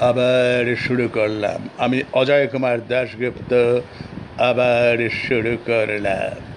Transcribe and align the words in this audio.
আবার 0.00 0.76
শুরু 0.76 1.08
করলাম। 1.08 1.68
আমি 1.78 2.02
অজয় 2.12 2.46
কুমার 2.46 2.86
দাশগুপ্ত, 2.88 3.80
আবার 4.38 5.08
শুরু 5.28 5.56
করলাম। 5.66 6.48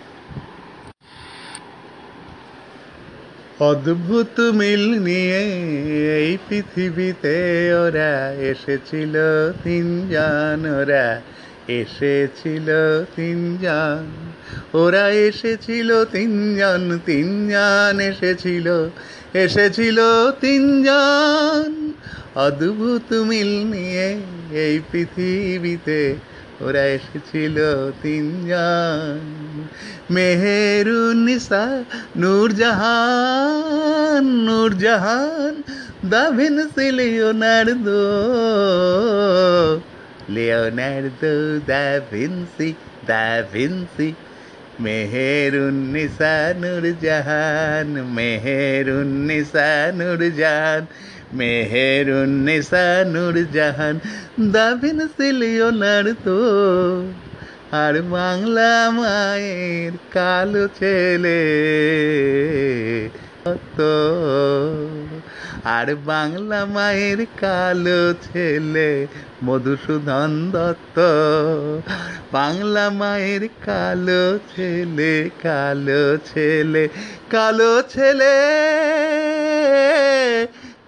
অদ্ভুত 3.59 4.39
মিল 4.39 4.99
নিয়ে 4.99 5.41
এই 6.17 6.38
পৃথিবীতে 6.49 7.73
ওরা 7.73 8.32
এসেছিল 8.32 9.16
তিনজন, 9.64 10.70
ওরা 10.82 11.21
এসেছিল 11.68 12.70
তিনজন। 13.16 14.08
ওরা 14.73 15.10
এসেছিল 15.10 16.05
তিনজন 16.05 17.00
তিনজন 17.05 18.00
এসেছিল 18.00 18.89
এসেছিল 19.34 20.00
তিনজন। 20.42 21.80
অদ্ভুত 22.36 23.09
মিল 23.29 23.52
নিয়ে 23.66 24.08
এই 24.63 24.76
পৃথিবীতে 24.90 26.02
ওরা 26.62 26.84
এসেছিল 26.95 27.57
তিনজন 28.02 29.21
Mehrunnisa 30.12 31.63
Nurjahan 32.21 33.45
Nurjahan 34.48 35.54
da 36.04 36.23
Vinci 36.38 36.88
Leonardo 36.98 38.04
Leonardo 40.29 41.34
da 41.68 41.85
Vinci 42.12 42.70
da 43.07 43.26
Vinci 43.54 44.09
Mehrunnisa 44.84 46.35
Nurjahan 46.62 47.90
Mehrunnisa 48.16 49.70
Nurjahan 49.98 50.84
Mehrunnisa 51.34 52.85
Nurjahan 53.13 53.95
da 54.53 54.67
Vinci 54.81 55.27
Leonardo 55.40 56.41
আর 57.74 57.96
বাংলা 58.12 58.74
মায়ের 58.91 59.93
কালো 60.13 60.63
ছেলে 60.79 61.41
তো। 63.77 63.93
আর 65.75 65.88
বাংলা 66.06 66.59
মায়ের 66.66 67.19
কালো 67.41 68.02
ছেলে 68.25 68.90
মধুসূদন 69.46 70.31
দত্ত। 70.52 70.97
বাংলা 72.31 72.85
মায়ের 73.00 73.44
কালো 73.66 74.24
ছেলে 74.52 75.13
কালো 75.44 76.03
ছেলে 76.29 76.84
কালো 77.29 77.72
ছেলে। 77.90 78.35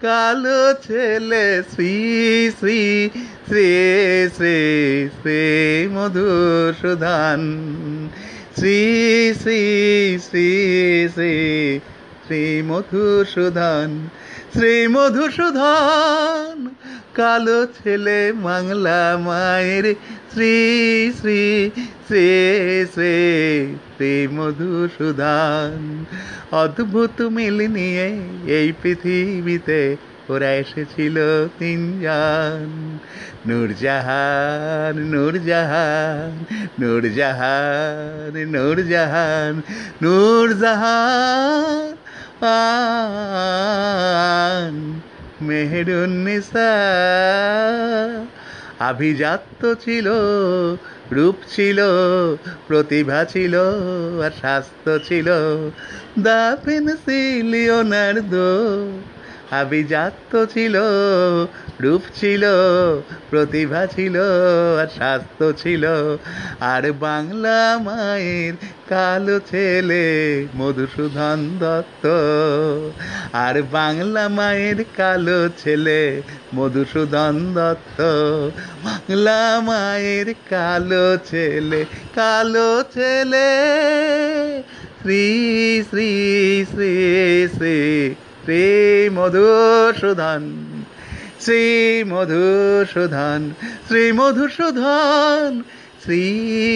কালো 0.04 0.62
ছেলে 0.86 1.46
শ্রী 1.72 1.96
শ্রী 2.60 2.82
শ্রী 3.48 3.68
শ্রী 4.36 4.58
শ্রী 5.18 5.42
মধুসূদন। 5.96 7.42
শ্রী 8.58 8.80
শ্রী 9.42 9.62
শ্রী 10.26 10.50
শ্রী 11.16 11.36
শ্রী 12.26 12.44
মধুসূদন। 12.70 13.90
শ্রী 14.54 14.74
মধুসূদন, 14.96 16.56
কালো 17.18 17.60
ছেলে 17.78 18.20
বাংলা 18.46 19.02
মায়ের 19.26 19.86
শ্রী 20.34 20.56
শ্রী 21.20 21.42
শ্রী 22.08 22.28
শ্রী 22.88 23.16
শ্রী 23.90 24.14
মধুসূদন 24.36 25.80
অদ্ভুত 26.54 27.18
মিল 27.36 27.58
নিয়ে 27.70 28.08
এই 28.58 28.68
পৃথিবীতে 28.82 29.82
ওরা 30.30 30.50
এসেছিল 30.62 31.18
তিনজন 31.60 32.68
নূরজাহান 33.48 34.96
নূরজাহান 35.12 36.32
নূরজাহান 36.80 38.34
নূরজাহান 38.54 39.54
নূরজাহান 40.04 41.14
মেহেরুন্নিসা 45.48 46.72
আভিজাত্য 48.90 49.62
ছিল 49.86 50.08
রূপ 51.12 51.38
ছিল 51.56 51.80
প্রতিভা 52.68 53.20
ছিল 53.34 53.56
আর 54.26 54.34
স্বাস্থ্য 54.42 54.92
ছিল। 55.08 55.28
দা 56.26 56.42
পেন্সি 56.64 57.22
লিওনার্দো 57.52 58.52
আভিজাত্য 59.60 60.32
ছিল, 60.54 60.76
রূপ 61.82 62.04
ছিল, 62.20 62.44
প্রতিভা 63.30 63.82
ছিল 63.96 64.16
আর 64.82 64.88
স্বাস্থ্য 64.96 65.46
ছিল। 65.62 65.84
আর 66.74 66.84
বাংলা 66.92 67.60
মায়ের 67.82 68.54
কালো 68.90 69.38
ছেলে 69.52 70.06
মধুসূদন 70.56 71.40
দত্ত। 71.60 72.06
আর 73.36 73.56
বাংলা 73.72 74.24
মায়ের 74.30 74.80
কালো 74.98 75.40
ছেলে 75.62 76.02
মধুসূদন 76.56 77.36
দত্ত। 77.54 78.00
বাংলা 78.86 79.42
মায়ের 79.64 80.28
কালো 80.50 81.08
ছেলে 81.30 81.80
কালো 82.16 82.70
ছেলে। 82.94 83.50
শ্রী 85.00 85.26
শ্রী 85.90 86.12
শ্রী 86.72 86.94
শ্রী 87.56 87.80
শ্রী 88.44 88.66
মধুসূধন 89.10 90.44
শ্রী 91.40 91.64
মধুসূধন 92.04 93.42
শ্রী 93.88 94.04
মধুসূদন 94.12 95.50
শ্রী 96.04 96.24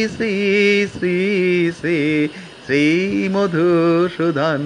শ্রী 0.07 0.33
শ্রী 0.95 1.17
শ্রী 1.79 2.00
শ্রী 2.66 2.83
মধুসূদন 3.29 4.61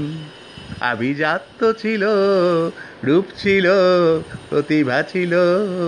আভিজাত্য 0.82 1.62
ছিল 1.74 2.04
রূপ 3.04 3.26
ছিল, 3.38 3.68
প্রতিভা 4.50 5.04
ছিল, 5.04 5.34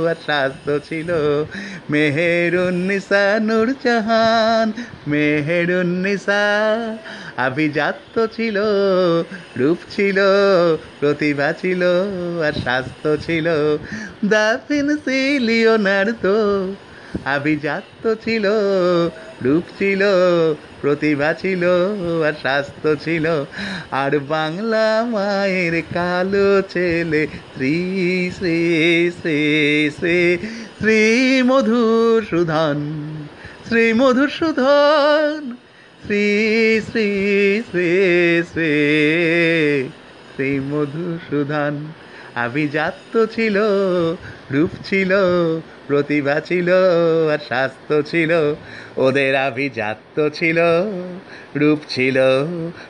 আর 0.09 0.15
স্বাস্থ্য 0.25 0.73
ছিল। 0.89 1.09
মেহেরুন্নিসা 1.89 3.39
নূরজাহান 3.39 4.67
মেহেরুন্নিসা 5.07 6.43
আভিজাত্য 7.37 8.15
ছিল, 8.35 8.57
রূপ 9.57 9.77
ছিল, 9.95 10.19
প্রতিভা 10.99 11.53
ছিল, 11.53 11.81
আর 12.47 12.53
স্বাস্থ্য 12.63 13.09
ছিল। 13.17 13.47
দা 14.25 14.59
ফিনসি 14.67 15.39
লিওনার্দো 15.39 16.37
আভিজাত্য 17.25 18.03
ছিল, 18.25 18.45
রূপ 19.41 19.63
ছিল 19.79 20.01
প্রতিভা 20.83 21.29
ছিল 21.41 21.63
আর 22.27 22.35
স্বাস্থ্য 22.43 22.89
ছিল। 23.05 23.25
আর 24.03 24.11
বাংলা 24.33 24.87
মায়ের 25.13 25.75
কালো 25.95 26.49
ছেলে 26.73 27.21
শ্রী 27.53 27.75
শ্রী 28.37 28.57
শ্রী 29.19 29.39
শ্রী 29.97 30.19
শ্রী 30.79 30.99
মধুসূদন 31.49 32.77
শ্রী 33.67 33.85
মধুসূদন 34.01 35.39
শ্রী 36.03 36.25
শ্রী 36.87 37.07
শ্রী 37.69 37.89
শ্রী 38.51 38.73
শ্রী 40.33 40.49
মধুসূদন 40.71 41.73
আভিজাত্য 42.45 43.13
ছিল, 43.35 43.57
রূপ 44.53 44.71
ছিল 44.87 45.11
প্রতিভা 45.87 46.39
ছিল 46.39 46.69
আর 47.33 47.37
স্বাস্থ্য 47.47 48.03
ছিল, 48.03 48.31
ওদের 48.97 49.35
আভিজাত্য 49.35 50.29
ছিল, 50.33 50.59
রূপ 51.55 51.79
ছিল, 51.89 52.17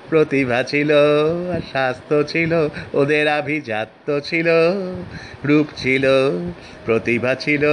প্রতিভা 0.09 0.63
ছিল 0.63 0.91
আর 1.53 1.61
স্বাস্থ্য 1.71 2.23
ছিল, 2.27 2.53
ওদের 2.93 3.27
আভিজাত্য 3.27 4.19
ছিল, 4.23 4.49
রূপ 5.45 5.67
ছিল, 5.77 6.05
প্রতিভা 6.85 7.35
ছিল 7.35 7.63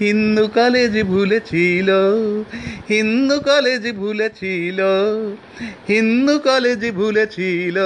হিন্দু 0.00 0.44
কলেজ 0.58 0.94
ভুলেছিল, 1.12 1.90
হিন্দু 2.92 3.36
কলেজ 3.50 3.84
ভুলেছিল, 4.00 4.80
হিন্দু 5.88 6.34
কলেজ 6.48 6.82
ভুলেছিল। 6.98 7.78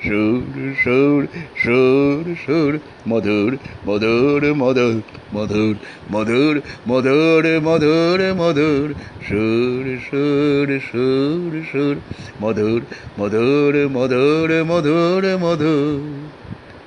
সুর 0.00 0.56
সুর 0.82 1.20
সুর 1.56 2.24
সুর 2.44 2.72
মধুর 3.08 3.52
মধুর 3.86 4.42
মধুর 4.54 4.96
মধুর 5.34 5.74
মধুর 6.12 6.54
মধুর 6.88 7.44
মধুর 7.60 8.20
মধুর 8.34 8.88
সুর 9.28 9.84
সুর 10.08 10.68
সুর 10.80 11.52
সুর 11.72 11.96
মধুর 12.42 12.80
মধুর 13.18 13.74
মধুর 13.88 14.50
মধুর 14.64 15.24
মধুর 15.36 16.00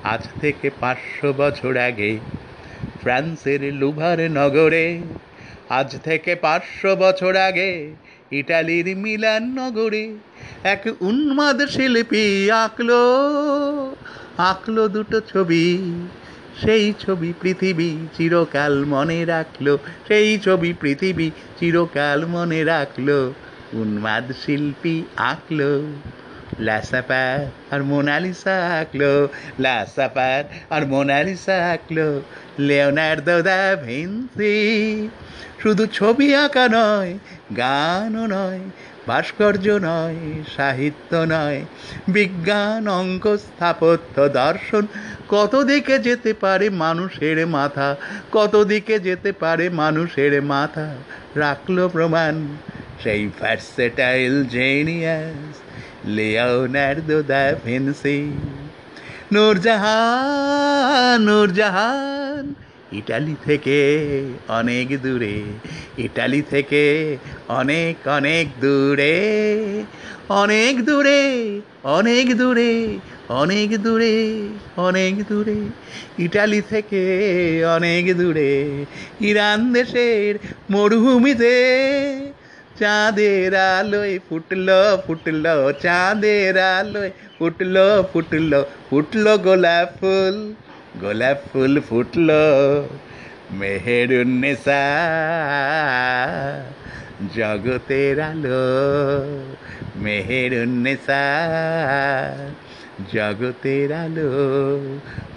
আজ 0.04 0.22
থেকে 0.40 0.68
পাঁচশো 0.80 1.28
বছর 1.32 1.74
আগে 1.78 2.10
ফ্রান্সের 3.00 3.62
লুভার 3.72 4.18
নগরে 4.30 4.86
আজ 5.70 5.90
থেকে 5.98 6.32
পাঁচশো 6.36 6.90
বছর 6.96 7.32
আগে 7.48 7.70
ইটালির 8.30 8.88
মিলান 8.96 9.42
নগরে 9.56 10.04
এক 10.64 10.82
উন্মাদ 11.00 11.58
শিল্পী 11.74 12.24
আঁকলো 12.62 13.02
আঁকলো 14.50 14.82
দুটো 14.88 15.18
ছবি। 15.32 15.66
সেই 16.62 16.94
ছবি 16.98 17.30
পৃথিবী 17.40 17.90
চিরকাল 18.16 18.74
মনে 18.84 19.20
রাখল, 19.24 19.66
সেই 20.08 20.28
ছবি 20.38 20.70
পৃথিবী 20.80 21.30
চিরকাল 21.58 22.18
মনে 22.26 22.60
রাখল। 22.64 23.08
উন্মাদ 23.72 24.26
শিল্পী 24.42 24.96
আঁকলো 25.30 25.72
লাসাপার 26.60 27.38
আর 27.70 27.80
মোনালিসা 27.82 28.56
আঁকলো 28.80 29.12
লাসাপার 29.60 30.42
আর 30.70 30.82
মোনালিসা 30.86 31.56
আঁকলো, 31.72 32.08
লেওনার্দো 32.58 33.36
দা 33.42 33.60
ভিন্সি। 33.84 34.56
শুধু 35.62 35.84
ছবি 35.86 36.28
আঁকা 36.34 36.64
নয়, 36.68 37.12
গানও 37.56 38.24
নয় 38.26 38.62
ভাস্কর্য 39.08 39.66
নয়, 39.82 40.20
সাহিত্য 40.56 41.12
নয়, 41.14 41.60
বিজ্ঞান, 42.08 42.82
অঙ্ক, 42.88 43.24
স্থাপত্য, 43.36 44.16
দর্শন, 44.28 44.84
কত 45.28 45.52
দিকে 45.62 45.96
যেতে 45.98 46.32
পারে 46.34 46.66
মানুষের 46.84 47.38
মাথা, 47.46 47.88
কত 48.32 48.54
দিকে 48.64 48.96
যেতে 48.98 49.30
পারে 49.32 49.64
মানুষের 49.68 50.32
মাথা, 50.42 50.88
রাখল 51.36 51.76
প্রমাণ, 51.88 52.34
সেই 53.02 53.22
versatile 53.40 54.34
genius 54.48 55.56
Leonardo 56.06 57.18
da 57.22 57.42
Vinci 57.64 58.18
Nurjahan 59.32 61.18
Nurjahan, 61.28 62.44
Italy 62.92 63.34
থেকে 63.44 63.78
অনেক 64.48 64.88
দূরে 65.02 65.36
ইটালি 65.98 66.42
থেকে 66.42 67.16
অনেক 67.48 68.08
অনেক 68.08 68.46
দূরে 68.60 69.16
অনেক 70.28 70.84
দূরে 70.84 71.22
অনেক 71.84 72.36
দূরে 72.36 72.98
অনেক 73.28 73.82
দূরে 73.82 74.14
অনেক 74.76 75.14
দূরে, 75.28 75.60
ইটালি 76.18 76.62
থেকে 76.70 77.02
অনেক 77.64 78.16
দূরে, 78.16 78.84
ইরান 79.20 79.72
দেশের 79.72 80.38
মরুভূমিতে 80.70 81.54
চাঁদের 82.78 83.56
আলোয় 83.56 84.18
ফুটলো 84.28 84.98
ফুটলো, 85.06 85.72
চাঁদের 85.72 86.58
আলোয় 86.58 87.10
ফুটলো 87.38 88.02
ফুটলো 88.12 88.64
ফুটলো 88.90 89.38
গোলাপ 89.38 89.88
ফুল 90.00 90.54
গোলাপ 91.00 91.38
ফুল 91.52 91.80
ফুটলো। 91.80 92.44
মেহেরুন্নেসা 93.58 94.82
জগতের 97.36 98.20
আলো 98.20 98.64
মেহেরুন্নেসা 99.96 101.24
জগতের 103.12 103.92
আলো। 103.92 104.30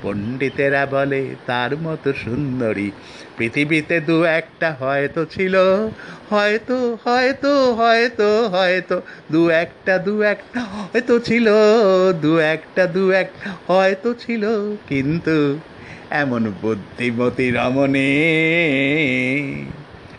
পণ্ডিতেরা 0.01 0.85
বলে, 0.85 1.35
তার 1.45 1.77
মতো 1.77 2.13
সুন্দরী 2.13 2.91
পৃথিবীতে 3.38 4.00
দু 4.00 4.23
একটা 4.23 4.69
হয়তো 4.79 5.25
ছিল, 5.25 5.56
হয়তো 6.29 6.97
হয়তো 7.03 7.73
হয়তো 7.73 8.47
হয়তো, 8.47 9.01
দু 9.31 9.50
একটা 9.50 9.97
দু 9.97 10.21
একটা 10.21 10.62
হয়তো 10.62 11.19
ছিল, 11.19 11.47
দু 12.21 12.38
একটা 12.38 12.83
দু 12.88 13.12
একটা 13.12 13.50
হয়তো 13.67 14.13
ছিল, 14.13 14.44
কিন্তু 14.89 15.59
এমন 16.11 16.53
বুদ্ধিমতী 16.61 17.51
রমণী, 17.51 18.11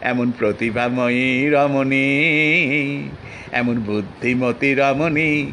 এমন 0.00 0.32
প্রতিভাময়ী 0.38 1.50
রমণী, 1.50 2.08
এমন 3.52 3.76
বুদ্ধিমতী 3.80 4.74
রমণী, 4.74 5.52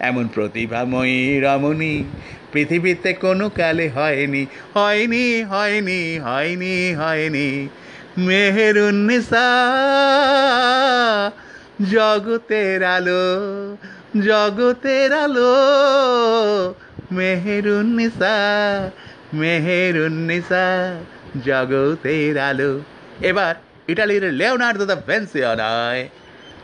এমন 0.00 0.28
প্রতিভাময়ী 0.34 1.40
রমণী। 1.40 2.04
পৃথিবীতে 2.52 3.12
কোনো 3.12 3.48
কালে 3.48 3.88
হয়নি 3.88 4.46
হয়নি 4.74 5.42
হয়নি 5.42 6.18
হয়নি 6.18 6.94
হয়নি 6.94 7.68
মেহেরুন্নিসা 8.18 9.48
জগতের 11.90 12.84
আলো 12.84 13.26
জগতের 14.20 15.12
আলো 15.12 15.54
মেহেরুন্নিসা 17.12 18.36
মেহেরুন্নিসা 19.34 20.66
জগতের 21.44 22.38
আলো 22.38 22.80
এবার 23.20 23.54
ইটালির 23.88 24.24
লেওনার্দো 24.32 24.84
দ্য 24.86 24.96
ভেন্সিও 25.06 25.54
নয় 25.54 26.08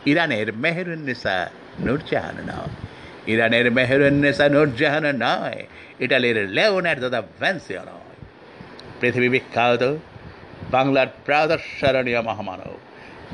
ইরানের 0.05 0.53
মেহেরুন্নিসা 0.53 1.49
নুরজাহান 1.79 2.37
নয়। 2.47 2.73
ইরানের 3.27 3.71
মেহেরুন্নেসা 3.71 4.49
নুরজাহান 4.49 5.05
নয়, 5.15 5.59
ইটালির 5.99 6.37
লেওনার্দো 6.49 7.09
দ্য 7.09 7.21
ভেন্সিও 7.39 7.79
নয় 7.79 8.15
পৃথিবী 8.99 9.29
বিখ্যাত, 9.29 9.83
বাংলার 10.71 11.07
প্রাদর্শরণীয় 11.25 12.21
মহামানব। 12.21 12.73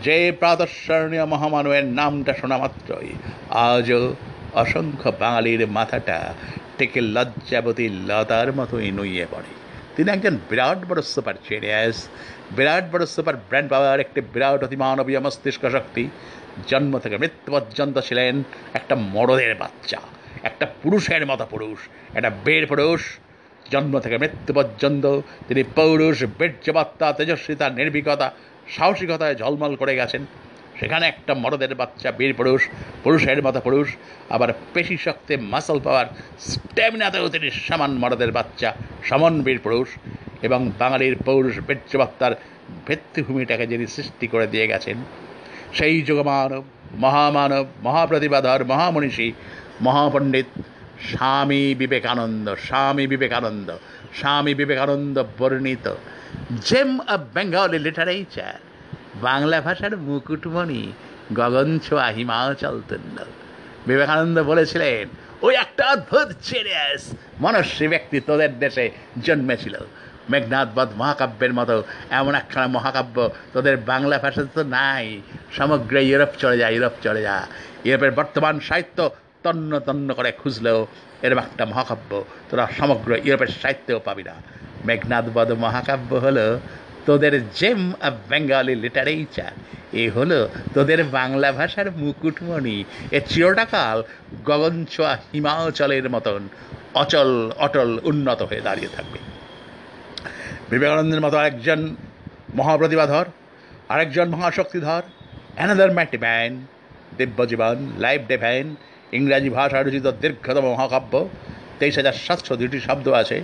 যে 0.03 0.31
প্রাদর্শরণীয় 0.39 1.25
মহামানবের 1.25 1.85
নামটা 1.99 2.33
শোনা 2.33 2.57
মাত্রই 2.57 3.11
আজও 3.49 4.15
অসংখ্য 4.53 5.09
বাঙালির 5.19 5.67
মাথাটা 5.67 6.33
টেকে 6.77 7.01
লজ্জাবতী 7.15 7.85
লতার 8.09 8.47
মতোই 8.57 8.89
নুইয়ে 8.97 9.25
পড়ে। 9.31 9.51
তিনি 9.95 10.09
একজন 10.11 10.35
বিরাট 10.49 10.79
বড় 10.89 11.01
সুপার 11.13 11.35
জিনিয়াস 11.49 11.97
বিরাট 12.57 12.85
বড় 12.91 13.03
সুপার 13.05 13.35
ব্র্যান্ড 13.49 13.69
পাওয়ার 13.69 13.99
একটি 13.99 14.19
বিরাট 14.33 14.59
অতিমানবীয় 14.63 15.19
মস্তিষ্ক 15.19 15.63
শক্তি। 15.75 16.03
জন্ম 16.67 16.93
থেকে 16.99 17.15
মৃত্যু 17.17 17.49
পর্যন্ত 17.51 17.95
ছিলেন 17.99 18.33
একটা 18.73 18.95
মরদের 19.13 19.53
বাচ্চা, 19.55 19.99
একটা 20.43 20.65
পুরুষের 20.83 21.23
মতো 21.25 21.45
পুরুষ, 21.49 21.79
একটা 22.17 22.31
বের 22.45 22.63
পুরুষ। 22.67 23.01
জন্ম 23.71 23.93
থেকে 23.99 24.17
মৃত্যু 24.17 24.51
পর্যন্ত 24.53 25.05
তিনি 25.47 25.61
পৌরুষ, 25.75 26.17
বীর্যবাত্তা, 26.39 27.07
তেজস্বিতা, 27.13 27.65
নির্ভীকতা, 27.69 28.27
সাহসিকতায় 28.75 29.35
ঝলমল 29.35 29.73
করে 29.75 29.93
গেছেন। 29.95 30.25
সেখানে 30.79 31.05
একটা 31.07 31.33
মরদের 31.33 31.73
বাচ্চা, 31.75 32.09
বীর 32.11 32.33
পুরুষ, 32.33 32.61
পুরুষের 33.03 33.39
মতো 33.43 33.59
পুরুষ, 33.61 33.87
আবার 34.29 34.49
পেশি 34.73 34.97
শক্তি 34.97 35.33
মাসল 35.53 35.77
পাওয়ার 35.79 36.07
স্ট্যামিনাতেও 36.49 37.25
তিনি 37.29 37.47
সমান 37.67 37.91
মরদের 37.91 38.31
বাচ্চা, 38.31 38.69
সমান 39.03 39.33
বীর 39.41 39.59
পুরুষ 39.59 39.89
এবং 40.41 40.59
বাঙালির 40.79 41.15
পৌরুষ 41.25 41.55
বীর্যবাত্তার 41.67 42.33
ভিত্তিভূমিটাকে 42.87 43.65
যিনি 43.67 43.85
সৃষ্টি 43.87 44.25
করে 44.27 44.45
দিয়ে 44.47 44.67
গেছেন, 44.67 44.97
সেই 45.73 45.95
যুগমানব, 46.01 46.63
মহামানব, 46.97 47.65
মহাপ্রতিভাধর, 47.83 48.59
মহামনীষী, 48.63 49.27
মহাপণ্ডিত 49.81 50.49
স্বামী 51.09 51.63
বিবেকানন্দ 51.75 52.47
স্বামী 52.67 53.05
বিবেকানন্দ 53.07 53.69
স্বামী 54.19 54.53
বিবেকানন্দ 54.53 55.15
বর্ণিত 55.39 55.85
gem 56.65 56.91
of 57.07 57.21
Bengali 57.33 57.79
literature 57.79 58.59
Bangla 59.25 59.57
ভাষার 59.61 59.93
মুকুটমণি 60.07 60.81
গগন 61.39 61.69
ছোঁয়া 61.85 62.07
হিমাচল 62.17 62.75
তুল্য 62.89 63.17
বিবেকানন্দ 63.87 64.37
বলেছিলেন, 64.51 65.03
ওই 65.45 65.53
একটা 65.63 65.83
অদ্ভুত 65.93 66.29
জিনিয়াস 66.49 67.01
মনস্বী 67.43 67.85
ব্যক্তি 67.93 68.17
তোদের 68.27 68.51
দেশে 68.63 68.85
জন্মেছিল। 69.25 69.75
মেঘনাথবধ 70.31 70.89
মহাকাব্যের 71.01 71.53
মতো 71.59 71.75
এমন 72.19 72.33
একখানা 72.41 72.67
মহাকাব্য 72.67 73.17
তোদের 73.53 73.75
বাংলা 73.91 74.17
ভাষাতে 74.23 74.51
তো 74.55 74.63
নাই। 74.77 75.05
সমগ্র 75.57 75.95
ইউরোপ 76.09 76.31
চলে 76.41 76.57
যা, 76.61 76.67
ইউরোপ 76.75 76.95
চলে 77.05 77.21
যা। 77.27 77.37
ইউরোপের 77.85 78.11
বর্তমান 78.19 78.55
সাহিত্য 78.67 78.97
তন্ন 79.43 79.71
তন্ন 79.79 80.07
করে 80.17 80.31
খুঁজলেও 80.41 80.79
এরকম 81.23 81.39
একটা 81.47 81.63
মহাকাব্য 81.71 82.11
তোরা 82.49 82.65
সমগ্র 82.79 83.09
ইউরোপের 83.25 83.51
সাহিত্যেও 83.61 83.99
পাবি 84.07 84.23
না। 84.29 84.35
মেঘনাথবধ 84.87 85.49
মহাকাব্য 85.63 86.11
হলো 86.25 86.47
তোদের 87.07 87.33
জেম 87.59 87.81
অফ 88.07 88.13
বেঙ্গলি 88.29 88.75
লিটারেচার 88.83 89.53
এ 90.01 90.03
হলো 90.15 90.39
তোদের 90.75 90.99
বাংলা 91.17 91.49
ভাষার 91.59 91.87
মুকুটমণি। 92.01 92.77
এ 93.17 93.19
চিরটাকাল 93.31 93.97
গগন 94.49 94.75
ছোঁয়া 94.93 95.13
হিমাচলের 95.29 96.05
মতন 96.15 96.41
অচল, 97.01 97.31
অটল, 97.65 97.89
উন্নত 98.09 98.39
হয়ে 98.49 98.65
দাঁড়িয়ে 98.67 98.91
থাকবে। 98.95 99.19
বিবেকানন্দের 100.69 101.21
মতো 101.25 101.35
আরেকজন 101.41 101.81
মহাপ্রতিভাধর, 102.59 103.25
আরেকজন 103.93 104.27
মহাশক্তিধর 104.35 105.03
অ্যানাদার 105.57 105.91
ম্যাটিম্যান 105.97 106.51
দিব্যজীবন 107.17 107.77
লাইফ 108.05 108.21
ডেভেন 108.31 108.65
ইংরাজি 109.17 109.49
ভাষা 109.57 109.77
রচিত 109.79 110.07
দীর্ঘতম 110.21 110.65
মহাকাব্য, 110.73 111.13
তেইশ 111.79 111.95
হাজার 111.99 112.15
সাতশো 112.25 112.53
দুটি 112.59 112.79
শব্দ 112.87 113.05
আছে 113.21 113.37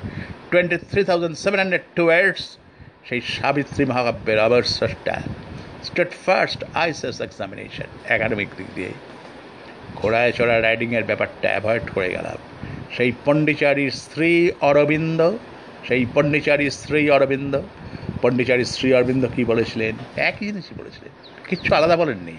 twenty 0.50 0.78
three 0.90 1.02
thousand 1.10 1.36
seven 1.44 1.60
hundred 1.62 1.86
two 1.98 2.04
সেই 3.06 3.22
সাবিত্রী 3.22 3.84
মহাকাব্যের 3.86 4.40
আবার 4.40 4.64
স্রষ্টা 4.64 5.16
state 5.84 6.12
first 6.26 6.60
ICS 6.74 7.22
examination 7.22 7.90
academic 8.10 8.50
দিক 8.58 8.70
দিয়ে। 8.76 8.92
ঘোড়ায় 9.96 10.32
চড়া 10.32 10.62
রাইডিংয়ের 10.62 11.04
ব্যাপারটা 11.04 11.48
অ্যাভয়েড 11.50 11.86
করে 11.96 12.10
গেলাম। 12.10 12.38
সেই 12.96 13.12
পণ্ডিচারীর 13.26 13.92
স্ত্রী 13.92 14.52
অরবিন্দ, 14.62 15.20
সেই 15.88 16.06
পণ্ডিচারী 16.14 16.70
স্ত্রী 16.70 17.10
অরবিন্দ। 17.10 17.62
পণ্ডিচারী 18.22 18.64
শ্রী 18.66 18.94
অরবিন্দ 18.94 19.24
কী 19.36 19.44
বলেছিলেন? 19.46 19.94
একই 20.30 20.46
জিনিসই 20.46 20.76
বলেছিলেন। 20.78 21.12
কিচ্ছু 21.50 21.76
আলাদা 21.76 21.96
বলেননি। 21.96 22.36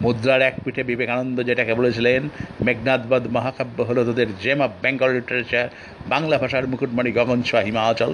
মুদ্রার 0.00 0.42
এক 0.42 0.54
পিঠে 0.64 0.82
বিবেকানন্দ 0.82 1.36
যেটাকে 1.42 1.74
বলেছিলেন 1.74 2.28
মেঘনাথবধ 2.64 3.24
মহাকাব্য 3.26 3.82
হলো 3.82 4.04
তোদের 4.04 4.26
gem 4.42 4.60
of 4.60 4.70
Bengal 4.82 5.10
literature 5.10 5.68
Bangla 6.08 6.38
ভাষার 6.38 6.66
মুকুটমণি 6.66 7.10
গগন 7.12 7.42
ছোঁয়া 7.42 7.62
হিমাচল। 7.62 8.12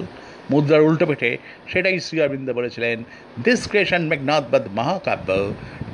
মুদ্রার 0.51 0.81
উল্টো 0.81 1.05
পিঠে 1.05 1.31
সেটাই 1.67 1.97
শ্রী 1.99 2.17
অরবিন্দ 2.21 2.47
বলেছিলেন 2.53 2.97
দিস 3.43 3.61
ক্রিয়েশন 3.67 4.01
মেঘনাথবধ 4.01 4.63
মহাকাব্য 4.75 5.29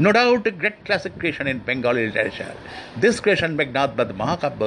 no 0.01 0.09
doubt 0.11 0.45
great 0.59 0.77
classic 0.85 1.13
creation 1.17 1.47
in 1.47 1.57
Bengali 1.65 2.01
literature 2.05 2.53
this 3.01 3.15
creation 3.21 3.51
বাদ 3.95 4.09
মহাকাব্য 4.17 4.61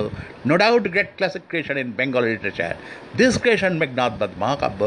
no 0.47 0.55
doubt 0.57 0.85
great 0.89 1.11
classic 1.17 1.43
creation 1.49 1.77
in 1.79 1.89
Bengali 1.97 2.29
literature 2.31 2.75
this 3.17 3.35
creation 3.39 3.73
বাদ 4.19 4.33
মহাকাব্য 4.39 4.81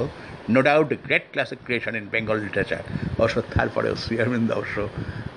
no 0.50 0.60
doubt 0.62 0.91
great 1.05 1.25
classic 1.31 1.60
creation 1.65 1.93
in 1.95 2.05
Bengal 2.12 2.38
literature 2.38 2.83
অবশ্য 3.19 3.38
তারপরেও 3.53 3.95
শ্রী 3.95 4.15
অরবিন্দ 4.19 4.50
অবশ্য 4.51 4.77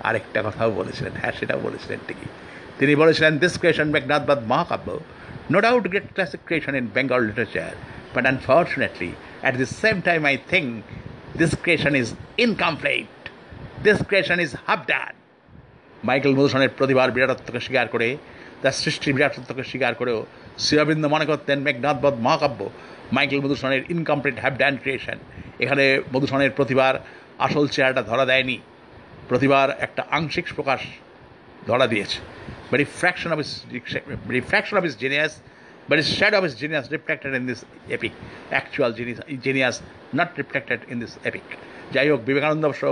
আরেকটা 0.03 0.41
কথাও 0.43 0.71
বলেছিলেন 0.71 1.13
হ্যাঁ 1.21 1.35
সেটাও 1.39 1.61
বলেছিলেন 1.61 1.99
ঠিকই। 2.09 2.29
তিনি 2.79 2.93
বলেছিলেন 2.97 3.33
দিস 3.39 3.55
ক্রিয়েশন 3.59 3.89
মেঘনাথবাদ 3.91 4.41
মহাকাব্য 4.47 4.89
no 5.53 5.59
doubt 5.67 5.85
great 5.93 6.09
classic 6.15 6.41
creation 6.49 6.75
in 6.81 6.87
Bengal 6.97 7.21
literature 7.29 7.73
but 8.15 8.25
unfortunately 8.33 9.11
at 9.43 9.55
the 9.61 9.67
same 9.83 9.97
time 10.09 10.21
I 10.31 10.35
think 10.53 10.69
this 11.41 11.53
creation 11.65 11.93
is 12.01 12.09
incomplete 12.47 13.13
this 13.85 13.99
creation 14.09 14.39
is 14.45 14.51
half 14.67 14.81
done 14.93 15.15
Michael 16.05 16.33
মধুসনের 16.39 16.71
প্রতিভার 16.79 17.09
বিরাটত্বকে 17.15 17.61
স্বীকার 17.67 17.87
করে 17.95 18.09
তার 18.63 18.75
সৃষ্টির 18.83 19.13
বিরাটত্বকে 19.17 19.63
স্বীকার 19.71 19.93
করেও 20.01 20.19
শ্রীঅরবিন্দ 20.65 21.05
মনে 21.15 21.27
করতেন 21.31 21.59
মেঘনাথবধ 21.67 22.15
মহাকাব্য 22.27 22.61
মাইকেল 23.13 23.41
মধুসনের 23.45 23.83
ইনকমপ্লিট 23.95 24.37
হ্যাভ 24.43 24.55
ডান 24.63 24.75
ক্রিয়েশন 24.83 25.19
এখানে 25.65 25.85
মধুসনের 26.13 26.53
প্রতিভার 26.59 26.95
আসল 27.39 27.65
চেহারাটা 27.75 28.03
ধরা 28.03 28.25
দেয়নি 28.31 28.57
প্রতিভার 29.29 29.69
একটা 29.81 30.03
আংশিক 30.11 30.47
প্রকাশ 30.55 30.81
ধরা 31.69 31.87
দিয়েছে। 31.93 32.19
Very 32.73 32.87
fraction 32.99 33.31
of 33.35 33.39
his 33.45 33.51
very 34.29 34.43
fraction 34.51 34.77
of 34.81 34.85
his 34.89 34.95
genius 35.05 35.35
but 35.91 35.99
shade 36.19 36.33
of 36.39 36.43
his 36.47 36.55
genius 36.63 36.87
reflected 36.97 37.33
in 37.39 37.45
this 37.51 37.61
epic. 37.97 38.13
Actual 38.61 38.91
genius, 38.99 39.19
genius 39.47 39.77
not 40.19 40.31
reflected 40.41 40.81
in 40.93 40.97
this 41.03 41.13
epic. 41.29 41.47
যাই 41.95 42.07
হোক 42.11 42.21
বিবেকানন্দ 42.29 42.63
অবশ্য 42.69 42.85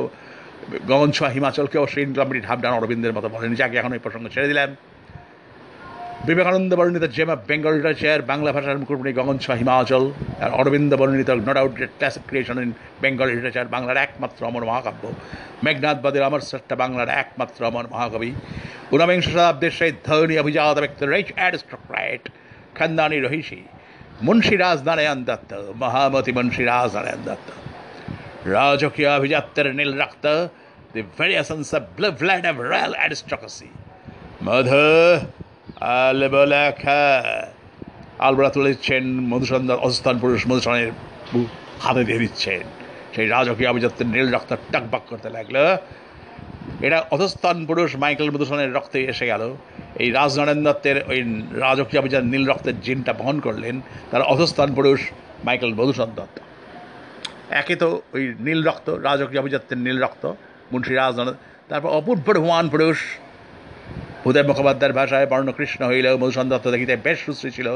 গগন 0.90 1.11
ছোঁয়া 1.16 1.31
হিমাচলকে 1.37 1.76
অবশ্যই 1.83 2.04
ইনকমপ্লিট 2.09 2.45
ডান 2.64 2.73
অরবিন্দের 2.78 3.14
মতো 3.16 3.28
বলেন 3.35 3.52
যাকে 3.61 3.75
এখন 3.81 3.93
এই 3.97 4.00
প্রসঙ্গ 4.04 4.25
ছেড়ে 4.35 4.49
দিলাম। 4.52 4.71
বিবেকানন্দ 6.28 6.73
বর্ণিত 6.78 7.04
gem 7.16 7.31
of 7.35 7.40
Bengal 7.50 7.73
literature 7.76 8.21
Bangla 8.31 8.50
ভাষার 8.57 8.78
মুকুটমণি 8.81 9.12
গগন 9.19 9.37
ছোঁয়া 9.45 9.59
হিমাচল 9.61 10.04
আর 10.45 10.50
অরবিন্দ 10.61 10.93
বর্ণিত 11.00 11.31
not 11.49 11.57
out 11.61 11.73
classic 11.99 12.23
creation 12.28 12.57
in 12.64 12.71
Bengal 13.02 13.28
literature 13.31 13.66
বাংলার 13.75 13.99
একমাত্র 14.07 14.40
অমর 14.49 14.64
মহাকাব্য। 14.71 15.02
মেঘনাথবাদের 15.64 16.23
অমর 16.28 16.43
শ্রেষ্ঠ 16.49 16.71
বাংলার 16.83 17.11
একমাত্র 17.23 17.61
অমর 17.71 17.87
মহাকবি। 17.93 18.31
ঊনবিংশ 18.95 19.26
শতাব্দীর 19.35 19.75
সেই 19.78 19.93
ধনী 20.07 20.35
অভিজাত 20.43 20.76
ব্যক্তি 20.85 21.04
রিচ 21.12 21.28
অ্যারিস্টোক্র্যাট 21.38 22.23
খানদানি 22.76 23.19
রহিসি 23.26 23.61
মুন্সী 24.26 24.54
রাজনারায়ণ 24.64 25.21
দত্ত, 25.28 25.50
মহামতি 25.83 26.33
মুন্সী 26.37 26.62
রাজনারায়ণ 26.73 27.23
দত্ত। 27.28 27.49
রাজকীয় 28.54 29.11
অভিজাত্যের 29.19 29.66
নীল 29.78 29.93
রক্ত 30.02 30.25
the 30.93 31.00
very 31.19 31.35
essence 31.43 31.69
of 31.78 31.83
blood 32.21 32.45
of 32.50 32.57
royal 32.71 32.93
aristocracy 32.99 33.69
Madhu 34.47 34.85
আলবলেখা 35.81 37.02
আলবলা 38.26 38.50
তুলে 38.54 38.69
দিচ্ছেন 38.73 39.04
মধুসূদন 39.31 39.71
অস্থান 39.87 40.16
পুরুষ 40.23 40.40
মধুসূদনের 40.50 40.90
হাতে 41.85 42.02
দিয়ে 42.09 42.19
দিচ্ছেন। 42.19 42.64
সেই 43.14 43.26
রাজকীয় 43.35 43.69
অভিজাত্যের 43.73 44.09
নীল 44.14 44.28
রক্ত 44.35 44.50
টাকবাক 44.73 45.02
করতে 45.11 45.28
লাগল। 45.37 45.57
এটা 46.87 46.99
অধস্থান 47.14 47.59
পুরুষ 47.69 47.90
মাইকেল 48.02 48.28
মধুসূদনের 48.35 48.71
রক্তে 48.76 48.99
এসে 49.12 49.26
গেল। 49.26 49.43
এই 50.02 50.09
রাজনারায়ণ 50.19 50.61
দত্তের 50.66 50.97
ওই 51.11 51.19
রাজকীয় 51.64 52.00
অভিযান 52.02 52.25
নীল 52.33 52.45
রক্তের 52.50 52.76
জিনটা 52.85 53.12
বহন 53.21 53.37
করলেন 53.47 53.75
তার 54.11 54.23
অধস্থান 54.33 54.71
পুরুষ 54.75 55.00
মাইকেল 55.47 55.73
মধুসূদন 55.78 56.11
দত্ত। 56.19 56.37
একে 57.61 57.75
তো 57.76 57.88
ওই 58.14 58.23
নীল 58.47 58.61
রক্ত, 58.69 58.87
রাজকীয় 58.90 59.40
অভিজাত্যের 59.43 59.78
নীল 59.78 59.99
রক্ত, 60.04 60.25
মুন্সী 60.73 60.93
রাজনারায়ণ 60.95 61.37
তারপর 61.69 61.88
অপূর্ব 61.99 62.26
হুমান 62.45 62.66
পুরুষ 62.69 62.99
ভূদেব 64.25 64.45
মুখোপাধ্যায়ের 64.50 64.97
ভাষায় 65.00 65.26
বর্ণকৃষ্ণ 65.33 65.81
হইলেও 65.90 66.14
মধুসূদন 66.23 66.49
দত্ত 66.52 66.66
দেখিতে 66.75 66.95
বেশ 67.07 67.19
সুশ্রী 67.26 67.50
ছিল। 67.57 67.69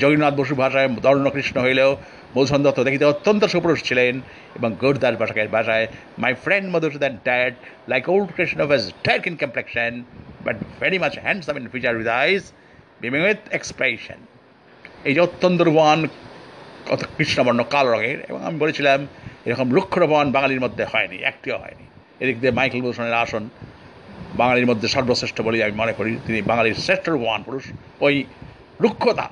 জগন্নাথ 0.00 0.34
বসু 0.40 0.54
ভাষায় 0.62 0.88
বর্ণকৃষ্ণ 1.06 1.56
হইলেও 1.66 1.90
মধুসূদন 2.34 2.62
দত্ত 2.66 2.80
দেখিতে 2.88 3.04
অত্যন্ত 3.12 3.42
সুপুরুষ 3.52 3.78
ছিলেন 3.88 4.14
এবং 4.58 4.70
গোরদার 4.82 5.18
ভাষাকের 5.20 5.48
ভাষায় 5.56 5.86
my 6.22 6.32
friend 6.44 6.66
Madhusudan 6.74 7.14
Dutt 7.26 7.54
like 7.90 8.04
old 8.12 8.28
Krishna 8.36 8.58
was 8.68 8.82
dark 9.06 9.22
in 9.30 9.34
complexion 9.42 9.92
but 10.46 10.56
very 10.80 10.98
much 11.04 11.14
handsome 11.26 11.54
in 11.60 11.64
feature 11.74 11.92
with 11.98 12.08
eyes 12.22 12.42
beaming 13.02 13.20
with 13.28 13.40
expression 13.58 14.20
এই 15.08 15.12
যে 15.14 15.20
অত্যন্ত 15.26 15.58
রূপবান 15.66 16.00
কত 16.88 17.02
কৃষ্ণবর্ণ 17.16 17.60
কালো 17.74 17.90
রঙের, 17.94 18.18
এবং 18.30 18.40
আমি 18.46 18.56
বলেছিলাম, 18.64 19.00
এরকম 19.46 19.66
রুক্ষরূপবান 19.76 20.28
বাঙালির 20.36 20.60
মধ্যে 20.64 20.84
হয়নি, 20.92 21.16
একটিও 21.30 21.56
হয়নি। 21.62 21.84
এদিক 22.22 22.36
দিয়ে 22.40 22.52
মাইকেল 22.58 22.80
মধুসূদনের 22.82 23.16
আসন 23.24 23.44
বাঙালির 24.34 24.66
মধ্যে 24.66 24.88
সর্বশ্রেষ্ঠ 24.88 25.40
বলেই 25.40 25.62
আমি 25.62 25.72
মনে 25.72 25.92
করি। 25.92 26.18
তিনি 26.26 26.42
বাঙালির 26.42 26.74
শ্রেষ্ঠ 26.74 27.08
রূপবান 27.08 27.42
পুরুষ। 27.42 27.64
ওই 28.00 28.24
রুক্ষতা, 28.80 29.26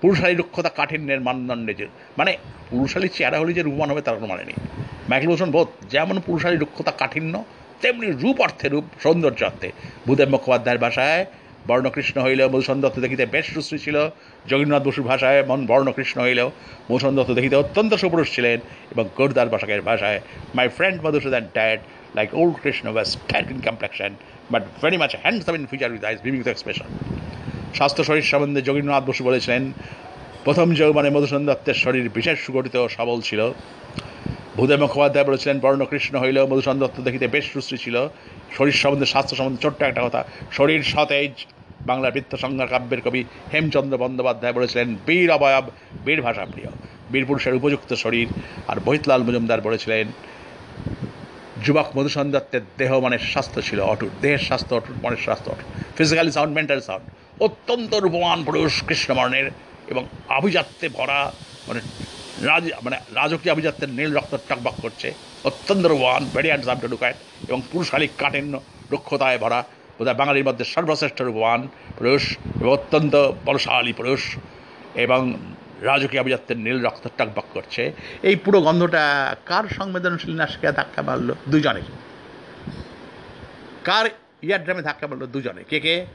পুরুষালী 0.00 0.34
রুক্ষতা 0.34 0.68
কাঠিন্যের 0.68 1.20
মানদণ্ডে 1.20 1.74
যে 1.74 1.86
মানে 2.18 2.36
পুরুষালী 2.70 3.08
চেহারা 3.08 3.38
হলে 3.38 3.52
যে 3.52 3.62
রূপবান 3.62 3.90
হবে 3.90 4.02
তার 4.02 4.14
কোনো 4.14 4.26
মানে 4.26 4.44
নেই। 4.44 4.54
মাইকেল 5.08 5.28
ভূষণ 5.28 5.50
বোধ, 5.50 5.68
যেমন 5.90 6.20
পুরুষালী 6.26 6.56
রুক্ষতা 6.56 6.90
কাঠিন্য, 6.90 7.44
তেমনি 7.82 8.06
রূপ 8.06 8.40
অর্থে, 8.40 8.68
রূপ 8.68 8.84
সৌন্দর্য 9.02 9.44
অর্থে। 9.44 9.72
ভূদেব 10.06 10.28
মুখোপাধ্যায়ের 10.28 10.80
ভাষায়, 10.80 11.26
বর্ণকৃষ্ণ 11.68 12.22
হইলেও 12.22 12.48
মধুসূদন 12.48 12.80
দত্ত 12.80 12.98
দেখিতে 12.98 13.26
বেশ 13.26 13.46
সুশ্রী 13.54 13.78
ছিল। 13.78 14.08
জগন্নাথ 14.48 14.82
বসুর 14.82 15.04
ভাষায় 15.04 15.44
মন 15.46 15.66
বর্ণকৃষ্ণ 15.66 16.20
হইলেও 16.22 16.50
মধুসূদন 16.90 17.16
দত্ত 17.16 17.30
দেখিতে 17.30 17.56
অত্যন্ত 17.56 17.94
সুপুরুষ 17.94 18.34
ছিলেন 18.34 18.58
এবং 18.92 19.08
গোরদার 19.16 19.48
ভাষাকের 19.48 19.82
ভাষায় 19.82 20.20
my 20.54 20.68
friend 20.68 21.06
Madhusudan 21.06 21.44
Dutt 21.52 21.78
like 22.14 22.32
old 22.34 22.54
Krishna 22.62 22.92
was 22.92 23.16
dark 23.28 23.50
in 23.50 23.60
complexion, 23.60 24.18
but 24.50 24.62
very 24.80 24.96
much 24.96 25.14
handsome 25.24 25.54
in 25.54 25.66
feature 25.66 25.90
with 25.90 26.04
eyes 26.04 26.20
beaming 26.20 26.42
with 26.42 26.52
expression. 26.54 26.88
স্বাস্থ্য 27.74 28.04
শরীর 28.04 28.22
সম্বন্ধে 28.22 28.60
যোগীন্দ্রনাথ 28.62 29.04
বসু 29.04 29.24
বলেছিলেন 29.24 29.62
প্রথম 30.44 30.74
যৌবনে 30.74 31.10
মধুসূদন 31.10 31.46
দত্তের 31.46 31.74
শরীর 31.74 32.08
বিশেষ 32.08 32.36
সুগঠিত 32.38 32.76
সবল 32.96 33.20
ছিল। 33.20 33.40
ভূদেব 34.56 34.80
মুখোপাধ্যায় 34.80 35.26
বলেছিলেন 35.26 35.56
বর্ণকৃষ্ণ 35.64 36.14
হইলেও 36.18 36.46
মধুসূদন 36.46 36.78
দত্ত 36.78 37.00
দেখিতে 37.00 37.26
বেশ 37.34 37.44
সুশ্রী 37.52 37.78
ছিল। 37.78 37.96
শরীর 38.56 38.76
সম্বন্ধে 38.82 39.06
স্বাস্থ্য 39.06 39.36
সম্বন্ধে 39.36 39.62
ছোট্ট 39.62 39.82
একটা 39.82 40.02
কথা। 40.06 40.24
শরীর 40.52 40.82
সতেজ 40.82 41.32
বাংলার 41.86 42.12
বৃত্ত 42.12 42.32
সংজ্ঞা 42.34 42.66
কাব্যের 42.66 43.00
কবি 43.00 43.24
হেমচন্দ্র 43.52 43.98
বন্দ্যোপাধ্যায় 43.98 44.52
বলেছিলেন 44.52 44.96
বীর 45.06 45.30
অবয়ব 45.30 45.66
বীর 46.06 46.22
ভাষা 46.22 46.44
প্রিয় 46.52 46.70
বীরপুরুষের 47.12 47.54
উপযুক্ত 47.54 47.94
শরীর। 47.94 48.28
আর 48.68 48.76
বহিতলাল 48.86 49.22
মজুমদার 49.22 49.60
বলেছিলেন 49.60 50.06
যুবক 51.64 51.88
মধুসূদন 51.96 52.28
দত্তের 52.34 52.64
দেহ 52.80 52.90
মনের 53.04 53.22
স্বাস্থ্য 53.32 53.58
ছিল 53.68 53.80
অটুট। 53.92 54.12
দেহের 54.22 54.42
স্বাস্থ্য 54.48 54.72
অটুট, 54.78 54.96
মনের 55.04 55.22
স্বাস্থ্য 55.26 55.48
অটুট। 55.52 55.68
ফিজিক্যালি 55.98 56.32
সাউন্ড 56.36 56.52
মেন্টাল 56.58 56.80
সাউন্ড 56.88 57.04
অত্যন্ত 57.46 57.92
রূপমান 58.04 58.38
পুরুষ 58.46 58.72
কৃষ্ণবর্ণের 58.88 59.46
এবং 59.92 60.02
আভিজাত্যে 60.38 60.86
ভরা 60.96 61.20
মানে 61.68 61.80
রাজ 62.48 62.64
মানে 62.84 62.96
রাজকীয় 63.18 63.52
আভিজাত্যের 63.54 63.90
নীল 63.98 64.10
রক্ত 64.16 64.32
টকবক 64.48 64.76
করছে। 64.82 65.08
অত্যন্ত 65.48 65.84
রূপমান 65.86 66.22
ভেরি 66.34 66.48
হ্যান্ডসাম 66.48 66.78
টু 66.82 66.88
লুক 66.92 67.02
এবং 67.48 67.60
পুরুষালী 67.72 68.06
কাঠিন্য 68.20 68.54
রক্ষতায় 68.94 69.38
ভরা। 69.38 69.60
বোধহয় 69.96 70.18
বাঙালির 70.20 70.46
মধ্যে 70.48 70.64
সর্বশ্রেষ্ঠ 70.74 71.18
রূপবান 71.22 71.60
পুরুষ 71.98 72.22
এবং 72.60 72.70
অত্যন্ত 72.78 73.14
বলশালী 73.48 73.92
পুরুষ 73.92 74.22
এবং 75.04 75.20
রাজকীয় 75.82 76.20
আভিজাত্যের 76.20 76.58
নীল 76.58 76.78
রক্ত 76.84 77.08
টকবক 77.18 77.46
করছে। 77.54 77.92
এই 78.22 78.36
পুরো 78.36 78.60
গন্ধটা 78.60 79.36
কার 79.46 79.64
সংবেদনশীল 79.78 80.34
নাশকে 80.34 80.72
ধাক্কা 80.72 81.02
মারলো 81.02 81.34
দুজনের। 81.48 81.86
কার 83.84 84.06
ইয়ারড্রামে 84.42 84.82
ধাক্কা 84.82 85.06
মারলো 85.06 85.26
দুজনে 85.26 85.62
কে 85.70 85.80
কে? 85.80 86.06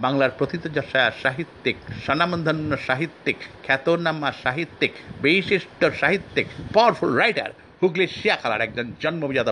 বাংলার 0.00 0.30
প্রথিতযশা 0.38 1.10
সাহিত্যিক, 1.22 1.76
স্বনামধন্য 2.04 2.76
সাহিত্যিক, 2.86 3.36
খ্যাতনামা 3.66 4.32
সাহিত্যিক 4.42 4.92
বিশিষ্ট 5.22 5.80
সাহিত্যিক 6.00 6.46
পাওয়ারফুল 6.74 7.12
রাইটার 7.16 7.50
হুগলি 7.82 8.06
শিয়াখালার 8.06 8.60
একজন 8.60 8.92
জন্মবিজাত 9.02 9.48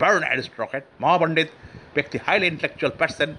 বার্ন 0.00 0.22
অ্যারিস্ট্রকেট 0.26 0.84
মহাপণ্ডিত, 1.00 1.48
ব্যক্তি 1.94 2.18
হাইলি 2.26 2.46
ইন্টেলেকচুয়াল 2.46 2.92
পার্সন 2.98 3.30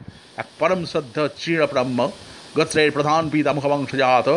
এক 0.42 0.48
পরম 0.60 0.86
শ্রদ্ধ 0.86 1.28
চিরব্রহ্ম, 1.40 2.12
গোত্রের 2.56 2.92
প্রধান 2.92 3.30
পিতা 3.30 3.54
মুখবংশজাত 3.54 4.30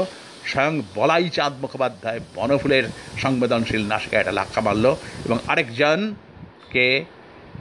স্বয়ং 0.44 0.82
বলাই 0.94 1.28
চাঁদ 1.28 1.54
মুখোপাধ্যায় 1.62 2.20
বনফুলের 2.34 2.84
সংবেদনশীল 3.16 3.82
নাশিকা 3.86 4.20
এটা 4.20 4.32
লাক্ষা 4.32 4.60
মারল 4.60 4.86
এবং 5.24 5.38
আরেকজনকে 5.46 6.86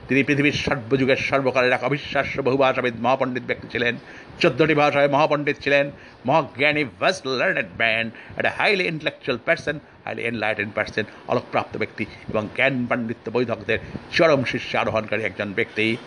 তিনি 0.08 0.24
পৃথিবীর 0.24 0.58
সর্বযুগের 0.66 1.18
সর্বকালের 1.18 1.72
এক 1.72 1.84
অবিশ্বাস্য 1.84 2.42
বহুভাষাবিদ 2.42 2.96
মহাপণ্ডিত 3.02 3.44
ব্যক্তি 3.44 3.68
ছিলেন, 3.68 3.98
চোদ্দটি 4.42 4.74
ভাষায় 4.74 5.08
মহাপণ্ডিত 5.08 5.58
ছিলেন, 5.64 5.92
মহাজ্ঞানী 6.26 6.84
ভেস্ট 7.00 7.24
লার্নেড 7.28 7.70
ব্যান্ড, 7.78 8.10
একটা 8.38 8.52
highly 8.58 8.86
intellectual 8.88 9.38
person 9.46 9.80
highly 10.06 10.22
enlighten 10.22 10.70
person 10.70 11.06
অলকপ্রাপ্ত 11.28 11.78
ব্যক্তি 11.78 12.06
এবং 12.30 12.48
জ্ঞান 12.56 12.86
পাণ্ডিত্য 12.86 13.32
বৈধকদের 13.32 13.80
চরম 14.12 14.44
শীর্ষে 14.44 14.78
আরোহণকারী 14.78 15.24
একজন 15.24 15.54
ব্যক্তি। 15.54 15.98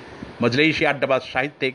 মজলিশি 0.42 0.86
আড্ডাবাদ 0.86 1.22
সাহিত্যিক 1.32 1.74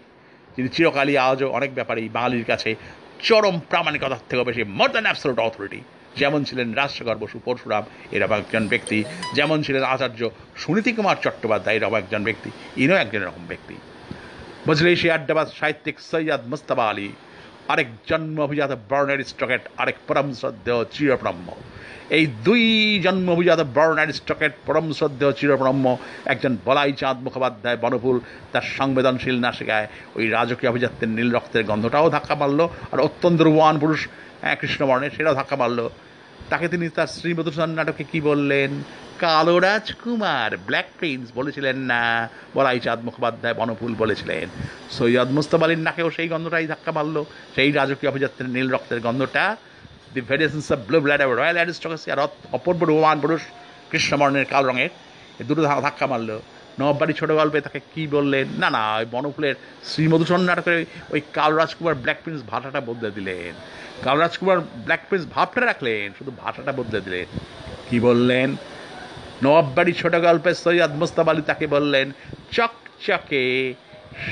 যিনি 0.56 0.70
চিরকালই 0.70 1.18
আজও 1.18 1.50
অনেক 1.50 1.74
ব্যাপারেই 1.76 2.10
বাঙালির 2.10 2.46
কাছে 2.46 2.76
চরম 3.24 3.60
প্রামাণিকতার 3.70 4.18
থেকে 4.30 4.44
বেশি 4.44 4.64
মোর 4.64 4.90
দ্যান 4.90 5.04
অ্যাবসোলুট 5.04 5.40
অথরিটি 5.40 5.82
যেমন 6.16 6.44
ছিলেন 6.44 6.74
রাজশেখর 6.74 7.16
বসু, 7.16 7.40
পরশুরাম 7.46 7.84
এরকম 8.12 8.34
একজন 8.34 8.68
ব্যক্তি। 8.68 9.04
যেমন 9.34 9.62
ছিলেন 9.62 9.84
আচার্য 9.84 10.30
সুনীতি 10.58 10.92
কুমার 10.92 11.16
চট্টোপাধ্যায় 11.24 11.76
এরকম 11.76 11.96
একজন 11.96 12.24
ব্যক্তি। 12.24 12.52
ইনও 12.78 12.96
একজন 12.96 13.22
এরকম 13.22 13.46
ব্যক্তি। 13.48 13.76
মজলিশি 14.70 15.12
আড্ডাবাদ 15.12 15.48
সাহিত্যিক 15.60 16.00
সৈয়দ 16.00 16.48
মুস্তাবা 16.48 16.90
আলী 16.90 17.10
আরেক 17.72 17.90
জন্ম 18.10 18.36
অভিজাত 18.48 18.72
বর্ণের 18.90 19.22
স্টকেট 19.32 19.64
আরেক 19.82 19.98
পরম 20.08 20.28
শ্রদ্ধেয় 20.40 20.82
চিরব্রহ্ম। 20.94 21.48
এই 22.18 22.24
দুই 22.48 22.64
জন্ম 23.06 23.26
অভিজাত 23.36 23.62
বর্ণের 23.78 24.10
স্টকেট 24.20 24.54
পরম 24.68 24.88
শ্রদ্ধেয় 24.98 25.34
চিরব্রহ্ম, 25.40 25.86
একজন 26.34 26.54
বলাই 26.66 26.92
চাঁদ 27.00 27.18
মুখোপাধ্যায় 27.26 27.78
বনফুল, 27.84 28.18
তার 28.52 28.66
সংবেদনশীল 28.78 29.38
নাসিকায় 29.46 29.88
ওই 30.18 30.24
রাজকীয় 30.36 30.70
অভিজাতের 30.72 31.10
নীল 31.18 31.30
রক্তের 31.36 31.64
গন্ধটাও 31.70 32.08
ধাক্কা 32.16 32.36
মারল, 32.42 32.60
আর 32.92 33.00
অত্যন্ত 33.08 33.40
রূপবান 33.42 33.76
পুরুষ 33.84 34.02
হ্যাঁ 34.42 34.56
কৃষ্ণবর্ণের 34.62 35.14
সেটাও 35.16 35.36
ধাক্কা 35.40 35.56
মারল। 35.62 35.80
তাকে 36.50 36.66
তিনি 36.74 36.86
তার 36.90 37.08
শ্রীমধুসূদন 37.08 37.72
নাটকে 37.78 38.04
কি 38.12 38.20
বললেন? 38.30 38.72
কালো 39.20 39.56
রাজকুমার 39.60 40.52
ব্ল্যাক 40.68 40.88
প্রিন্স 41.00 41.26
বলেছিলেন 41.36 41.78
না, 41.92 42.30
বলাই 42.56 42.80
চাঁদ 42.80 43.00
মুখোপাধ্যায় 43.04 43.56
বনফুল 43.60 43.94
বলেছিলেন। 44.04 44.48
সৈয়দ 44.98 45.30
মুস্তফা 45.38 45.66
আলীর 45.66 45.82
নাকেও 45.88 46.10
সেই 46.18 46.28
গন্ধটাই 46.34 46.68
ধাক্কা 46.72 46.92
মারলো। 46.98 47.22
সেই 47.56 47.70
রাজকীয় 47.72 48.12
অভিযাত্রের 48.12 48.50
নীল 48.56 48.68
রক্তের 48.76 49.00
গন্ধটা 49.06 49.44
the 50.14 50.22
variations 50.30 50.68
of 50.72 50.80
blue 50.88 50.98
blood 51.06 51.22
royal 51.22 51.58
aristocracy 51.60 52.08
আর 52.12 52.20
অপূর্ব 52.58 52.82
রোমান 52.84 53.18
পুরুষ 53.24 53.42
কৃষ্ণবর্ণের 53.92 54.46
কাল 54.54 54.64
রঙের 54.70 54.92
দুটো 55.48 55.62
ধাক্কা 55.62 56.06
মারলো। 56.12 56.38
নববাড়ি 56.80 57.14
ছোটো 57.14 57.36
গল্পে 57.36 57.62
তাকে 57.62 57.80
কি 57.96 58.08
বললেন? 58.08 58.48
না 58.58 58.70
না, 58.70 58.96
ওই 58.96 59.06
বনফুলের 59.12 59.56
শ্রীমধুসূদন 59.84 60.42
নাটকের 60.42 60.86
ওই- 61.10 61.22
কাল 61.34 61.54
রাজকুমার 61.54 61.96
ব্ল্যাক 61.96 62.18
প্রিন্স 62.24 62.44
ভাষাটা 62.48 62.82
বদলে 62.82 63.12
দিলেন। 63.12 63.54
কাল 64.04 64.18
রাজকুমার 64.18 64.60
ব্ল্যাক 64.60 65.00
প্রিন্স 65.10 65.28
ভাবটা 65.32 65.66
রাখলেন, 65.66 66.12
শুধু 66.18 66.32
ভাষাটা 66.38 66.72
বদলে 66.72 67.02
দিলেন। 67.02 67.40
কি 67.90 68.00
বললেন? 68.00 68.56
নবাববাড়ি 69.44 69.94
ছোট 69.94 70.16
গল্পের 70.16 70.54
সৈয়দ 70.54 70.92
মুস্তাফ 70.92 71.28
আলী 71.28 71.42
তাকে 71.42 71.68
বললেন 71.68 72.12
চকচকে 72.52 73.74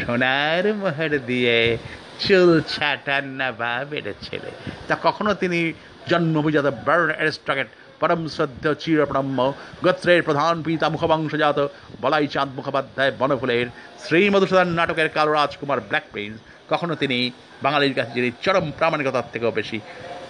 সোনার 0.06 0.74
মোহর 0.74 1.20
দিয়ে 1.20 1.78
চুল 2.20 2.62
ছাটার 2.62 3.24
নবাবের 3.24 4.14
ছেলে। 4.22 4.52
তা 4.88 4.98
কখনো 5.04 5.34
তিনি 5.34 5.74
জন্মবিজাত 6.08 6.66
বার্ন 6.66 7.12
অ্যারিস্টকেট 7.12 7.68
পরম 8.00 8.22
শ্রদ্ধ 8.28 8.66
চিরপ্রম্য 8.82 9.40
গোত্রের 9.84 10.22
প্রধান 10.24 10.56
পিতা 10.66 10.88
মুখবংশজাত 10.90 11.60
বলাই 12.02 12.28
চাঁদ 12.28 12.50
মুখোপাধ্যায় 12.56 13.12
বনফুলের 13.20 13.68
শ্রী 14.04 14.20
মধুসূদন 14.30 14.70
নাটকের 14.78 15.10
কালো 15.16 15.32
রাজকুমার 15.34 15.80
ব্ল্যাক 15.90 16.06
প্রিন্স 16.12 16.38
কখনো 16.70 16.94
তিনি 16.96 17.18
বাঙালির 17.64 17.94
কাছে 17.98 18.14
যিনি 18.18 18.30
চরম 18.44 18.66
প্রামাণিকতার 18.78 19.32
থেকেও 19.34 19.52
বেশি 19.52 19.78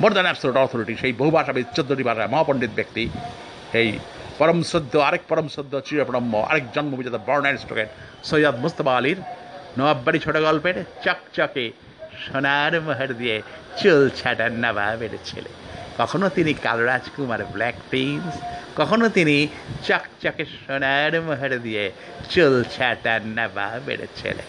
মোর 0.02 0.12
দ্যান 0.14 0.26
অ্যাবসোলুট 0.26 0.58
অথরিটি 0.58 0.94
সেই 1.02 1.14
বহু 1.20 1.32
ভাষাবিদ 1.38 1.66
চোদ্দটি 1.76 2.04
ভাষায় 2.04 2.32
মহাপণ্ডিত 2.34 2.72
ব্যক্তি, 2.76 3.04
এই 3.82 3.90
পরম 4.40 4.60
শ্রদ্ধ, 4.64 4.94
আরেক 5.08 5.24
পরম 5.30 5.48
শ্রদ্ধ 5.48 5.74
চিরপ্রম্য 5.80 6.34
আরেক 6.50 6.66
জন্মবিজাত 6.76 7.16
বর্ণার 7.28 7.58
স্টকেট 7.58 7.90
সৈয়দ 8.30 8.56
মুস্তফা 8.56 8.94
আলীর 8.98 9.20
নবাববাড়ি 9.78 10.20
ছোট 10.20 10.36
গল্পের 10.48 10.78
চকচকে 11.04 11.66
সোনার 12.24 12.74
মোহর 12.82 13.10
দিয়ে 13.14 13.36
চুল 13.80 14.02
ছাটার 14.10 14.52
নবাবের 14.64 15.14
ছেলে। 15.26 15.52
কখনো 16.00 16.26
তিনি 16.38 16.54
কাল 16.66 16.80
রাজকুমার 16.90 17.42
ব্ল্যাক 17.54 17.76
প্রিন্স 17.90 18.34
কখনো 18.80 19.06
তিনি 19.18 19.38
চকচকে 19.88 20.44
সোনার 20.54 21.14
মোহর 21.28 21.52
দিয়ে 21.66 21.84
চুল 22.32 22.56
ছাটার 22.74 23.22
নবাবের 23.38 24.02
ছেলে। 24.18 24.44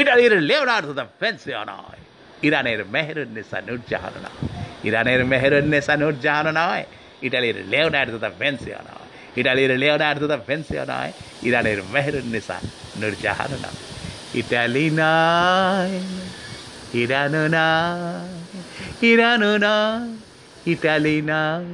ইটালির 0.00 0.34
লেওনার্দো 0.48 0.92
দ্য 0.98 1.06
ফেন্সিও 1.20 1.62
নয় 1.70 2.00
ইরানের 2.46 2.80
মেহরুন্নেসা 2.94 3.58
নুরজাহান 3.66 4.14
নয় 4.24 4.48
ইরানের 4.88 5.20
মেহরুন্নেসা 5.30 5.94
নুরজাহান 6.00 6.48
নয় 6.58 6.84
ইটালির 7.26 7.58
লেওনার্দো 7.72 8.18
দ্য 8.24 8.30
ভেন্সিও 8.40 8.82
নয় 8.90 9.02
ইটালির 9.40 9.72
লেওনার্দো 9.82 10.26
দ্য 10.32 10.38
ভেন্সিও 10.48 10.84
নয় 10.92 11.12
ইরানের 11.48 11.78
মেহরুন্নেসা 11.94 12.56
নুরজাহান 13.00 13.52
নয় 13.64 13.78
ইটালি 14.40 14.86
নয় 15.00 15.94
ইরানো 17.02 17.42
নয় 17.56 18.32
ইরানো 19.10 19.52
নয়। 19.64 20.21
ইটালি 20.66 21.22
নয় 21.22 21.66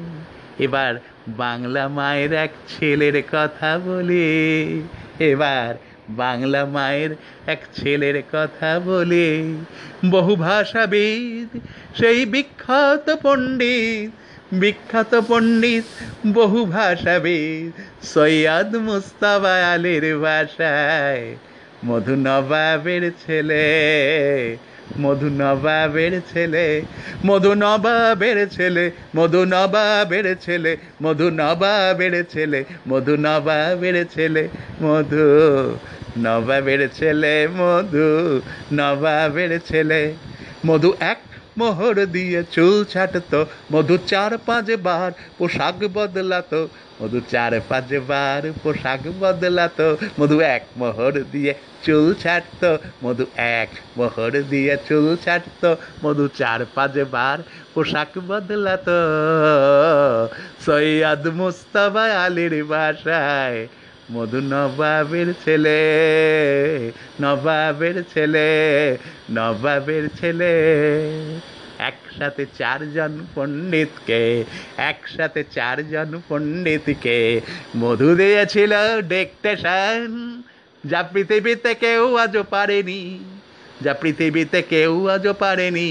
এবার 0.59 0.94
বাংলা 1.29 1.88
মায়ের 1.88 2.33
এক 2.33 2.51
ছেলের 2.68 3.22
কথা 3.33 3.79
বলি। 3.79 4.83
এবার 5.18 5.74
বাংলা 6.09 6.64
মায়ের 6.64 7.11
এক 7.46 7.61
ছেলের 7.77 8.22
কথা 8.33 8.81
বলি। 8.81 9.64
বহু 10.11 10.37
ভাষাবিদ, 10.37 11.61
সেই 11.98 12.27
বিখ্যাত 12.27 13.16
পণ্ডিত 13.22 14.11
বিখ্যাত 14.53 15.20
পণ্ডিত, 15.29 15.85
বহু 16.27 16.64
ভাষাবিদ, 16.64 17.72
সৈয়দ 18.03 18.77
মুস্তাফা 18.77 19.72
আলীর 19.72 20.18
ভাষায় 20.18 21.37
মধু 21.85 22.14
নবাবের 22.16 23.11
ছেলে। 23.27 23.66
মধু 24.96 25.29
নবাবের 25.40 26.14
ছেলে 26.33 26.66
মধু 27.27 27.51
নবাবের 27.55 28.38
ছেলে 28.48 28.85
মধু 29.16 29.40
নবাবের 29.44 30.27
ছেলে 30.44 30.72
মধু 31.03 31.27
নবাবের 31.31 32.14
ছেলে 32.33 32.61
মধু 32.90 33.14
নবাবের 33.24 33.96
ছেলে 34.14 34.42
মধু 34.83 35.24
নবাবের 36.18 36.83
ছেলে 36.98 37.35
মধু 37.59 38.09
নবাবের 38.74 39.53
ছেলে। 39.61 40.01
মধু 40.66 40.90
এক 41.12 41.20
মোহর 41.59 41.96
দিয়ে 42.07 42.40
চুল 42.55 42.77
ছাটতো, 42.85 43.40
মধু 43.72 43.94
চার 44.11 44.33
পাঁচ 44.46 44.66
বার 44.87 45.11
পোশাক 45.38 45.79
বদলাতো 45.94 46.61
মধু 47.00 47.18
চার 47.32 47.52
পাঁচ 47.68 47.88
বার, 48.11 48.42
পোশাক 48.62 49.02
বদলাতো 49.20 49.88
মধু 50.18 50.37
এক 50.56 50.62
মোহর 50.80 51.14
দিয়ে 51.32 51.52
চুল 51.84 52.06
ছাটতো 52.22 52.70
মধু 53.04 53.24
এক 53.58 53.70
মোহর 53.96 54.32
দিয়ে 54.52 54.74
চুল 54.88 55.06
ছাটতো 55.24 55.70
মধু 56.04 56.24
চার 56.38 56.61
পাঁচ 56.76 56.94
বার, 57.14 57.38
পোশাক 57.74 58.12
বদলাতো 58.28 58.98
সৈয়দ 60.64 61.24
মুস্তফা 61.38 62.04
আলীর 62.24 62.54
বাসায় 62.70 63.61
মধু 64.12 64.38
নবাবের 64.52 65.28
ছেলে 65.44 65.80
নবাবের 67.20 67.96
ছেলে 68.12 68.48
নবাবের 69.30 70.04
ছেলে। 70.18 70.54
একসাথে 72.18 72.44
চারজন 72.59 73.12
পণ্ডিতকে, 73.35 74.22
একসাথে 74.90 75.40
চারজন 75.57 76.11
পণ্ডিতকে। 76.28 77.18
মধু 77.81 78.11
দিয়েছিল 78.20 78.72
ডেকটেশন 79.12 80.07
যা 80.90 81.00
পৃথিবীতে 81.12 81.70
কেউ 81.85 82.04
আজও 82.24 82.42
পারেনি, 82.54 83.02
যা 83.85 83.92
পৃথিবীতে 84.02 84.61
কেউ 84.72 84.94
আজও 85.14 85.33
পারেনি, 85.44 85.90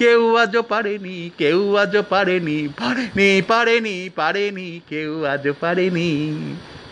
কেউ 0.00 0.22
আজও 0.42 0.62
পারেনি, 0.72 1.16
কেউ 1.40 1.60
আজও 1.82 2.02
পারেনি 2.12 2.58
পারেনি 2.80 3.30
পারেনি 3.52 3.96
পারেনি, 4.20 4.68
কেউ 4.90 5.12
আজও 5.32 5.52
পারেনি। 5.62 6.10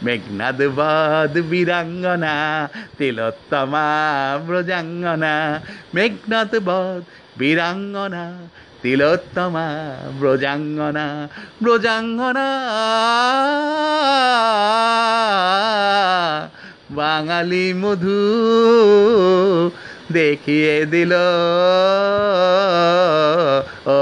মেঘনাদ 0.05 0.61
বদ 0.79 1.35
বীরাঙ্গনা, 1.50 2.35
তিলোত্তমা 2.98 3.88
ব্রজাঙ্গনা 4.46 5.35
মেঘনাদ 5.94 6.53
বদ 6.68 7.03
বীরাঙ্গনা, 7.38 8.33
তিলোত্তমা, 8.83 9.68
ব্রজাঙ্গনা 10.18 11.29
ব্রজাঙ্গনা। 11.62 12.47
বাঙালি 16.90 17.75
মধু 17.75 19.70
দেখিয়ে 20.12 20.87
দিল। 20.87 21.12
ও, 23.87 23.99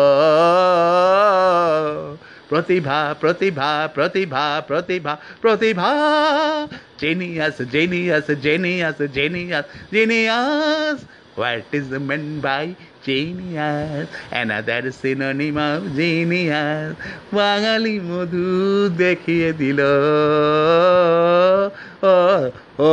প্রতিভা 2.49 3.15
প্রতিভা 3.21 3.89
প্রতিভা 3.95 4.63
প্রতিভা 4.67 5.17
প্রতিভা। 5.41 5.91
Genius 7.01 7.63
genius 7.71 8.31
genius 8.43 9.03
genius 9.13 9.65
genius 9.93 11.05
What 11.37 11.79
is 11.79 12.01
meant 12.01 12.41
by 12.43 12.67
genius? 13.05 14.09
Another 14.33 14.91
synonym 14.93 15.57
of 15.61 15.83
genius. 15.97 16.95
বাঙালি 17.35 17.95
মধু 18.09 18.47
দেখিয়ে 18.97 19.51
দিল 19.61 19.81
ও 22.07 22.17
ও 22.83 22.93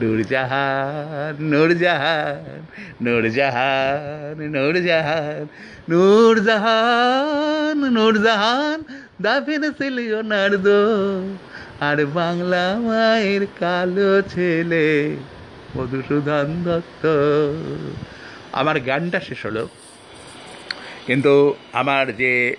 নূরজাহান 0.00 1.34
নূরজাহান 1.52 2.60
নূরজাহান 3.04 4.36
নূরজাহান 4.54 5.44
নূরজাহান 5.90 7.78
নূরজাহান 7.96 8.78
দাফিন 9.24 9.62
সিলিওনার্দো 9.78 10.82
আর 11.80 11.98
বাংলা 12.18 12.64
মায়ের 12.86 13.42
কালো 13.60 14.12
ছেলে 14.32 14.88
মধুসূদন 15.76 16.62
দত্ত 16.64 17.06
আমার 18.52 18.80
গানটা 18.80 19.20
শেষ 19.20 19.46
হলো। 19.46 19.68
কিন্তু 21.06 21.54
আমার 21.72 22.16
যে 22.16 22.56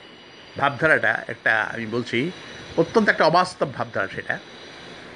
ভাবধারাটা, 0.57 1.23
একটা 1.27 1.61
আমি 1.61 1.85
বলছি, 1.85 2.31
অত্যন্ত 2.77 3.09
একটা 3.09 3.25
অবাস্তব 3.25 3.73
ভাবধারা 3.73 4.07
সেটা। 4.07 4.39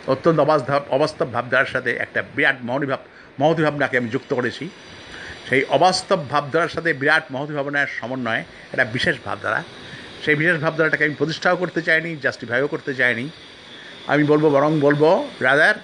অত্যন্ত 0.07 0.39
অবাস্তব 0.39 0.81
অবাস্তব 0.89 1.33
ভাবধারার 1.33 1.65
সাথে 1.65 1.91
একটা 1.91 2.23
বিরাট 2.35 2.55
মহনী 2.63 2.85
ভাব 2.85 2.99
মহতী 3.39 3.63
ভাবনাকে 3.63 3.97
আমি 3.97 4.09
যুক্ত 4.09 4.33
করেছি। 4.33 4.69
সেই 5.49 5.63
অবাস্তব 5.69 6.29
ভাবধারার 6.29 6.69
সাথে 6.69 6.93
বিরাট 6.93 7.23
মহতী 7.31 7.53
ভাবনার 7.53 7.87
সমন্বয়ে 7.87 8.39
একটা 8.39 8.85
বিশেষ 8.85 9.15
ভাবধারা। 9.25 9.63
সেই 10.25 10.35
বিশেষ 10.35 10.57
ভাবধারাটাকে 10.59 11.03
আমি 11.05 11.13
প্রতিষ্ঠাও 11.13 11.55
করতে 11.55 11.81
চাইনি 11.81 12.15
জাস্টিফাইও 12.15 12.67
করতে 12.67 12.93
চাইনি। 12.93 13.29
আমি 14.07 14.23
বলব, 14.23 14.49
বরং 14.49 14.79
বলব 14.79 15.29
রাদার 15.39 15.75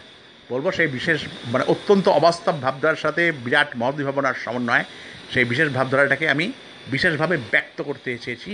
বলব, 0.52 0.66
সেই 0.78 0.90
বিশেষ 0.98 1.20
মানে 1.54 1.64
অত্যন্ত 1.74 2.06
অবাস্তব 2.20 2.56
ভাবধারার 2.66 3.02
সাথে 3.06 3.24
বিরাট 3.46 3.70
মহতী 3.82 4.04
ভাবনার 4.08 4.42
সমন্বয়ে, 4.46 4.86
সেই 5.34 5.46
বিশেষ 5.52 5.68
ভাবধারাটাকে 5.78 6.26
আমি 6.36 6.46
বিশেষভাবে 6.94 7.36
ব্যক্ত 7.54 7.78
করতে 7.88 8.10
চেয়েছি 8.26 8.52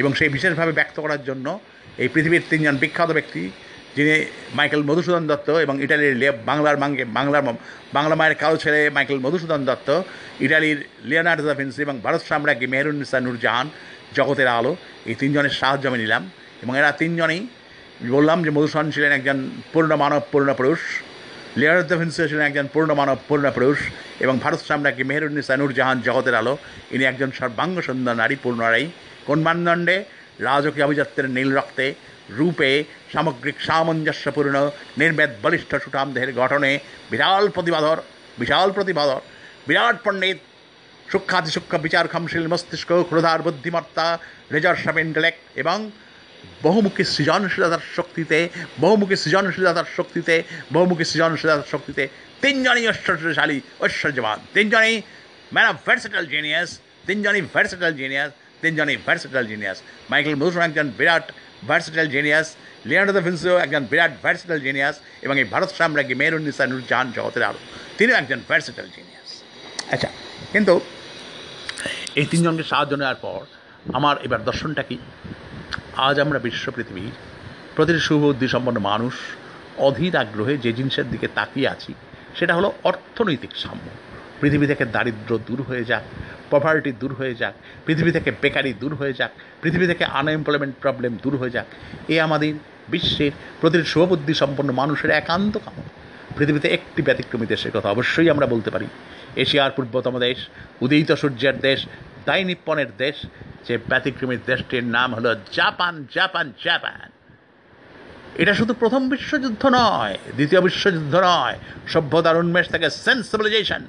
এবং 0.00 0.10
সেই 0.18 0.30
বিশেষভাবে 0.36 0.72
ব্যক্ত 0.78 0.96
করার 1.04 1.22
জন্য 1.28 1.46
এই 2.02 2.08
পৃথিবীর 2.14 2.48
তিনজন 2.50 2.76
বিখ্যাত 2.82 3.10
ব্যক্তি, 3.18 3.42
যিনি 3.96 4.14
মাইকেল 4.58 4.82
মধুসূদন 4.88 5.24
দত্ত 5.30 5.48
এবং 5.64 5.74
ইটালির 5.84 6.14
বাংলার 6.50 6.76
মাঙ্গে, 6.82 7.04
বাংলার 7.16 7.44
বাংলা 7.96 8.14
মায়ের 8.20 8.36
কালো 8.42 8.56
ছেলে 8.64 8.80
মাইকেল 8.96 9.18
মধুসূদন 9.24 9.60
দত্ত, 9.68 9.88
ইটালির 10.46 10.78
লিওনার্দো 11.08 11.44
দা 11.48 11.54
ভিন্সি 11.60 11.80
এবং 11.86 11.96
ভারত 12.04 12.22
সাম্রাজ্ঞী 12.30 12.66
মেহরুন্নিসা 12.74 13.18
নূরজাহান, 13.26 13.66
জগতের 14.16 14.48
আলো, 14.58 14.72
এই 15.10 15.14
তিনজনের 15.20 15.54
সাহায্য 15.60 15.84
আমি 15.90 15.98
নিলাম 16.04 16.22
এবং 16.62 16.72
এরা 16.80 16.90
তিনজনেই 17.00 17.42
বললাম 18.14 18.38
যে 18.44 18.50
মধুসূদন 18.56 18.86
ছিলেন 18.94 19.10
একজন 19.18 19.38
পূর্ণ 19.72 19.90
মানব 20.02 20.22
পূর্ণ 20.32 20.48
পুরুষ। 20.60 20.80
লিওনার্দো 21.60 21.86
দ্য 21.90 21.96
ভিন্সি 22.00 22.20
ছিলেন 22.30 22.46
একজন 22.48 22.66
পূর্ণ 22.74 22.90
মানব 23.00 23.18
পূর্ণ 23.28 23.46
পুরুষ 23.56 23.78
এবং 24.24 24.34
ভারত 24.44 24.60
সাম্রাজ্ঞী 24.68 25.04
মেহরুন্নিসা 25.10 25.54
নূরজাহান 25.60 25.98
জগতের 26.06 26.34
আলো। 26.40 26.54
ইনি 26.94 27.04
একজন 27.10 27.30
সর্বাঙ্গ 27.38 27.76
সুন্দর 27.86 28.14
নারী 28.22 28.36
পূর্ণ 28.44 28.58
নারী 28.68 28.84
কোন 29.28 29.38
মানদণ্ডে 29.46 29.96
রাজকীয় 30.46 30.86
অভিজাত্যের 30.86 31.26
নীল 31.36 31.50
রক্তে, 31.58 31.86
রূপে 32.38 32.70
সামগ্রিক 33.12 33.56
সামঞ্জস্যপূর্ণ 33.68 34.54
নির্মেদ 35.00 35.30
বলিষ্ঠ 35.44 35.70
সুঠাম 35.84 36.08
দেহের 36.14 36.32
গঠনে 36.40 36.70
বিরাল 37.10 37.44
প্রতিবাদর, 37.54 37.98
বিশাল 38.40 38.68
প্রতিবাদর, 38.76 39.20
বিরাট 39.68 39.96
পণ্ডিত 40.04 40.38
সূক্ষাতি 41.10 41.50
সূক্ষ্ম 41.54 41.74
বিচারক্ষমশীল 41.86 42.44
মস্তিষ্ক 42.52 42.90
ক্রোধার 43.10 43.40
বুদ্ধিমত্তা 43.46 44.06
রেজর্স 44.54 44.82
অফ 44.90 44.96
ইন্টেলেক্ট, 45.04 45.40
এবং 45.62 45.78
বহুমুখী 46.62 47.04
সৃজনশীলতার 47.14 47.82
শক্তিতে 47.96 48.38
বহুমুখী 48.80 49.16
সৃজনশীলতার 49.22 49.88
শক্তিতে 49.96 50.34
বহুমুখী 50.72 51.04
সৃজনশীলতার 51.10 51.70
শক্তিতে 51.72 52.02
তিনজনই 52.42 52.84
ঐশ্বর্যশালী 52.88 53.58
ঐশ্বর্যবান। 53.80 54.38
তিনজনই 54.54 54.94
ম্যান 55.54 55.66
অফ 55.72 55.76
ভার্সেটাল 55.86 56.24
জিনিয়াস 56.34 56.68
তিনজনই 57.06 57.42
ভার্সেটাল 57.54 57.92
জিনিয়াস 58.02 58.30
তিনজনই 58.62 58.96
ভার্সেটাল 59.06 59.44
জিনিয়াস 59.52 59.78
মাইকেল 60.10 60.34
মধুসূদন 60.40 60.64
একজন 60.68 60.88
বিরাট 60.98 61.26
ভার্সেটাল 61.68 62.06
জিনিয়াস 62.16 62.46
লিওনার্দো 62.88 63.12
দা 63.12 63.22
ভিন্সিও 63.26 63.56
একজন 63.56 63.82
বিরাট 63.90 64.12
ভার্সেটাল 64.24 64.60
জিনিয়াস 64.66 64.96
এবং 65.24 65.34
এই 65.42 65.46
ভারত 65.52 65.70
সাম্রাজ্ঞী 65.78 66.14
মেহরুন্নিসা 66.20 66.64
নুরজাহান 66.66 67.06
জগতের 67.16 67.42
আলো 67.48 67.60
তিনিও 67.98 68.16
একজন 68.22 68.38
ভার্সেটাল 68.48 68.88
জিনিয়াস 68.96 69.30
আচ্ছা। 69.94 70.08
কিন্তু 70.52 70.74
এই 72.20 72.26
তিনজনকে 72.32 72.64
সাহায্য 72.72 72.92
নেওয়ার 73.00 73.18
পর 73.26 73.40
আমার 73.98 74.14
এবার 74.26 74.40
দর্শনটা 74.44 74.82
কি? 74.88 74.96
আজ 76.06 76.16
আমরা 76.20 76.38
বিশ্ব 76.38 76.64
পৃথিবীর 76.76 77.14
প্রতিটি 77.76 78.00
শুভ 78.00 78.22
উদ্দীসম্পন্ন 78.24 78.78
মানুষ, 78.80 79.14
অধীর 79.78 80.16
আগ্রহে 80.16 80.54
যে 80.56 80.70
জিনিসের 80.72 81.10
দিকে 81.10 81.28
তাকিয়ে 81.34 81.68
আছি, 81.68 81.94
সেটা 82.38 82.52
হলো 82.54 82.72
অর্থনৈতিক 82.84 83.52
সাম্য। 83.56 83.86
পৃথিবী 84.40 84.66
থেকে 84.66 84.84
দারিদ্র 84.84 85.38
দূর 85.46 85.62
হয়ে 85.62 85.84
যাক 85.84 86.02
পভার্টি 86.50 86.92
দূর 86.92 87.14
হয়ে 87.14 87.34
যাক, 87.34 87.54
পৃথিবী 87.86 88.10
থেকে 88.12 88.30
বেকারি 88.42 88.72
দূর 88.72 88.94
হয়ে 88.94 89.12
যাক, 89.12 89.30
পৃথিবী 89.62 89.86
থেকে 89.86 90.04
আনএমপ্লয়মেন্ট 90.04 90.74
প্রবলেম 90.80 91.12
দূর 91.22 91.34
হয়ে 91.36 91.50
যাক, 91.50 91.66
এ 92.08 92.20
আমাদের 92.20 92.52
বিশ্বের 92.88 93.32
প্রতিটি 93.60 93.84
শুভবুদ্ধি 93.84 94.34
সম্পন্ন 94.34 94.72
মানুষের 94.72 95.10
একান্ত 95.10 95.58
কামনা। 95.64 95.90
পৃথিবীতে 96.36 96.68
একটি 96.68 97.02
ব্যতিক্রমী 97.02 97.46
দেশের 97.46 97.72
কথা 97.74 97.88
অবশ্যই 97.90 98.30
আমরা 98.30 98.46
বলতে 98.46 98.70
পারি। 98.70 98.86
এশিয়ার 99.36 99.70
পূর্বতম 99.76 100.18
দেশ, 100.18 100.38
উদিত 100.80 101.12
সূর্যের 101.12 101.56
দেশ 101.60 101.86
দাই 102.28 102.42
নিপ্পনের 102.48 102.90
দেশ, 103.02 103.16
যে 103.66 103.74
ব্যতিক্রমী 103.90 104.36
দেশটির 104.50 104.84
নাম 104.96 105.08
হলো 105.16 105.30
জাপান 105.58 105.94
জাপান 106.16 106.46
জাপান। 106.66 107.08
এটা 108.42 108.52
শুধু 108.60 108.72
প্রথম 108.82 109.02
বিশ্বযুদ্ধ 109.14 109.62
নয়, 109.78 110.14
দ্বিতীয় 110.36 110.60
বিশ্বযুদ্ধ 110.66 111.14
নয়, 111.30 111.56
সভ্যতার 111.92 112.40
উন্মেষ 112.42 112.66
থেকে 112.74 112.86
সেন্সিবিলাইজেশন 113.04 113.82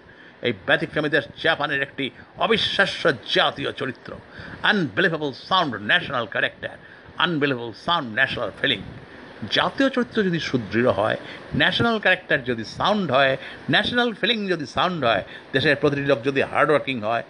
এই 0.47 0.53
ব্যতিক্রমী 0.67 1.09
দেশ 1.15 1.25
জাপানের 1.45 1.81
একটি 1.87 2.05
অবিশ্বাস্য 2.45 3.03
জাতীয় 3.35 3.69
চরিত্র 3.79 4.11
unbelievable 4.71 5.31
sound 5.49 5.73
national 5.89 6.25
character 6.33 6.75
unbelievable 7.25 7.71
sound 7.85 8.07
national 8.19 8.51
feeling 8.59 8.81
জাতীয় 9.55 9.87
চরিত্র 9.95 10.17
যদি 10.27 10.39
সুদৃঢ় 10.49 10.89
হয় 10.99 11.17
ন্যাশনাল 11.61 11.97
ক্যারেক্টার 12.03 12.39
যদি 12.49 12.63
সাউন্ড 12.77 13.07
হয় 13.15 13.33
ন্যাশনাল 13.73 14.09
ফিলিং 14.19 14.39
যদি 14.53 14.65
সাউন্ড 14.75 14.99
হয়, 15.07 15.23
দেশের 15.53 15.79
প্রতিটি 15.81 16.05
লোক 16.11 16.19
যদি 16.27 16.39
হার্ডওয়ার্কিং 16.51 16.97
হয় 17.07 17.23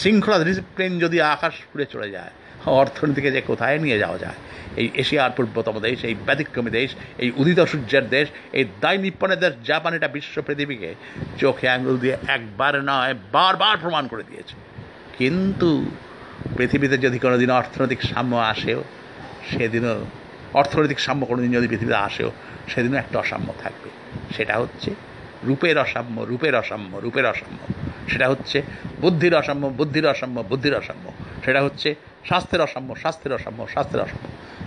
শৃঙ্খলা 0.00 0.44
ডিসিপ্লিন 0.44 0.92
যদি 1.04 1.16
আকাশ 1.20 1.54
ফুড়ে 1.68 1.86
চলে 1.92 2.08
যায়, 2.10 2.32
অর্থনীতিকে 2.80 3.30
যে 3.30 3.40
কোথায় 3.40 3.78
নিয়ে 3.78 3.98
যাওয়া 3.98 4.18
যায়, 4.18 4.38
এই 4.80 4.90
এশিয়ার 4.94 5.32
পূর্বতম 5.36 5.76
দেশ, 5.80 5.98
এই 6.04 6.14
ব্যতিক্রমী 6.26 6.70
দেশ, 6.70 6.90
এই 7.18 7.32
উদিত 7.36 7.58
সূর্যের 7.60 8.08
দেশ, 8.08 8.26
এই 8.52 8.64
দায় 8.80 8.98
নিপ্পনের 8.98 9.38
দেশ, 9.38 9.52
জাপান 9.64 9.94
এটা 9.94 10.08
বিশ্ব 10.08 10.42
পৃথিবীকে 10.46 10.94
চোখে 11.40 11.68
আঙুল 11.68 11.96
দিয়ে 11.98 12.16
একবার 12.26 12.74
নয়, 12.84 13.14
বারবার 13.32 13.76
প্রমাণ 13.82 14.04
করে 14.08 14.24
দিয়েছে। 14.30 14.54
কিন্তু 15.18 15.70
পৃথিবীতে 16.56 16.96
যদি 16.98 17.18
কোনো 17.18 17.38
দিন 17.38 17.50
অর্থনৈতিক 17.50 18.00
সাম্য 18.02 18.36
আসেও, 18.36 18.80
সেদিনও, 19.50 19.96
অর্থনৈতিক 20.54 20.98
সাম্য 21.00 21.26
কোনো 21.26 21.40
দিন 21.42 21.50
যদি 21.52 21.68
পৃথিবীতে 21.68 21.98
আসেও, 22.08 22.30
সেদিনও 22.68 22.98
একটা 22.98 23.18
অসাম্য 23.18 23.48
থাকবে। 23.62 23.88
সেটা 24.36 24.54
হচ্ছে 24.58 24.90
রূপের 25.46 25.76
অসাম্য 25.78 26.16
রূপের 26.20 26.54
অসাম্য 26.54 26.90
রূপের 26.96 27.26
অসাম্য। 27.26 27.60
সেটা 28.08 28.26
হচ্ছে 28.28 28.58
বুদ্ধির 29.00 29.34
অসাম্য 29.34 29.64
বুদ্ধির 29.78 30.06
অসাম্য 30.06 30.36
বুদ্ধির 30.50 30.74
অসাম্য। 30.74 31.06
সেটা 31.44 31.60
হচ্ছে 31.62 31.88
স্বাস্থ্যের 32.24 32.62
অসাম্য 32.62 32.90
স্বাস্থ্যের 32.94 33.32
অসাম্য 33.32 33.60
স্বাস্থ্যের 33.66 34.02
অসাম্য। 34.02 34.26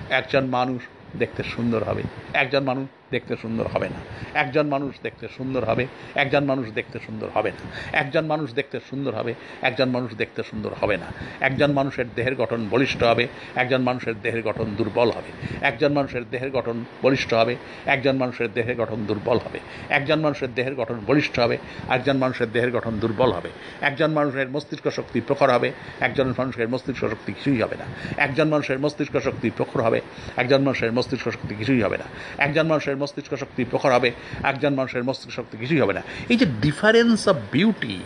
একজন 0.09 0.43
মানুষ 0.57 0.81
দেখতে 1.17 1.41
সুন্দর 1.53 1.81
হবে, 1.83 2.03
একজন 2.33 2.63
মানুষ 2.63 2.85
দেখতে 3.11 3.33
সুন্দর 3.35 3.65
হবে 3.67 3.87
না 3.89 3.99
একজন 4.33 4.65
মানুষ 4.69 4.93
দেখতে 5.03 5.25
সুন্দর 5.27 5.61
হবে 5.65 5.83
একজন 6.15 6.43
মানুষ 6.45 6.65
দেখতে 6.69 6.97
সুন্দর 6.99 7.29
হবে 7.35 7.51
না 7.51 7.63
একজন 7.93 8.23
মানুষ 8.25 8.49
দেখতে 8.51 8.77
সুন্দর 8.89 9.11
হবে 9.13 9.33
একজন 9.61 9.89
মানুষ 9.89 10.11
দেখতে 10.15 10.41
সুন্দর 10.43 10.71
হবে 10.81 10.95
না 10.97 11.07
একজন 11.41 11.69
মানুষের 11.71 12.07
দেহের 12.15 12.35
গঠন 12.35 12.59
বলিষ্ঠ 12.69 12.99
হবে 13.03 13.25
একজন 13.55 13.81
মানুষের 13.81 14.15
দেহের 14.23 14.43
গঠন 14.43 14.67
দুর্বল 14.75 15.09
হবে 15.11 15.31
একজন 15.61 15.91
মানুষের 15.93 16.23
দেহের 16.31 16.51
গঠন 16.51 16.77
বলিষ্ঠ 17.03 17.29
হবে 17.33 17.53
একজন 17.85 18.15
মানুষের 18.15 18.49
দেহের 18.53 18.75
গঠন 18.75 18.99
দুর্বল 19.07 19.39
হবে 19.39 19.59
একজন 19.89 20.09
মানুষের 20.19 20.51
দেহের 20.55 20.75
গঠন 20.75 20.97
বলিষ্ঠ 21.07 21.35
হবে 21.39 21.57
একজন 21.89 22.15
মানুষের 22.17 22.49
দেহের 22.53 22.71
গঠন 22.71 22.93
দুর্বল 22.99 23.29
হবে 23.31 23.49
একজন 23.81 24.09
মানুষের 24.11 24.47
মস্তিষ্ক 24.49 24.85
শক্তি 24.89 25.19
প্রখর 25.21 25.49
হবে 25.49 25.69
একজন 25.99 26.27
মানুষের 26.33 26.67
মস্তিষ্ক 26.69 27.03
শক্তি 27.03 27.31
কিছুই 27.33 27.59
হবে 27.63 27.75
না 27.75 27.85
একজন 28.17 28.47
মানুষের 28.49 28.77
মস্তিষ্ক 28.79 29.15
শক্তি 29.19 29.47
প্রখর 29.49 29.79
হবে 29.81 29.99
একজন 30.37 30.61
মানুষের 30.61 30.91
মস্তিষ্ক 30.93 31.25
শক্তি 31.27 31.53
কিছুই 31.55 31.81
হবে 31.81 31.97
না 31.97 32.07
একজন 32.39 32.65
মানুষের 32.67 32.95
মস্তিষ্ক 33.01 33.31
শক্তি 33.41 33.61
প্রখর 33.71 33.91
হবে, 33.97 34.09
একজন 34.49 34.71
মানুষের 34.79 35.03
মস্তিষ্ক 35.09 35.35
শক্তি 35.37 35.55
কিছুই 35.61 35.79
হবে 35.83 35.93
না। 35.97 36.01
এই 36.31 36.37
যে 36.41 36.45
difference 36.65 37.19
of 37.31 37.35
beauty 37.55 37.97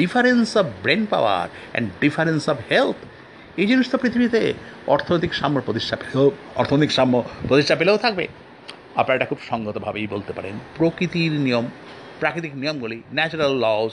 difference 0.00 0.48
of 0.60 0.66
brain 0.84 1.02
power 1.12 1.46
and 1.52 1.86
difference 2.04 2.42
of 2.52 2.56
health 2.70 2.98
এই 3.60 3.66
জিনিসটা 3.70 3.96
পৃথিবীতে 4.02 4.40
অর্থনৈতিক 4.94 5.32
সাম্য 5.40 5.56
প্রতিষ্ঠা 5.66 5.96
পেলেও, 6.00 6.26
অর্থনৈতিক 6.60 6.92
সাম্য 6.98 7.14
প্রতিষ্ঠা 7.48 7.74
পেলেও 7.80 7.98
থাকবে। 8.04 8.24
আপনারা 9.00 9.16
এটা 9.18 9.28
খুব 9.30 9.40
সঙ্গতভাবেই 9.50 10.06
বলতে 10.14 10.32
পারেন। 10.36 10.54
প্রকৃতির 10.78 11.32
নিয়ম, 11.46 11.64
প্রাকৃতিক 12.20 12.52
নিয়মগুলি 12.62 12.98
ন্যাচারাল 13.18 13.54
লস 13.64 13.92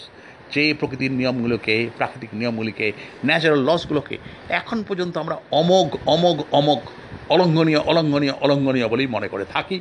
যে 0.54 0.64
প্রকৃতির 0.80 1.14
নিয়মগুলোকে, 1.20 1.76
প্রাকৃতিক 2.00 2.32
নিয়মগুলিকে 2.40 2.88
ন্যাচারাল 3.28 3.62
লসগুলোকে 3.70 4.16
এখন 4.60 4.78
পর্যন্ত 4.88 5.14
আমরা 5.24 5.36
অমোঘ 5.60 5.90
অমোঘ 6.14 6.38
অমোঘ 6.60 6.82
অলঙ্ঘনীয় 7.34 7.82
অলঙ্ঘনীয় 7.90 8.34
অলঙ্ঘনীয় 8.44 8.88
বলেই 8.94 9.10
মনে 9.16 9.28
করে 9.34 9.46
থাকি। 9.54 9.78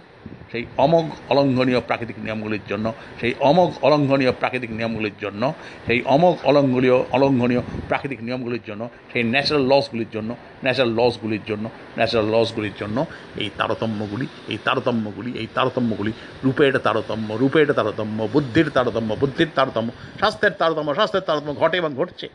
সেই 0.57 0.67
অমোঘ 0.85 1.07
অলঙ্ঘনীয় 1.33 1.81
প্রাকৃতিক 1.89 2.19
নিয়মগুলির 2.25 2.65
জন্য, 2.71 2.87
সেই 3.21 3.33
অমোঘ 3.49 3.71
অলঙ্ঘনীয় 3.87 4.33
প্রাকৃতিক 4.41 4.71
নিয়মগুলির 4.79 5.17
জন্য, 5.25 5.43
সেই 5.87 6.01
অমোঘ 6.15 6.37
অলঙ্ঘনীয় 6.49 6.99
অলঙ্ঘনীয় 7.17 7.63
প্রাকৃতিক 7.91 8.21
নিয়মগুলির 8.27 8.65
জন্য, 8.69 8.83
সেই 9.13 9.23
ন্যাচারাল 9.33 9.65
লসগুলির 9.73 10.11
জন্য 10.15 10.31
ন্যাচারাল 10.65 10.93
লসগুলির 11.01 11.45
জন্য 11.51 11.65
ন্যাচারাল 11.99 12.29
লসগুলির 12.35 12.75
জন্য, 12.81 12.99
এই 13.43 13.49
তারতম্যগুলি 13.59 14.27
এই 14.53 14.59
তারতম্যগুলি 14.67 15.31
এই 15.41 15.49
তারতম্যগুলি, 15.57 16.13
রূপের 16.45 16.75
তারতম্য 16.87 17.29
রূপের 17.43 17.69
তারতম্য, 17.79 18.19
বুদ্ধির 18.35 18.69
তারতম্য 18.77 19.11
বুদ্ধির 19.23 19.51
তারতম্য 19.59 19.89
স্বাস্থ্যের 20.21 20.55
তারতম্য 20.61 20.91
স্বাস্থ্যের 20.99 21.25
তারতম্য 21.29 21.53
ঘটে 21.63 21.77
এবং 21.83 21.93
ঘটছে। 22.01 22.27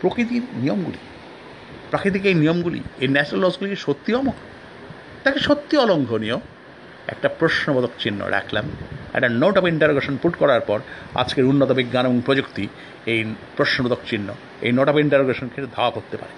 প্রকৃতির 0.00 0.44
নিয়মগুলি, 0.62 1.00
প্রাকৃতিক 1.90 2.22
এই 2.30 2.36
নিয়মগুলি, 2.42 2.80
এই 3.02 3.08
ন্যাচারাল 3.16 3.40
লসগুলি 3.44 3.70
সত্যি 3.86 4.10
অমক 4.20 4.36
তাকে 5.24 5.38
সত্যি 5.48 5.74
অলঙ্ঘনীয় 5.84 6.38
একটা 7.10 7.28
প্রশ্নবোধক 7.38 7.92
চিহ্ন 7.98 8.20
রাখলাম। 8.26 8.64
একটা 9.14 9.28
নোট 9.28 9.58
অফ 9.58 9.64
ইন্টারোগেশন 9.64 10.14
পুট 10.22 10.34
করার 10.36 10.60
পর 10.60 10.78
আজকের 11.14 11.44
উন্নত 11.44 11.70
বিজ্ঞান 11.72 12.04
এবং 12.06 12.18
প্রযুক্তি 12.26 12.64
এই 13.06 13.20
প্রশ্নবোধক 13.56 14.00
চিহ্ন, 14.10 14.28
এই 14.62 14.72
নোট 14.72 14.88
অফ 14.88 14.96
ইন্টারোগেশনকে 14.96 15.62
ধাওয়া 15.76 15.90
করতে 15.90 16.16
পারে। 16.16 16.34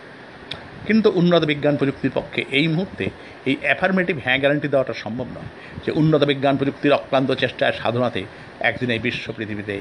কিন্তু 0.87 1.09
উন্নত 1.15 1.43
বিজ্ঞান 1.45 1.77
প্রযুক্তির 1.77 2.11
পক্ষে 2.15 2.45
এই 2.51 2.67
মুহূর্তে 2.69 3.05
এই 3.47 3.57
অ্যাফার্মেটিভ 3.63 4.17
হ্যাঁ 4.25 4.39
গ্যারান্টি 4.39 4.69
দেওয়াটা 4.69 4.93
সম্ভব 4.93 5.25
নয় 5.25 5.51
যে 5.87 5.91
উন্নত 5.93 6.23
বিজ্ঞান 6.25 6.57
প্রযুক্তির 6.57 6.93
অক্লান্ত 6.93 7.31
চেষ্টায় 7.33 7.73
সাধনাতে 7.73 8.23
একদিন 8.61 8.91
এই 8.91 8.99
বিশ্ব 8.99 9.33
পৃথিবীতে 9.37 9.81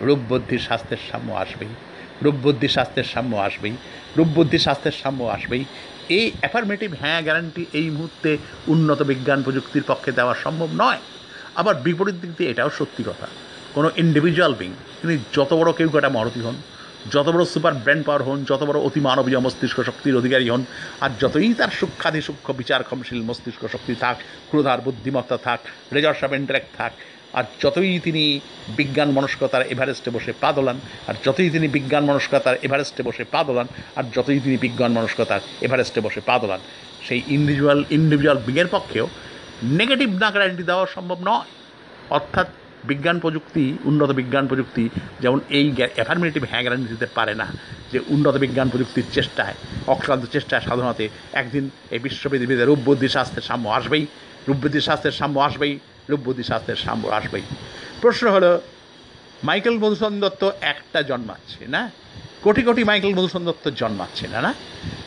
রূপবুদ্ধি 0.00 0.58
স্বাস্থ্যের 0.58 1.02
সাম্য 1.10 1.32
আসবেই। 1.32 1.72
রূপবুদ্ধি 2.22 2.68
স্বাস্থ্যের 2.68 3.04
সাম্য 3.04 3.36
আসবেই। 3.36 3.74
রূপবুদ্ধি 4.16 4.58
স্বাস্থ্যের 4.58 4.96
সাম্য 5.02 5.24
আসবেই। 5.24 5.64
এই 6.08 6.32
অ্যাফার্মেটিভ 6.40 6.90
হ্যাঁ 7.00 7.20
গ্যারান্টি 7.22 7.66
এই 7.72 7.90
মুহূর্তে 7.90 8.38
উন্নত 8.68 9.02
বিজ্ঞান 9.02 9.42
প্রযুক্তির 9.42 9.88
পক্ষে 9.90 10.10
দেওয়া 10.12 10.34
সম্ভব 10.44 10.68
নয়। 10.82 11.00
আবার 11.60 11.74
বিপরীত 11.74 12.16
দিক 12.22 12.32
দিয়ে 12.38 12.50
এটাও 12.50 12.70
সত্যি 12.78 13.02
কথা। 13.08 13.26
কোনো 13.74 13.90
ইন্ডিভিজুয়াল 13.96 14.54
বিং 14.54 14.70
তিনি 15.00 15.14
যত 15.36 15.50
বড় 15.54 15.70
কেউ 15.78 15.88
কটা 15.88 16.08
মহতি 16.08 16.40
হন, 16.40 16.56
যত 17.14 17.28
বড় 17.28 17.44
সুপার 17.44 17.74
ব্র্যান্ড 17.84 18.04
পাওয়ার 18.06 18.22
হন, 18.26 18.38
যত 18.50 18.62
বড় 18.68 18.78
অতি 18.86 19.00
মানবীয় 19.00 19.40
মস্তিষ্ক 19.40 19.78
শক্তির 19.88 20.16
অধিকারী 20.16 20.46
হন, 20.50 20.62
আর 21.00 21.10
যতই 21.20 21.54
তার 21.54 21.70
সূক্ষাধি 21.78 22.20
সূক্ষ্ম 22.20 22.52
বিচার 22.52 22.80
ক্ষমশীল 22.84 23.22
মস্তিষ্ক 23.22 23.62
শক্তি 23.74 23.94
থাক 24.02 24.16
ক্রোধার 24.50 24.80
বুদ্ধিমত্তা 24.80 25.36
থাক 25.36 25.60
রেজর্স 25.92 26.24
অফ 26.24 26.32
ইন্টারেক্ট 26.32 26.70
থাক 26.78 26.92
আর 27.38 27.44
যতই 27.62 27.98
তিনি 28.06 28.22
বিজ্ঞান 28.78 29.10
মনস্কতার 29.16 29.62
এভারেস্টে 29.72 30.10
বসে 30.16 30.32
পা 30.42 30.50
দোলান, 30.56 30.78
আর 31.08 31.14
যতই 31.24 31.50
তিনি 31.54 31.66
বিজ্ঞান 31.76 32.04
মনস্কতার 32.10 32.56
এভারেস্টে 32.66 33.02
বসে 33.08 33.24
পা 33.32 33.40
দোলান, 33.48 33.66
আর 33.98 34.04
যতই 34.14 34.40
তিনি 34.44 34.56
বিজ্ঞান 34.64 34.92
মনস্কতার 34.96 35.42
এভারেস্টে 35.66 36.00
বসে 36.06 36.20
পা 36.28 36.34
দোলান, 36.42 36.60
সেই 37.06 37.20
ইন্ডিভিজুয়াল 37.36 37.80
ইন্ডিভিজুয়াল 37.96 38.38
বিংয়ের 38.46 38.68
পক্ষেও 38.74 39.06
নেগেটিভ 39.80 40.08
না 40.22 40.28
গ্যারান্টি 40.32 40.64
দেওয়া 40.70 40.84
সম্ভব 40.96 41.18
নয়। 41.28 41.48
অর্থাৎ 42.16 42.48
বিজ্ঞান 42.90 43.18
প্রযুক্তি, 43.24 43.64
উন্নত 43.90 44.10
বিজ্ঞান 44.20 44.44
প্রযুক্তি 44.50 44.84
যেমন 45.22 45.38
এই 45.58 45.66
অ্যাফার্মেটিভ 45.96 46.42
হ্যাঁ 46.50 46.62
গ্যারান্টি 46.64 46.88
দিতে 46.94 47.06
পারে 47.16 47.34
না, 47.40 47.46
যে 47.92 47.98
উন্নত 48.14 48.34
বিজ্ঞান 48.44 48.68
প্রযুক্তির 48.72 49.08
চেষ্টায়, 49.16 49.56
অক্লান্ত 49.94 50.24
চেষ্টায় 50.34 50.62
সাধনাতে 50.66 51.04
একদিন 51.40 51.64
এই 51.94 52.00
বিশ্ব 52.04 52.22
পৃথিবীতে 52.30 52.64
রূপবুদ্ধি 52.64 53.08
স্বাস্থ্যের 53.14 53.46
সাম্য 53.48 53.66
আসবেই 53.78 54.04
রূপবুদ্ধি 54.48 54.80
স্বাস্থ্যের 54.86 55.18
সাম্য 55.20 55.36
আসবেই। 55.48 55.74
রূপবুদ্ধি 56.10 56.42
শাস্ত্রের 56.42 56.76
সাম্য 56.76 57.08
আসবেই। 57.08 57.42
প্রশ্ন 58.00 58.30
হলো, 58.30 58.60
মাইকেল 59.44 59.78
মধুসূদন 59.78 60.20
দত্ত 60.20 60.50
একটা 60.60 61.02
জন্মাচ্ছে 61.02 61.66
না? 61.66 61.90
কোটি 62.42 62.62
কোটি 62.62 62.84
মাইকেল 62.84 63.14
মধুসূদন 63.14 63.44
দত্ত 63.44 63.68
জন্মাচ্ছে 63.68 64.28
না 64.28 64.40
না? 64.40 64.54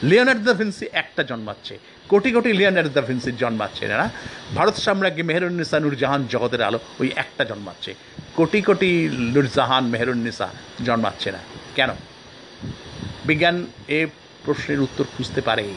লিওনার্ড 0.04 0.40
দ্য 0.40 0.54
ভিন্সি 0.54 0.86
একটা 0.92 1.24
জন্মাচ্ছে। 1.24 1.80
কোটি 2.10 2.32
কোটি 2.32 2.54
লিওনার্ড 2.54 2.90
দ্য 2.90 3.02
ভিন্সির 3.02 3.38
জন্মাচ্ছে 3.38 3.88
না 3.88 3.98
না? 3.98 4.10
ভারত 4.56 4.76
সাম্রাজ্ঞী 4.76 5.24
মেহরুন্নিসা 5.24 5.80
নুরজাহান 5.80 6.28
জগতের 6.28 6.62
আলো 6.62 6.80
ওই 7.00 7.12
একটা 7.16 7.44
জন্মাচ্ছে। 7.44 7.96
কোটি 8.36 8.62
কোটি 8.62 9.10
নূরজাহান 9.14 9.86
মেহরুন্নিসা 9.86 10.50
জন্মাচ্ছে 10.86 11.32
না। 11.32 11.38
কেন? 11.76 11.90
বিজ্ঞান 13.26 13.68
এ 13.88 14.08
প্রশ্নের 14.46 14.82
উত্তর 14.82 15.04
খুঁজতে 15.18 15.42
পারে। 15.42 15.74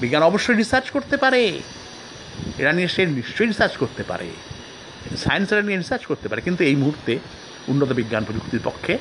বিজ্ঞান 0.00 0.22
অবশ্যই 0.22 0.54
রিসার্চ 0.54 0.90
করতে 0.90 1.16
পারে। 1.16 1.60
এরা 2.58 2.72
নিয়ে 2.72 2.88
সে 2.94 3.02
নিশ্চয়ই 3.18 3.48
রিসার্চ 3.48 3.74
করতে 3.82 4.02
পারে। 4.10 4.28
সায়েন্স 5.24 5.46
এরা 5.52 5.62
নিয়ে 5.62 5.78
রিসার্চ 5.78 6.02
করতে 6.10 6.26
পারে। 6.28 6.40
কিন্তু 6.46 6.62
এই 6.70 6.76
মুহূর্তে 6.82 7.12
উন্নত 7.68 7.90
বিজ্ঞান 8.00 8.22
প্রযুক্তির 8.24 8.64
পক্ষে 8.64 8.94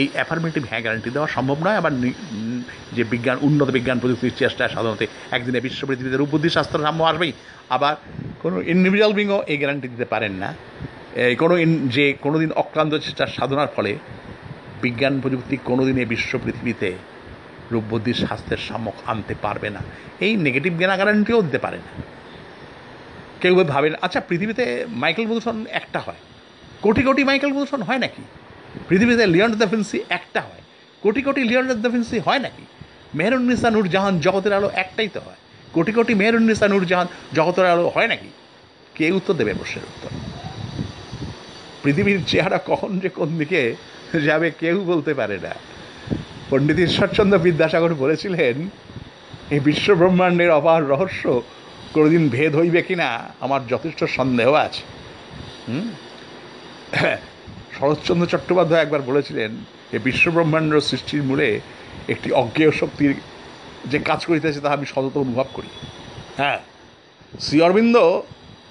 এই 0.00 0.06
অ্যাফার্মেটিভ 0.12 0.62
হ্যাঁ 0.70 0.82
গ্যারান্টি 0.84 1.10
দেওয়া 1.10 1.28
সম্ভব 1.36 1.58
নয়। 1.66 1.78
আবার 1.80 1.92
যে 2.96 3.02
বিজ্ঞান, 3.12 3.36
উন্নত 3.48 3.68
বিজ্ঞান 3.76 3.98
প্রযুক্তির 3.98 4.38
চেষ্টায় 4.38 4.70
সাধারণত 4.74 5.02
একদিনে 5.36 5.60
বিশ্ব 5.66 5.80
পৃথিবীতে 5.86 6.16
রূপবুদ্ধি 6.16 6.50
শাস্ত্র 6.56 6.84
সাম্য 6.86 7.02
আসবেই। 7.10 7.32
আবার 7.76 7.94
কোনো 8.42 8.56
ইন্ডিভিজুয়াল 8.72 9.12
বিংও 9.18 9.38
এই 9.52 9.58
গ্যারান্টি 9.60 9.88
দিতে 9.88 10.04
পারেন 10.04 10.32
না। 10.42 10.50
কোনো 11.38 11.54
যে 11.96 12.04
কোনো 12.24 12.36
দিন 12.38 12.50
অক্লান্ত 12.62 12.92
চেষ্টার 12.94 13.34
সাধনার 13.36 13.70
ফলে 13.76 13.92
বিজ্ঞান 14.82 15.14
প্রযুক্তি 15.20 15.56
কোনো 15.64 15.82
দিনে 15.88 16.02
বিশ্ব 16.12 16.32
পৃথিবীতে 16.44 16.88
রূপবুদ্ধির 17.72 18.18
স্বাস্থ্যের 18.22 18.60
সম্মুখ 18.68 18.96
আনতে 19.06 19.34
পারবে 19.42 19.68
না। 19.76 19.80
এই 20.26 20.32
নেগেটিভ 20.46 20.72
জ্ঞান 20.78 20.92
গ্যারান্টিও 20.96 21.42
দিতে 21.46 21.58
পারে 21.58 21.78
না। 21.86 21.92
কেউ 23.40 23.64
ভাবেন 23.64 23.92
আচ্ছা 24.02 24.20
পৃথিবীতে 24.20 24.84
মাইকেল 24.88 25.26
মধুসন 25.26 25.66
একটা 25.70 25.98
হয়। 25.98 26.20
কোটি 26.82 27.02
কোটি 27.02 27.24
মাইকেল 27.24 27.52
মধুসন 27.52 27.82
হয় 27.82 27.98
নাকি? 27.98 28.22
পৃথিবীতে 28.88 29.26
লিওন 29.26 29.52
দ্য 29.52 29.68
ফিন্সি 29.68 30.00
একটা 30.08 30.40
হয়। 30.40 30.62
কোটি 31.00 31.22
কোটি 31.22 31.44
লিওন 31.44 31.74
দ্য 31.74 31.90
ফিন্সি 31.90 32.18
হয় 32.18 32.38
নাকি? 32.38 32.64
মেহরুন্নিসা 33.14 33.70
নূরজাহান 33.70 34.20
জগতের 34.20 34.52
আলো 34.52 34.70
একটাই 34.74 35.08
তো 35.08 35.20
হয়। 35.20 35.34
কোটি 35.72 35.92
কোটি 35.92 36.14
মেহরুন্নিসা 36.14 36.68
নূরজাহান 36.68 37.06
জগতের 37.34 37.66
আলো 37.66 37.88
হয় 37.88 38.06
নাকি? 38.06 38.28
কে 38.94 39.10
উত্তর 39.10 39.34
দেবে 39.34 39.54
প্রশ্নের 39.54 39.84
উত্তর? 39.84 40.10
পৃথিবীর 41.82 42.20
চেহারা 42.26 42.58
কখন 42.66 42.98
যে 42.98 43.08
কোন 43.08 43.38
দিকে 43.38 43.74
যাবে 44.26 44.50
কেউ 44.50 44.84
বলতে 44.84 45.14
পারে 45.14 45.38
না। 45.38 45.50
পণ্ডিত 46.50 46.78
ঈশ্বরচন্দ্র 46.78 47.38
বিদ্যাসাগর 47.38 47.94
বলেছিলেন, 47.94 48.68
এই 49.50 49.60
বিশ্ব 49.60 49.94
ব্রহ্মাণ্ডের 49.94 50.50
অপার 50.50 50.88
রহস্য 50.88 51.42
কোনোদিন 51.94 52.28
ভেদ 52.28 52.56
হইবে 52.56 52.82
কিনা, 52.82 53.34
আমার 53.40 53.66
যথেষ্ট 53.66 54.04
সন্দেহ 54.04 54.52
আছে। 54.52 54.82
হুম? 55.68 55.90
শরৎচন্দ্র 57.78 58.26
চট্টোপাধ্যায় 58.26 58.82
একবার 58.82 59.02
বলেছিলেন 59.02 59.50
যে 59.92 59.98
বিশ্বব্রহ্মাণ্ড 59.98 60.78
সৃষ্টির 60.78 61.22
মূলে 61.22 61.60
একটি 62.08 62.32
অজ্ঞেয় 62.32 62.70
শক্তির 62.70 63.14
যে 63.86 63.98
কাজ 63.98 64.26
করিতেছে 64.26 64.60
তা 64.60 64.70
আমি 64.70 64.86
সতত 64.86 65.16
অনুভব 65.16 65.44
করি। 65.54 65.68
হ্যাঁ 66.36 66.58
শ্রী 67.40 67.60
অরবিন্দ 67.60 68.20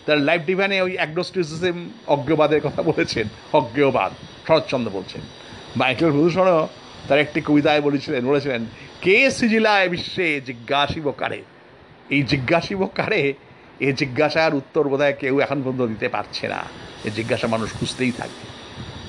তার 0.06 0.18
লাইফ 0.18 0.42
ডিভাইনে 0.46 0.82
ওই 0.82 0.96
অ্যাগনোস্টিসিজম 0.96 1.90
অজ্ঞবাদের 2.08 2.62
কথা 2.62 2.82
বলেছেন, 2.82 3.28
অজ্ঞবাদ, 3.54 4.12
শরৎচন্দ্র 4.48 4.92
বলছেন। 4.92 5.22
মাইকেল 5.78 6.12
মধুসূদনও 6.12 6.68
তার 7.08 7.20
একটি 7.20 7.42
কবিতায় 7.42 7.82
বলেছিলেন 7.82 8.26
বলেছিলেন, 8.26 8.66
কে 9.02 9.32
সিজিলায় 9.32 9.90
বিশ্বে 9.90 10.42
জিজ্ঞাসিব 10.42 11.12
কারে? 11.12 11.42
এই 12.16 12.22
জিজ্ঞাসিব 12.32 12.82
কারে 13.00 13.22
এই 13.86 13.94
জিজ্ঞাসার 14.02 14.54
উত্তর 14.62 14.84
বোধহয় 14.92 15.16
কেউ 15.22 15.36
এখন 15.46 15.58
পর্যন্ত 15.64 15.82
দিতে 15.94 16.08
পারছে 16.16 16.46
না। 16.54 16.62
এই 17.08 17.12
জিজ্ঞাসা 17.18 17.48
মানুষ 17.48 17.70
খুঁজতেই 17.78 18.14
থাকবে 18.20 18.46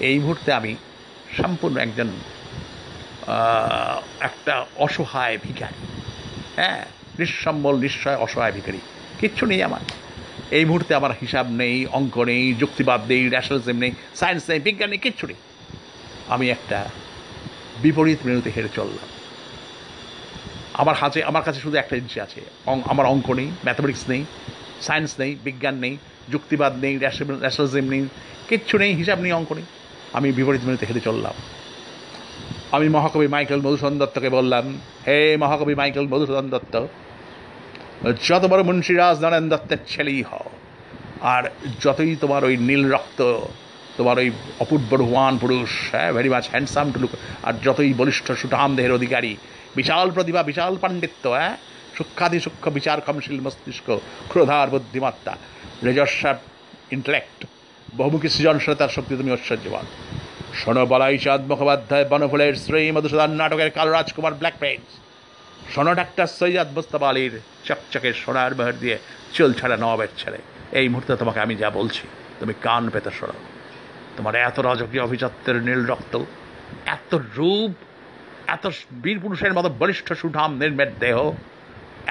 এই 0.08 0.16
মুহূর্তে 0.18 0.50
আমি 0.52 0.72
সম্পূর্ণ 1.40 1.76
একজন 1.86 2.08
একটা 4.28 4.54
অসহায় 4.86 5.36
ভিখারি। 5.44 5.80
হ্যাঁ 6.56 6.80
নিঃসম্বল 7.18 7.74
নিশ্চয় 7.86 8.16
অসহায় 8.24 8.52
ভিখারি। 8.56 8.80
কিচ্ছু 9.20 9.44
নেই 9.50 9.60
আমার। 9.68 9.84
এই 10.58 10.64
মুহূর্তে 10.64 10.92
আমার 10.94 11.12
হিসাব 11.20 11.46
নেই, 11.62 11.76
অঙ্ক 11.98 12.16
নেই, 12.30 12.44
যুক্তিবাদ 12.54 13.00
নেই 13.10 13.22
ন্যাশনালিজম 13.34 13.76
নেই 13.84 13.92
সায়েন্স 14.20 14.42
নেই, 14.50 14.60
বিজ্ঞান 14.66 14.88
নেই, 14.92 15.00
কিচ্ছু 15.06 15.24
নেই। 15.30 15.38
আমি 16.34 16.46
একটা 16.56 16.78
বিপরীত 17.82 18.20
মেনুতে 18.26 18.50
হেরে 18.56 18.70
চললাম। 18.78 19.08
আমার 20.82 20.96
হাতে, 21.00 21.18
আমার 21.30 21.44
কাছে 21.46 21.60
শুধু 21.64 21.76
একটা 21.82 21.94
জিনিস 21.98 22.16
আছে। 22.26 22.40
আমার 22.92 23.06
অঙ্ক 23.14 23.28
নেই 23.38 23.48
ম্যাথামেটিক্স 23.66 24.04
নেই 24.12 24.22
সায়েন্স 24.86 25.10
নেই, 25.20 25.32
বিজ্ঞান 25.46 25.76
নেই, 25.84 25.94
যুক্তিবাদ 26.32 26.72
নেই 26.84 26.94
ন্যাশনালিজম 27.44 27.86
নেই, 27.92 28.02
কিচ্ছু 28.48 28.74
নেই, 28.82 28.90
হিসাব 29.00 29.18
নেই, 29.24 29.32
অঙ্ক 29.40 29.50
নেই। 29.58 29.66
আমি 30.16 30.28
বিপরীত 30.38 30.62
মেনুতে 30.66 30.84
হেরে 30.88 31.02
চললাম। 31.08 31.36
আমি 32.76 32.86
মহাকবি 32.96 33.26
মাইকেল 33.34 33.60
মধুসূদন 33.64 33.96
দত্তকে 34.02 34.30
বললাম, 34.38 34.64
হে 35.06 35.18
মহাকবি 35.42 35.74
মাইকেল 35.80 36.06
মধুসূদন 36.12 36.46
দত্ত 36.54 36.74
যত 38.28 38.44
বড় 38.52 38.62
মুন্সিরাজ 38.68 39.16
নারায়ণ 39.24 39.46
দত্তের 39.52 39.80
ছেলেই 39.92 40.20
হও, 40.28 40.46
আর 41.34 41.42
যতই 41.84 42.12
তোমার 42.22 42.42
ওই 42.48 42.54
নীল 42.68 42.82
রক্ত, 42.94 43.20
তোমার 43.98 44.16
ওই 44.22 44.28
অপূর্ব 44.62 44.90
রুহান 45.02 45.34
পুরুষ 45.42 45.70
হ্যাঁ 45.92 46.10
very 46.16 46.30
much 46.34 46.44
handsome 46.52 46.86
to 46.94 46.98
look 47.02 47.12
আর 47.46 47.54
যতই 47.66 47.92
বলিষ্ঠ 48.00 48.26
সুঠাম 48.40 48.70
দেহের 48.76 48.94
অধিকারী 48.98 49.32
বিশাল 49.78 50.06
প্রতিভা, 50.16 50.42
বিশাল 50.50 50.72
পাণ্ডিত্য 50.82 51.24
হ্যাঁ 51.38 51.54
সূক্ষাদি 51.96 52.38
সূক্ষ্ম 52.44 52.66
বিচার 52.76 52.98
ক্ষমশীল 53.06 53.38
মস্তিষ্ক, 53.46 53.88
ক্রোধার 54.30 54.68
বুদ্ধিমত্তা 54.74 55.32
রেজস্বার 55.86 56.36
ইন্টেলেক্ট, 56.96 57.38
বহুমুখী 57.98 58.28
সৃজনশীলতার 58.34 58.94
শক্তি 58.96 59.14
তুমি 59.20 59.30
ঐশ্বর্যবান। 59.36 59.86
শোনো 60.60 60.82
বলাই 60.92 61.16
চাঁদ 61.24 61.42
মুখোপাধ্যায়, 61.50 62.04
বনফুলের 62.10 62.54
শ্রী 62.64 62.80
মধুসূদন 62.96 63.30
নাটকের 63.40 63.70
কাল 63.76 63.88
রাজকুমার 63.96 64.34
ব্ল্যাক 64.40 64.56
পেন্স 64.62 64.88
শোনো 65.72 65.92
ডাক্তার 66.00 66.28
সৈয়াদ 66.38 66.68
মুস্তফা 66.76 67.08
আলীর 67.12 67.34
চকচকে 67.66 68.10
সোনার 68.22 68.52
মেহর 68.58 68.76
দিয়ে 68.82 68.96
চুল 69.34 69.50
ছাড়া 69.58 69.76
নবাবের 69.82 70.12
ছেলে। 70.20 70.38
এই 70.78 70.86
মুহূর্তে 70.92 71.12
তোমাকে 71.22 71.40
আমি 71.44 71.54
যা 71.62 71.68
বলছি, 71.78 72.04
তুমি 72.40 72.54
কান 72.66 72.84
পেতে 72.94 73.10
শোনো 73.18 73.36
তোমার 74.16 74.34
এত 74.48 74.56
রাজকীয় 74.68 75.02
অভিজাত্যের 75.08 75.56
নীল 75.66 75.82
রক্ত, 75.90 76.14
এত 76.96 77.12
রূপ 77.36 77.72
এত 78.56 78.64
বীর 79.02 79.18
পুরুষের 79.22 79.52
মতো 79.58 79.68
বলিষ্ঠ 79.80 80.08
সুঠাম 80.20 80.50
নির্মের 80.60 80.90
দেহ, 81.02 81.16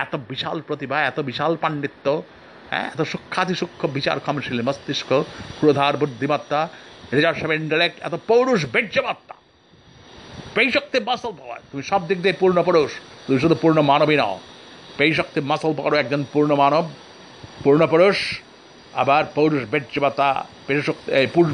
এত 0.03 0.13
বিশাল 0.29 0.57
প্রতিভা, 0.67 0.97
এত 1.09 1.17
বিশাল 1.29 1.51
পাণ্ডিত্য 1.63 2.05
হ্যাঁ 2.71 2.87
এত 2.93 3.01
সূক্ষাতি 3.11 3.53
সূক্ষ্ম 3.61 3.85
বিচার 3.97 4.17
ক্ষমশীল 4.25 4.59
মস্তিষ্ক, 4.67 5.09
ক্রোধার 5.59 5.93
বুদ্ধিমত্তা, 6.01 6.61
রেজার্ভ 7.15 7.51
ইন্টালেক্ট, 7.61 7.97
এত 8.07 8.15
পৌরুষ 8.29 8.61
বীর্যমত্তা 8.73 9.35
পেই 10.55 10.69
শক্তি 10.75 10.97
মাসল 11.09 11.31
পাওয়ার 11.39 11.59
তুমি 11.71 11.83
সব 11.91 12.01
দিক 12.09 12.19
দিয়ে 12.23 12.35
পূর্ণ 12.41 12.57
পুরুষ, 12.67 12.91
তুমি 13.25 13.37
শুধু 13.43 13.55
পূর্ণ 13.63 13.77
মানবই 13.91 14.17
নাও। 14.21 14.35
পেই 14.97 15.11
শক্তি 15.19 15.39
মাসল 15.51 15.71
পাওয়ারও 15.77 15.97
একজন 16.03 16.21
পূর্ণ 16.33 16.51
মানব, 16.63 16.85
পূর্ণ 17.63 17.81
পুরুষ, 17.93 18.17
আবার 19.01 19.23
পৌরুষ 19.37 19.63
বীর্যবত্তা 19.73 20.27
পেশক্তি 20.67 21.09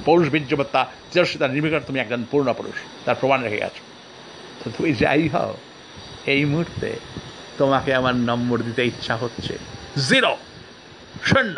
পৌরুষ 0.08 0.28
বীর্যবত্তা 0.34 0.82
তেজস্বিতা 1.10 1.46
নির্বিকার 1.54 1.88
তুমি 1.88 2.00
একজন 2.04 2.22
পূর্ণ 2.32 2.48
পুরুষ, 2.60 2.78
তার 3.06 3.18
প্রমাণ 3.22 3.40
রেখে 3.46 3.62
গেছো। 3.64 3.82
তো 4.66 4.72
তুমি 4.78 4.92
যাই 5.04 5.24
হও, 5.34 5.54
এই 6.34 6.42
মুহূর্তে 6.52 6.90
তোমাকে 7.60 7.92
আমার 8.00 8.16
নম্বর 8.30 8.58
দিতে 8.68 8.84
ইচ্ছা 8.92 9.16
হচ্ছে। 9.24 9.54
জিরো, 10.10 10.34
শূন্য 11.30 11.58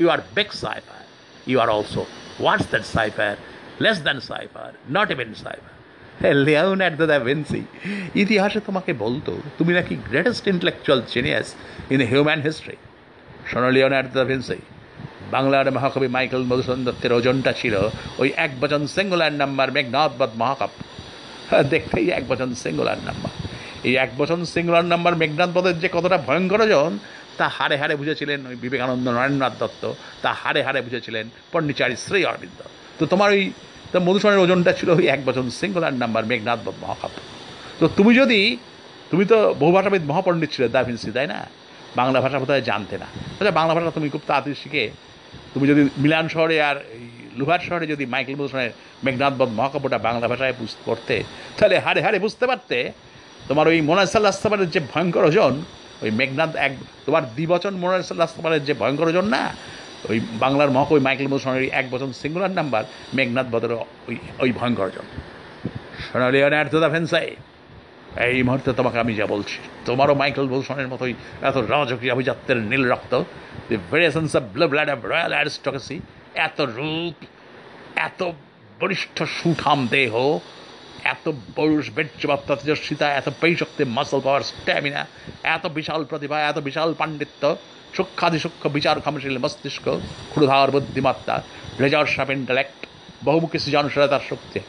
you 0.00 0.06
are 0.14 0.20
big 0.36 0.48
cipher 0.64 1.02
you 1.50 1.56
are 1.64 1.70
also 1.76 2.02
worse 2.42 2.64
than 2.72 2.84
cipher 2.94 3.34
less 3.84 3.98
than 4.06 4.18
cipher 4.30 4.70
not 4.96 5.08
even 5.14 5.30
cipher 5.44 5.72
Leonardo 6.46 7.04
da 7.12 7.18
Vinci, 7.28 7.62
ইতিহাসে 8.22 8.60
তোমাকে 8.68 8.92
বলতো, 9.04 9.32
তুমি 9.58 9.72
নাকি 9.78 9.94
greatest 10.08 10.44
intellectual 10.52 11.00
genius 11.12 11.48
in 11.94 12.00
human 12.10 12.40
history 12.46 12.76
শোনো 13.50 13.68
লিওন 13.76 13.92
অ্যাট 13.96 14.06
দ্য 14.16 14.24
ভিন্সি, 14.30 14.58
বাংলার 15.34 15.68
মহাকবি 15.76 16.08
মাইকেল 16.16 16.42
মধুসূদন 16.50 16.82
দত্তের 16.86 17.12
ওজনটা 17.18 17.52
ছিল 17.60 17.74
ওই 18.22 18.28
এক 18.44 18.50
বচন 18.60 18.82
সিঙ্গুলার 18.94 19.34
নাম্বার 19.42 19.68
মেঘনাথবদ 19.76 20.32
মহাকাব্য। 20.42 20.78
হ্যাঁ, 21.48 21.64
দেখতেই 21.74 22.06
এক 22.18 22.24
বচন 22.30 22.50
সিঙ্গুলার 22.62 23.00
নাম্বার 23.08 23.32
এই 23.88 23.94
এক 24.04 24.10
বচন 24.20 24.40
সিঙ্গুলার 24.52 24.86
নাম্বার 24.92 25.12
মেঘনাথ 25.22 25.50
পদের 25.56 25.76
যে 25.82 25.88
কতটা 25.96 26.18
ভয়ঙ্কর 26.26 26.60
ওজন 26.66 26.92
তা 27.38 27.46
হারে 27.56 27.76
হারে 27.80 27.94
বুঝেছিলেন 28.00 28.40
ওই 28.50 28.56
বিবেকানন্দ 28.64 29.06
নরেন্দ্রনাথ 29.16 29.54
দত্ত 29.62 29.82
তা 30.22 30.30
হারে 30.42 30.60
হারে 30.66 30.80
বুঝেছিলেন 30.86 31.26
পণ্ডিচারী 31.52 31.96
শ্রী 32.04 32.20
অরবিন্দ। 32.30 32.58
তো 32.98 33.04
তোমার 33.12 33.28
ওই 33.36 33.42
তো 33.92 33.96
মধুসূদনের 34.06 34.42
ওজনটা 34.44 34.72
ছিল 34.78 34.88
ওই 34.98 35.06
এক 35.14 35.20
বচন 35.28 35.46
সিঙ্গুলার 35.60 35.94
নাম্বার 36.02 36.22
মেঘনাথ 36.30 36.60
বধ 36.66 36.76
মহাকাব্য। 36.84 37.16
তো 37.80 37.84
তুমি 37.96 38.12
যদি 38.20 38.40
তুমি 39.10 39.24
তো 39.32 39.36
বহুভাষাবিদ 39.62 40.02
মহাপণ্ডিত 40.10 40.50
ছিলে 40.54 40.66
দা 40.74 40.80
ভিন্সি 40.88 41.10
তাই 41.16 41.26
না? 41.32 41.38
বাংলা 41.98 42.18
ভাষা 42.24 42.38
কোথায় 42.42 42.62
জানতে 42.70 42.96
না। 43.02 43.08
আচ্ছা 43.38 43.52
বাংলা 43.58 43.72
ভাষা 43.76 43.90
তুমি 43.96 44.08
খুব 44.14 44.22
তাড়াতাড়ি 44.28 44.56
শিখে 44.62 44.84
তুমি 45.52 45.64
যদি 45.70 45.82
মিলান 46.02 46.26
শহরে 46.34 46.56
আর 46.68 46.76
এই 46.98 47.06
লুহার 47.38 47.62
শহরে 47.66 47.86
যদি 47.92 48.04
মাইকেল 48.12 48.36
মধুসূদনের 48.38 48.72
মেঘনাথ 49.04 49.34
বধ 49.40 49.50
মহাকাব্যটা 49.58 49.98
বাংলা 50.06 50.26
ভাষায় 50.32 50.54
পড়তে 50.86 51.16
তাহলে 51.56 51.76
হারে 51.84 52.00
হারে 52.06 52.18
বুঝতে 52.24 52.44
পারতে, 52.50 52.76
তোমার 53.48 53.66
ওই 53.70 53.78
মোনাসাল্লাহ 53.88 54.32
আসলামের 54.34 54.70
যে 54.74 54.80
ভয়ঙ্কর 54.92 55.24
ওজন, 55.28 55.54
ওই 56.04 56.10
মেঘনাথ 56.18 56.52
এক 56.66 56.72
তোমার 57.06 57.24
দ্বিবচন 57.36 57.72
মোনাসাল্লাহ 57.82 58.26
আসলামের 58.30 58.64
যে 58.68 58.74
ভয়ঙ্কর 58.80 59.06
ওজন 59.12 59.26
না, 59.34 59.42
ওই 60.10 60.18
বাংলার 60.42 60.70
মহাকবি 60.76 61.00
মাইকেল 61.06 61.28
মধুসূদনের 61.32 61.64
এক 61.80 61.86
বচন 61.92 62.10
সিঙ্গুলার 62.20 62.52
নাম্বার 62.58 62.82
মেঘনাথ 63.16 63.46
বদের 63.54 63.72
ওই 64.08 64.16
ওই 64.42 64.50
ভয়ঙ্কর 64.58 64.86
ওজন। 64.90 65.06
সোনালি 66.06 66.38
অনার্থ 66.46 66.74
দা 66.82 66.88
ফেন্সাই 66.94 67.28
এই 68.26 68.38
মুহূর্তে 68.46 68.70
তোমাকে 68.78 68.98
আমি 69.04 69.12
যা 69.20 69.26
বলছি, 69.34 69.58
তোমারও 69.88 70.14
মাইকেল 70.22 70.46
মধুসূদনের 70.52 70.88
মতোই 70.92 71.12
এত 71.48 71.56
রাজকীয় 71.72 72.12
অভিজাত্যের 72.16 72.58
নীল 72.70 72.84
রক্ত 72.92 73.12
the 73.68 73.76
variations 73.90 74.32
of 74.38 74.44
blood 74.72 74.88
of 74.94 75.00
royal 75.12 75.32
aristocracy 75.36 75.96
এত 76.34 76.60
রূপ, 76.60 77.14
এত 77.96 78.20
বলিষ্ঠ 78.80 79.22
সুঠাম 79.22 79.86
দেহ, 79.86 80.38
এত 81.04 81.32
পৌরুষ 81.56 81.90
বেজ্যবাত্তা 81.90 82.56
তেজস্বিতা, 82.56 83.06
এত 83.14 83.28
পেশক্তি 83.40 83.84
মাসল 83.84 84.20
পাওয়ার 84.20 84.42
স্ট্যামিনা 84.50 85.06
এত 85.42 85.66
বিশাল 85.66 86.04
প্রতিভা, 86.04 86.40
এত 86.40 86.58
বিশাল 86.58 86.94
পাণ্ডিত্য 86.98 87.56
সূক্ষাদি 87.96 88.38
সূক্ষ্ম 88.38 88.70
বিচার 88.76 89.00
ক্ষমশীল 89.00 89.38
মস্তিষ্ক, 89.38 89.86
ক্ষুধার 90.32 90.70
বুদ্ধিমত্তা 90.70 91.42
রেজার 91.80 92.06
সাপ 92.06 92.30
ইন্টালেক্ট 92.30 92.86
বহুমুখী 93.24 93.58
সৃজনশীলতার 93.58 94.20
শক্তি। 94.30 94.60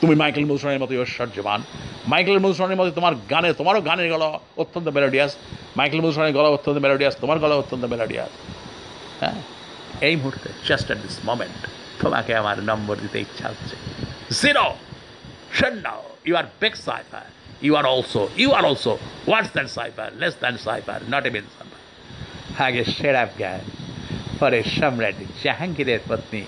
তুমি 0.00 0.14
মাইকেল 0.14 0.44
মধুসূদনের 0.44 0.80
মতো 0.80 0.94
ঐশ্বর্যবান। 1.00 1.62
মাইকেল 2.08 2.38
মধুসূদনের 2.38 2.76
মতো 2.76 2.90
তোমার 2.90 3.14
গানে, 3.32 3.52
তোমারও 3.52 3.80
গানের 3.80 4.08
গলা 4.12 4.38
অত্যন্ত 4.56 4.88
মেলোডিয়াস 4.88 5.36
মাইকেল 5.76 6.00
মধুসূদনের 6.00 6.34
গলা 6.34 6.48
অত্যন্ত 6.48 6.78
মেলোডিয়াস 6.78 7.14
তোমার 7.20 7.38
গলা 7.38 7.54
অত্যন্ত 7.54 7.84
মেলোডিয়াস 7.84 8.30
হ্যাঁ? 9.20 9.53
এই 10.08 10.16
মুহূর্তে 10.16 10.48
জাস্ট 10.68 10.86
অ্যাট 10.88 11.00
দিস 11.06 11.16
মোমেন্ট 11.28 11.60
তোমাকে 12.02 12.32
আমার 12.40 12.56
নম্বর 12.70 12.94
দিতে 13.02 13.18
ইচ্ছা 13.26 13.46
হচ্ছে। 13.48 13.74
জিরো 14.40 14.66
শূন্য 15.58 15.86
you 16.26 16.34
are 16.40 16.46
big 16.60 16.74
cipher 16.88 17.26
you 17.62 17.72
are 17.74 17.86
also 17.86 18.22
you 18.36 18.50
are 18.58 18.64
also 18.70 18.92
worse 19.28 19.48
than 19.52 19.68
cipher 19.78 20.08
less 20.20 20.34
than 20.40 20.56
cipher 20.66 20.98
not 21.12 21.24
even 21.30 21.46
cipher 21.56 21.80
আগে 22.66 22.82
সেরা 22.96 23.24
জ্ঞান 23.38 23.60
পরে 24.40 24.58
সম্রাট 24.76 25.18
জাহাঙ্গীরের 25.44 26.00
পত্নী 26.08 26.42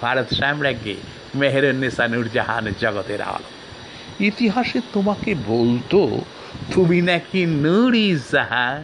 ভারত 0.00 0.28
সাম্রাজ্ঞী 0.40 0.96
মেহেরুন্নিসা 1.34 2.04
নূরজাহান 2.08 2.66
জগতের 2.82 3.22
আলো 3.34 3.50
ইতিহাসে 4.28 4.80
তোমাকে 4.92 5.30
বলতো, 5.34 6.00
তুমি 6.74 6.98
নাকি 7.00 7.40
নুরি 7.64 8.08
জাহান, 8.32 8.82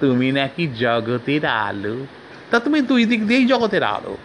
তুমি 0.00 0.28
নাকি 0.32 0.64
জগতের 0.66 1.44
আলো 1.46 1.96
তা 2.54 2.60
তুমি 2.60 2.78
দুই 2.90 3.02
দিক 3.04 3.20
দিয়েই 3.26 3.46
জগতের 3.46 3.84
আলো। 3.96 4.16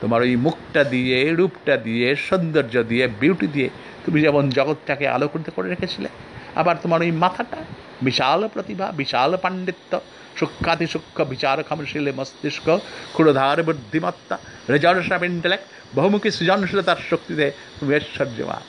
তোমার 0.00 0.20
ওই 0.20 0.36
মুখটা 0.36 0.84
দিয়ে, 0.84 1.18
রূপটা 1.38 1.76
দিয়ে, 1.76 2.06
সৌন্দর্য 2.26 2.74
দিয়ে 2.90 3.04
বিউটি 3.20 3.46
দিয়ে 3.46 3.68
তুমি 4.04 4.18
যেমন 4.24 4.44
জগৎটাকে 4.58 5.08
আলোকিত 5.08 5.46
করে 5.56 5.68
রেখেছিলে, 5.68 6.08
আবার 6.60 6.76
তোমার 6.82 7.00
ওই 7.00 7.10
মাথাটা 7.10 7.58
বিশাল 8.02 8.40
প্রতিভা, 8.54 8.86
বিশাল 9.00 9.30
পাণ্ডিত্য 9.42 9.92
সূক্ষাতি 10.38 10.86
সূক্ষ্ম 10.86 11.24
বিচার 11.32 11.56
ক্ষমশীল 11.68 12.06
মস্তিষ্ক, 12.18 12.66
ক্ষুরধার 13.12 13.58
বুদ্ধিমত্তা 13.62 14.36
রেজার্ভ 14.74 15.12
অফ 15.16 15.22
ইন্টেলেক্ট 15.22 15.66
বহুমুখী 15.96 16.28
সৃজনশীলতার 16.36 17.00
শক্তিতে 17.10 17.46
তুমি 17.78 17.90
ঐশ্বর্যবান 17.98 18.62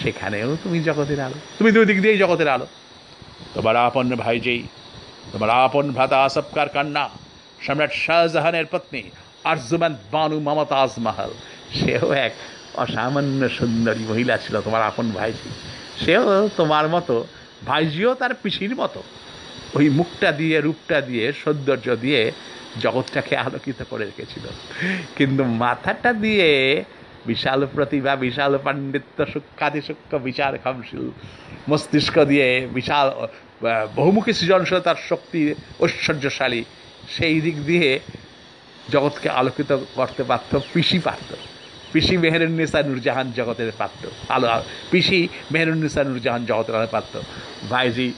সেখানেও 0.00 0.48
তুমি 0.62 0.78
জগতের 0.88 1.20
আলো। 1.26 1.38
তুমি 1.58 1.70
দুই 1.76 1.84
দিক 1.90 1.98
দিয়েই 2.02 2.18
জগতের 2.22 2.48
আলো। 2.54 2.66
তোমার 3.54 3.76
আপন 3.88 4.06
ভাইজেই, 4.22 4.62
তোমার 5.32 5.50
আপন 5.50 5.84
ভ্রাতা 5.96 6.18
আসবকার 6.26 6.68
কন্যা 6.76 7.04
সম্রাট 7.66 7.92
শাহজাহানের 7.92 8.66
পত্নী 8.70 9.02
আরজুমান 9.44 9.94
বানু 10.12 10.40
মমতাজ 10.40 10.92
মাহাল 10.98 11.30
সেও 11.78 12.12
এক 12.26 12.32
অসামান্য 12.74 13.48
সুন্দরী 13.48 14.04
মহিলা 14.08 14.36
ছিল 14.36 14.60
তোমার 14.60 14.82
আপন 14.82 15.06
ভাইজি। 15.10 15.50
সেও 16.04 16.48
তোমার 16.56 16.88
মতো, 16.88 17.26
ভাইজিও 17.66 18.14
তার 18.14 18.32
পিসির 18.42 18.76
মতো। 18.76 19.02
ওই 19.74 19.86
মুখটা 19.88 20.32
দিয়ে, 20.32 20.60
রূপটা 20.60 21.00
দিয়ে, 21.00 21.32
সৌন্দর্য 21.32 21.96
দিয়ে 21.96 22.32
জগৎটাকে 22.80 23.36
আলোকিত 23.36 23.82
করে 23.90 24.04
রেখেছিল। 24.04 24.44
কিন্তু 25.16 25.44
মাথাটা 25.44 26.12
দিয়ে 26.12 26.48
বিশাল 27.26 27.60
প্রতিভা, 27.74 28.16
বিশাল 28.16 28.58
পাণ্ডিত্য 28.64 29.18
সূক্ষাতি 29.32 29.80
সূক্ষ্ম 29.80 30.18
বিচার 30.18 30.58
ক্ষমশীল 30.58 31.10
মস্তিষ্ক 31.68 32.16
দিয়ে 32.24 32.48
বিশাল 32.74 33.06
বহুমুখী 33.96 34.32
সৃজনশীলতার 34.32 34.98
শক্তি 35.08 35.40
ঐশ্বর্যশালী 35.80 36.64
সেই 37.16 37.40
দিক 37.40 37.56
দিয়ে 37.66 38.00
জগৎকে 38.92 39.28
আলোকিত 39.28 39.70
করতে 39.94 40.22
পারত, 40.22 40.58
পিসি 40.72 40.98
পারত। 40.98 41.34
পিসি 41.92 42.16
মেহেরুন্নেসা 42.16 42.82
নূরজাহান 42.82 43.32
জগতের 43.32 43.72
পারত 43.78 44.08
আলো, 44.28 44.48
পিসি 44.90 45.28
মেহেরুন্নেসা 45.52 46.04
নূরজাহান 46.04 46.44
জগতের 46.46 46.74
আলো 46.74 46.86
পারত 46.90 47.20
ভাইজি 47.70 48.12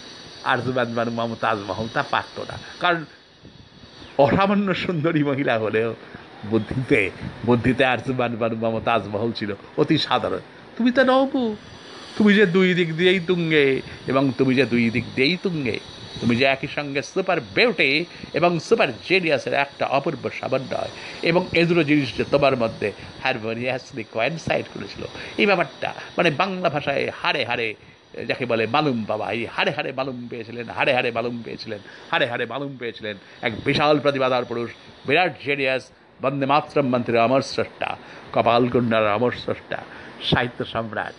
আরজুবান 0.45 0.95
বানু 0.95 1.11
মামু 1.11 1.35
তাজমহল 1.41 1.89
তা 1.93 2.03
পারত 2.03 2.37
না। 2.41 2.59
কারণ 2.81 3.05
অসামান্য 4.19 4.75
সুন্দরী 4.75 5.23
মহিলা 5.23 5.59
হলেও 5.59 5.95
বুদ্ধিতে 6.51 7.11
বুদ্ধিতে 7.47 7.85
আরজুবান 7.85 8.37
বানু 8.37 8.57
মামু 8.57 8.81
তাজমহল 8.81 9.33
ছিল। 9.33 9.55
অতি 9.77 9.99
সাধারণ। 9.99 10.43
তুমি 10.77 10.91
তো 10.93 11.03
নবু। 11.05 11.57
তুমি 12.19 12.35
যে 12.35 12.47
দুই 12.47 12.75
দিক 12.75 12.97
দিয়েই 12.97 13.21
তুঙ্গে 13.21 13.81
এবং 14.07 14.33
তুমি 14.39 14.55
যে 14.55 14.65
দুই 14.65 14.91
দিক 14.91 15.05
দিয়েই 15.15 15.37
তুঙ্গে। 15.43 15.81
তুমি 16.21 16.35
যে 16.41 16.45
একই 16.55 16.69
সঙ্গে 16.77 17.01
সুপার 17.13 17.39
বিউটি 17.57 17.91
এবং 18.39 18.51
সুপার 18.69 18.89
জেনিয়াসের 19.09 19.55
একটা 19.65 19.85
অপূর্ব 19.99 20.25
সমন্বয় 20.41 20.91
এবং 21.31 21.43
এ 21.61 21.63
দুটো 21.69 21.83
জিনিস 21.91 22.09
যে 22.19 22.25
তোমার 22.33 22.55
মধ্যে 22.63 22.89
হারমোনিয়াসলি 23.23 24.05
কোয়েনসাইড 24.15 24.67
করেছিল। 24.75 25.03
এই 25.41 25.47
ব্যাপারটা 25.51 25.91
মানে 26.17 26.29
বাংলা 26.41 26.69
ভাষায় 26.75 27.05
হাড়ে 27.21 27.43
হাড়ে, 27.51 27.69
যাকে 28.29 28.45
বলে 28.53 28.65
মালুম 28.75 28.99
বাবা, 29.11 29.27
এই 29.37 29.43
হাড়ে 29.55 29.73
হাড়ে 29.77 29.91
মালুম 29.99 30.19
পেয়েছিলেন, 30.31 30.67
হাড়ে 30.79 30.93
হাড়ে 30.97 31.11
মালুম 31.17 31.37
পেয়েছিলেন, 31.45 31.81
হাড়ে 32.11 32.27
হাড়ে 32.33 32.45
মালুম 32.53 32.73
পেয়েছিলেন 32.81 33.17
এক 33.47 33.53
বিশাল 33.67 33.97
প্রতিবাদার 34.05 34.45
পুরুষ, 34.51 34.71
বিরাট 35.07 35.33
জেনিয়াস, 35.47 35.85
বন্দে 36.23 36.47
মাতরম 36.53 36.87
মন্ত্রীর 36.93 37.25
অমর 37.27 37.43
স্রষ্টা 37.53 37.89
কপালকুণ্ডার 38.35 39.05
অমর 39.17 39.33
স্রষ্টা, 39.45 39.79
সাহিত্য 40.31 40.61
সম্রাট। 40.73 41.15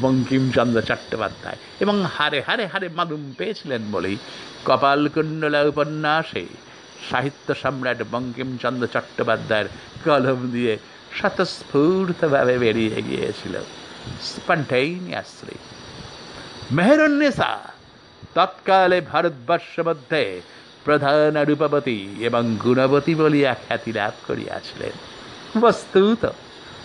বঙ্কিমচন্দ্র 0.00 0.82
চট্টোপাধ্যায়। 0.82 1.56
এবং 1.80 2.04
হারে 2.18 2.42
হারে 2.42 2.66
হারে 2.66 2.88
মালুম 2.88 3.34
পেয়েছিলেন 3.38 3.82
বলেই 3.90 4.16
কপালকুণ্ডলা 4.64 5.62
উপন্যাসে। 5.62 6.46
সাহিত্য 7.10 7.54
সম্রাট 7.54 8.02
বঙ্কিমচন্দ্র 8.10 8.86
চট্টোপাধ্যায়ের 8.86 9.64
কলম 10.04 10.50
দিয়ে 10.50 10.78
স্বতঃস্ফূর্তভাবে 11.20 12.58
বেরিয়ে 12.58 13.02
গিয়েছিল। 13.02 13.58
স্পন্টেনিয়াসলি। 14.22 15.58
মেহরুন্নেসা, 16.72 17.58
তৎকালে 18.34 19.00
ভারতবর্ষ 19.00 19.80
মধ্যে 19.80 20.40
প্রধান 20.84 21.36
রূপবতী 21.36 22.08
এবং 22.20 22.56
গুণবতী 22.64 23.14
বলিয়া 23.14 23.54
খ্যাতি 23.54 23.92
লাভ 23.92 24.12
করিয়াছিলেন। 24.26 24.90
বস্তুত, 25.60 26.28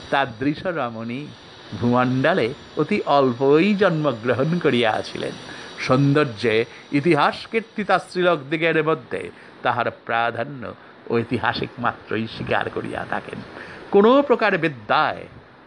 তাদৃশ 0.10 0.66
রমণী 0.66 1.28
ভূমণ্ডলে 1.82 2.54
অতি 2.78 3.02
অল্পই 3.06 3.76
জন্মগ্রহণ 3.76 4.60
করিয়াছিলেন। 4.60 5.32
সৌন্দর্যে 5.80 6.66
ইতিহাস 6.92 7.48
কীর্তিতা 7.52 8.00
স্ত্রীলোক 8.00 8.40
দিগের 8.50 8.84
মধ্যে 8.84 9.30
তাহার 9.64 9.92
প্রাধান্য 9.92 10.74
ঐতিহাসিক 11.12 11.70
মাত্রই 11.80 12.28
স্বীকার 12.28 12.70
করিয়া 12.70 13.06
থাকেন। 13.10 13.40
কোনো 13.92 14.22
প্রকার 14.22 14.58
বিদ্যায় 14.58 15.24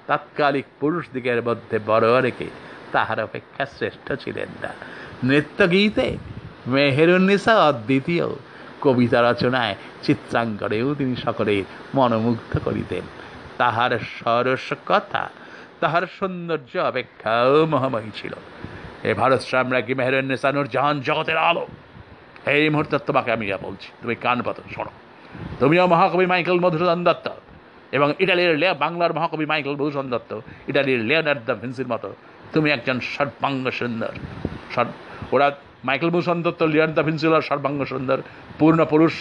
তাৎকালিক 0.07 0.65
পুরুষ 0.81 1.05
দিগের 1.13 1.43
মধ্যে 1.43 1.79
বড় 1.87 2.23
রেখে 2.23 2.49
তাহার 2.93 3.21
অপেক্ষা 3.21 3.67
শ্রেষ্ঠ 3.67 4.13
ছিলেন 4.13 4.49
না। 4.63 4.69
নৃত্যগীতে 5.25 6.17
মেহেরুন্নিসা 6.67 7.65
অদ্বিতীয় 7.69 8.29
কবিতা 8.81 9.33
রচনায় 9.33 9.75
চিত্রাঙ্কনেও 10.03 10.95
তিনি 10.95 11.17
সকলে 11.17 11.65
মনোমুগ্ধ 11.95 12.59
করিতেন। 12.65 13.03
তাহার 13.59 13.99
সরস 13.99 14.73
কথা 14.87 15.29
তাহার 15.83 16.05
সৌন্দর্য 16.19 16.73
অপেক্ষাও 16.91 17.57
মহাময়ী 17.75 18.11
ছিল। 18.21 18.33
এ 19.09 19.11
ভারত 19.21 19.43
সাম্রাজ্ঞী 19.51 19.95
মেহরুন্নেসা 20.01 20.49
জাহান 20.75 20.97
জগতের 21.09 21.39
আলো, 21.51 21.65
এই 22.55 22.65
মুহূর্তে 22.75 22.97
তোমাকে 23.09 23.31
আমি 23.37 23.45
যা 23.51 23.59
বলছি, 23.67 23.89
তুমি 24.03 24.15
কান 24.25 24.39
পাতো 24.47 24.63
শোনো। 24.75 24.93
তুমিও 25.61 25.85
মহাকবি 25.95 26.27
মাইকেল 26.33 26.59
মধুসূদন 26.65 27.01
দত্ত 27.09 27.27
এবং 27.97 28.09
ইটালির 28.23 28.53
লে, 28.63 28.69
বাংলার 28.85 29.13
মহাকবি 29.17 29.45
মাইকেল 29.53 29.75
মধুসূদন 29.81 30.09
দত্ত, 30.15 30.31
ইটালির 30.71 31.01
লিওনার্দ 31.09 31.49
ভিন্সির 31.63 31.89
মতো, 31.93 32.09
তুমি 32.53 32.69
একজন 32.77 32.97
সর্বাঙ্গ 33.15 33.65
সুন্দর। 33.81 34.13
ওরা 35.35 35.47
মাইকেল 35.89 36.11
মধুসূদন 36.15 36.41
দত্ত, 36.47 36.61
লিওনার্দ 36.73 36.99
ভিন্সিল 37.09 37.35
সর্বাঙ্গ 37.51 37.81
সুন্দর, 37.93 38.19
পূর্ণ 38.61 38.81
পুরুষ, 38.93 39.15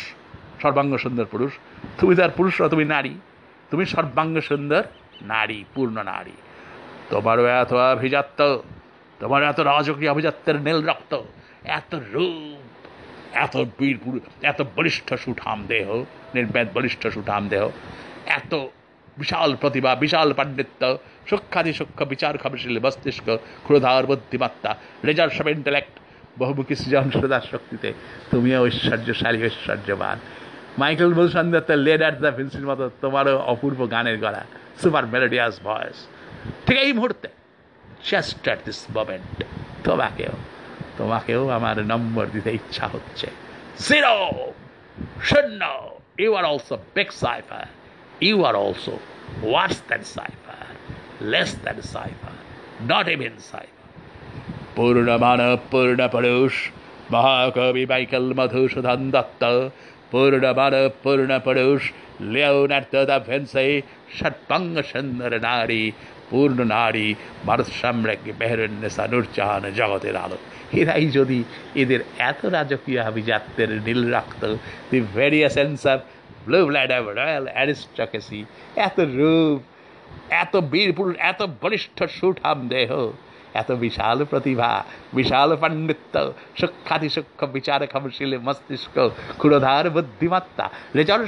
সর্বাঙ্গ 0.63 0.93
সুন্দর 1.03 1.25
পুরুষ। 1.33 1.51
তুমি 1.99 2.13
তার 2.19 2.31
পুরুষরা 2.37 2.67
তুমি 2.73 2.85
নারী। 2.95 3.13
তুমি 3.71 3.83
সর্বাঙ্গ 3.93 4.35
সুন্দর 4.49 4.83
নারী, 5.33 5.59
পূর্ণ 5.75 5.97
নারী। 6.13 6.35
তোমারও 7.11 7.43
এত 7.61 7.71
অভিজাত্য 7.95 8.39
তোমার 9.21 9.41
এত 9.51 9.59
রাজকীয় 9.71 10.11
অভিজাত্যের 10.15 10.57
নীল 10.65 10.79
রক্ত, 10.89 11.13
এত 11.79 11.91
রূপ, 12.13 12.61
এত 13.45 13.55
বীর 13.77 13.97
এত 14.51 14.59
বলিষ্ঠ 14.75 15.07
সুঠাম 15.23 15.59
দেহ, 15.71 15.87
নির্বেদ 16.35 16.67
বলিষ্ঠ 16.77 17.01
সুঠাম 17.15 17.43
দেহ, 17.53 17.63
এত 18.37 18.53
বিশাল 19.17 19.49
প্রতিভা, 19.61 19.91
বিশাল 20.03 20.27
পাণ্ডিত্য 20.37 20.81
সূক্ষাতি 21.29 21.71
সূক্ষ্ম 21.79 22.01
বিচার 22.11 22.33
ক্ষমশীল 22.41 22.75
মস্তিষ্ক 22.85 23.27
ক্রোধার 23.65 24.03
বুদ্ধিমত্তা 24.09 24.71
রেজার্স 25.07 25.35
অফ 25.41 25.47
ইন্টেলেক্ট 25.55 25.93
বহুমুখী 26.39 26.75
সৃজনশীলতার 26.81 27.45
শক্তিতে, 27.51 27.89
তুমিও 28.31 28.59
ঐশ্বর্যশালী, 28.65 29.39
ঐশ্বর্যবান। 29.47 30.17
মাইকেল 30.81 31.11
মধুসূদন 31.17 31.47
দত্তের 31.53 32.01
অ্যাট 32.03 32.15
দ্য 32.23 32.31
ভিন্সির 32.37 32.65
মতো 32.71 32.85
তোমারও 33.03 33.35
অপূর্ব 33.53 33.79
গানের 33.93 34.17
গলা 34.23 34.41
সুপার 34.81 35.03
মেলোডিয়াস 35.13 35.55
ভয়েস 35.67 35.99
ঠিক 36.65 36.77
এই 36.77 36.93
মুহূর্তে 36.93 37.27
জাস্ট 38.09 38.43
অ্যাট 38.43 38.59
দিস 38.65 38.79
মোমেন্ট 38.95 39.35
তোমাকেও 39.83 40.33
তোমাকেও 40.97 41.49
আমার 41.49 41.77
নম্বর 41.85 42.25
দিতে 42.33 42.51
ইচ্ছা 42.51 42.85
হচ্ছে। 42.87 43.27
জিরো 43.79 44.15
শূন্য 45.23 45.61
you 46.19 46.31
are 46.33 46.45
also 46.45 46.75
big 46.95 47.09
cipher 47.11 47.65
you 48.21 48.37
are 48.43 48.55
also 48.55 48.95
worse 49.43 49.77
than 49.87 50.03
cipher 50.03 50.65
less 51.21 51.51
than 51.63 51.77
cipher 51.81 52.33
not 52.87 53.07
even 53.07 53.35
cipher 53.51 53.87
পূর্ণ 54.75 55.07
মানব 55.17 55.57
পূর্ণ 55.71 55.99
পুরুষ 56.07 56.53
মহাকবি 57.11 57.83
মাইকেল 57.85 58.33
মধুসূদন 58.33 59.01
দত্ত 59.11 59.43
পূর্ণ 60.11 60.43
মানব 60.53 60.91
পূর্ণ 61.03 61.31
পুরুষ 61.39 61.81
লিওনার্দ 62.21 62.93
দা 63.05 63.17
ভেন্সে 63.19 63.65
ষট্পঙ্গ 64.19 64.81
সুন্দর 64.81 65.31
নারী 65.39 65.83
পূর্ণ 66.31 66.59
নারী 66.75 67.07
ভারত 67.47 67.69
সাম্রাজ্ঞী 67.81 68.31
মেহরুন্নেসা 68.39 69.03
নুরজাহান 69.11 69.63
জগতের 69.79 70.15
আলো। 70.23 70.37
এরাই 70.79 71.05
যদি 71.17 71.39
এদের 71.81 72.01
এত 72.29 72.41
রাজকীয় 72.55 72.99
আভিজাত্যের 73.09 73.69
নীল 73.85 74.01
রক্ত 74.15 74.43
the 74.89 74.99
various 75.15 75.53
sense 75.57 75.81
of 75.93 75.99
blue 76.45 76.59
blood 76.69 76.91
of 76.97 77.03
royal 77.19 77.45
aristocracy 77.55 78.39
এত 78.87 78.97
রূপ, 79.17 79.59
এত 80.43 80.53
বীর 80.71 80.89
পুরুষ, 80.97 81.15
এত 81.31 81.41
বলিষ্ঠ 81.61 81.97
সুঠাম 82.17 82.59
দেহ, 82.73 82.91
এত 83.61 83.69
বিশাল 83.83 84.17
প্রতিভা, 84.31 84.71
বিশাল 85.17 85.49
পাণ্ডিত্য 85.61 86.15
সূক্ষাতি 86.59 87.09
সূক্ষ্ম 87.15 87.47
বিচার 87.55 87.81
ক্ষমশীল 87.91 88.31
মস্তিষ্ক, 88.47 88.95
ক্ষুরধার 89.39 89.85
বুদ্ধিমত্তা 89.95 90.65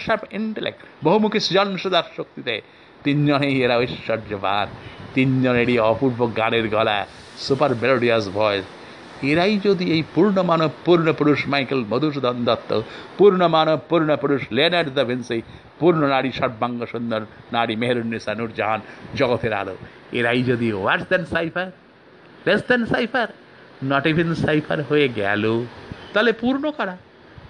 শার্প 0.06 0.24
ইন্টেলেক্ট 0.38 0.80
বহুমুখী 1.06 1.39
সৃজনশীলার 1.45 2.08
শক্তিতে 2.18 2.56
তিনজনেই 3.04 3.56
এরা 3.64 3.76
ঐশ্বর্যবান। 3.78 4.68
তিনজনেরই 5.16 5.76
অপূর্ব 5.91 6.20
গানের 6.38 6.66
গলা, 6.70 6.99
সুপার 7.45 7.72
মেলোডিয়াস 7.82 8.26
ভয়েস। 8.30 8.66
এরাই 9.32 9.60
যদি 9.64 9.86
এই 9.95 10.04
পূর্ণ 10.16 10.38
মানব 10.41 10.72
পূর্ণ 10.86 11.08
পুরুষ 11.20 11.39
মাইকেল 11.47 11.82
মধুসূদন 11.91 12.38
দত্ত 12.45 12.72
পূর্ণ 13.18 13.41
মানব 13.47 13.80
পূর্ণ 13.89 14.10
পুরুষ 14.16 14.41
লেনার্ড 14.51 14.89
দ্য 14.93 15.04
ভিন্সি, 15.06 15.41
পূর্ণ 15.80 16.01
নারী 16.08 16.32
সর্বাঙ্গ 16.32 16.80
সুন্দর 16.86 17.22
নারী 17.54 17.76
মেহরুন্নেসা 17.76 18.34
নূরজাহান, 18.36 18.80
জগতের 19.16 19.54
আলো। 19.54 19.76
এরাই 20.12 20.43
যদি 20.43 20.68
worse 20.74 21.06
than 21.10 21.24
cipher 21.26 21.68
less 22.45 22.62
than 22.70 22.86
cipher 22.86 23.28
not 23.91 24.06
even 24.06 24.30
cipher 24.34 24.80
হয়ে 24.82 25.08
গেল। 25.10 25.43
তাহলে 26.14 26.32
পূর্ণ 26.34 26.72
কারা? 26.72 26.95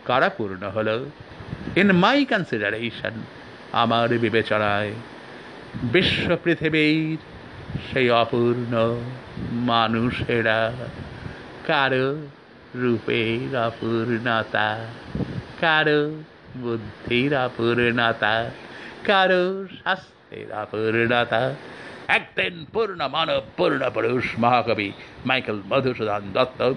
কারা 0.06 0.30
পূর্ণ 0.30 0.62
হলো? 0.76 0.96
ইন 1.76 1.92
মাই 2.04 2.26
কনসিডারেশন 2.26 3.16
আমার 3.82 4.10
বিবেচনায় 4.24 4.92
বিশ্ব 5.82 6.36
পৃথিবীর 6.44 7.18
সেই 7.88 8.10
অপূর্ণ 8.10 8.74
মানুষেরা। 9.52 10.72
কারও 11.68 12.08
রূপের 12.76 13.58
অপূর্ণতা, 13.58 14.70
কারও 15.62 16.02
বুদ্ধির 16.58 17.38
অপূর্ণতা, 17.38 18.50
কারও 19.08 19.68
স্বাস্থ্যের 19.68 20.54
অপূর্ণতা। 20.54 21.42
একদিন 22.08 22.66
পূর্ণ 22.74 23.08
মানব, 23.08 23.42
পূর্ণ 23.58 23.90
পুরুষ 23.90 24.26
মহাকবি 24.40 24.92
মাইকেল 25.26 25.62
মধুসূদন 25.70 26.24
দত্ত, 26.34 26.74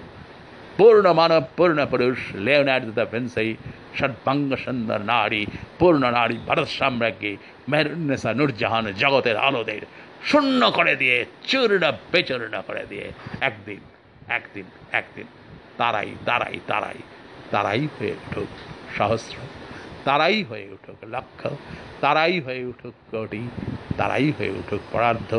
পূর্ণ 0.77 1.13
মানব, 1.13 1.43
পূর্ণ 1.57 1.85
পুরুষ 1.85 2.17
লেওনার্দ 2.35 2.89
দ্য 2.91 3.05
ভিন্সি 3.11 3.47
সর্বাঙ্গ 3.99 4.49
সুন্দর 4.65 4.99
নারী, 5.13 5.41
পূর্ণ 5.79 6.03
নারী, 6.11 6.37
ভারত 6.47 6.69
সাম্রাজ্ঞী 6.79 7.33
মেহরুন্নেসা 7.71 8.31
নূরজাহান 8.33 8.85
জগতের 9.01 9.37
আলোদের 9.47 9.83
শূন্য 10.29 10.61
করে 10.71 10.93
দিয়ে, 10.95 11.17
চূর্ণ 11.49 11.83
বেচূর্ণ 12.11 12.55
করে 12.67 12.83
দিয়ে, 12.89 13.07
একদিন 13.41 13.81
একদিন 14.29 14.67
একদিন, 14.91 15.27
তারাই 15.77 16.09
তারাই 16.25 16.57
তারাই 16.67 16.99
তারাই 17.51 17.87
হয়ে 17.95 18.13
উঠুক 18.23 18.51
সহস্র, 18.97 19.37
তারাই 20.05 20.43
হয়ে 20.43 20.67
উঠুক 20.75 20.99
লক্ষ, 21.15 21.41
তারাই 22.01 22.35
হয়ে 22.39 22.61
উঠুক 22.65 22.95
কোটি, 23.11 23.43
তারাই 23.97 24.27
হয়ে 24.37 24.53
উঠুক 24.59 24.81
পরার্ধ 24.91 25.31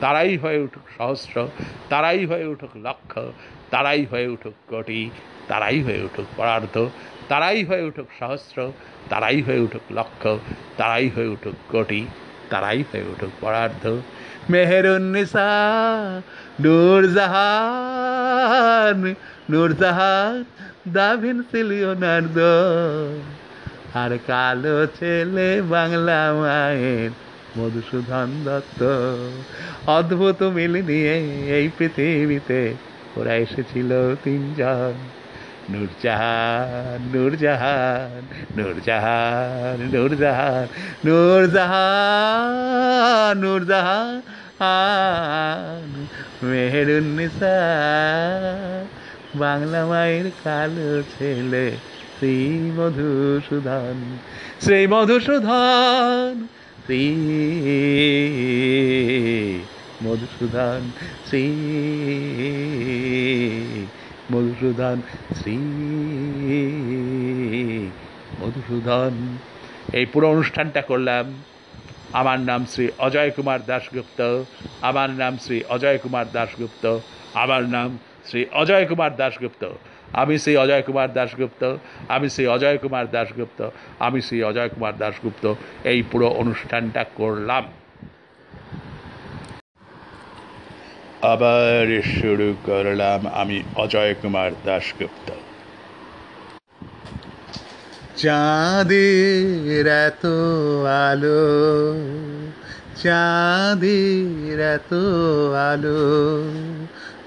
তারাই 0.00 0.36
হয়ে 0.36 0.58
উঠুক 0.58 0.86
সহস্র, 0.98 1.36
তারাই 1.88 2.26
হয়ে 2.26 2.46
উঠুক 2.46 2.70
লক্ষ, 2.76 3.12
তারাই 3.70 4.04
হয়ে 4.04 4.26
উঠুক 4.26 4.56
কোটি, 4.68 5.10
তারাই 5.48 5.78
হয়ে 5.82 6.00
উঠুক 6.02 6.26
পরার্ধ 6.36 6.76
তারাই 7.28 7.60
হয়ে 7.68 7.82
উঠুক 7.88 8.08
সহস্র, 8.20 8.58
তারাই 9.10 9.38
হয়ে 9.46 9.60
উঠুক 9.66 9.84
লক্ষ, 9.98 10.22
তারাই 10.78 11.06
হয়ে 11.14 11.28
উঠুক 11.34 11.56
কোটি, 11.72 12.02
তারাই 12.50 12.80
হয়ে 12.90 13.06
উঠুক 13.12 13.32
পরার্ধ 13.40 13.84
মেহেরুন্নিসা, 14.50 15.50
নূরজাহান 16.60 17.78
নূরজাহান 19.50 20.34
দাভিন 20.96 21.38
সিলিওনার্দো 21.50 22.54
আর 23.94 24.12
কালো 24.26 24.78
ছেলে 24.98 25.48
বাংলা 25.74 26.20
মায়ের 26.40 27.10
মধুসূদন 27.58 28.28
দত্ত। 28.46 28.80
অদ্ভুত 29.98 30.40
মিল 30.56 30.74
নিয়ে 30.90 31.14
এই 31.56 31.66
পৃথিবীতে 31.78 32.60
ওরা 33.18 33.34
এসেছিল 33.44 33.90
তিনজন। 34.24 34.94
নূরজাহান 35.72 37.00
নূরজাহান 37.14 38.22
নূরজাহান 38.56 39.78
নূরজাহান 39.92 40.66
নূরজাহান 41.06 42.56
নূরজাহান। 43.42 44.08
মেহেরুন্নিসা, 46.48 47.58
বাংলা 49.42 49.80
মায়ের 49.90 50.26
কালো 50.44 50.90
ছেলে 51.12 51.66
শ্রী 52.16 52.34
মধুসূদন 52.76 53.98
শ্রী 54.64 54.80
মধুসূদন 54.92 56.34
শ্রী 56.84 57.02
মধুসূদন 60.04 60.80
শ্রী 61.28 61.44
মধুসূদন, 64.32 65.00
শ্রী 65.40 65.56
মধুসূদন। 68.40 69.38
এই 69.92 70.06
পুরো 70.06 70.30
অনুষ্ঠানটা 70.30 70.82
করলাম। 70.82 71.42
আমার 72.12 72.40
নাম 72.40 72.66
শ্রী 72.66 72.88
অজয় 72.98 73.30
কুমার 73.30 73.60
দাশগুপ্ত। 73.66 74.42
আমার 74.80 75.10
নাম 75.10 75.38
শ্রী 75.38 75.62
অজয় 75.68 75.98
কুমার 75.98 76.26
দাশগুপ্ত। 76.32 76.98
আমার 77.34 77.62
নাম 77.62 77.98
শ্রী 78.26 78.44
অজয় 78.52 78.86
কুমার 78.86 79.16
দাশগুপ্ত। 79.16 79.64
আমি 80.12 80.38
শ্রী 80.38 80.56
অজয় 80.56 80.82
কুমার 80.82 81.12
দাশগুপ্ত। 81.12 81.76
আমি 82.08 82.30
শ্রী 82.30 82.46
অজয় 82.46 82.78
কুমার 82.78 83.10
দাশগুপ্ত। 83.10 83.68
আমি 83.98 84.20
শ্রী 84.22 84.42
অজয় 84.42 84.68
কুমার 84.68 84.98
দাশগুপ্ত। 84.98 85.54
এই 85.84 86.02
পুরো 86.02 86.28
অনুষ্ঠানটা 86.28 87.04
করলাম। 87.14 87.64
আবার 91.22 92.02
শুরু 92.20 92.54
করলাম 92.66 93.26
আমি 93.26 93.62
অজয় 93.76 94.14
কুমার 94.14 94.50
দাশগুপ্ত। 94.64 95.30
চাঁদের 98.16 99.86
এত 99.86 100.26
আলো, 100.86 101.46
চাঁদের 103.02 104.60
এত 104.60 104.94
আলো, 105.70 106.04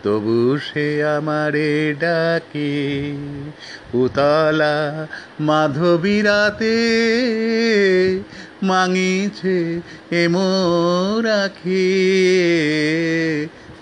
তবু 0.03 0.57
সে 0.57 1.05
আমারে 1.05 1.93
ডাকে, 1.99 3.13
উতলা 3.93 5.07
মাধবীরাতে 5.39 6.77
মাঙিছে 8.63 9.81
এমো 10.11 10.49
রাখি 11.21 11.87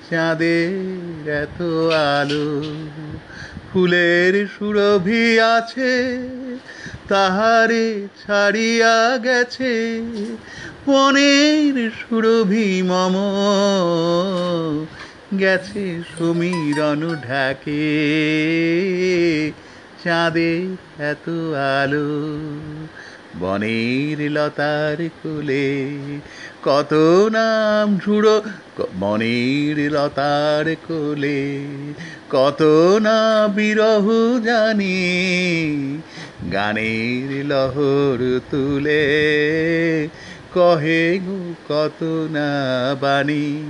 চাঁদের 0.10 0.72
এত 1.44 1.60
আলো, 2.16 2.50
ফুলের 3.70 4.34
সুরভি 4.48 5.40
আছে, 5.40 5.94
তাহারে 7.08 8.08
ছাড়িয়া 8.22 9.18
গেছে, 9.18 9.74
বনের 10.88 11.76
সুরভি 11.92 12.70
মম, 12.82 13.16
গেছে 15.40 15.86
সমীরণ 16.12 17.02
ঢাকে 17.28 17.86
চাঁদের 20.04 20.64
এত 21.04 21.28
আলো, 21.76 22.10
বনের 23.40 24.20
লতার 24.32 24.98
কোলে 25.24 25.68
কত 26.64 26.94
নাম 27.32 27.98
ঝুড়ো 27.98 28.42
বনের 29.00 29.92
লতার 29.92 30.76
কোলে। 30.88 31.42
কত 32.30 32.62
না 33.02 33.48
বিরহ 33.48 34.06
জানি, 34.44 34.98
গানের 36.52 37.46
লহর 37.46 38.40
তুলে। 38.52 39.04
কহে 40.54 41.20
গো 41.26 41.40
কত 41.70 42.04
না 42.32 42.50
বাণী, 43.02 43.64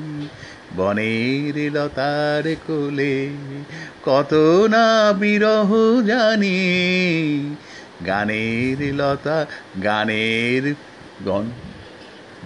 বনের 0.77 1.55
লতার 1.71 2.55
কোলে। 2.67 3.29
কত 4.05 4.33
না 4.69 5.13
বিরহ 5.13 5.69
জানি, 6.05 6.59
গানের 8.05 8.79
লতা, 8.95 9.45
গানের 9.83 10.63
গন 11.25 11.45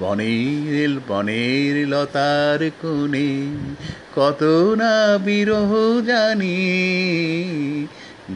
বনের 0.01 0.91
বনের 1.07 1.75
লতার 1.87 2.61
কোণে 2.81 3.29
কত 4.15 4.41
না 4.81 4.93
বিরহ 5.17 5.71
জানি, 6.07 6.57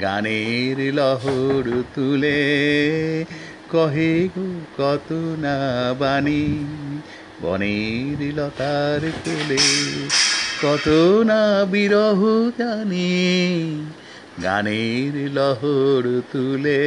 গানের 0.02 0.78
লহর 0.94 1.66
তুলে 1.96 2.42
কহে 3.72 4.14
গো 4.36 4.48
কত 4.78 5.10
না 5.44 5.58
বাণী 6.00 6.46
বনের 7.42 8.20
লতার 8.38 9.02
কোলে 9.26 9.64
কত 10.62 10.88
না 11.30 11.42
বিরহ 11.66 12.20
জানি, 12.60 13.12
গানের 14.44 15.16
লহর 15.34 16.04
তুলে 16.32 16.82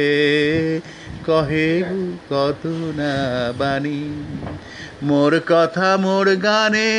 কহে 1.25 1.83
কত 2.29 2.67
না 2.95 3.13
বাণী? 3.57 4.13
মোর 5.03 5.39
কথা 5.47 5.97
মোর 5.97 6.35
গানে 6.35 6.91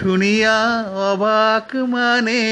শুনিয়া 0.00 0.84
অবাক 1.12 1.76
মানে। 1.76 2.42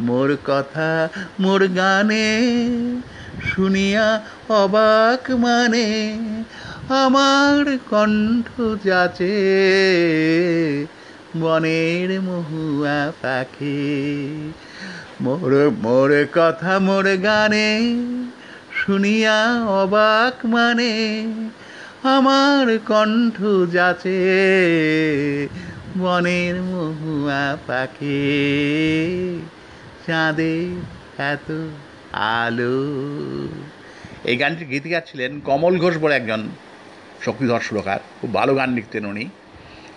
মোর 0.00 0.36
কথা 0.46 1.08
মোর 1.40 1.68
গানে 1.68 2.40
শুনিয়া 3.54 4.20
অবাক 4.48 5.30
মানে। 5.30 6.18
আমার 6.88 7.78
কণ্ঠ 7.90 8.60
যাচে 8.86 9.36
বনের 11.36 12.20
মহুয়া 12.20 13.12
পাখি। 13.22 14.52
মোর 15.20 15.70
মোর 15.82 16.26
কথা 16.34 16.78
মোর 16.78 17.16
গানে 17.16 17.80
শুনিয়া 18.86 19.64
অবাক 19.64 20.46
মানে 20.46 20.92
আমার 22.02 22.78
কণ্ঠ 22.78 23.42
যাচে 23.72 24.20
বনের 25.98 26.62
মহুয়া 26.62 27.56
পাখি। 27.66 28.22
চাঁদে 30.06 30.66
এত 31.18 31.50
আলো। 32.12 32.78
এই 34.24 34.36
গানটির 34.36 34.68
গীতিকার 34.68 35.00
ছিলেন 35.06 35.40
কমল 35.40 35.78
ঘোষ 35.78 35.98
বলে 35.98 36.14
একজন 36.14 36.48
শক্তিধর 37.20 37.60
সুরকার। 37.60 37.98
খুব 38.20 38.34
ভালো 38.34 38.54
গান 38.54 38.74
লিখতেন 38.74 39.06
উনি। 39.06 39.24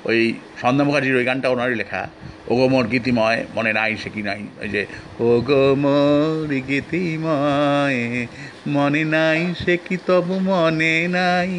ওই 0.10 0.22
সন্ধ্যা 0.62 0.84
মুখার্জির 0.88 1.16
ওই 1.16 1.26
গানটা 1.30 1.48
ওনারই 1.54 1.76
লেখা। 1.82 2.02
ও 2.50 2.52
গো 2.60 2.66
মোর 2.74 2.86
গীতিময়, 2.94 3.40
মনে 3.56 3.72
নাই 3.80 3.92
সে 4.02 4.10
কি 4.16 4.22
নাই, 4.22 4.42
ওই 4.62 4.70
যে 4.74 4.82
ও 5.20 5.30
গো 5.48 5.64
মোর 5.84 6.48
গীতিময়, 6.70 8.00
মনে 8.76 9.04
নাই 9.16 9.42
সে 9.62 9.74
কি 9.86 9.98
তবু 10.08 10.36
মনে 10.40 10.96
নাই, 11.18 11.52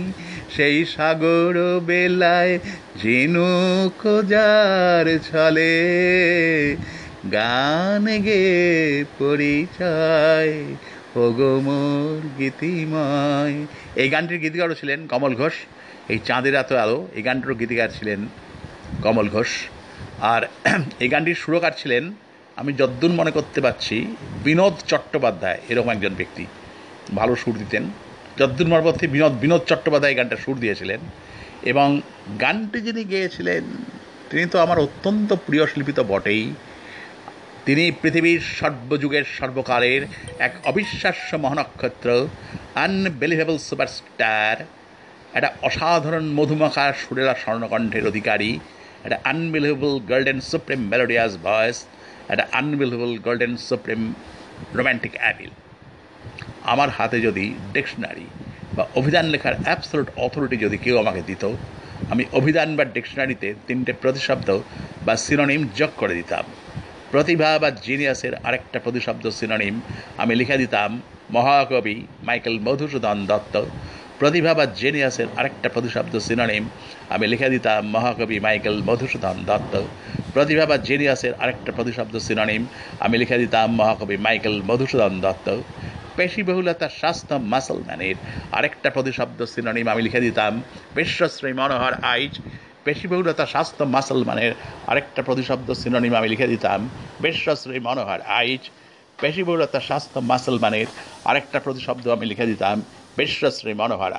সেই 0.55 0.77
সাগর 0.95 1.57
বেলায় 1.89 2.55
ঝিনুক 3.01 4.01
যার 4.33 5.07
ছলে, 5.29 5.77
গান 7.33 8.05
গে 8.27 8.45
পরিচয় 9.19 10.55
ও 11.17 11.23
গো 11.39 11.53
মোর 11.67 12.21
গীতিময়। 12.39 13.57
এই 14.01 14.09
গানটির 14.09 14.39
গীতিকারও 14.45 14.75
ছিলেন 14.75 15.01
কমল 15.07 15.35
ঘোষ। 15.35 15.57
এই 16.09 16.19
চাঁদের 16.25 16.55
এত 16.55 16.73
আলো, 16.73 17.09
এই 17.15 17.23
গানটিরও 17.23 17.55
গীতিকার 17.55 17.89
ছিলেন 17.99 18.29
কমল 19.03 19.29
ঘোষ। 19.29 19.49
আর 20.21 20.43
এই 21.01 21.09
গানটির 21.09 21.35
সুরকার 21.35 21.73
ছিলেন, 21.77 22.15
আমি 22.57 22.73
যদ্দূর 22.73 23.11
মনে 23.11 23.31
করতে 23.31 23.61
পারছি, 23.61 24.17
বিনোদ 24.45 24.73
চট্টোপাধ্যায়, 24.87 25.59
এরকম 25.69 25.91
একজন 25.91 26.15
ব্যক্তি। 26.15 26.47
ভালো 27.15 27.37
সুর 27.37 27.59
দিতেন। 27.59 27.83
যদ্দূর 28.39 28.67
মারপথে 28.67 29.07
বিনোদ 29.07 29.33
বিনোদ 29.33 29.61
চট্টোপাধ্যায় 29.67 30.17
গানটা 30.17 30.37
সুর 30.37 30.61
দিয়েছিলেন। 30.61 31.01
এবং 31.63 32.01
গানটি 32.41 32.81
যিনি 32.81 33.05
গেয়েছিলেন, 33.05 33.65
তিনি 34.31 34.47
তো 34.47 34.59
আমার 34.59 34.79
অত্যন্ত 34.79 35.33
প্রিয় 35.33 35.67
শিল্পী 35.67 35.93
তো 35.93 36.05
বটেই। 36.05 36.55
তিনি 37.67 37.93
পৃথিবীর 38.03 38.41
সর্বযুগের 38.41 39.25
সর্বকালের 39.39 40.07
এক 40.39 40.55
অবিশ্বাস্য 40.65 41.37
মহানক্ষত্র 41.37 42.29
আনবিলিভেবল 42.75 43.59
সুপারস্টার 43.59 44.65
একটা 45.37 45.51
অসাধারণ 45.63 46.27
মধুমাখা 46.39 46.87
সুরেলা 46.93 47.35
স্বর্ণকণ্ঠের 47.43 48.05
অধিকারী, 48.07 48.51
একটা 49.05 49.19
unbelievable 49.25 49.93
golden 50.11 50.39
supreme 50.51 50.81
melodious 50.93 51.33
voice 51.47 51.79
একটা 52.29 52.45
unbelievable 52.53 53.13
golden 53.19 53.53
supreme 53.69 54.01
romantic 54.75 55.15
appeal 55.21 55.51
আমার 56.73 56.89
হাতে 56.91 57.19
যদি 57.21 57.55
ডিকশনারি 57.75 58.27
বা 58.77 58.85
অভিধান 58.95 59.27
লেখার 59.33 59.55
অ্যাবসলুট 59.65 60.09
অথরিটি 60.17 60.57
যদি 60.57 60.77
কেউ 60.85 60.97
আমাকে 60.99 61.23
দিত, 61.27 61.45
আমি 62.11 62.25
অভিধান 62.33 62.69
বা 62.77 62.85
ডিকশনারিতে 62.97 63.49
তিনটে 63.67 63.93
প্রতিশব্দ 63.93 64.49
বা 65.07 65.15
সিনোনিম 65.17 65.61
যোগ 65.79 65.91
করে 65.97 66.15
দিতাম। 66.15 66.45
প্রতিভা 67.13 67.51
বা 67.59 67.71
জিনিয়াসের 67.87 68.35
আরেকটা 68.47 68.79
প্রতিশব্দ 68.85 69.25
সিনোনিম 69.39 69.75
আমি 70.19 70.33
লিখে 70.35 70.57
দিতাম, 70.59 70.91
মহাকবি 71.31 71.97
মাইকেল 72.23 72.57
মধুসূদন 72.67 73.19
দত্ত 73.27 73.55
প্রতিভা 74.21 74.53
বা 74.59 74.65
জেনিয়াসের 74.81 75.29
আরেকটা 75.39 75.69
প্রতিশব্দ 75.75 76.15
সিনোনিম 76.29 76.65
আমি 77.15 77.25
লিখে 77.33 77.49
দিতাম 77.55 77.83
মহাকবি 77.95 78.37
মাইকেল 78.47 78.77
মধুসূদন 78.89 79.37
দত্ত। 79.49 79.75
প্রতিভা 80.35 80.65
বা 80.71 80.77
জেনিয়াসের 80.89 81.33
আরেকটা 81.43 81.71
প্রতিশব্দ 81.77 82.15
সিনোনিম 82.27 82.63
আমি 83.05 83.17
লিখে 83.23 83.37
দিতাম 83.43 83.69
মহাকবি 83.81 84.17
মাইকেল 84.27 84.57
মধুসূদন 84.69 85.15
দত্ত। 85.25 85.49
পেশিবহুলতা, 86.17 86.87
স্বাস্থ্য 87.01 87.35
মাসলম্যানের 87.53 88.17
আরেকটা 88.59 88.89
প্রতিশব্দ 88.97 89.41
সিনোনিম 89.55 89.87
আমি 89.93 90.03
লিখে 90.07 90.21
দিতাম 90.27 90.53
বিশ্বশ্রী 90.97 91.53
মনোহর 91.61 91.95
আইচ। 92.13 92.35
পেশিবহুলতা, 92.85 93.45
স্বাস্থ্য 93.55 93.85
মাসলমানের 93.95 94.53
আরেকটা 94.91 95.21
প্রতিশব্দ 95.29 95.69
সিনোনিম 95.83 96.13
আমি 96.21 96.29
লিখে 96.33 96.47
দিতাম 96.53 96.81
বিশ্বশ্রী 97.25 97.79
মনোহর 97.87 98.21
আইচ। 98.41 98.65
পেশিবহুলতা, 99.23 99.79
স্বাস্থ্য 99.89 100.19
মাসলমানের 100.31 100.89
আরেকটা 101.31 101.59
প্রতিশব্দ 101.67 102.05
আমি 102.15 102.27
লিখে 102.33 102.47
দিতাম 102.53 102.77
Vishra 103.19 103.51
Sri 103.51 103.75
Manohar 103.75 104.13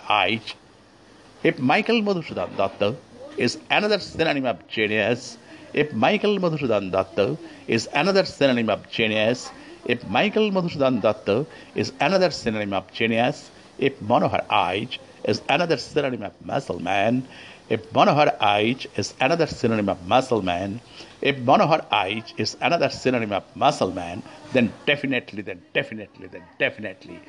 if 1.42 1.58
Michael 1.58 2.02
Madhusudan 2.02 2.58
Datta 2.58 2.98
is 3.38 3.58
another 3.72 3.98
synonym 3.98 4.46
of 4.46 4.68
genius, 4.68 5.38
if 5.74 5.94
Michael 5.94 6.38
Madhusudan 6.38 6.92
Datta 6.92 7.38
is 7.70 7.88
another 7.94 8.26
synonym 8.26 8.70
of 8.70 8.90
genius, 8.90 9.52
if 9.86 10.06
Michael 10.10 10.52
Madhusudan 10.52 11.02
Datta 11.02 11.46
is 11.76 11.94
another 12.02 12.30
synonym 12.30 12.74
of 12.74 12.92
genius, 12.92 13.50
if 13.78 13.98
Manohar 14.02 14.44
Age 14.70 15.00
is 15.24 15.42
another 15.48 15.78
synonym 15.78 16.24
of 16.24 16.34
muscle 16.46 16.80
man, 16.80 17.26
if 17.70 17.82
Manohar 17.94 18.36
Age 18.58 18.90
is 18.98 19.14
another 19.22 19.48
synonym 19.48 19.88
of 19.88 20.06
muscle 20.10 20.42
man, 20.42 20.82
if 21.22 21.38
Manohar 21.38 21.86
Age 22.06 22.34
is 22.38 22.58
another 22.60 22.90
synonym 22.90 23.32
of 23.32 23.46
muscle 23.56 23.94
man, 23.94 24.22
then 24.52 24.74
definitely, 24.86 25.42
then 25.42 25.62
definitely, 25.74 26.28
then 26.28 26.44
definitely 26.58 27.22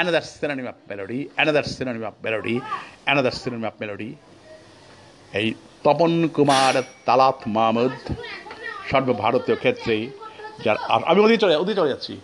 another 0.00 0.22
synonym 0.22 0.66
of 0.66 0.76
melody, 0.88 1.20
another 1.38 1.64
synonym 1.76 2.04
of 2.04 2.14
melody, 2.24 2.56
another 3.06 3.32
synonym 3.42 3.66
of 3.70 3.74
melody. 3.82 4.10
এই 5.40 5.48
তপন 5.84 6.12
কুমার 6.36 6.74
তালাত 7.06 7.38
মাহমুদ 7.56 7.96
সর্বভারতীয় 8.90 9.56
ক্ষেত্রে 9.62 9.96
যার 10.64 10.76
আমি 11.10 11.18
ওদিকে 11.24 11.40
চলে 11.44 11.54
ওদিকে 11.62 11.78
চলে 11.80 11.92
যাচ্ছি 11.92 12.14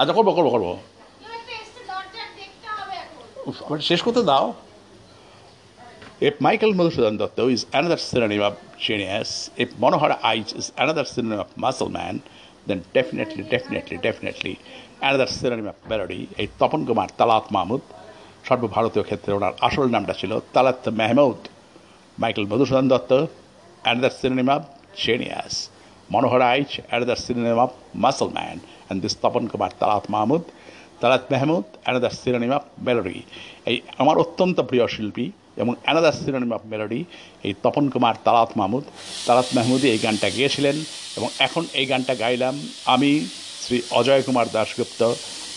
আচ্ছা 0.00 0.14
করব 0.18 0.28
করব 0.38 0.48
করব 0.54 0.66
আমার 3.66 3.80
শেষ 3.90 4.00
করতে 4.06 4.22
দাও 4.30 4.46
If 6.28 6.34
Michael 6.46 6.72
Madhusudan 6.78 7.14
Datta 7.20 7.44
is 7.56 7.62
another 7.78 8.00
synonym 8.10 8.42
of 8.48 8.54
genius, 8.86 9.30
if 9.62 9.68
Manohar 9.82 10.12
Aij 10.30 10.48
is 10.60 10.66
another 10.84 11.04
synonym 11.14 11.40
of 11.44 11.48
muscle 11.64 11.90
man, 11.98 12.14
then 12.68 12.78
definitely, 12.98 13.42
definitely, 13.54 13.96
definitely 14.08 14.54
another 15.02 15.28
synonym 15.38 15.66
of 15.72 15.78
melody, 15.90 16.20
এই 16.40 16.46
তপন 16.60 16.80
কুমার 16.88 17.08
তালাত 17.18 17.46
মাহমুদ 17.56 17.82
সর্বভারতীয় 18.48 19.04
ক্ষেত্রে 19.08 19.30
ওনার 19.38 19.54
আসল 19.66 19.86
নামটা 19.94 20.14
ছিল 20.20 20.32
Talat 20.54 20.84
Mahmud 21.00 21.40
Michael 22.18 22.44
Madhusudan 22.50 22.86
Dutt 22.92 23.12
another 23.84 24.10
synonym 24.10 24.48
of 24.48 24.62
genius. 24.94 25.70
Manohar 26.10 26.42
Aij, 26.42 26.80
another 26.90 27.16
synonym 27.16 27.58
of 27.58 27.74
muscle 27.94 28.30
man. 28.30 28.60
And 28.90 29.02
this 29.02 29.14
Tapan 29.14 29.50
Kumar 29.50 29.70
Talat 29.72 30.08
Mahmud, 30.08 30.44
Talat 31.00 31.24
Mahmud 31.32 31.66
another 31.84 32.14
synonym 32.22 32.52
of 32.58 32.64
melody 32.86 33.18
এই 33.70 33.76
আমার 34.02 34.16
অত্যন্ত 34.24 34.58
প্রিয় 34.70 34.84
শিল্পী 34.94 35.26
এবং 35.62 35.72
অ্যানাদার 35.84 36.16
সিনোনিম 36.24 36.52
অফ 36.56 36.62
মেলোডি 36.72 37.00
এই 37.46 37.52
তপন 37.64 37.84
কুমার 37.92 38.16
তালাত 38.26 38.50
মাহমুদ 38.58 38.84
তালাত 39.26 39.48
মাহমুদি 39.56 39.86
এই 39.94 40.00
গানটা 40.04 40.28
গেয়েছিলেন 40.36 40.76
এবং 41.18 41.28
এখন 41.46 41.62
এই 41.80 41.86
গানটা 41.90 42.14
গাইলাম 42.22 42.54
আমি 42.94 43.10
শ্রী 43.62 43.78
অজয় 43.98 44.22
কুমার 44.26 44.46
দাশগুপ্ত, 44.56 45.00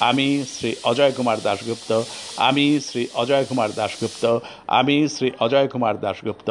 আমি 0.09 0.27
শ্রী 0.53 0.71
অজয় 0.83 1.13
কুমার 1.17 1.39
দাশগুপ্ত, 1.47 1.91
আমি 2.49 2.65
শ্রী 2.87 3.03
অজয় 3.21 3.45
কুমার 3.49 3.69
দাশগুপ্ত, 3.79 4.23
আমি 4.79 4.97
শ্রী 5.13 5.27
অজয় 5.45 5.67
কুমার 5.73 5.95
দাশগুপ্ত, 6.05 6.49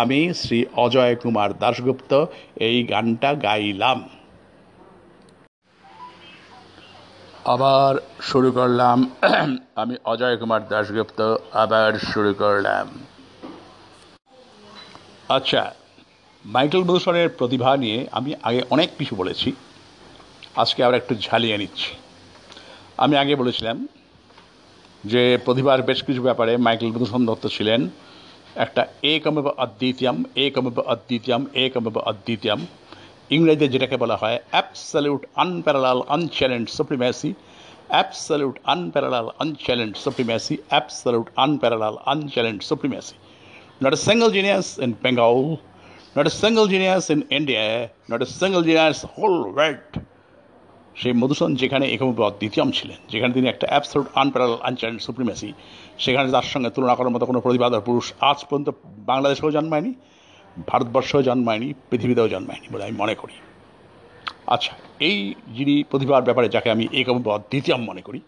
আমি 0.00 0.20
শ্রী 0.40 0.58
অজয় 0.84 1.14
কুমার 1.22 1.50
দাশগুপ্ত, 1.62 2.12
এই 2.66 2.76
গানটা 2.90 3.30
গাইলাম। 3.46 3.98
আবার 7.54 7.92
শুরু 8.30 8.48
করলাম, 8.58 8.98
আমি 9.82 9.94
অজয় 10.04 10.36
কুমার 10.40 10.62
দাশগুপ্ত, 10.72 11.20
আবার 11.62 11.90
শুরু 12.12 12.32
করলাম। 12.42 12.86
আচ্ছা 15.36 15.62
মাইকেল 16.44 16.82
মধুসনের 16.88 17.28
প্রতিভা 17.38 17.70
নিয়ে 17.84 17.98
আমি 18.18 18.30
আগে 18.48 18.60
অনেক 18.74 18.88
কিছু 18.98 19.14
বলেছি। 19.22 19.48
আজকে 20.62 20.80
আবার 20.84 20.96
একটু 21.00 21.14
ঝালিয়ে 21.26 21.56
নিচ্ছি। 21.62 21.90
আমি 23.04 23.14
আগে 23.22 23.34
বলেছিলাম 23.42 23.76
যে 25.04 25.22
প্রতিভার 25.44 25.86
বেশ 25.88 26.00
কিছু 26.06 26.20
ব্যাপারে 26.28 26.52
মাইকেল 26.66 26.90
মধুসূদন 26.94 27.22
দত্ত 27.28 27.44
ছিলেন। 27.56 27.80
একটা 28.64 28.82
একমেব 29.14 29.46
অদ্বিতীয়ম 29.64 30.16
একমেব 30.46 30.78
অদ্বিতীয়ম 30.94 31.42
একমেব 31.64 31.96
অদ্বিতীয়ম। 32.10 32.60
ইংরেজিতে 33.36 33.66
যেটাকে 33.72 33.96
বলা 34.02 34.16
হয় 34.22 34.38
absolute 34.52 35.22
unparallel 35.44 36.00
unchallenge 36.14 36.66
supremacy 36.78 37.30
absolute 37.94 38.56
unparallel 38.74 39.26
unchallenge 39.42 39.92
supremacy 40.04 40.54
absolute 40.72 41.28
unparallel 41.44 41.94
unchallenge 42.12 42.58
supremacy 42.70 43.16
not 43.80 43.92
a 43.92 43.96
single 43.96 44.30
genius 44.30 44.78
in 44.78 44.90
Bengal, 45.04 45.60
not 46.16 46.26
a 46.26 46.30
single 46.30 46.66
genius 46.66 47.10
in 47.10 47.20
India, 47.38 47.90
not 48.08 48.22
a 48.22 48.26
single 48.40 48.62
genius 48.62 49.02
whole 49.02 49.52
world. 49.52 49.92
সেই 51.00 51.14
মধুসূদন 51.20 51.52
যেখানে 51.62 51.84
একমব 51.94 52.20
দ্বিতীয়ম 52.40 52.68
ছিলেন, 52.78 52.98
যেখানে 53.12 53.32
তিনি 53.36 53.46
একটা 53.52 53.66
অ্যাবসলুট 53.72 54.06
আনপ্যারাল 54.22 54.52
আনচ্যালেঞ্জ 54.68 55.00
সুপ্রিমেসি 55.08 55.50
সেখানে 56.04 56.28
তার 56.34 56.46
সঙ্গে 56.52 56.70
তুলনা 56.74 56.94
করার 56.98 57.12
মতো 57.14 57.24
কোনো 57.30 57.40
প্রতিভাধর 57.44 57.82
পুরুষ 57.88 58.06
আজ 58.30 58.38
পর্যন্ত 58.48 58.68
বাংলাদেশেও 59.10 59.50
জন্মায়নি, 59.56 59.92
ভারতবর্ষেও 60.70 61.22
জন্মায়নি, 61.28 61.68
পৃথিবীতেও 61.90 62.28
জন্মায়নি 62.34 62.66
বলে 62.72 62.84
আমি 62.86 62.96
মনে 63.02 63.14
করি। 63.20 63.36
আচ্ছা 64.54 64.72
এই 65.08 65.18
যিনি 65.56 65.74
প্রতিভার 65.90 66.26
ব্যাপারে 66.28 66.48
যাকে 66.54 66.68
আমি 66.74 66.84
একমব 67.00 67.26
দ্বিতীয়ম 67.52 67.82
মনে 67.90 68.02
করি, 68.06 68.20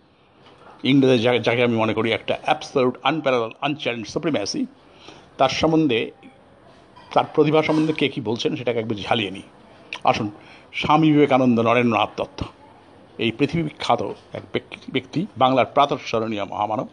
ইংরেজি 0.90 1.18
যাকে 1.26 1.40
যাকে 1.46 1.60
আমি 1.68 1.76
মনে 1.82 1.94
করি 1.98 2.08
একটা 2.18 2.34
অ্যাবসলুট 2.46 2.94
আনপ্যারাল 3.10 3.44
আনচ্যালেঞ্জ 3.66 4.06
সুপ্রিমেসি 4.14 4.62
তার 5.38 5.52
সম্বন্ধে, 5.60 6.00
তার 7.14 7.26
প্রতিভা 7.34 7.60
সম্বন্ধে 7.68 7.92
কে 8.00 8.06
কী 8.14 8.20
বলছেন 8.28 8.50
সেটাকে 8.58 8.78
একবার 8.82 8.98
ঝালিয়ে 9.06 9.32
নিই। 9.36 9.46
আসুন, 10.10 10.28
স্বামী 10.80 11.08
বিবেকানন্দ 11.14 11.56
নরেন্দ্রনাথ 11.68 12.12
দত্ত। 12.18 12.40
এই 13.18 13.30
পৃথিবী 13.30 13.62
বিখ্যাত 13.62 14.02
এক 14.32 14.42
ব্যক্তি- 14.90 15.26
বাংলার 15.36 15.66
প্রাতঃস্মরণীয় 15.66 16.44
মহামানব, 16.44 16.88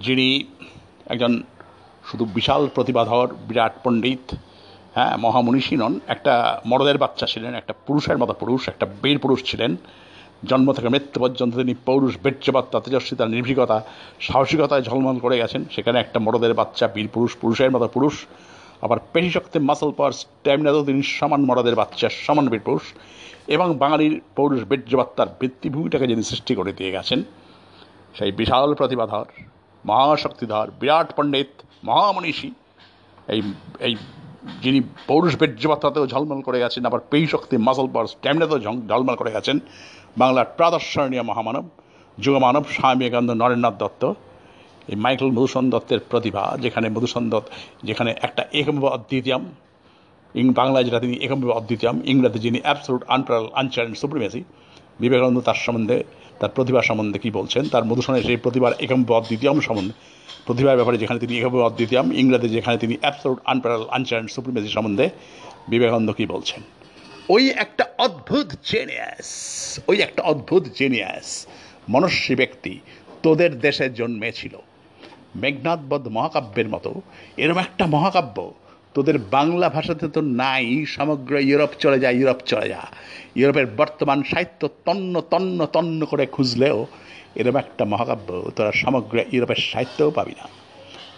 যিনি 0.00 0.44
একজন 1.06 1.42
শুধু 2.10 2.24
বিশাল 2.24 2.68
প্রতিভাধর 2.74 3.34
বিরাট 3.48 3.72
পণ্ডিত 3.84 4.34
হ্যাঁ 4.94 5.16
মহামনীষী 5.16 5.76
নন, 5.76 6.00
একটা 6.06 6.60
মরদের 6.66 6.98
বাচ্চা 6.98 7.26
ছিলেন, 7.26 7.54
একটা 7.54 7.74
পুরুষের 7.86 8.18
মতো 8.18 8.32
পুরুষ, 8.32 8.68
একটা 8.68 8.86
বীর 9.02 9.18
পুরুষ 9.18 9.50
ছিলেন। 9.50 9.76
জন্ম 10.44 10.72
থেকে 10.72 10.88
মৃত্যু 10.88 11.20
পর্যন্ত 11.20 11.56
তিনি 11.56 11.74
পৌরুষ 11.86 12.16
বীর্যবত্তা 12.24 12.80
তেজস্বিতা 12.80 13.26
নির্ভীকতা, 13.26 13.84
সাহসিকতায় 14.20 14.82
ঝলমল 14.82 15.18
করে 15.18 15.38
গেছেন। 15.38 15.64
সেখানে 15.70 16.00
একটা 16.00 16.20
মরদের 16.20 16.54
বাচ্চা, 16.54 16.88
বীর 16.88 17.08
পুরুষ, 17.08 17.36
পুরুষের 17.36 17.70
মতো 17.70 17.88
পুরুষ, 17.88 18.26
আবার 18.82 18.98
পেশি 19.12 19.30
শক্তি 19.30 19.58
মাসল 19.58 19.90
পাওয়ার 19.90 20.12
স্ট্যামিনাতেও 20.12 20.84
তিনি 20.84 21.02
সমান 21.02 21.44
মরদের 21.44 21.74
বাচ্চা, 21.74 22.08
সমান 22.08 22.48
বীর 22.48 22.60
পুরুষ। 22.60 22.82
এবং 23.46 23.78
বাঙালির 23.78 24.20
পৌরুষ 24.36 24.62
বীর্যবত্তার 24.64 25.26
ভিত্তিভূমিটাকে 25.40 26.06
যিনি 26.06 26.22
সৃষ্টি 26.22 26.54
করে 26.54 26.72
দিয়ে 26.72 26.90
গেছেন, 26.90 27.22
সেই 28.14 28.32
বিশাল 28.32 28.74
প্রতিভাধর, 28.74 29.24
মহাশক্তিধর, 29.86 30.70
বিরাট 30.80 31.12
পণ্ডিত, 31.16 31.50
মহামনীষী, 31.84 32.50
এই 33.28 33.42
এই 33.80 33.96
যিনি 34.62 34.80
পৌরুষ 35.06 35.36
বীর্যবত্তাতেও 35.36 36.06
ঝলমল 36.06 36.42
করে 36.42 36.58
গেছেন, 36.58 36.86
আবার 36.86 37.00
পেই 37.10 37.26
শক্তি 37.26 37.56
মাসল 37.56 37.86
পাওয়ার 37.86 38.06
স্ট্যামিনাতেও 38.06 38.58
ঝলমল 38.88 39.14
করে 39.14 39.30
গেছেন, 39.30 39.60
বাংলার 40.18 40.44
প্রাদর্শনীয় 40.56 41.22
মহামানব, 41.22 41.68
যুগমানব 42.18 42.64
স্বামী 42.64 42.98
বিবেকানন্দ 42.98 43.30
নরেন্দ্রনাথ 43.30 43.78
দত্ত, 43.78 44.14
এই 44.88 44.96
মাইকেল 44.96 45.30
মধুসূদন 45.30 45.70
দত্তের 45.70 46.00
প্রতিভা, 46.10 46.56
যেখানে 46.60 46.88
মধুসূদন 46.88 47.30
দত্ত, 47.30 47.50
যেখানে 47.84 48.14
একটা 48.20 48.42
একম 48.52 48.84
অদ্বিতীয়াম 48.84 49.44
ইং 50.34 50.52
বাংলায় 50.52 50.84
যেটা 50.84 51.00
তিনি 51.00 51.14
একম 51.26 51.38
অদ্বিতীয়াম, 51.50 51.96
ইংরেজি 52.04 52.38
যিনি 52.38 52.58
absolute 52.62 53.02
unparalleled 53.08 53.46
unchallenged 53.54 53.96
supremacy 53.98 54.44
Vivekananda 55.00 55.38
তার 55.40 55.54
সম্বন্ধে, 55.54 56.04
তার 56.40 56.50
প্রতিভা 56.56 56.82
সম্বন্ধে 56.82 57.18
কী 57.18 57.30
বলছেন? 57.30 57.68
তার 57.68 57.84
মধুসূদনের 57.84 58.22
সেই 58.22 58.36
প্রতিভার 58.36 58.72
একম 58.80 59.00
অদ্বিতীয়ম 59.12 59.60
সম্বন্ধে, 59.60 59.94
প্রতিভার 60.46 60.76
ব্যাপারে 60.76 60.98
যেখানে 60.98 61.20
তিনি 61.20 61.34
একম 61.40 61.54
অদ্বিতীয়াম, 61.54 62.06
ইংরেজি 62.12 62.48
যেখানে 62.48 62.76
তিনি 62.78 62.94
অ্যাবসলুট 63.00 63.40
আনপ্যারাল 63.44 63.84
আনচ্যালেঞ্জ 63.90 64.30
সুপ্রিমেসি 64.30 64.68
সম্বন্ধে 64.68 65.06
বিবেকানন্দ 65.68 66.08
কী 66.12 66.24
বলছেন? 66.26 66.60
ওই 67.28 67.48
একটা 67.64 67.84
অদ্ভুত 67.98 68.48
জেনিয়াস 68.64 69.28
ওই 69.86 69.96
একটা 69.96 70.22
অদ্ভুত 70.22 70.64
জেনিয়াস 70.78 71.46
মনস্বী 71.88 72.34
ব্যক্তি 72.34 72.78
তোদের 73.22 73.52
দেশে 73.60 73.90
জন্মেছিল। 73.90 74.54
মেঘনাথবধ 75.36 76.08
মহাকাব্যের 76.08 76.68
মতো 76.68 76.90
এরম 77.36 77.58
একটা 77.58 77.86
মহাকাব্য 77.86 78.36
তোদের 78.94 79.16
বাংলা 79.36 79.68
ভাষাতে 79.68 80.06
তো 80.08 80.20
নাই, 80.42 80.66
সমগ্র 80.86 81.32
ইউরোপ 81.50 81.72
চলে 81.78 81.98
যা, 82.00 82.10
ইউরোপ 82.10 82.40
চলে 82.46 82.66
যা। 82.68 82.82
ইউরোপের 83.38 83.66
বর্তমান 83.80 84.18
সাহিত্য 84.22 84.62
তন্ন 84.86 85.14
তন্ন 85.30 85.58
তন্ন 85.66 86.00
করে 86.04 86.24
খুঁজলেও 86.26 86.78
এরম 87.40 87.56
একটা 87.56 87.84
মহাকাব্য 87.84 88.28
তোরা 88.56 88.72
সমগ্র 88.72 89.16
ইউরোপের 89.32 89.60
সাহিত্যও 89.70 90.10
পাবি 90.10 90.34
না। 90.40 90.46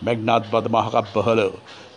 মেঘনাথবধ 0.02 0.64
মহাকাব্য 0.68 1.14
হলো 1.18 1.46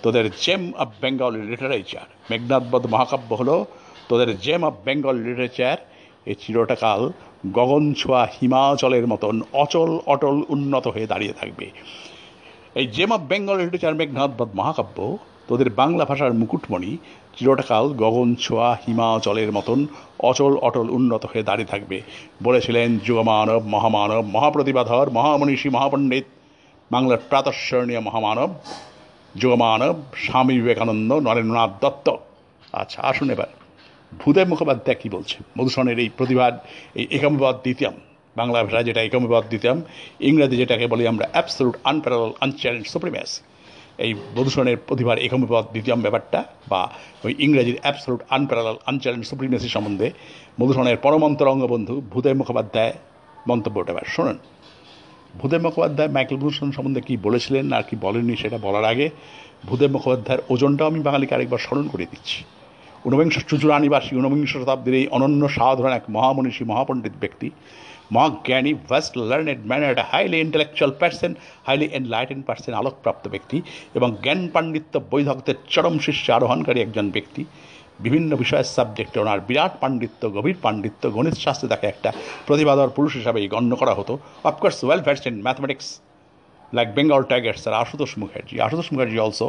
তোদের 0.03 0.25
gem 0.43 0.63
of 0.77 0.89
Bengal 1.01 1.33
literature 1.49 2.07
Meghnadbadh 2.31 2.83
মহাকাব্য 2.93 3.29
হলো 3.35 3.65
তোদের 4.09 4.29
জেম 4.39 4.61
অফ 4.63 4.75
বেঙ্গল 4.85 5.15
লিটারেচার 5.15 5.77
এই 6.25 6.35
চিরটাকাল 6.41 7.01
গগন 7.57 7.93
ছোঁয়া 7.93 8.21
হিমাচলের 8.37 9.05
মতন 9.07 9.35
অচল, 9.53 9.91
অটল, 10.05 10.37
উন্নত 10.49 10.85
হয়ে 10.87 11.07
দাঁড়িয়ে 11.07 11.33
থাকবে। 11.33 11.67
এই 12.75 12.85
gem 12.87 13.11
of 13.11 13.21
Bengal 13.21 13.55
literature 13.59 13.93
Meghnadbadh 13.95 14.49
মহাকাব্য 14.55 14.97
তোদের 15.47 15.69
বাংলা 15.69 16.05
ভাষার 16.05 16.33
মুকুটমণি 16.33 16.97
চিরটাকাল 17.37 17.85
গগন 17.93 18.35
ছোঁয়া 18.35 18.77
হিমাচলের 18.87 19.51
মতন 19.51 19.87
অচল 20.19 20.57
অটল 20.57 20.89
উন্নত 20.89 21.25
হয়ে 21.25 21.43
দাঁড়িয়ে 21.43 21.67
থাকবে। 21.67 22.01
বলেছিলেন 22.43 22.97
যুগমানব, 22.97 23.61
মহামানব, 23.65 24.25
মহাপ্রতিভাধর, 24.25 25.09
মহামনীষী, 25.09 25.69
মহাপণ্ডিত, 25.69 26.23
বাংলার 26.91 27.17
প্রাতঃস্মরণীয় 27.29 27.99
মহামানব, 27.99 28.49
যুগমানব, 29.35 29.95
স্বামী 30.15 30.55
বিবেকানন্দ, 30.55 31.13
নরেন্দ্রনাথ 31.13 31.71
দত্ত। 31.81 32.07
আচ্ছা 32.73 33.01
আসুন 33.01 33.29
এবার। 33.29 33.47
ভূদেব 34.19 34.47
মুখোপাধ্যায় 34.47 34.97
কী 35.01 35.09
বলছে 35.09 35.37
মধুসূদনের 35.57 35.99
এই 35.99 36.09
প্রতিভার 36.17 36.51
এই 36.95 37.07
একমবাদ 37.11 37.55
দ্বিতীয়াম, 37.55 37.93
বাংলা 38.35 38.63
ভাষায় 38.63 38.83
যেটা 38.83 39.01
একমবাদ 39.01 39.43
দ্বিতীয়াম, 39.47 39.81
ইংরেজি 40.19 40.57
যেটাকে 40.57 40.87
বলি 40.87 41.07
আমরা 41.07 41.27
অ্যাবসলুট 41.31 41.75
আনপ্যারাল 41.83 42.31
আনচ্যালেঞ্জ 42.39 42.87
সুপ্রিমেস 42.87 43.41
এই 44.03 44.11
মধুসূদনের 44.35 44.77
প্রতিভার 44.87 45.17
একমবাদ 45.17 45.65
দ্বিতীয়াম 45.73 45.99
ব্যাপারটা 46.01 46.39
বা 46.71 46.81
ওই 47.25 47.33
ইংরেজির 47.45 47.77
অ্যাবসলুট 47.81 48.21
আনপ্যারাল 48.29 48.77
আনচ্যালেঞ্জ 48.89 49.25
সুপ্রিমেসি 49.25 49.69
সম্বন্ধে 49.75 50.07
মধুসূদনের 50.59 50.97
পরমন্তরঙ্গ 50.97 51.63
বন্ধু 51.73 51.93
ভূদেব 52.11 52.35
মুখোপাধ্যায় 52.37 52.93
মন্তব্যটা 53.47 53.91
এবার 53.93 54.07
শুনুন। 54.15 54.37
ভূদেব 55.39 55.61
মুখোপাধ্যায় 55.61 56.09
মাইকেল 56.15 56.37
মধুসূদন 56.37 56.71
সম্বন্ধে 56.71 57.01
কী 57.01 57.13
বলেছিলেন 57.17 57.65
আর 57.73 57.83
কি 57.83 57.95
বলেননি 58.05 58.35
সেটা 58.35 58.57
বলার 58.57 58.85
আগে 58.85 59.09
ভূদেব 59.67 59.89
মুখোপাধ্যায়ের 59.91 60.41
ওজনটাও 60.49 60.87
আমি 60.87 60.99
বাঙালিকে 60.99 61.33
আরেকবার 61.35 61.61
স্মরণ 61.65 61.87
করে 61.87 62.05
দিচ্ছি। 62.11 62.43
ঊনবিংশ 63.05 63.35
চুচুরানিবাসী 63.49 64.11
ঊনবিংশ 64.15 64.51
শতাব্দীর 64.57 64.93
এই 64.93 65.07
অনন্য 65.07 65.49
সাধারণ 65.49 65.93
এক 65.99 66.05
মহামনীষী 66.15 66.63
মহাপণ্ডিত 66.63 67.15
ব্যক্তি 67.19 67.47
মহাজ্ঞানী 68.11 68.71
ওয়েস্ট 68.79 69.13
লার্নেড 69.21 69.59
ম্যান 69.69 69.81
একটা 69.83 70.05
highly 70.11 70.37
intellectual 70.41 70.91
person 71.01 71.31
highly 71.67 71.87
enlighten 71.93 72.39
person 72.47 72.73
আলোকপ্রাপ্ত 72.73 73.23
ব্যক্তি 73.27 73.57
এবং 73.95 74.09
জ্ঞান 74.23 74.41
পাণ্ডিত্য 74.53 74.93
বৈধকদের 75.11 75.57
চরম 75.69 75.95
শীর্ষে 75.99 76.29
আরোহণকারী 76.33 76.79
একজন 76.81 77.05
ব্যক্তি 77.15 77.41
বিভিন্ন 77.99 78.31
বিষয়ের 78.35 78.69
সাবজেক্টে 78.75 79.17
ওনার 79.19 79.39
বিরাট 79.47 79.73
পাণ্ডিত্য 79.81 80.21
গভীর 80.35 80.57
পাণ্ডিত্য 80.61 81.03
গণিত 81.11 81.37
শাস্ত্রে 81.45 81.67
তাকে 81.69 81.85
একটা 81.87 82.09
প্রতিভাধর 82.47 82.93
পুরুষ 82.97 83.11
হিসাবে 83.19 83.39
গণ্য 83.47 83.71
করা 83.81 83.93
হতো 83.99 84.13
of course 84.45 84.77
well 84.83 85.01
versed 85.05 85.27
in 85.29 85.35
mathematics 85.41 85.87
like 86.73 86.87
Bengal 86.97 87.21
tigers 87.31 87.61
R 87.67 87.73
Ashutosh 87.81 88.11
Mukherjee 88.21 88.55
Ashutosh 88.65 88.87
Mukherjee 88.93 89.17
also 89.25 89.47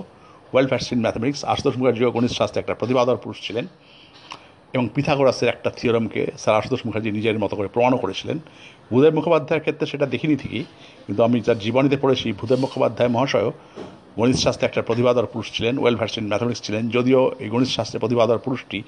well 0.53 0.67
versed 0.71 0.91
in 0.95 1.01
mathematics 1.05 1.41
Ashutosh 1.53 1.75
মুখার্জিও 1.79 2.11
গণিত 2.17 2.33
শাস্ত্রে 2.39 2.61
একটা 2.63 2.75
প্রতিভাধর 2.81 3.19
পুরুষ 3.25 3.39
ছিলেন 3.47 3.65
এবং 4.75 4.85
পিথাগোরাসের 4.95 5.49
একটা 5.55 5.69
থিওরমকে 5.79 6.23
স্যার 6.43 6.55
আশুতোষ 6.59 6.81
মুখার্জি 6.87 7.11
নিজের 7.19 7.43
মতো 7.45 7.55
করে 7.59 7.69
প্রমাণও 7.75 7.99
করেছিলেন। 8.05 8.39
ভূদেব 8.91 9.13
মুখোপাধ্যায়ের 9.19 9.63
ক্ষেত্রে 9.65 9.87
সেটা 9.93 10.07
দেখিনি 10.13 10.35
ঠিকই, 10.43 10.63
কিন্তু 11.07 11.21
আমি 11.27 11.37
যার 11.47 11.59
জীবনীতে 11.65 11.97
পড়েছি 12.03 12.27
ভূদেব 12.39 12.59
মুখোপাধ্যায় 12.65 13.11
মহাশয়ও 13.17 13.51
গণিত 14.19 14.39
শাস্ত্রে 14.45 14.67
একটা 14.69 14.83
প্রতিভাধর 14.89 15.27
পুরুষ 15.33 15.49
ছিলেন 15.57 15.75
ওয়েল 15.83 15.97
ভার্সড 16.01 16.19
ইন 16.21 16.27
ম্যাথমেটিক্স 16.33 16.63
ছিলেন, 16.67 16.83
যদিও 16.97 17.21
এই 17.45 17.49
গণিত 17.55 17.71
শাস্ত্রে 17.79 17.99
প্রতিভাধর 18.05 18.39
পুরুষটি, 18.47 18.79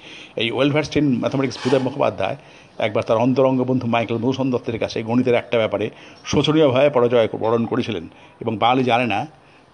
এই 0.41 0.47
well 0.55 0.71
versed 0.75 0.95
in 0.99 1.07
mathematics 1.23 1.57
Bhudev 1.63 1.81
Mukhopadhyay, 1.87 2.37
একবার 2.85 3.03
তার 3.07 3.17
অন্তরঙ্গ 3.25 3.59
বন্ধু 3.69 3.85
মাইকেল 3.95 4.17
মধুসূদন 4.23 4.49
দত্তের 4.53 4.77
কাছে 4.83 4.97
গণিতের 5.09 5.35
একটা 5.41 5.57
ব্যাপারে 5.61 5.85
শোচনীয়ভাবে 6.31 6.89
পরাজয় 6.95 7.27
বরণ 7.43 7.63
করেছিলেন 7.71 8.05
এবং 8.41 8.53
বাঙালি 8.63 8.83
জানে 8.91 9.05
না, 9.13 9.19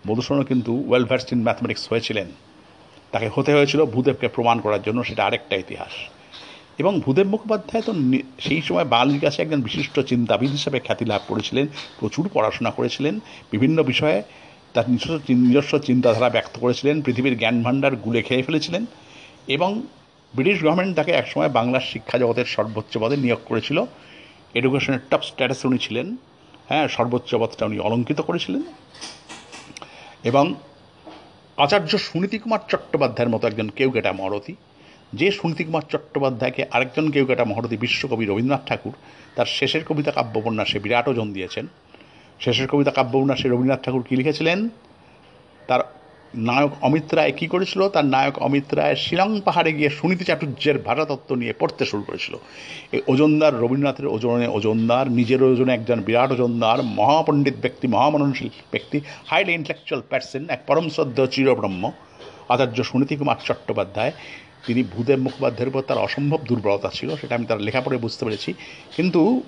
মধুসূদনও 0.07 0.45
কিন্তু 0.51 0.71
ওয়েল 0.89 1.05
ভার্সড 1.09 1.29
ইন 1.33 1.39
ম্যাথমেটিক্স 1.47 1.83
হয়েছিলেন। 1.91 2.27
তাকে 3.11 3.29
হতে 3.35 3.51
হয়েছিল 3.53 3.85
ভূদেবকে 3.85 4.27
প্রমাণ 4.27 4.59
করার 4.59 4.81
জন্য, 4.81 5.03
সেটা 5.03 5.25
আরেকটা 5.25 5.55
ইতিহাস। 5.55 5.93
এবং 6.77 7.01
ভূদেব 7.01 7.27
মুখোপাধ্যায় 7.27 7.83
তো 7.83 7.93
সেই 8.39 8.61
সময় 8.61 8.85
বাঙালির 8.85 9.21
কাছে 9.21 9.41
একজন 9.41 9.61
বিশিষ্ট 9.61 9.99
চিন্তাবিদ 9.99 10.51
হিসেবে 10.51 10.79
খ্যাতি 10.79 11.05
লাভ 11.05 11.21
করেছিলেন, 11.27 11.67
প্রচুর 11.99 12.29
পড়াশোনা 12.33 12.71
করেছিলেন, 12.71 13.19
বিভিন্ন 13.51 13.83
বিষয়ে 13.83 14.23
তার 14.73 14.89
নিজস্ব 14.89 15.19
নিজস্ব 15.29 15.79
চিন্তাধারা 15.79 16.29
ব্যক্ত 16.29 16.59
করেছিলেন, 16.59 17.01
পৃথিবীর 17.01 17.37
জ্ঞান 17.37 17.63
ভাণ্ডার 17.63 17.95
গুলে 17.95 18.21
খেয়ে 18.21 18.43
ফেলেছিলেন 18.43 18.85
এবং 19.47 19.81
ব্রিটিশ 20.33 20.63
গভর্নমেন্ট 20.63 20.95
তাকে 20.95 21.11
একসময় 21.11 21.49
বাংলার 21.49 21.81
শিক্ষা 21.81 22.17
জগতের 22.17 22.45
সর্বোচ্চ 22.45 22.97
পদে 22.97 23.17
নিয়োগ 23.17 23.39
করেছিল। 23.45 23.77
এডুকেশনের 24.53 24.99
টপ 25.09 25.21
স্ট্যাটাস 25.23 25.65
উনি 25.65 25.77
ছিলেন 25.77 26.07
হ্যাঁ 26.69 26.87
সর্বোচ্চ 26.87 27.35
পদটা 27.35 27.65
উনি 27.65 27.79
অলঙ্কিত 27.79 28.21
করেছিলেন। 28.21 28.63
এবং 30.23 30.55
আচার্য 31.57 31.97
সুনীতি 31.97 32.39
কুমার 32.39 32.59
চট্টোপাধ্যায়ের 32.69 33.29
মতো 33.29 33.47
একজন 33.47 33.69
কেউ 33.69 33.73
কেউকেটা 33.75 34.13
মহরতি 34.13 34.55
যে 35.13 35.31
সুনীতি 35.31 35.63
কুমার 35.63 35.81
চট্টোপাধ্যায়কে 35.89 36.65
আরেকজন 36.71 37.01
কেউ 37.01 37.11
কেউকেটা 37.11 37.45
মহরতি 37.45 37.77
বিশ্বকবি 37.77 38.25
রবীন্দ্রনাথ 38.25 38.67
ঠাকুর, 38.67 38.91
তার 39.35 39.45
শেষের 39.45 39.83
কবিতা 39.85 40.11
কাব্যপন্যাসে 40.11 40.79
বিরাট 40.79 41.07
ওজন 41.07 41.33
দিয়েছেন। 41.33 41.67
শেষের 42.39 42.67
কবিতা 42.67 42.91
কাব্যপন্যাসে 42.91 43.49
রবীন্দ্রনাথ 43.49 43.85
ঠাকুর 43.85 44.03
কী 44.09 44.15
লিখেছিলেন? 44.15 44.69
তার 45.67 45.79
নায়ক 46.35 46.71
অমিত 46.81 47.13
রায় 47.13 47.31
কী 47.31 47.47
করেছিল? 47.47 47.89
তার 47.89 48.05
নায়ক 48.05 48.37
অমিত 48.41 48.73
রায় 48.73 48.95
শিলং 48.95 49.41
পাহাড়ে 49.41 49.73
গিয়ে 49.73 49.89
সুনীতি 49.89 50.23
চাটুর্যের 50.23 50.77
ভাষাতত্ত্ব 50.77 51.35
নিয়ে 51.35 51.53
পড়তে 51.53 51.85
শুরু 51.85 52.03
করেছিল। 52.03 52.35
এই 52.91 53.01
ওজনদার 53.07 53.59
রবীন্দ্রনাথের 53.59 54.07
ওজনে 54.07 54.47
ওজনদার, 54.47 55.11
নিজের 55.11 55.43
ওজনে 55.43 55.73
একজন 55.73 56.01
বিরাট 56.01 56.31
ওজনদার, 56.31 56.83
মহাপণ্ডিত 56.83 57.53
ব্যক্তি, 57.61 57.87
মহামননশীল 57.87 58.49
ব্যক্তি 58.71 59.01
হাইলি 59.25 59.53
ইন্টেলেকচুয়াল 59.53 60.01
পার্সন 60.09 60.45
এক 60.49 60.61
পরম 60.67 60.89
শ্রদ্ধ 60.89 61.25
চিরব্রহ্ম। 61.25 61.91
আচার্য 62.49 62.83
সুনীতি 62.83 63.15
কুমার 63.15 63.35
চট্টোপাধ্যায়, 63.45 64.11
তিনি 64.67 64.83
ভূদেব 64.83 65.19
মুখোপাধ্যায়ের 65.19 65.69
উপর 65.69 65.81
তার 65.81 65.97
অসম্ভব 65.97 66.39
দুর্বলতা 66.45 66.89
ছিল, 66.93 67.15
সেটা 67.15 67.35
আমি 67.35 67.45
তার 67.45 67.61
লেখা 67.61 67.81
পড়ে 67.81 67.97
বুঝতে 67.97 68.25
পেরেছি। 68.25 68.53
কিন্তু 68.95 69.41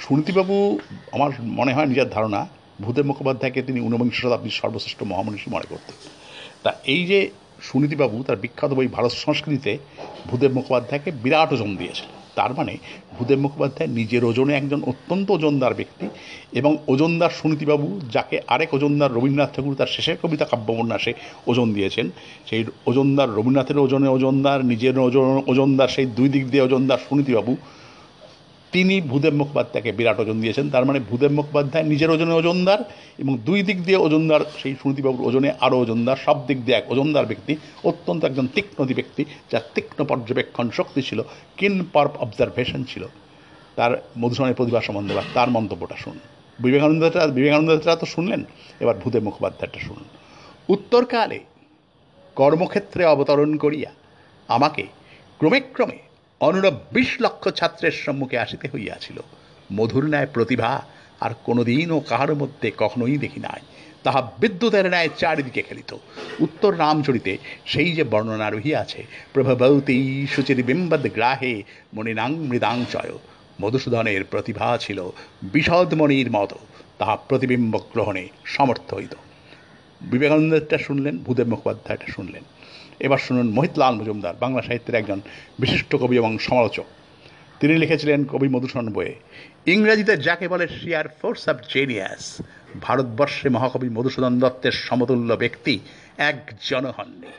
সুনীতিবাবু 0.00 0.78
আমার 1.12 1.30
মনে 1.40 1.74
হয় 1.74 1.86
নিজের 1.86 2.08
ধারণা 2.08 2.46
ভূদেব 2.80 3.06
মুখোপাধ্যায়কে 3.06 3.62
তিনি 3.62 3.80
ঊনবিংশ 3.80 4.20
শতাব্দীর 4.20 4.50
সর্বশ্রেষ্ঠ 4.50 5.02
মহামনীষী 5.02 5.50
মনে 5.50 5.64
করতেন। 5.64 6.13
তা 6.64 6.70
এই 6.84 7.02
যে 7.06 7.18
সুনীতিবাবু 7.62 8.16
তার 8.22 8.36
বিখ্যাত 8.36 8.70
বই 8.72 8.88
ভারত 8.88 9.14
সংস্কৃতিতে 9.14 9.72
ভূদেব 10.28 10.52
মুখোপাধ্যায়কে 10.52 11.10
বিরাট 11.22 11.50
ওজন 11.52 11.70
দিয়েছিলেন 11.76 12.14
তার 12.34 12.52
মানে 12.54 12.74
ভূদেব 13.16 13.38
মুখোপাধ্যায় 13.38 13.90
নিজের 13.90 14.22
ওজনে 14.24 14.52
একজন 14.54 14.80
অত্যন্ত 14.82 15.30
ওজনদার 15.30 15.74
ব্যক্তি 15.74 16.06
এবং 16.52 16.72
ওজনদার 16.88 17.30
সুনীতিবাবু 17.30 17.88
যাকে 18.12 18.36
আরেক 18.46 18.70
ওজনদার 18.74 19.14
রবীন্দ্রনাথ 19.14 19.50
ঠাকুর 19.56 19.74
তার 19.74 19.86
শেষের 19.86 20.16
কবিতা 20.22 20.44
কাব্যবন্যাসে 20.44 21.12
ওজন 21.46 21.68
দিয়েছেন, 21.72 22.06
সেই 22.46 22.62
ওজনদার 22.86 23.28
রবীন্দ্রনাথের 23.28 23.78
ওজনে 23.78 24.08
ওজনদার, 24.08 24.64
নিজের 24.64 24.98
ওজন, 24.98 25.42
ওজনদার 25.46 25.88
সেই 25.88 26.06
দুই 26.06 26.28
দিক 26.28 26.44
দিয়ে 26.50 26.62
ওজনদার 26.62 26.98
সুনীতিবাবু 27.08 27.56
তিনি 28.74 29.00
ভূদেব 29.00 29.34
মুখোপাধ্যায়কে 29.34 29.92
বিরাট 29.92 30.18
ওজন 30.20 30.40
দিয়েছেন। 30.40 30.70
তার 30.70 30.84
মানে 30.84 31.00
ভূদেব 31.00 31.32
মুখোপাধ্যায় 31.32 31.84
নিজের 31.84 32.10
ওজনে 32.10 32.34
ওজনদার 32.34 32.80
এবং 33.18 33.38
দুই 33.38 33.62
দিক 33.62 33.78
দিয়ে 33.84 33.98
ওজনদার 34.06 34.40
সেই 34.62 34.74
সুনীতিবাবুর 34.82 35.26
ওজনে 35.28 35.52
আরও 35.60 35.76
ওজনদার। 35.78 36.16
সব 36.16 36.46
দিক 36.46 36.58
দিয়ে 36.64 36.78
এক 36.78 36.86
ওজনদার 36.92 37.26
ব্যক্তি, 37.26 37.56
অত্যন্ত 37.84 38.24
একজন 38.24 38.46
তীক্ষ্ণতি 38.54 38.94
ব্যক্তি 38.94 39.24
যার 39.50 39.64
তীক্ষ্ণ 39.74 40.04
পর্যবেক্ষণ 40.04 40.66
শক্তি 40.70 41.00
ছিল 41.02 41.22
কিন 41.56 41.74
পার্প 41.92 42.12
অবজারভেশন 42.16 42.84
ছিল। 42.84 43.04
তার 43.76 43.92
মধুসূদনের 44.18 44.54
প্রতিভা 44.54 44.80
সম্বন্ধে 44.80 45.14
বা 45.14 45.22
তার 45.34 45.48
মন্তব্যটা 45.50 45.96
শুনুন। 45.96 46.18
বিবেকানন্দটা 46.58 47.26
বিবেকানন্দটা 47.26 47.96
তো 47.96 48.06
শুনলেন? 48.06 48.40
এবার 48.80 48.96
ভূদেব 48.98 49.22
মুখোপাধ্যায়টা 49.22 49.80
শুনুন। 49.80 50.04
উত্তরকালে 50.68 51.38
কর্মক্ষেত্রে 52.34 53.02
অবতরণ 53.04 53.56
করিয়া 53.56 53.90
আমাকে 54.48 54.82
ক্রমে 55.38 55.60
ক্রমে 55.60 55.98
অনুরূপ 56.40 56.74
বিশ 56.92 57.16
লক্ষ 57.20 57.48
ছাত্রের 57.48 57.92
সম্মুখে 57.92 58.38
আসিতে 58.38 58.68
হইয়াছিল। 58.74 59.20
মধুর 59.72 60.04
ন্যায় 60.04 60.26
প্রতিভা 60.26 60.84
আর 61.20 61.30
কোনোদিনও 61.44 62.00
কাহার 62.00 62.34
মধ্যে 62.34 62.72
কখনোই 62.78 63.18
দেখি 63.18 63.40
নাই। 63.40 63.60
তাহা 64.02 64.32
বিদ্যুতের 64.38 64.88
ন্যায় 64.88 65.08
চারিদিকে 65.18 65.62
খেলিত। 65.62 65.96
উত্তর 66.40 66.78
রামচরিতে 66.78 67.38
সেই 67.66 67.92
যে 67.92 68.04
বর্ণনা 68.04 68.50
রহিয়াছে, 68.50 69.06
প্রভবতী 69.32 70.26
সুচির 70.36 70.64
বিম্বদ 70.64 71.06
গ্রাহে 71.06 71.62
মণিনাং 71.94 72.34
মৃদাংচয়। 72.34 73.18
মধুসূদনের 73.62 74.24
প্রতিভা 74.24 74.78
ছিল 74.78 75.10
বিষদমণির 75.42 76.30
মতো। 76.30 76.58
তাহা 76.98 77.16
প্রতিবিম্ব 77.16 77.78
গ্রহণে 77.92 78.28
সমর্থ 78.44 78.94
হইত। 78.94 79.14
বিবেকানন্দটা 80.00 80.78
শুনলেন, 80.78 81.18
ভূদেব 81.18 81.48
মুখোপাধ্যায়টা 81.48 82.06
শুনলেন। 82.06 82.42
এবার 83.00 83.18
শুনুন 83.18 83.48
মোহিতলাল 83.48 83.94
মজুমদার, 83.94 84.34
বাংলা 84.40 84.62
সাহিত্যের 84.62 84.94
একজন 84.94 85.20
বিশিষ্ট 85.58 85.96
কবি 85.96 86.16
এবং 86.16 86.38
সমালোচক। 86.38 86.84
তিনি 87.60 87.74
লিখেছিলেন 87.78 88.24
কবি 88.24 88.48
মধুসূদন 88.48 88.92
বইয়ে, 88.92 89.14
ইংরেজিতে 89.66 90.16
যাকে 90.16 90.48
বলে 90.48 90.68
শিয়ার 90.68 91.08
ফোর্স 91.08 91.48
অফ 91.48 91.56
জেনিয়াস 91.74 92.42
ভারতবর্ষে 92.80 93.48
মহাকবি 93.48 93.88
মধুসূদন 93.88 94.38
দত্তের 94.38 94.72
সমতুল্য 94.72 95.34
ব্যক্তি 95.34 95.78
একজন 96.18 96.86
হননি 96.86 97.32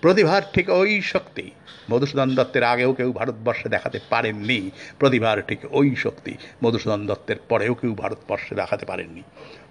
প্রতিভার 0.00 0.42
ঠিক 0.52 0.70
ওই 0.70 1.02
শক্তি, 1.02 1.50
মধুসূদন 1.90 2.34
দত্তের 2.34 2.62
আগেও 2.62 2.92
কেউ 2.92 3.12
ভারতবর্ষে 3.12 3.68
দেখাতে 3.68 3.98
পারেননি। 4.10 4.70
প্রতিভার 4.98 5.42
ঠিক 5.42 5.58
ওই 5.70 5.96
শক্তি, 5.96 6.36
মধুসূদন 6.64 7.06
দত্তের 7.06 7.36
পরেও 7.48 7.74
কেউ 7.74 7.94
ভারতবর্ষে 7.94 8.54
দেখাতে 8.54 8.86
পারেননি। 8.86 9.22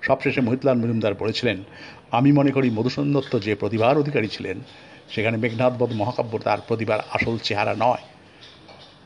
সবশেষে 0.01 0.41
মহিতলাল 0.41 0.77
মজুমদার 0.77 1.13
বলেছিলেন, 1.13 1.63
আমি 2.11 2.31
মনে 2.31 2.51
করি 2.51 2.69
মধুসূদন 2.69 3.13
দত্ত 3.13 3.39
যে 3.39 3.55
প্রতিভার 3.55 3.97
অধিকারী 3.97 4.27
ছিলেন 4.27 4.59
সেখানে 5.13 5.37
মেঘনাথবধ 5.37 5.91
মহাকাব্য 5.93 6.33
তার 6.39 6.59
প্রতিভার 6.67 6.99
আসল 7.15 7.37
চেহারা 7.37 7.73
নয়। 7.85 8.03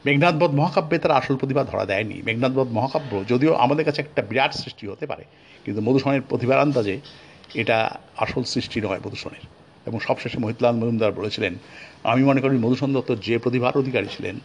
মেঘনাথবধ 0.06 0.52
মহাকাব্যে 0.60 0.98
তার 1.00 1.12
আসল 1.12 1.36
প্রতিভা 1.36 1.64
ধরা 1.64 1.86
দেয়নি। 1.86 2.22
মেঘনাথবধ 2.28 2.70
মহাকাব্য 2.78 3.12
যদিও 3.32 3.54
আমাদের 3.54 3.86
কাছে 3.86 4.00
একটা 4.02 4.22
বিরাট 4.22 4.52
সৃষ্টি 4.54 4.84
হতে 4.88 5.06
পারে, 5.08 5.24
কিন্তু 5.66 5.82
মধুসূদনের 5.82 6.22
প্রতিভার 6.22 6.60
আন্দাজে 6.60 6.96
এটা 7.62 7.78
আসল 8.18 8.44
সৃষ্টি 8.44 8.78
নয় 8.82 9.00
মধুসূদনের। 9.06 9.44
এবং 9.88 10.00
সবশেষে 10.00 10.38
মহিতলাল 10.40 10.76
মজুমদার 10.76 11.12
বলেছিলেন, 11.12 11.54
আমি 12.04 12.22
মনে 12.24 12.42
করি 12.42 12.58
মধুসূদন 12.58 12.94
দত্ত 12.94 13.12
যে 13.28 13.36
প্রতিভার 13.38 13.78
অধিকারী 13.78 14.08
ছিলেন, 14.08 14.36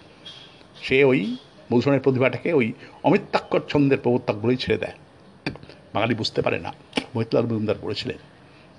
সে 0.83 1.05
ওই 1.05 1.37
মধুসূদনের 1.73 2.01
প্রতিভাটাকে 2.01 2.53
ওই 2.53 2.73
অমিত্যাক্ষর 3.03 3.61
ছন্দের 3.69 3.99
প্রবর্তক 3.99 4.35
বলেই 4.35 4.57
ছেড়ে 4.57 4.79
দেয়। 4.79 4.93
বাঙালি 5.95 6.15
বুঝতে 6.15 6.43
পারে 6.43 6.59
না। 6.59 6.73
মহিতলাল 7.15 7.45
মজুমদার 7.45 7.79
বলেছিলেন 7.81 8.19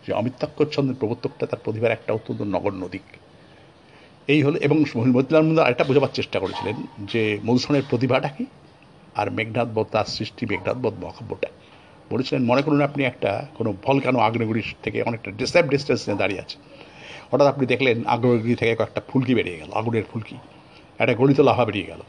যে 0.08 0.14
অমিত্যাক্ষর 0.14 0.66
ছন্দের 0.66 0.96
প্রবর্তকটা 0.96 1.46
তার 1.46 1.60
প্রতিভার 1.64 1.92
একটা 1.92 2.14
অত্যন্ত 2.14 2.42
নগণ্য 2.42 2.90
দিক। 2.90 3.02
এই 4.28 4.44
হলো, 4.44 4.58
এবং 4.58 4.78
মতিলাল 5.08 5.42
মজুমদার 5.44 5.66
আরেকটা 5.66 5.84
বোঝাবার 5.84 6.10
চেষ্টা 6.14 6.40
করেছিলেন 6.40 6.76
যে 7.00 7.40
মধুসূদনের 7.46 7.82
প্রতিভাটা 7.90 8.30
কি 8.30 8.46
আর 9.16 9.32
মেঘনাথ 9.32 9.68
বধ, 9.76 9.86
তার 9.92 10.06
সৃষ্টি 10.06 10.46
মেঘনাথ 10.46 10.78
বধ 10.78 10.94
মহাকাব্যটা। 11.04 11.48
বলেছিলেন, 12.10 12.44
মনে 12.44 12.62
করুন 12.62 12.82
আপনি 12.82 13.04
একটা 13.04 13.48
কোনো 13.56 13.74
ভলকানো 13.84 14.20
আগ্নেয়গিরি 14.20 14.62
থেকে 14.84 15.02
অনেকটা 15.02 15.32
ডিসেপ 15.32 15.66
ডিস্টেন্সে 15.66 16.14
দাঁড়িয়ে 16.14 16.42
আছে 16.42 16.58
হঠাৎ 17.32 17.48
আপনি 17.48 17.66
দেখলেন 17.66 18.04
আগ্নেয়গিরি 18.06 18.56
থেকে 18.56 18.76
কয়েকটা 18.76 19.02
ফুলকি 19.08 19.36
বেরিয়ে 19.36 19.58
গেল, 19.58 19.70
আগুনের 19.74 20.04
ফুলকি। 20.14 20.36
একটা 21.00 21.14
গলিত 21.14 21.40
লাভা 21.40 21.66
বেরিয়ে 21.66 21.86
গেল। 21.86 22.02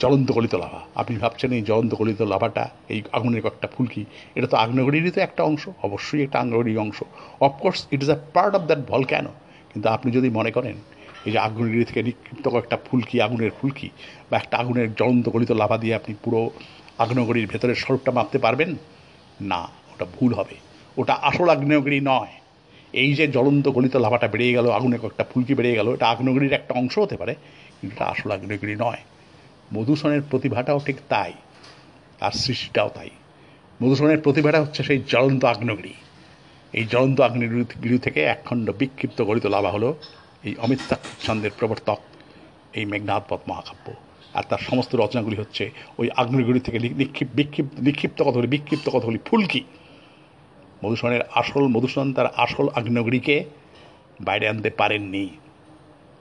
জ্বলন্ত 0.00 0.32
গলিত 0.32 0.54
লাভা। 0.54 0.80
আপনি 0.94 1.16
ভাবছেন 1.16 1.52
এই 1.52 1.62
জ্বলন্ত 1.62 1.94
গলিত 1.94 2.22
লাভাটা, 2.22 2.68
এই 2.88 3.02
আগুনের 3.12 3.42
কয়েকটা 3.42 3.68
ফুলকি, 3.74 4.04
এটা 4.34 4.46
তো 4.46 4.56
আগ্নেয়গিরিরই 4.56 5.10
তো 5.10 5.20
একটা 5.20 5.42
অংশ, 5.42 5.68
অবশ্যই 5.82 6.22
একটা 6.22 6.38
আগ্নেয়গিরি 6.40 6.76
অংশ। 6.76 6.98
Of course 7.40 7.86
it 7.90 8.02
is 8.02 8.10
a 8.10 8.18
part 8.34 8.54
of 8.54 8.62
that 8.62 8.78
volcano 8.78 9.32
কিন্তু 9.72 9.88
আপনি 9.88 10.12
যদি 10.12 10.30
মনে 10.30 10.50
করেন, 10.50 10.76
এই 11.26 11.32
যে 11.32 11.38
আগ্নেয়গিরি 11.38 11.84
থেকে 11.84 12.02
নিক্ষিপ্ত 12.02 12.48
কয়েকটা 12.48 12.76
ফুলকি, 12.86 13.16
আগুনের 13.20 13.50
ফুলকি, 13.60 13.88
বা 14.30 14.36
একটা 14.36 14.56
আগুনের 14.58 14.94
জ্বলন্ত 14.94 15.28
গলিত 15.28 15.50
লাভা 15.52 15.76
দিয়ে 15.78 15.94
আপনি 15.94 16.14
পুরো 16.24 16.50
আগ্নেয়গিরির 16.98 17.46
ভেতরের 17.46 17.74
স্বরূপটা 17.74 18.12
মাপতে 18.12 18.38
পারবেন? 18.38 18.76
না, 19.40 19.60
ওটা 19.92 20.06
ভুল 20.16 20.34
হবে। 20.34 20.54
ওটা 20.96 21.14
আসল 21.14 21.48
আগ্নেয়গিরি 21.48 22.00
নয়। 22.00 22.32
এই 22.92 23.14
যে 23.14 23.28
জ্বলন্ত 23.28 23.68
গলিত 23.68 23.96
লাভাটা 23.96 24.28
বেড়ে 24.28 24.52
গেল 24.52 24.70
আগুনে 24.70 24.98
কয়েকটা 24.98 25.24
ফুলকি 25.24 25.54
বেড়ে 25.54 25.72
গেল, 25.74 25.88
এটা 25.94 26.06
আগ্নেয়গিরির 26.06 26.52
একটা 26.52 26.74
অংশ 26.74 26.98
হতে 26.98 27.16
পারে, 27.16 27.34
কিন্তু 27.80 27.96
এটা 27.96 28.04
আসল 28.04 28.30
আগ্নেয়গিরি 28.30 28.76
নয়। 28.76 28.96
মধুসূদনের 29.72 30.22
প্রতিভাটাও 30.30 30.80
ঠিক 30.86 30.96
তাই, 31.08 31.32
আর 32.20 32.32
সৃষ্টিটাও 32.42 32.88
তাই। 32.88 33.10
মধুসূদনের 33.82 34.20
প্রতিভাটা 34.20 34.58
হচ্ছে 34.60 34.82
সেই 34.82 34.98
জ্বলন্ত 34.98 35.44
আগ্নেয়গিরি। 35.44 35.94
এই 36.72 36.84
জ্বলন্ত 36.84 37.20
আগ্নেয়গিরি 37.20 37.98
থেকে 37.98 38.20
একখণ্ড 38.24 38.66
বিক্ষিপ্ত 38.70 39.18
গলিত 39.22 39.46
লাভা 39.46 39.70
হলো 39.70 39.88
এই 40.44 40.54
অমিতাভ 40.56 41.00
ছন্দের 41.24 41.52
প্রবর্তক, 41.58 42.00
এই 42.78 42.84
মেঘনাথপথ 42.84 43.40
মহাকাব্য 43.48 43.86
আর 44.34 44.44
তার 44.48 44.58
সমস্ত 44.58 44.94
রচনাগুলি 44.94 45.36
হচ্ছে 45.36 45.70
ওই 45.98 46.10
আগ্নেয়গিরি 46.16 46.60
থেকে 46.60 46.78
নিক্ষিপ, 46.78 47.28
বিক্ষিপ্ত, 47.34 47.74
নিক্ষিপ্ত 47.80 48.22
কতগুলি 48.22 48.46
বিক্ষিপ্ত 48.46 48.88
কতগুলি 48.90 49.18
ফুলকি। 49.24 49.62
মধুসূদনের 50.84 51.22
আসল, 51.34 51.66
মধুসূদন 51.66 52.12
তার 52.12 52.26
আসল 52.26 52.68
আগ্নেয়গিরিকে 52.68 53.44
বাইরে 54.20 54.48
আনতে 54.48 54.70
পারেননি। 54.70 55.28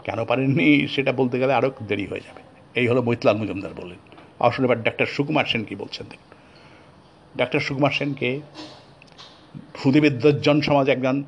কেন 0.04 0.26
পারেননি 0.26 0.88
সেটা 0.88 1.12
বলতে 1.12 1.40
গেলে 1.40 1.54
আরও 1.54 1.72
দেরি 1.88 2.06
হয়ে 2.06 2.20
যাবে। 2.20 2.42
এই 2.76 2.88
হলো 2.88 3.02
মৈতলাল 3.02 3.38
মজুমদার 3.38 3.74
বলেন। 3.76 3.98
আসলে 4.40 4.66
এবার 4.66 4.84
ডাক্তার 4.84 5.06
সুকুমার 5.06 5.46
সেন 5.46 5.64
কি 5.64 5.76
বলছেন 5.76 6.06
দেখুন। 6.10 6.38
ডাক্তার 7.38 7.60
সুকুমার 7.60 7.92
সেনকে 7.92 8.42
সুদীবিদ্যজন 9.84 10.62
সমাজ 10.62 10.90
একজন 10.90 11.24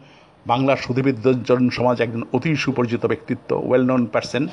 বাংলার 0.46 0.78
সুদীবিদ্যজন 0.78 1.70
সমাজ 1.70 2.02
একজন 2.02 2.24
অতি 2.34 2.56
সুপরিচিত 2.56 3.06
ব্যক্তিত্ব 3.06 3.62
ওয়েল 3.68 3.86
নোন 3.86 4.06
পার্সন 4.06 4.48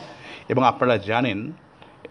এবং 0.49 0.65
আপনারা 0.65 0.97
জানেন 0.97 1.53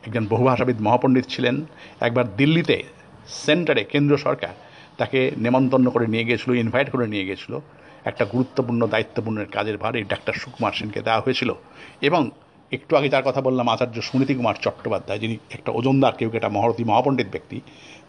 একজন 0.07 0.27
বহুভাষাবিদ 0.27 0.81
মহাপণ্ডিত 0.81 1.25
ছিলেন। 1.25 1.65
একবার 1.99 2.35
দিল্লিতে 2.35 2.83
সেন্টারে 3.27 3.83
কেন্দ্র 3.83 4.17
সরকার 4.17 4.53
তাকে 4.97 5.31
নেমন্তন্ন 5.37 5.89
করে 5.89 6.07
নিয়ে 6.07 6.23
গিয়েছিল 6.23 6.53
ইনভাইট 6.53 6.89
করে 6.89 7.07
নিয়ে 7.07 7.25
গিয়েছিল। 7.25 7.59
একটা 8.05 8.25
গুরুত্বপূর্ণ 8.25 8.87
দায়িত্বপূর্ণের 8.87 9.45
কাজের 9.45 9.77
ভার 9.77 9.95
এই 9.95 10.03
ডাক্তার 10.03 10.33
সুকুমার 10.33 10.71
সেনকে 10.71 11.01
দেওয়া 11.01 11.21
হয়েছিল। 11.21 11.53
এবং 12.01 12.31
একটু 12.71 12.95
আগে 12.95 13.09
যার 13.09 13.23
কথা 13.25 13.41
বললাম 13.41 13.67
আচার্য 13.69 14.01
সুনীতি 14.01 14.33
কুমার 14.35 14.57
চট্টোপাধ্যায়, 14.61 15.19
যিনি 15.19 15.37
একটা 15.51 15.71
ওজনদার, 15.71 16.13
কেউ 16.13 16.29
একটা 16.33 16.49
মহারথী, 16.49 16.83
মহাপণ্ডিত 16.83 17.27
ব্যক্তি, 17.31 17.61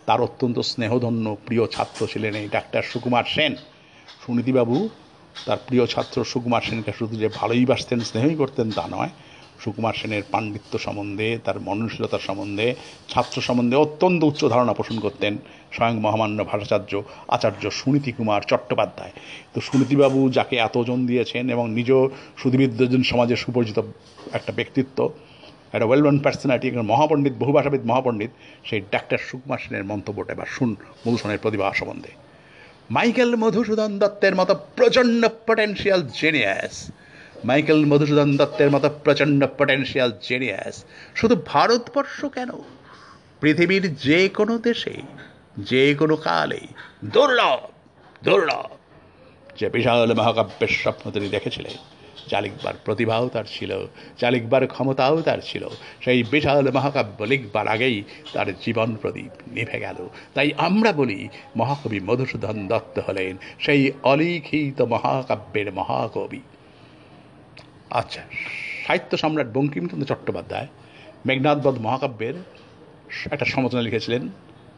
তার 0.06 0.20
অত্যন্ত 0.20 0.58
স্নেহধন্য, 0.58 1.36
প্রিয় 1.46 1.66
ছাত্র 1.66 2.00
ছিলেন 2.06 2.34
এই 2.34 2.48
ডাক্তার 2.48 2.82
সুকুমার 2.82 3.24
সেন। 3.24 3.56
সুনীতিবাবু, 4.26 4.88
তার 5.46 5.56
প্রিয় 5.66 5.86
ছাত্র 5.86 6.24
সুকুমার 6.24 6.62
সেনকে 6.62 6.92
শুধু 6.98 7.16
যে 7.16 7.28
ভালোই 7.34 7.64
বাসতেন, 7.64 8.00
স্নেহই 8.00 8.34
করতেন 8.34 8.70
তা 8.70 8.84
নয় 8.90 9.12
সুকুমার 9.62 9.94
সেনের 10.00 10.24
পাণ্ডিত্য 10.32 10.72
সম্বন্ধে, 10.78 11.28
তার 11.44 11.56
মননশীলতার 11.60 12.26
সম্বন্ধে, 12.28 12.66
ছাত্র 13.08 13.36
সম্বন্ধে 13.40 13.76
অত্যন্ত 13.76 14.20
উচ্চ 14.24 14.42
ধারণা 14.44 14.72
পোষণ 14.72 14.96
করতেন 15.00 15.32
স্বয়ং 15.74 15.96
মহামান্য 16.00 16.38
ভাষাচার্য 16.44 16.92
আচার্য 17.28 17.62
সুনীতি 17.70 18.12
কুমার 18.12 18.42
চট্টোপাধ্যায়। 18.50 19.12
তো 19.54 19.58
সুনীতিবাবু 19.60 20.20
যাকে 20.28 20.56
এত 20.56 20.74
ওজন 20.76 20.98
দিয়েছেন 21.06 21.44
এবং 21.50 21.64
নিজ 21.70 21.90
সুদীবিদ্যজন 22.40 23.02
সমাজের 23.02 23.36
সুপরিচিত 23.36 23.78
একটা 24.32 24.52
ব্যক্তিত্ব 24.58 24.98
একটা 25.74 25.86
ওয়েল 25.86 26.02
নোন 26.06 26.18
পার্সোনালিটি 26.24 26.66
একজন 26.68 26.86
মহাপণ্ডিত, 26.92 27.34
বহুভাষাবিদ 27.42 27.82
মহাপণ্ডিত, 27.90 28.30
সেই 28.64 28.80
ডাক্তার 28.90 29.18
সুকুমার 29.28 29.60
সেনের 29.64 29.84
মন্তব্যটা 29.84 30.30
এবার 30.32 30.48
শুন 30.54 30.70
মধুসূদনের 31.04 31.40
প্রতিভা 31.42 31.66
সম্বন্ধে। 31.80 32.10
মাইকেল 32.90 33.30
মধুসূদন 33.42 33.90
দত্তের 33.98 34.34
মতো 34.40 34.52
প্রচণ্ড 34.76 35.22
পটেনশিয়াল 35.46 36.00
জেনিয়াস 36.20 36.74
মাইকেল 37.44 37.84
মধুসূদন 37.84 38.36
দত্তের 38.36 38.70
মতো 38.70 38.90
প্রচণ্ড 39.04 39.46
পটেনশিয়াল 39.58 40.12
জেনিয়াস 40.22 40.84
শুধু 41.14 41.36
ভারতবর্ষ 41.46 42.24
কেন? 42.24 42.50
পৃথিবীর 43.40 43.94
যে 43.94 44.28
কোনো 44.28 44.58
দেশে, 44.58 44.94
যে 45.58 45.94
কোনো 45.94 46.16
কালে 46.16 46.60
দুর্লভ 47.04 47.60
দুর্লভ। 48.24 48.66
যে 49.58 49.68
বিশাল 49.68 50.14
মহাকাব্যের 50.14 50.68
স্বপ্ন 50.68 51.10
তিনি 51.10 51.28
দেখেছিলেন 51.28 51.72
চালিকবার 52.28 52.74
প্রতিভাও 52.84 53.28
তার 53.28 53.44
ছিল 53.48 53.86
চালিকবার 54.18 54.66
ক্ষমতাও 54.66 55.22
তার 55.22 55.38
ছিল, 55.44 55.68
সেই 56.00 56.22
বিশাল 56.22 56.70
মহাকাব্য 56.70 57.24
লিখবার 57.24 57.68
আগেই 57.68 58.02
তার 58.32 58.48
জীবন 58.60 58.94
প্রদীপ 58.94 59.32
নিভে 59.46 59.78
গেল। 59.80 60.08
তাই 60.34 60.52
আমরা 60.58 60.92
বলি, 60.92 61.28
মহাকবি 61.56 62.00
মধুসূদন 62.00 62.68
দত্ত 62.68 62.98
হলেন 62.98 63.36
সেই 63.58 63.92
অলিখিত 64.02 64.82
মহাকাব্যের 64.82 65.72
মহাকবি। 65.72 66.40
আচ্ছা 67.92 68.22
সাহিত্য 68.86 69.16
সম্রাট 69.16 69.48
বঙ্কিমচন্দ্র 69.52 70.06
চট্টোপাধ্যায় 70.06 70.66
মেঘনাথবধ 71.26 71.78
মহাকাব্যের 71.80 72.34
একটা 73.30 73.44
সমালোচনা 73.44 73.82
লিখেছিলেন 73.82 74.28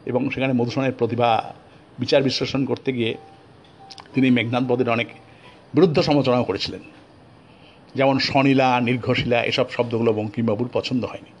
এবং 0.05 0.29
সেখানে 0.29 0.53
মধুসূদনের 0.53 0.91
প্রতিভা 0.91 1.53
বিচার 1.99 2.23
বিশ্লেষণ 2.23 2.65
করতে 2.65 2.93
গিয়ে 2.93 3.15
তিনি 4.13 4.31
মেঘনাথবধের 4.31 4.89
অনেক 4.89 5.07
বিরুদ্ধ 5.73 5.99
সমালোচনাও 5.99 6.43
করেছিলেন। 6.43 6.79
যেমন 7.95 8.19
স্বনীলা 8.19 8.81
নির্ঘশিলা 8.81 9.43
এসব 9.43 9.67
শব্দগুলো 9.69 10.13
বঙ্কিমবাবুর 10.13 10.69
পছন্দ 10.73 11.05
হয়নি। 11.05 11.31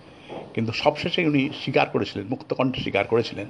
কিন্তু 0.53 0.71
সবশেষে 0.73 1.21
উনি 1.25 1.49
স্বীকার 1.63 1.89
করেছিলেন, 1.89 2.25
মুক্তকণ্ঠে 2.27 2.81
স্বীকার 2.81 3.05
করেছিলেন। 3.07 3.45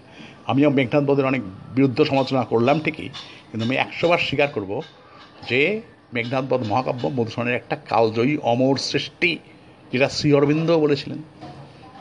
আমিও 0.48 0.70
মেঘনাথ 0.70 1.04
বধের 1.04 1.26
অনেক 1.26 1.42
বিরুদ্ধ 1.76 2.04
সমালোচনা 2.04 2.44
করলাম 2.44 2.80
ঠিকই, 2.80 3.10
কিন্তু 3.50 3.64
আমি 3.66 3.76
একশোবার 3.76 4.18
স্বীকার 4.18 4.48
করব 4.48 4.82
যে 5.50 5.82
মেঘনাথ 6.14 6.46
বধ 6.50 6.62
মহাকাব্য 6.68 7.04
মধুসূদনের 7.18 7.56
একটা 7.56 7.76
কালজয়ী 7.92 8.38
অমর 8.52 8.76
সৃষ্টি, 8.92 9.32
যেটা 9.92 10.10
শ্রী 10.10 10.34
অরবিন্দ 10.34 10.70
বলেছিলেন। 10.78 11.20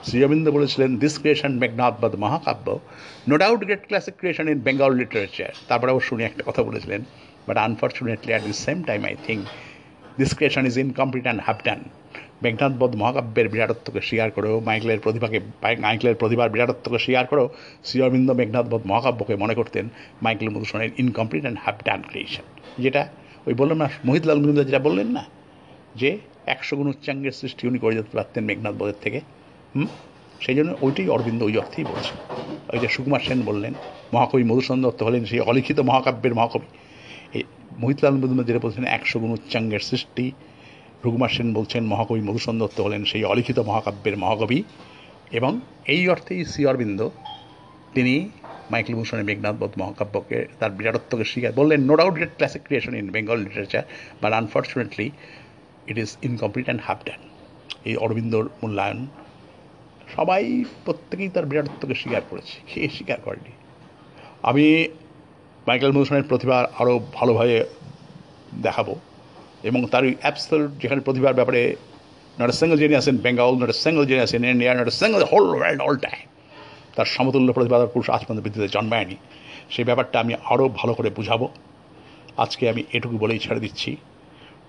শ্রী 0.07 0.19
অরবিন্দ 0.25 0.47
বলেছিলেন 0.51 0.91
দিস 0.97 1.15
ক্রিয়েশন 1.21 1.53
মেঘনাথ 1.63 1.95
বধ 2.03 2.15
মহাকাব্য 2.17 2.67
no 3.29 3.35
doubt 3.37 3.61
great 3.65 3.83
classic 3.89 4.15
creation 4.21 4.49
in 4.49 4.59
Bengal 4.67 4.93
literature 5.01 5.53
তারপরে 5.69 5.91
অবশ্য 5.93 6.15
উনি 6.15 6.25
একটা 6.25 6.43
কথা 6.49 6.63
বলেছিলেন 6.63 7.01
but 7.47 7.57
unfortunately 7.57 8.33
at 8.33 8.43
the 8.45 8.53
same 8.53 8.83
time 8.83 9.05
I 9.05 9.15
think 9.27 9.43
this 10.19 10.31
creation 10.37 10.67
is 10.67 10.79
incomplete 10.79 11.25
and 11.25 11.41
have 11.47 11.59
done 11.65 11.81
Meghnadbadh 12.43 12.97
মহাকাব্যের 12.97 13.49
বিরাটত্বকে 13.49 14.01
স্বীকার 14.01 14.31
করেও, 14.31 14.61
মাইকেলের 14.61 15.01
প্রতিভাকে, 15.01 15.41
মাইকেলের 15.79 16.15
প্রতিভার 16.15 16.49
বিরাটত্বকে 16.49 16.99
স্বীকার 16.99 17.27
করেও, 17.27 17.49
শ্রী 17.85 18.03
অরবিন্দ 18.03 18.31
মেঘনাথবধ 18.31 18.83
মহাকাব্যকে 18.87 19.37
মনে 19.37 19.55
করতেন, 19.55 19.89
মাইকেল 20.23 20.49
মধুসূদনের 20.49 20.91
incomplete 20.99 21.43
and 21.43 21.59
have 21.65 21.77
done 21.85 22.01
creation 22.11 22.45
যেটা 22.79 23.09
ওই 23.47 23.55
বললাম 23.61 23.79
না 23.83 23.89
মোহিতলাল 24.05 24.39
মজুমদার 24.41 24.67
যেটা 24.71 24.79
বললেন 24.79 25.09
না, 25.17 25.23
যে 26.01 26.11
একশো 26.55 26.75
গুণ 26.77 26.89
উচ্চাঙ্গের 26.89 27.35
সৃষ্টি 27.41 27.63
উনি 27.69 27.79
করে 27.79 27.95
যেতে 27.99 28.13
পারতেন 28.17 28.43
মেঘনাথ 28.49 28.75
বধের 28.81 28.99
থেকে, 29.03 29.19
হুম? 29.75 29.89
সেই 30.45 30.57
জন্য 30.59 30.71
ওইটাই 30.85 31.09
অরবিন্দ 31.09 31.41
ওই 31.43 31.55
অর্থেই 31.63 31.85
বলছেন। 31.85 32.17
ওই 32.73 32.79
যে 32.83 32.89
সুকুমার 32.95 33.23
সেন 33.27 33.41
বললেন, 33.43 33.73
মহাকবি 34.15 34.45
মধুসূদন 34.51 34.81
দত্ত 34.83 35.01
হলেন 35.03 35.23
সেই 35.25 35.41
অলিখিত 35.51 35.79
মহাকাব্যের 35.81 36.35
মহাকবি। 36.35 36.69
এই 37.37 37.43
মোহিতলাল 37.83 38.15
মজুমদার 38.23 38.47
যেটা 38.47 38.63
বলছেন, 38.67 38.85
একশো 38.97 39.17
গুণ 39.21 39.31
উচ্চাঙ্গের 39.31 39.83
সৃষ্টি 39.91 40.25
রঘুমার 41.05 41.33
সেন 41.37 41.49
বলছেন, 41.55 41.83
মহাকবি 41.93 42.21
মধুসূদন 42.29 42.57
দত্ত 42.59 42.79
হলেন 42.81 43.03
সেই 43.11 43.23
অলিখিত 43.25 43.59
মহাকাব্যের 43.69 44.17
মহাকবি। 44.23 44.59
এবং 45.39 45.53
এই 45.95 46.03
অর্থেই 46.09 46.41
শ্রী 46.51 46.63
অরবিন্দ 46.71 47.01
তিনি 47.95 48.15
মাইকেল 48.73 48.95
ভূষণের 48.95 49.27
মেঘনাথবোধ 49.31 49.73
মহাকাব্যকে 49.81 50.39
তার 50.59 50.71
বিরাটত্বকে 50.71 51.25
স্বীকার 51.25 51.53
বললেন 51.53 51.81
no 51.89 51.95
doubt 51.97 52.15
great 52.21 52.33
classic 52.39 52.63
creation 52.67 52.93
in 52.95 53.07
Bengal 53.11 53.39
literature 53.39 53.85
but 54.23 54.33
unfortunately 54.33 55.07
it 55.87 55.97
is 55.99 56.11
incomplete 56.23 56.67
and 56.67 56.83
half 56.83 57.01
done 57.07 57.21
এই 57.85 57.95
অরবিন্দর 57.97 58.45
মূল্যায়ন 58.63 59.01
সবাই 60.09 60.43
প্রত্যেকেই 60.85 61.29
তার 61.29 61.47
বিরাটত্বকে 61.47 61.95
স্বীকার 61.95 62.23
করেছে, 62.31 62.55
কে 62.71 62.81
স্বীকার 62.89 63.19
করেনি? 63.21 63.53
আমি 64.43 64.67
মাইকেল 65.67 65.93
মধুসূদনের 65.93 66.29
প্রতিভা 66.29 66.57
আরও 66.79 66.95
ভালোভাবে 67.13 67.57
দেখাবো 68.63 68.95
এবং 69.63 69.81
তার 69.87 70.03
ওই 70.05 70.15
অ্যাবসলুট 70.21 70.71
যেখানে 70.83 71.01
প্রতিভার 71.01 71.35
ব্যাপারে 71.35 71.63
not 72.39 72.49
a 72.49 72.57
single 72.61 72.79
genius 72.83 73.07
in 73.09 73.17
Bengal 73.17 73.53
not 73.61 73.71
a 73.75 73.77
single 73.85 74.05
genius 74.11 74.33
in 74.37 74.43
India 74.45 74.73
not 74.75 74.89
a 74.93 74.95
single 75.03 75.23
whole 75.33 75.47
world 75.57 75.81
all 75.83 75.97
time 75.97 76.27
তার 76.97 77.09
সমতুল্য 77.15 77.53
প্রতিভা 77.53 77.79
তার 77.79 77.93
পুরুষ 77.95 78.11
আজ 78.11 78.21
পর্যন্ত 78.21 78.41
পৃথিবীতে 78.45 78.69
জন্মায়নি। 78.69 79.17
সেই 79.71 79.85
ব্যাপারটা 79.85 80.17
আমি 80.21 80.35
আরও 80.45 80.69
ভালো 80.69 80.95
করে 80.95 81.11
বুঝাবো। 81.11 81.49
আজকে 82.37 82.69
আমি 82.69 82.83
এটুকু 82.93 83.19
বলেই 83.19 83.39
ছেড়ে 83.39 83.61
দিচ্ছি। 83.61 83.97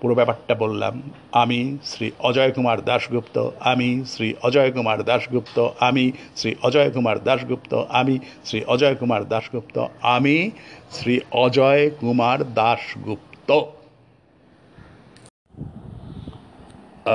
পুরো 0.01 0.15
ব্যাপারটা 0.15 0.55
বললাম, 0.55 1.01
আমি 1.32 1.78
শ্রী 1.84 2.11
অজয় 2.19 2.51
কুমার 2.51 2.80
দাশগুপ্ত, 2.86 3.49
আমি 3.59 3.89
শ্রী 4.07 4.34
অজয় 4.41 4.71
কুমার 4.71 5.03
দাশগুপ্ত, 5.03 5.57
আমি 5.80 6.11
শ্রী 6.36 6.55
অজয় 6.61 6.89
কুমার 6.91 7.23
দাশগুপ্ত, 7.23 7.73
আমি 7.73 8.19
শ্রী 8.45 8.59
অজয় 8.73 8.95
কুমার 8.95 9.28
দাশগুপ্ত, 9.28 9.78
আমি 10.01 10.51
শ্রী 10.91 11.19
অজয় 11.32 11.89
কুমার 11.89 12.39
দাশগুপ্ত। 12.53 13.49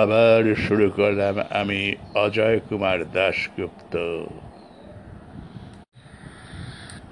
আবার 0.03 0.55
শুরু 0.69 0.91
করলাম 0.91 1.35
আমি 1.61 1.81
অজয় 2.15 2.59
কুমার 2.69 2.99
দাশগুপ্ত। 3.13 3.95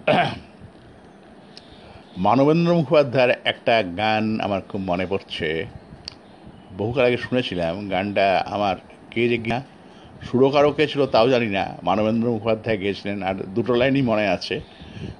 মানবেন্দ্র 2.27 2.75
মুখোপাধ্যায়ের 2.75 3.33
একটা 3.45 3.83
গান 3.83 4.41
আমার 4.41 4.61
খুব 4.69 4.81
মনে 4.81 5.07
পড়ছে। 5.07 5.67
বহুকাল 6.79 7.05
আগে 7.05 7.17
শুনেছিলাম, 7.17 7.89
গানটা 7.89 8.45
আমার 8.47 8.77
কে 9.11 9.29
যে 9.29 9.39
গা 9.39 9.59
সুরকারও 10.27 10.73
কে 10.73 10.87
ছিল 10.87 11.07
তাও 11.07 11.27
জানি 11.29 11.47
না, 11.47 11.65
মানবেন্দ্র 11.83 12.27
মুখোপাধ্যায় 12.31 12.79
গিয়েছিলেন 12.79 13.23
আর 13.23 13.35
দুটো 13.55 13.73
লাইনই 13.75 14.03
মনে 14.03 14.29
আছে, 14.29 14.61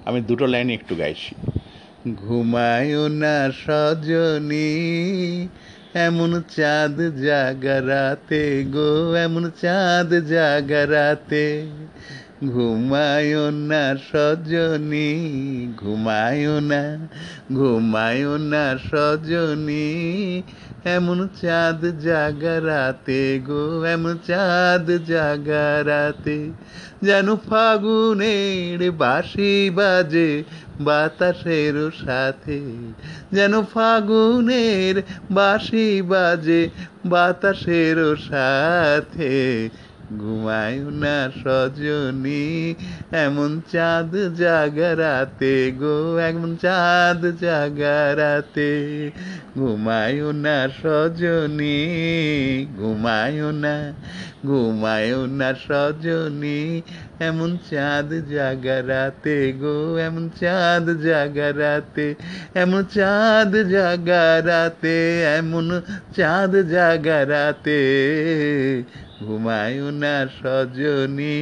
আমি 0.05 0.21
দুটো 0.21 0.47
লাইনই 0.47 0.75
একটু 0.75 0.95
গাইছি। 0.97 1.35
ঘুমায় 2.17 3.09
না 3.09 3.37
সজনী, 3.63 4.71
এমন 6.07 6.43
চাঁদ 6.57 6.97
জাগারাতে 7.25 8.65
গো, 8.75 9.15
এমন 9.15 9.51
চাঁদ 9.63 10.11
জাগারাতে 10.33 11.47
ঘুমায় 12.45 13.51
না 13.51 13.97
সজনী, 14.13 15.11
ঘুমায় 15.77 16.61
না 16.61 17.09
ঘুমায় 17.53 18.39
না 18.39 18.79
সজনী। 18.79 20.43
এমন 20.85 21.29
চাঁদ 21.43 22.01
জাগারাতে 22.01 23.41
গো, 23.47 23.85
এমন 23.85 24.19
চাঁদ 24.27 24.91
জাগারাতে 24.91 26.51
যেন 27.03 27.37
ফাগুনের 27.37 28.93
বাঁশি 28.93 29.71
বাজে 29.71 30.45
বাতাসের 30.81 31.91
সাথে। 32.05 32.61
যেন 33.33 33.63
ফাগুনের 33.63 35.03
বাঁশি 35.31 36.03
বাজে 36.03 36.69
বাতাসের 37.07 38.17
সাথে। 38.17 39.69
ঘুমায় 40.17 40.79
না 40.79 41.31
সজনী, 41.45 42.75
এমন 43.13 43.61
চাঁদ 43.73 44.17
জাগারাতে 44.17 45.73
গো, 45.73 46.17
এমন 46.19 46.57
চাঁদ 46.57 47.27
জাগারাতে। 47.41 48.71
ঘুমায় 49.59 50.33
না 50.33 50.69
সজনী, 50.83 51.79
ঘুমায় 52.77 53.53
না 53.53 53.93
ঘুমায় 54.47 55.27
না 55.27 55.55
সজনী, 55.55 56.83
এমন 57.21 57.59
চাঁদ 57.71 58.13
জাগারাতে 58.31 59.53
গো, 59.53 59.97
এমন 59.97 60.31
চাঁদ 60.41 60.87
জাগারাতে, 61.03 62.15
এমন 62.55 62.85
চাঁদ 62.95 63.57
জাগারাতে, 63.57 65.23
এমন 65.39 65.81
চাঁদ 66.17 66.57
জাগারাতে। 66.57 67.81
ঘুমায় 69.27 69.79
না 70.03 70.17
সজনী, 70.39 71.39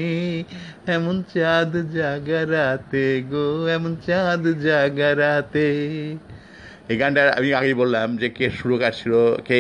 এমন 0.97 1.16
চাঁদ 1.35 1.72
জাগারাতে 1.97 3.07
গো, 3.31 3.47
এমন 3.77 3.93
চাঁদ 4.07 4.43
জাগারাতে। 4.66 5.68
এই 6.91 6.97
গানটা 7.01 7.20
আমি 7.39 7.49
আগেই 7.55 7.74
বললাম 7.74 8.09
যে 8.16 8.29
কে 8.37 8.47
সুরকার 8.51 8.93
ছিল, 9.01 9.12
কে 9.49 9.57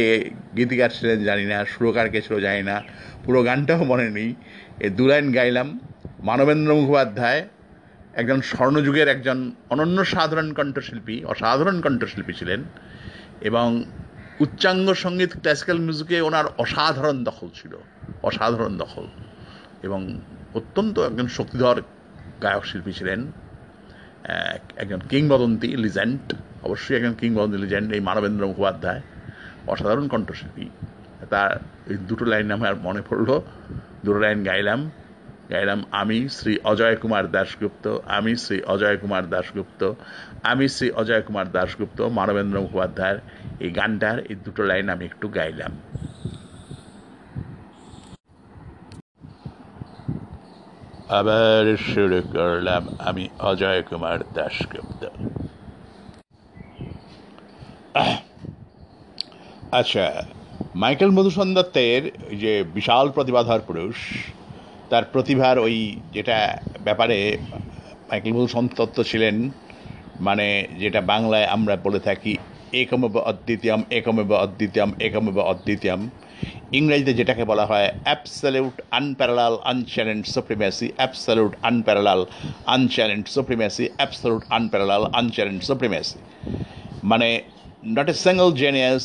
গীতিকার 0.56 0.90
ছিলেন 0.96 1.18
জানি 1.28 1.44
না, 1.52 1.58
সুরকার 1.64 2.06
কে 2.12 2.20
ছিল 2.26 2.36
জানি 2.40 2.62
না, 2.62 2.76
পুরো 3.24 3.40
গানটাও 3.42 3.84
মনে 3.84 4.10
নেই। 4.10 4.30
এই 4.84 4.90
দু 4.90 5.04
লাইন 5.06 5.26
গাইলাম, 5.32 5.68
মানবেন্দ্র 6.28 6.70
মুখোপাধ্যায়, 6.74 7.42
একজন 8.20 8.38
স্বর্ণযুগের 8.40 9.08
একজন 9.08 9.38
অনন্য 9.70 9.98
সাধারণ 10.04 10.48
কণ্ঠশিল্পী, 10.52 11.16
অসাধারণ 11.24 11.76
কণ্ঠশিল্পী 11.80 12.32
ছিলেন 12.32 12.60
এবং 13.40 13.66
উচ্চাঙ্গ 14.40 14.86
সংগীত 15.04 15.32
ক্লাসিক্যাল 15.42 15.78
মিউজিকে 15.78 16.16
ওনার 16.20 16.46
অসাধারণ 16.58 17.24
দখল 17.24 17.48
ছিল, 17.54 17.72
অসাধারণ 18.22 18.72
দখল। 18.76 19.06
এবং 19.86 20.00
অত্যন্ত 20.54 20.96
একজন 20.98 21.26
শক্তিধর 21.28 21.76
গায়ক 22.42 22.64
শিল্পী 22.64 22.92
ছিলেন 22.92 23.20
একজন 24.76 25.00
কিংবদন্তি 25.10 25.68
লিজেন্ড 25.84 26.24
অবশ্যই 26.62 26.94
একজন 26.96 27.14
কিংবদন্তি 27.20 27.58
লিজেন্ড 27.58 27.88
এই 27.92 28.00
মানবেন্দ্র 28.00 28.46
মুখোপাধ্যায়, 28.46 29.02
অসাধারণ 29.66 30.06
কণ্ঠশিল্পী। 30.08 30.66
তার 31.30 31.50
এই 31.90 31.96
দুটো 32.08 32.24
লাইন 32.24 32.50
আমার 32.50 32.76
মনে 32.76 33.02
পড়ল, 33.08 33.28
দুটো 34.04 34.18
লাইন 34.18 34.38
গাইলাম। 34.44 34.80
গাইলাম, 35.50 35.78
আমি 35.90 36.18
শ্রী 36.28 36.52
অজয় 36.64 36.96
কুমার 36.96 37.24
দাশগুপ্ত, 37.30 37.84
আমি 38.16 38.32
শ্রী 38.36 38.56
অজয় 38.72 38.96
কুমার 38.96 39.24
দাশগুপ্ত 39.30 39.80
আমি 40.52 40.64
শ্রী 40.74 40.88
অজয় 41.00 41.22
কুমার 41.26 41.46
দাশগুপ্ত, 41.56 41.98
মানবেন্দ্র 42.18 42.56
মুখোপাধ্যায়ের 42.64 43.18
এই 43.64 43.70
গানটার 43.78 44.16
এই 44.30 44.36
দুটো 44.44 44.62
লাইন 44.70 44.86
আমি 44.94 45.04
একটু 45.10 45.26
গাইলাম। 45.36 45.72
আবার 51.18 51.62
শুরু 51.92 52.18
করলাম 52.36 52.82
আমি 53.08 53.24
অজয় 53.50 53.82
কুমার 53.88 54.18
দাশগুপ্ত। 54.36 55.02
আচ্ছা 59.80 60.06
মাইকেল 60.82 61.10
মধুসূদন 61.16 61.50
দত্তের 61.56 62.02
যে 62.42 62.52
বিশাল 62.76 63.06
প্রতিভাধর 63.16 63.60
পুরুষ, 63.68 63.96
তার 64.90 65.04
প্রতিভার 65.12 65.56
ওই 65.66 65.76
যেটা 66.14 66.38
ব্যাপারে 66.86 67.18
মাইকেল 68.08 68.32
মধুসূদন 68.36 68.66
দত্ত 68.78 68.98
ছিলেন 69.10 69.36
মানে 70.20 70.46
যেটা 70.78 71.00
বাংলায় 71.12 71.46
আমরা 71.46 71.74
বলে 71.86 72.00
থাকি 72.00 72.32
একমেব 72.72 73.14
অদ্বিতীয়ম 73.32 73.80
একমেব 73.90 74.30
অদ্বিতীয়ম 74.44 74.90
একমেব 75.06 75.38
অদ্বিতীয়ম 75.52 76.00
ইংরেজিতে 76.78 77.12
যেটাকে 77.18 77.44
বলা 77.44 77.64
হয় 77.66 77.88
absolute 78.06 78.76
unparallel 78.90 79.54
unchallenge 79.72 80.22
supremacy 80.36 80.86
absolute 80.98 81.52
unparallel 81.62 82.20
unchallenge 82.66 83.24
supremacy 83.36 83.84
absolute 83.96 84.42
unparallel 84.50 85.02
unchallenge 85.20 85.60
supremacy 85.70 86.18
মানে 87.02 87.28
not 87.96 88.08
a 88.12 88.14
single 88.24 88.48
genius 88.62 89.04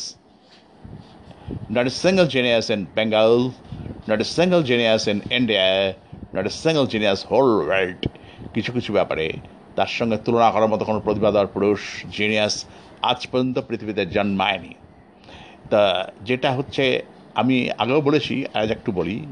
not 1.68 1.86
a 1.86 1.90
single 1.90 2.26
genius 2.26 2.70
in 2.70 2.84
Bengal, 2.86 3.54
not 4.06 4.20
a 4.20 4.24
single 4.26 4.62
genius 4.62 5.06
in 5.06 5.22
India, 5.30 5.96
not 6.32 6.46
a 6.46 6.50
single 6.50 6.86
genius 6.86 7.22
whole 7.22 7.66
world. 7.66 8.00
কিছু 8.54 8.70
কিছু 8.72 8.90
ব্যাপারে 8.92 9.26
তার 9.76 9.86
সঙ্গে 9.86 10.16
তুলনা 10.16 10.50
করার 10.50 10.68
মতো 10.68 10.84
কোনো 10.84 11.00
প্রতিভাধর 11.00 11.46
পুরুষ 11.46 11.80
জিনিয়াস 12.16 12.64
আজ 13.02 13.26
পর্যন্ত 13.30 13.58
পৃথিবীতে 13.58 14.06
জন্মায়নি। 14.06 14.74
তা 15.70 15.82
যেটা 16.24 16.50
হচ্ছে, 16.52 17.02
আমি 17.34 17.70
আগেও 17.78 18.00
বলেছি, 18.00 18.44
আজ 18.54 18.70
একটু 18.70 18.92
বলি 18.92 19.26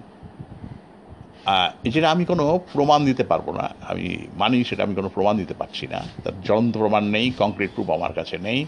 যেটা 1.85 2.11
আমি 2.11 2.25
কোনো 2.25 2.61
প্রমাণ 2.73 3.05
দিতে 3.05 3.25
পারব 3.25 3.53
না, 3.53 3.71
আমি 3.89 4.19
মানি 4.35 4.65
সেটা 4.65 4.83
আমি 4.83 4.95
কোনো 4.95 5.09
প্রমাণ 5.09 5.37
দিতে 5.37 5.55
পারছি 5.55 5.87
না। 5.87 6.01
তার 6.25 6.41
জ্বলন্ত 6.41 6.77
প্রমাণ 6.77 7.05
নেই 7.05 7.31
কংক্রিট 7.39 7.71
প্রুফ 7.75 7.91
আমার 7.91 8.13
কাছে 8.13 8.39
নেই। 8.39 8.67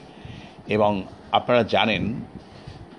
এবং 0.69 1.03
আপনারা 1.33 1.63
জানেন, 1.63 2.15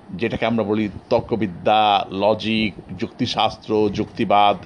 যেটাকে 0.09 0.45
আমরা 0.45 0.63
বলি 0.63 0.89
তর্কবিদ্যা 1.09 2.05
লজিক 2.11 2.73
যুক্তিশাস্ত্র, 2.97 3.89
যুক্তিবাদ 3.89 4.57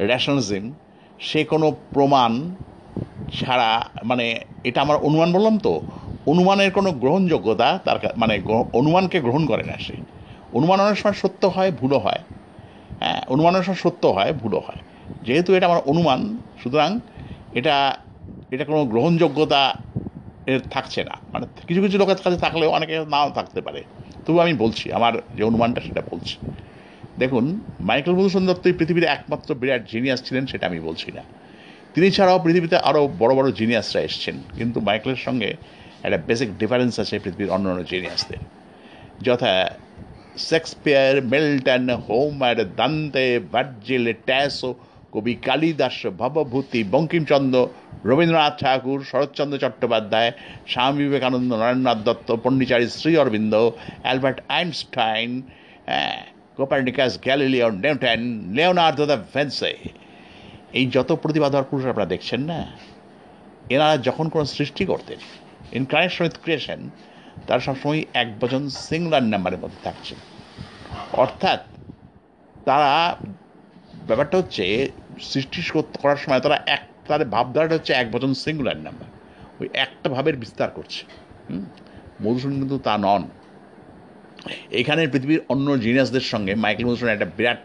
রেশনালিজম 0.00 0.72
সে 1.18 1.44
কোনো 1.44 1.66
প্রমাণ 1.94 2.54
ছাড়া 3.40 3.70
মানে 4.04 4.26
এটা 4.64 4.82
আমার 4.82 4.96
অনুমান 4.96 5.32
বললাম 5.32 5.58
তো, 5.58 5.72
অনুমানের 6.26 6.72
কোনো 6.72 6.92
গ্রহণযোগ্যতা 6.92 7.78
তার 7.84 7.98
মানে 8.16 8.34
অনুমানকে 8.72 9.20
গ্রহণ 9.20 9.46
করে 9.46 9.62
না 9.62 9.76
সে। 9.78 9.96
অনুমান 10.52 10.80
অনেক 10.80 10.96
সময় 10.98 11.12
সত্য 11.12 11.46
হয়, 11.46 11.70
ভুলও 11.72 11.98
হয়। 11.98 12.22
হ্যাঁ 13.00 13.20
অনুমান 13.28 13.52
অনেক 13.54 13.64
সময় 13.64 13.76
সত্য 13.76 14.06
হয়, 14.06 14.32
ভুলও 14.32 14.60
হয়। 14.60 14.80
যেহেতু 15.22 15.54
এটা 15.54 15.66
আমার 15.66 15.80
অনুমান, 15.86 16.20
সুতরাং 16.56 16.90
এটা 17.52 17.74
এটা 18.52 18.64
কোনো 18.64 18.84
গ্রহণযোগ্যতা 18.84 19.62
এর 20.46 20.60
থাকছে 20.70 21.04
না। 21.04 21.16
মানে 21.32 21.46
কিছু 21.66 21.80
কিছু 21.82 21.98
লোকের 21.98 22.16
কাছে 22.16 22.36
থাকলেও 22.36 22.70
অনেকে 22.70 23.04
নাও 23.08 23.30
থাকতে 23.30 23.60
পারে। 23.60 23.80
তবু 24.26 24.38
আমি 24.40 24.54
বলছি, 24.54 24.92
আমার 24.92 25.12
যে 25.36 25.42
অনুমানটা 25.44 25.80
সেটা 25.80 26.02
বলছি। 26.10 26.34
দেখুন, 27.18 27.44
মাইকেল 27.80 28.14
মধুসূদন 28.14 28.46
দত্ত 28.46 28.64
পৃথিবীর 28.78 29.04
একমাত্র 29.04 29.54
বিরাট 29.54 29.82
জিনিয়াস 29.88 30.20
ছিলেন, 30.24 30.46
সেটা 30.46 30.66
আমি 30.66 30.80
বলছি 30.80 31.12
না। 31.12 31.22
তিনি 31.94 32.10
ছাড়াও 32.10 32.38
পৃথিবীতে 32.44 32.76
আরও 32.76 33.02
বড় 33.18 33.32
বড় 33.34 33.48
জিনিয়াসরা 33.52 34.00
এসছেন। 34.02 34.36
কিন্তু 34.58 34.80
মাইকেলের 34.80 35.16
সঙ্গে 35.16 35.50
একটা 36.02 36.18
বেসিক 36.26 36.58
ডিফারেন্স 36.58 36.94
আছে 37.00 37.18
পৃথিবীর 37.18 37.50
অন্য 37.50 37.68
অন্য 37.68 37.82
জিনিয়াসদের 37.84 38.40
যথা 39.22 39.52
Shakespeare, 40.50 41.14
Milton, 41.22 41.90
Homer, 41.90 42.74
Dante, 42.76 43.26
Virgil, 43.52 44.12
Tasso, 44.26 44.74
কবি 45.12 45.34
Kalidasa, 45.34 46.06
Bhavabhuti, 46.06 46.80
Bankimchandra, 46.84 47.68
Rabindranath 48.10 48.54
Tagore, 48.60 48.98
Saratchandra 49.10 49.58
Chattopadhyay, 49.58 50.30
Swami 50.68 50.98
Vivekananda, 51.04 51.50
Narendranath 51.54 51.98
Dutta, 52.04 52.28
Pondicherry 52.42 52.86
Shri 52.88 53.12
Aurobindo, 53.16 53.54
Albert 54.02 54.38
Einstein 54.48 55.30
Copernicus 56.56 57.12
Galileo, 57.24 57.68
Newton, 57.84 58.20
Leonardo 58.56 59.04
da 59.06 59.18
Vinci. 59.34 59.72
এই 60.78 60.84
যত 60.96 61.10
প্রতিভাধর 61.22 61.68
পুরুষ 61.70 61.84
আপনারা 61.86 62.12
দেখছেন 62.14 62.40
না, 62.52 62.60
এনারা 63.74 63.96
যখন 64.08 64.26
কোনো 64.34 64.44
সৃষ্টি 64.56 64.82
করতেন 64.92 65.18
ইন 65.76 65.82
কানেকশন 65.92 66.22
উইথ 66.24 66.36
ক্রিয়েশন 66.44 66.80
তারা 67.46 67.60
সবসময় 67.66 68.00
এক 68.22 68.28
বচন 68.40 68.62
সিঙ্গুলার 68.88 69.24
নাম্বারের 69.32 69.60
মধ্যে 69.62 69.80
থাকছে 69.84 70.14
অর্থাৎ 71.22 71.60
তারা, 72.68 72.92
ব্যাপারটা 74.08 74.36
হচ্ছে, 74.40 74.64
সৃষ্টি 75.30 75.60
করার 76.02 76.20
সময় 76.24 76.40
তারা 76.46 76.58
এক 76.76 76.82
তাদের 77.10 77.28
ভাবধারাটা 77.36 77.74
হচ্ছে 77.78 77.92
এক 77.92 78.06
বচন 78.14 78.32
সিঙ্গুলার 78.44 78.78
নাম্বার 78.86 79.08
ওই 79.60 79.66
একটা 79.84 80.08
ভাবের 80.14 80.36
বিস্তার 80.42 80.68
করছে? 80.78 81.02
মধুসূদন 82.22 82.56
কিন্তু 82.62 82.78
তা 82.86 82.94
নন। 83.04 83.22
এখানে 84.80 85.00
পৃথিবীর 85.12 85.40
অন্য 85.52 85.66
জিনিয়াসদের 85.84 86.26
সঙ্গে 86.32 86.52
মাইকেল 86.64 86.84
মধুসূদন 86.86 87.12
একটা 87.16 87.28
বিরাট 87.36 87.62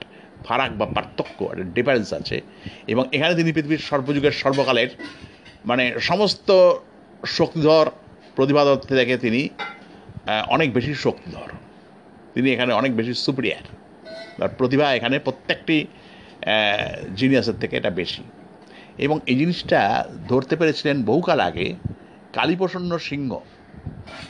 ফারাক 0.48 0.72
বা 0.80 0.86
পার্থক্য, 0.96 1.40
একটা 1.52 1.66
ডিফারেন্স 1.78 2.10
আছে। 2.20 2.38
এবং 2.94 3.04
এখানে 3.16 3.34
তিনি 3.40 3.50
পৃথিবীর 3.56 3.84
সর্বযুগের 3.90 4.36
সর্বকালের 4.42 4.90
মানে 5.70 5.84
সমস্ত 6.10 6.50
শক্তিধর 7.38 7.86
প্রতিভাধর 8.36 8.80
থেকে 9.00 9.16
তিনি 9.26 9.42
অনেক 10.56 10.70
বেশি 10.78 10.94
শক্তিধর। 11.06 11.50
তিনি 12.34 12.48
এখানে 12.56 12.72
অনেক 12.74 12.92
বেশি 13.00 13.14
সুপ্রিয়ার 13.26 13.66
তার 14.38 14.52
প্রতিভা 14.60 14.88
এখানে 14.98 15.16
প্রত্যেকটি 15.20 15.78
জিনিয়াসের 17.20 17.58
থেকে 17.62 17.74
এটা 17.80 17.92
বেশি। 18.02 18.24
এবং 19.06 19.16
এই 19.26 19.36
জিনিসটা 19.42 19.80
ধরতে 20.30 20.54
পেরেছিলেন 20.60 20.98
বহুকাল 21.10 21.40
আগে 21.50 21.68
কালীপ্রসন্ন 22.36 22.92
সিংহ। 23.10 23.32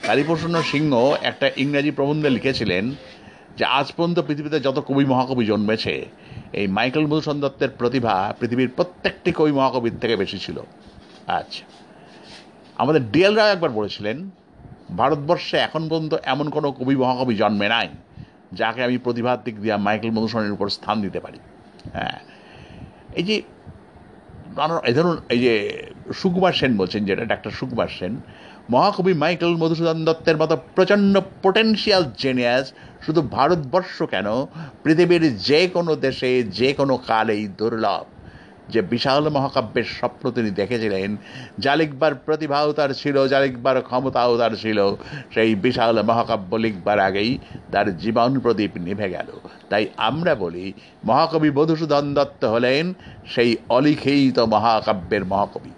কালীপ্রসন্ন 0.08 0.58
সিংহ 0.72 0.94
একটা 1.30 1.48
ইংরাজি 1.64 1.92
প্রবন্ধে 1.98 2.30
লিখেছিলেন 2.36 2.86
যে 3.58 3.64
আজ 3.80 3.88
পর্যন্ত 3.96 4.20
পৃথিবীতে 4.28 4.58
যত 4.68 4.78
কবি 4.88 5.06
মহাকবি 5.12 5.44
জন্মেছে, 5.52 5.94
এই 6.60 6.66
মাইকেল 6.78 7.06
মধুসূদন 7.10 7.40
দত্তের 7.44 7.72
প্রতিভা 7.80 8.16
পৃথিবীর 8.40 8.72
প্রত্যেকটি 8.78 9.30
কবি 9.40 9.54
মহাকবির 9.60 9.96
থেকে 10.02 10.16
বেশি 10.24 10.38
ছিল। 10.46 10.58
আচ্ছা 11.40 11.64
আমাদের 12.82 13.02
ডিএল 13.14 13.34
রায় 13.40 13.54
একবার 13.56 13.72
বলেছিলেন, 13.80 14.18
ভারতবর্ষে 15.00 15.58
এখন 15.68 15.84
পর্যন্ত 15.90 16.14
এমন 16.34 16.48
কোনো 16.56 16.68
কবি 16.80 16.96
মহাকবি 17.04 17.34
জন্মে 17.42 17.68
নাই, 17.76 17.90
যাকে 18.60 18.80
আমি 18.88 18.98
প্রতিভার 19.06 19.38
দিক 19.46 19.56
দিয়ে 19.64 19.76
মাইকেল 19.88 20.12
মধুসূদনের 20.16 20.54
উপর 20.58 20.68
স্থান 20.78 20.98
দিতে 21.06 21.20
পারি। 21.26 21.40
হ্যাঁ। 21.96 22.18
এই 23.20 23.26
যে 23.30 23.36
এই 24.90 24.94
ধরুন, 24.98 25.16
এই 25.34 25.40
যে 25.46 25.54
সুকুমার 26.20 26.54
সেন 26.60 26.72
বলছেন, 26.82 27.02
যেটা 27.10 27.24
ডাক্তার 27.32 27.52
সুকুমার 27.60 27.90
সেন 27.98 28.14
মহাকবি 28.70 29.14
মাইকেল 29.14 29.56
মধুসূদন 29.56 30.06
দত্তের 30.06 30.38
মতো 30.38 30.58
প্রচণ্ড 30.76 31.20
পোটেনশিয়াল 31.44 32.04
জেনিয়াস 32.18 32.74
শুধু 33.06 33.22
ভারতবর্ষ 33.22 34.04
কেন? 34.04 34.26
পৃথিবীর 34.84 35.38
যে 35.38 35.68
কোনো 35.68 35.96
দেশে 35.96 36.44
যে 36.44 36.74
কোনো 36.74 36.98
কালেই 36.98 37.48
দুর্লভ। 37.48 38.06
যে 38.70 38.82
বিশাল 38.82 39.30
মহাকাব্যের 39.30 39.84
স্বপ্ন 39.84 40.32
তিনি 40.32 40.50
দেখেছিলেন 40.50 41.18
যা 41.60 41.76
লিখবার 41.76 42.16
প্রতিভাও 42.16 42.74
তার 42.74 42.94
ছিল 42.94 43.28
যা 43.28 43.40
লিখবার 43.40 43.82
ক্ষমতাও 43.82 44.38
তার 44.38 44.52
ছিল, 44.52 44.96
সেই 45.34 45.56
বিশাল 45.56 46.04
মহাকাব্য 46.04 46.56
লিখবার 46.56 47.00
আগেই 47.00 47.38
তার 47.72 47.98
জীবন 47.98 48.40
প্রদীপ 48.40 48.72
নিভে 48.78 49.10
গেল। 49.10 49.30
তাই 49.70 49.88
আমরা 49.98 50.36
বলি, 50.36 50.74
মহাকবি 51.06 51.52
মধুসূদন 51.52 52.14
দত্ত 52.14 52.46
হলেন 52.46 52.94
সেই 53.26 53.58
অলিখিত 53.70 54.40
মহাকাব্যের 54.40 55.26
মহাকবি। 55.26 55.70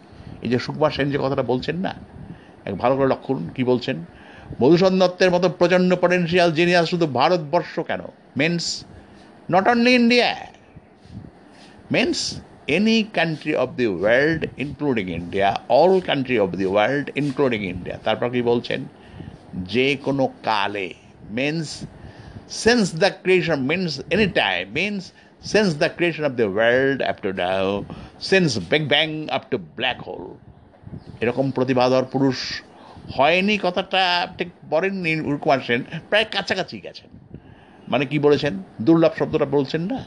এই 0.42 0.50
যে 0.50 0.60
সুকুমার 0.60 0.92
সেন 0.92 1.12
যে 1.12 1.18
কথাটা 1.22 1.44
বলছেন 1.44 1.76
না 1.76 1.94
ভালো 2.82 2.94
করে 2.98 3.08
লক্ষ্য 3.14 3.30
করুন, 3.34 3.46
কী 3.56 3.64
বলছেন? 3.72 3.98
মধুসন 4.62 4.94
দত্তের 5.02 5.32
মতো 5.36 5.48
প্রচণ্ড 5.60 5.90
পটেন্সিয়াল 6.04 6.50
জিনিয়াস 6.60 6.86
শুধু 6.92 7.06
ভারতবর্ষ 7.20 7.74
কেন? 7.90 8.02
Means 8.42 8.64
not 9.54 9.66
only 9.74 9.92
India 10.02 10.30
means 11.96 12.18
any 12.78 12.98
country 13.18 13.54
of 13.64 13.70
the 13.80 13.88
world 14.00 14.42
including 14.66 15.06
India 15.20 15.50
all 15.80 15.94
country 16.10 16.38
of 16.46 16.50
the 16.62 16.68
world 16.74 17.06
including 17.22 17.62
India 17.74 17.96
তারপর 18.06 18.28
কি 18.34 18.42
বলছেন? 18.52 18.80
যে 19.74 19.88
কোনো 20.06 20.24
কালে 20.48 20.88
means 21.40 21.68
since 22.64 22.86
the 23.04 23.10
creation 23.24 23.60
means 23.72 23.90
any 24.14 24.28
time 24.42 24.62
means 24.80 25.02
since 25.52 25.70
the 25.82 25.90
creation 25.98 26.24
of 26.30 26.34
the 26.42 26.48
world 26.56 26.98
up 27.12 27.18
to 27.26 27.30
Dao 27.44 27.64
since 28.32 28.50
big 28.72 28.84
bang 28.94 29.08
up 29.38 29.44
to 29.52 29.58
black 29.78 29.98
hole 30.08 30.26
এরকম 31.24 31.46
প্রতিভাধর 31.58 32.06
পুরুষ 32.14 32.38
হয়নি, 33.16 33.56
কথাটা 33.66 34.02
ঠিক 34.38 34.50
বলেননি 34.74 35.12
কুমার 35.44 35.60
সেন, 35.68 35.82
প্রায় 36.10 36.26
কাছাকাছি 36.34 36.76
গেছেন। 36.86 37.10
মানে 37.92 38.04
কি 38.12 38.18
বলেছেন? 38.26 38.54
দুর্লভ 38.86 39.14
শব্দটা 39.20 39.48
বলছেন 39.56 39.84
না? 39.92 40.00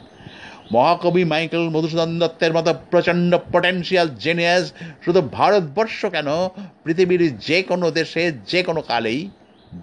মহাকবি 0.73 1.23
মাইকেল 1.33 1.63
মধুসূদন 1.75 2.11
দত্তের 2.21 2.53
মতো 2.57 2.71
প্রচণ্ড 2.91 3.31
পটেনশিয়াল 3.53 4.07
জেনিয়াস 4.25 4.65
শুধু 5.05 5.19
ভারতবর্ষ 5.37 5.99
কেন, 6.15 6.29
পৃথিবীর 6.83 7.21
যে 7.47 7.57
কোনো 7.69 7.87
দেশে, 7.99 8.23
যে 8.51 8.59
কোনো 8.67 8.81
কালেই 8.91 9.19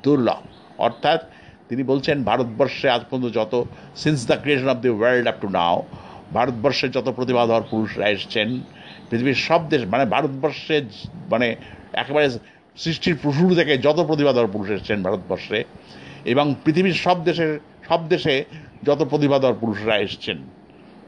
দুর্লভ। 0.05 0.43
অর্থাৎ 0.87 1.21
তিনি 1.69 1.83
বলছেন, 1.91 2.17
ভারতবর্ষে 2.31 2.87
আজ 2.97 3.03
পর্যন্ত 3.09 3.27
যত 3.39 3.53
since 4.03 4.21
the 4.29 4.37
creation 4.43 4.69
of 4.75 4.79
the 4.85 4.91
world 4.99 5.27
up 5.33 5.37
to 5.43 5.49
now 5.59 5.77
ভারতবর্ষের 6.37 6.91
যত 6.97 7.07
প্রতিভাধর 7.19 7.63
পুরুষরা 7.71 8.07
এসছেন 8.15 8.49
পৃথিবীর 9.11 9.39
সব 9.49 9.61
দেশ 9.73 9.83
মানে 9.93 10.05
ভারতবর্ষে 10.15 10.77
মানে 11.33 11.49
একেবারে 12.03 12.27
সৃষ্টির 12.83 13.17
শুরু 13.39 13.53
থেকে 13.61 13.73
যত 13.87 13.99
প্রতিভাধর 14.09 14.51
পুরুষ 14.55 14.69
এসছেন 14.77 14.99
ভারতবর্ষে, 15.07 15.59
এবং 16.33 16.47
পৃথিবীর 16.65 16.97
সব 17.05 17.17
দেশের, 17.29 17.53
সব 17.89 18.01
দেশে 18.13 18.35
যত 18.89 19.01
প্রতিভাধর 19.11 19.55
পুরুষরা 19.61 19.97
এসছেন। 20.07 20.39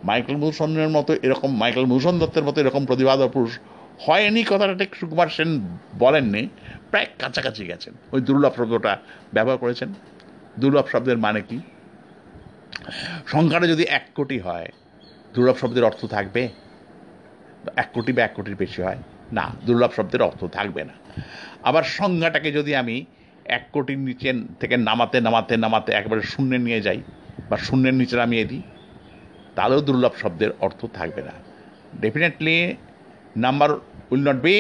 মাইকেল 0.09 0.37
মধুসূদনের 0.43 0.93
মতো 0.97 1.12
এরকম, 1.27 1.51
মাইকেল 1.62 1.87
মধুসূদন 1.91 2.19
দত্তের 2.23 2.45
মতো 2.49 2.59
এরকম 2.62 2.83
প্রতিভাধর 2.91 3.33
পুরুষ 3.37 3.53
হয়নি, 4.07 4.43
কথাটা 4.51 4.74
ঠিক 4.81 4.91
সুকুমার 5.01 5.29
সেন 5.37 5.51
বলেননি, 6.03 6.43
প্রায় 6.91 7.09
কাছাকাছি 7.23 7.62
গেছেন। 7.70 7.93
ওই 8.15 8.20
দুর্লভ 8.29 8.53
শব্দটা 8.59 8.93
ব্যবহার 9.35 9.59
করেছেন। 9.62 9.89
দুর্লভ 10.61 10.87
শব্দের 10.93 11.19
মানে 11.27 11.41
কি? 11.49 11.59
সংখ্যাটা 13.33 13.66
যদি 13.73 13.85
এক 13.99 14.05
কোটি 14.19 14.39
হয়, 14.47 14.69
দুর্লভ 15.35 15.57
শব্দের 15.62 15.85
অর্থ 15.91 16.03
থাকবে? 16.15 16.43
এক 17.83 17.89
কোটি 17.95 18.13
বা 18.17 18.23
এক 18.23 18.33
কোটির 18.37 18.57
বেশি 18.63 18.81
হয়। 18.87 19.01
না, 19.39 19.45
দুর্লভ 19.67 19.91
শব্দের 19.99 20.23
অর্থ 20.29 20.41
থাকবে 20.57 20.83
না। 20.89 20.95
আবার 21.69 21.85
সংজ্ঞাটাকে 21.99 22.49
যদি 22.59 22.73
আমি 22.83 22.97
এক 23.57 23.65
কোটির 23.75 24.01
নিচে 24.09 24.31
থেকে 24.61 24.77
নামাতে 24.89 25.19
নামাতে 25.27 25.55
নামাতে 25.65 25.91
একবারে 25.93 26.23
শূন্যে 26.33 26.59
নিয়ে 26.67 26.81
যাই 26.87 27.01
বা 27.51 27.57
শূন্যের 27.67 27.95
নিচে 27.95 28.17
নামিয়ে 28.23 28.45
দিই, 28.45 28.63
তাহলেও 29.57 29.81
দুর্লভ 29.89 30.13
শব্দের 30.23 30.51
অর্থ 30.61 30.81
থাকবে 30.99 31.23
না। 31.29 31.35
Definitely 32.01 32.57
number 33.37 33.71
will 34.11 34.25
not 34.29 34.41
be 34.47 34.57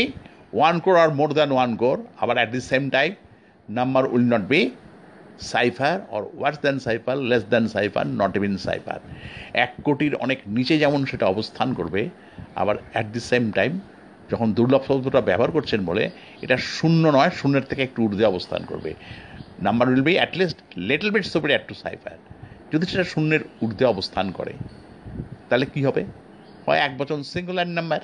one 0.58 0.76
crore 0.84 0.96
or 0.96 1.10
more 1.18 1.30
than 1.36 1.50
one 1.52 1.70
crore 1.76 1.96
আবার 2.22 2.36
at 2.36 2.50
the 2.54 2.60
same 2.60 2.82
time 2.90 3.10
number 3.68 4.02
will 4.12 4.26
not 4.34 4.44
be 4.52 4.60
cipher 5.38 6.00
or 6.10 6.22
worse 6.38 6.58
than 6.60 6.78
cipher 6.78 7.16
less 7.16 7.44
than 7.44 7.68
cipher 7.68 8.06
not 8.06 8.36
even 8.36 8.56
cipher. 8.56 9.00
এক 9.54 9.72
কোটির 9.84 10.14
অনেক 10.14 10.38
নিচে 10.46 10.78
যেমন 10.78 11.04
সেটা 11.04 11.26
অবস্থান 11.26 11.74
করবে, 11.74 12.08
আবার 12.54 12.76
অ্যাট 12.92 13.06
দি 13.06 13.20
সেম 13.20 13.50
টাইম 13.50 13.80
যখন 14.30 14.52
দুর্লভ 14.52 14.82
শব্দটা 14.86 15.20
ব্যবহার 15.20 15.50
করছেন 15.50 15.84
বলে, 15.84 16.10
এটা 16.42 16.56
শূন্য 16.56 17.08
নয়, 17.08 17.30
শূন্যের 17.30 17.62
থেকে 17.62 17.82
একটু 17.82 18.02
ঊর্ধ্বে 18.04 18.24
অবস্থান 18.24 18.62
করবে। 18.64 18.94
Number 19.62 19.88
will 19.88 20.02
be 20.02 20.14
at least 20.14 20.58
little 20.76 21.10
bit 21.10 21.24
superior 21.24 21.60
to 21.68 21.74
cipher. 21.74 22.16
যদি 22.72 22.86
সেটা 22.86 23.04
শূন্যের 23.04 23.40
ঊর্ধ্বে 23.62 23.84
অবস্থান 23.84 24.30
করে, 24.30 24.52
তাহলে 25.48 25.66
কি 25.66 25.84
হবে? 25.84 26.04
হয় 26.66 26.78
এক 26.78 26.98
বচন 26.98 27.22
সিঙ্গুলার 27.22 27.68
নাম্বার 27.68 28.00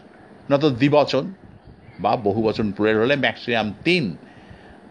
নয়তো 0.51 0.71
দ্বিবচন 0.71 1.33
বা 1.99 2.17
বহু 2.17 2.43
বচন 2.43 2.73
প্লুরাল 2.73 2.99
হলে 3.01 3.17
ম্যাক্সিমাম 3.17 3.75
তিন। 3.85 4.17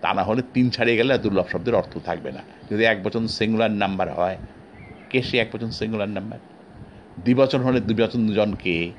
তা 0.02 0.14
না 0.14 0.24
হলে 0.24 0.42
তিন 0.54 0.70
ছাড়িয়ে 0.70 0.98
গেলে 0.98 1.18
দুর্লভ 1.18 1.48
শব্দের 1.52 1.76
অর্থ 1.76 1.98
থাকবে 1.98 2.32
না। 2.32 2.42
যদি 2.72 2.84
এক 2.84 3.04
বচন 3.04 3.28
সিঙ্গুলার 3.28 3.72
নাম্বার 3.72 4.14
হয়, 4.14 4.38
কে 5.10 5.22
সে 5.22 5.38
এক 5.38 5.50
বচন 5.56 5.70
সিঙ্গুলার 5.70 6.10
নাম্বার 6.10 6.40
দ্বিবচন 7.24 7.62
হলে 7.62 7.80
দুবচন 7.80 8.28
দুজন 8.28 8.56
কে? 8.56 8.94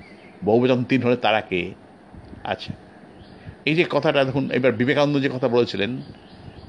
বহুবচন 0.44 0.84
তিন 0.84 1.02
হলে 1.02 1.16
তারা 1.16 1.40
কে? 1.40 1.74
আচ্ছা। 2.44 2.72
এই 3.64 3.74
যে 3.74 3.84
কথাটা, 3.90 4.24
দেখুন, 4.24 4.50
এবার 4.50 4.72
বিবেকানন্দ 4.72 5.16
যে 5.18 5.28
কথা 5.28 5.48
বলেছিলেন 5.48 6.02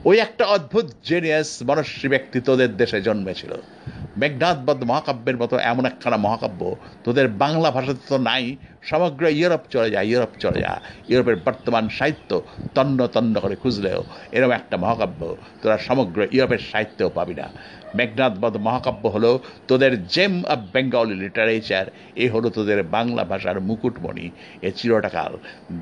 ওই 0.07 0.17
একটা 0.25 0.43
অদ্ভুত 0.55 0.87
জেনিয়াস 1.09 1.49
মনস্বী 1.67 2.07
ব্যক্তি 2.13 2.37
তোদের 2.47 2.71
দেশে 2.81 2.99
জন্মেছিল। 3.07 3.51
মেঘনাথবদ্ধ 4.21 4.81
মহাকাব্যের 4.91 5.37
মতো 5.41 5.55
এমন 5.71 5.83
একখানা 5.91 6.17
মহাকাব্য 6.25 6.61
তোদের 7.05 7.27
বাংলা 7.43 7.69
ভাষাতে 7.75 8.03
তো 8.09 8.17
নাই, 8.29 8.45
সমগ্র 8.91 9.23
ইউরোপ 9.39 9.63
চলে 9.73 9.89
যায় 9.93 10.07
ইউরোপ 10.11 10.31
চলে 10.43 10.59
যায় 10.65 10.81
ইউরোপের 11.09 11.37
বর্তমান 11.45 11.85
সাহিত্য 11.97 12.31
তন্ন 12.75 12.99
তন্ন 13.07 13.35
করে 13.43 13.55
খুঁজলেও 13.55 14.01
এরকম 14.35 14.53
একটা 14.59 14.75
মহাকাব্য 14.83 15.21
তোরা 15.61 15.77
সমগ্র 15.87 16.19
ইউরোপের 16.35 16.61
সাহিত্যেও 16.71 17.09
পাবি 17.17 17.35
না। 17.39 17.47
মেঘনাথবধ 17.97 18.53
মহাকাব্য 18.67 19.03
হলো 19.07 19.31
তোদের 19.67 19.93
জেম 20.07 20.33
অফ 20.53 20.59
বেঙ্গলি 20.73 21.15
লিটারেচার 21.23 21.85
এ 22.23 22.25
হলো 22.29 22.47
তোদের 22.49 22.79
বাংলা 22.95 23.23
ভাষার 23.31 23.57
মুকুটমণি, 23.59 24.25
এ 24.67 24.69
চিরটাকাল 24.77 25.33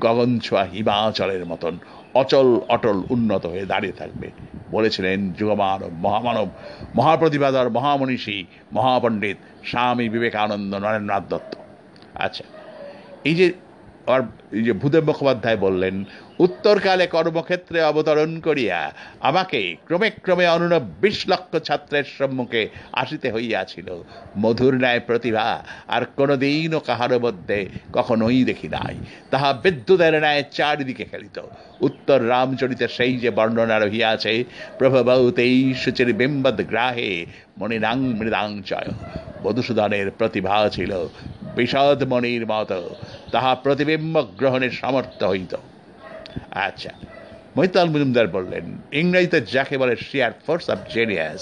গগন 0.04 0.30
ছোঁয়া 0.44 0.64
হিমাচলের 0.72 1.44
মতন 1.46 1.74
অচল, 2.14 2.60
অটল, 2.68 3.04
উন্নত 3.10 3.46
হয়ে 3.46 3.66
দাঁড়িয়ে 3.66 3.92
থাকবে। 3.92 4.32
বলেছিলেন 4.70 5.32
যুগমানব 5.32 5.90
মহামানব, 5.92 6.50
মহাপ্রতিভাধর 6.94 7.70
মহামনীষী, 7.70 8.46
মহাপণ্ডিত 8.72 9.38
স্বামী 9.62 10.08
বিবেকানন্দ 10.08 10.74
নরেন্দ্রনাথ 10.74 11.24
দত্ত। 11.28 11.54
আচ্ছা 12.14 12.44
এই 13.24 13.34
যে, 13.34 13.46
আর 14.06 14.20
এই 14.52 14.62
যে 14.62 14.72
ভূদেব 14.72 15.04
মুখোপাধ্যায় 15.04 15.56
বললেন 15.56 16.04
উত্তরকালে 16.38 17.06
কর্মক্ষেত্রে 17.06 17.82
অবতরণ 17.82 18.40
করিয়া 18.40 18.92
আমাকে 19.20 19.76
ক্রমে 19.86 20.10
ক্রমে 20.10 20.46
অনুরূপ 20.48 20.82
বিশ 21.00 21.28
লক্ষ 21.28 21.56
ছাত্রের 21.56 22.04
সম্মুখে 22.18 22.68
আসিতে 22.92 23.32
হইয়াছিল। 23.32 24.02
মধুর 24.38 24.74
ন্যায় 24.74 25.00
প্রতিভা 25.00 25.64
আর 25.88 26.02
কোনোদিনও 26.16 26.80
কাহার 26.80 27.20
মধ্যে 27.20 27.68
কখনোই 27.92 28.44
দেখি 28.44 28.68
নাই। 28.68 28.96
তাহা 29.30 29.52
বিদ্যুতের 29.52 30.14
ন্যায় 30.14 30.44
চারিদিকে 30.52 31.04
খেলিত। 31.04 31.38
উত্তর 31.80 32.28
রামচরিতে 32.28 32.88
সেই 32.88 33.16
যে 33.16 33.30
বর্ণনা 33.30 33.78
রহিয়াছে, 33.78 34.44
প্রভবতেই 34.78 35.74
সুচির 35.74 36.12
বিম্বদ 36.12 36.60
গ্রাহে 36.60 37.26
মণিরাং 37.58 37.98
মৃদাংচয় 37.98 38.90
মধুসূদনের 39.44 40.10
প্রতিভা 40.10 40.68
ছিল 40.68 40.92
বিষাদ 41.56 42.02
মণির 42.02 42.46
মতো। 42.46 42.94
তাহা 43.32 43.54
প্রতিবিম্ব 43.54 44.14
গ্রহণের 44.38 44.70
সামর্থ্য 44.70 45.26
হইত। 45.26 45.54
আচ্ছা। 46.58 46.92
মৈতাল 47.56 47.88
মজুমদার 47.90 48.26
বললেন, 48.28 48.66
ইংরেজিতে 48.92 49.38
যাকে 49.54 49.74
বলে 49.78 49.94
শেয়ার 50.08 50.32
ফোর্স 50.46 50.66
অফ 50.70 50.78
জেনিয়াস 50.94 51.40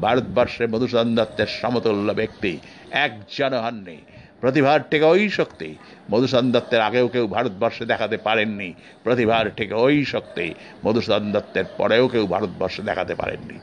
ভারতবর্ষে 0.00 0.64
মধুসূদন 0.66 1.08
দত্তের 1.14 1.48
সমতুল্য 1.60 2.08
ব্যক্তি 2.12 2.52
একজন 2.98 3.52
হননি। 3.54 3.98
প্রতিভার 4.40 4.80
থেকে 4.90 5.04
ওই 5.04 5.22
শক্তি 5.30 5.68
মধুসূদন 6.10 6.46
দত্তের 6.52 6.80
আগেও 6.80 7.06
কেউ 7.08 7.24
ভারতবর্ষে 7.26 7.84
দেখাতে 7.86 8.16
পারেননি। 8.18 8.70
প্রতিভার 9.02 9.44
থেকে 9.50 9.74
ওই 9.86 9.96
শক্তি 10.04 10.46
মধুসূদন 10.84 11.24
দত্তের 11.32 11.66
পরেও 11.76 12.04
কেউ 12.08 12.24
ভারতবর্ষে 12.26 12.82
দেখাতে 12.82 13.14
পারেননি। 13.14 13.56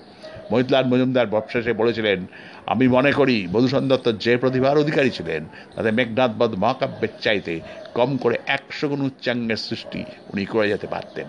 মহিতলাল 0.51 0.85
মজুমদার 0.85 1.27
বৎসেসে 1.27 1.73
বলেছিলেন 1.73 2.19
আমি 2.67 2.87
মনে 2.87 3.11
করি 3.13 3.47
মধুসূদন 3.47 3.85
দত্ত 3.87 4.07
যে 4.19 4.37
প্রতিভার 4.37 4.75
অধিকারী 4.77 5.11
ছিলেন, 5.11 5.41
তাতে 5.75 5.89
মেঘনাথবধ 5.91 6.51
মহাকাব্যের 6.55 7.13
চাইতে 7.21 7.53
কম 7.93 8.09
করে 8.17 8.35
একশো 8.47 8.89
গুণ 8.89 9.01
উচ্চাঙ্গের 9.01 9.57
সৃষ্টি 9.57 10.05
উনি 10.27 10.45
করে 10.45 10.67
যেতে 10.69 10.87
পারতেন। 10.87 11.27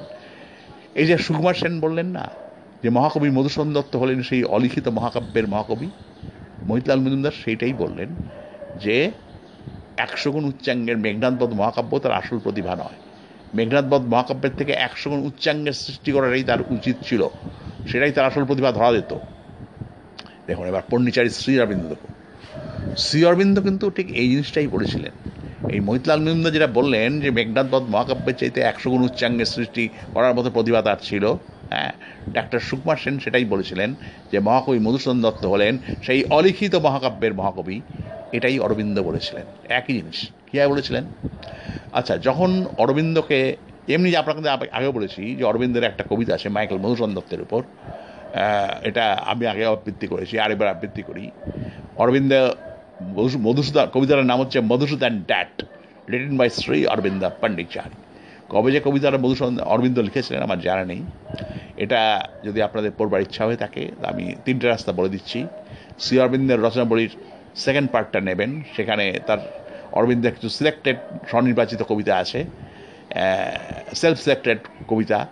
এই 0.97 1.07
যে 1.07 1.19
সুকুমার 1.19 1.55
সেন 1.55 1.75
বললেন 1.81 2.09
না, 2.09 2.25
যে 2.83 2.89
মহাকবি 2.91 3.29
মধুসূদন 3.31 3.71
দত্ত 3.73 3.93
হলেন 3.97 4.23
সেই 4.23 4.45
অলিখিত 4.45 4.87
মহাকাব্যের 4.89 5.47
মহাকবি, 5.49 5.89
মহিতলাল 6.67 7.01
মজুমদার 7.01 7.35
সেইটাই 7.43 7.73
বললেন 7.73 8.11
যে 8.75 8.97
একশো 9.99 10.29
গুণ 10.33 10.45
উচ্চাঙ্গের 10.45 10.97
মেঘনাথবধ 10.97 11.51
মহাকাব্য 11.53 11.93
তার 11.99 12.13
আসল 12.13 12.39
প্রতিভা 12.39 12.73
নয়। 12.77 12.99
মেঘনাথবধ 13.53 14.03
মহাকাব্যের 14.07 14.55
থেকে 14.55 14.73
একশো 14.87 15.07
গুণ 15.11 15.21
উচ্চাঙ্গের 15.21 15.77
সৃষ্টি 15.85 16.11
করাটাই 16.13 16.45
তার 16.45 16.61
উচিত 16.69 16.97
ছিল। 17.03 17.23
সেটাই 17.87 18.13
তার 18.13 18.25
আসল 18.25 18.45
প্রতিভা 18.45 18.71
ধরা 18.73 18.91
দিত। 18.93 19.13
দেখুন, 20.47 20.67
এবার 20.67 20.83
পণ্ডিচারী 20.91 21.31
শ্রী 21.31 21.53
অরবিন্দ 21.61 21.85
দেখুন। 21.89 22.11
শ্রী 22.97 23.25
অরবিন্দ 23.25 23.57
কিন্তু 23.61 23.91
ঠিক 23.91 24.07
এই 24.15 24.29
জিনিসটাই 24.29 24.67
বলেছিলেন 24.67 25.13
এই 25.71 25.81
মহিতলাল 25.81 26.21
মজুমদার 26.21 26.53
যেটা 26.53 26.67
বললেন 26.67 27.21
যে 27.21 27.31
মেঘনাথবধ 27.31 27.85
মহাকাব্যের 27.89 28.37
চাইতে 28.37 28.61
একশো 28.61 28.91
গুণ 28.91 29.03
উচ্চাঙ্গের 29.03 29.47
সৃষ্টি 29.47 29.89
করার 30.15 30.35
মতো 30.35 30.51
প্রতিভা 30.51 30.83
তার 30.83 30.97
ছিল 31.03 31.25
হ্যাঁ? 31.71 31.93
ডাক্তার 32.33 32.61
সুকুমার 32.61 32.97
সেন 32.97 33.19
সেটাই 33.19 33.45
বলেছিলেন 33.45 33.95
যে 34.33 34.39
মহাকবি 34.39 34.79
মধুসূদন 34.79 35.23
দত্ত 35.23 35.45
হলেন 35.47 35.79
সেই 36.03 36.25
অলিখিত 36.31 36.75
মহাকাব্যের 36.75 37.35
মহাকবি, 37.35 37.81
এটাই 38.33 38.59
অরবিন্দ 38.59 39.03
বলেছিলেন। 39.03 39.47
একই 39.69 39.93
জিনিস, 39.93 40.19
কীভাবে 40.51 40.69
বলেছিলেন? 40.69 41.05
আচ্ছা 41.93 42.19
যখন 42.19 42.51
অরবিন্দকে, 42.79 43.57
এমনি 43.89 44.11
যে 44.11 44.17
আপনাকে 44.17 44.49
আগেও 44.73 44.93
বলেছি 44.93 45.35
যে 45.35 45.45
অরবিন্দের 45.45 45.85
একটা 45.85 46.05
কবিতা 46.11 46.35
আছে 46.35 46.49
মাইকেল 46.49 46.79
মধুসূদন 46.79 47.15
দত্তের 47.15 47.41
উপর 47.41 47.63
এটা 48.83 49.13
আমি 49.13 49.47
আগে 49.47 49.67
আবৃত্তি 49.67 50.07
করেছি 50.07 50.39
আরেকবার 50.39 50.69
আবৃত্তি 50.69 51.03
করি। 51.03 51.31
অরবিন্দ 51.97 52.51
মধুসূ- 53.03 53.41
মধুসূদন 53.41 53.87
কবিতার 53.87 54.25
নাম 54.25 54.41
হচ্ছে 54.41 54.61
মধুসূদন 54.61 55.21
ড্যাট 55.21 55.63
রিটেন 56.11 56.37
বাই 56.37 56.51
শ্রী 56.51 56.87
অরবিন্দ 56.87 57.31
পণ্ডিচারী 57.41 58.03
কবে 58.49 58.73
যে 58.73 58.81
কবিতাটা 58.85 59.19
মধুসূদন 59.19 59.59
অরবিন্দ 59.59 59.99
লিখেছিলেন 59.99 60.43
আমার 60.43 60.61
জানা 60.61 60.85
নেই। 60.85 61.03
এটা 61.77 62.29
যদি 62.45 62.63
আপনাদের 62.63 62.91
পড়বার 62.99 63.23
ইচ্ছা 63.23 63.45
হয়ে 63.45 63.57
থাকে, 63.57 63.91
আমি 64.03 64.35
তিনটে 64.45 64.69
রাস্তা 64.69 64.93
বলে 64.93 65.09
দিচ্ছি। 65.09 65.47
শ্রী 65.99 66.19
অরবিন্দের 66.19 66.61
রচনাবলীর 66.61 67.11
সেকেন্ড 67.55 67.91
পার্টটা 67.91 68.21
নেবেন, 68.21 68.63
সেখানে 68.77 69.19
তার 69.27 69.39
অরবিন্দের 69.93 70.35
কিছু 70.35 70.49
সিলেক্টেড 70.49 70.97
স্বনির্বাচিত 71.29 71.83
কবিতা 71.83 72.17
আছে। 72.17 72.45
সেলফ 73.95 74.19
সিলেক্টেড 74.19 74.59
কবিতা। 74.89 75.27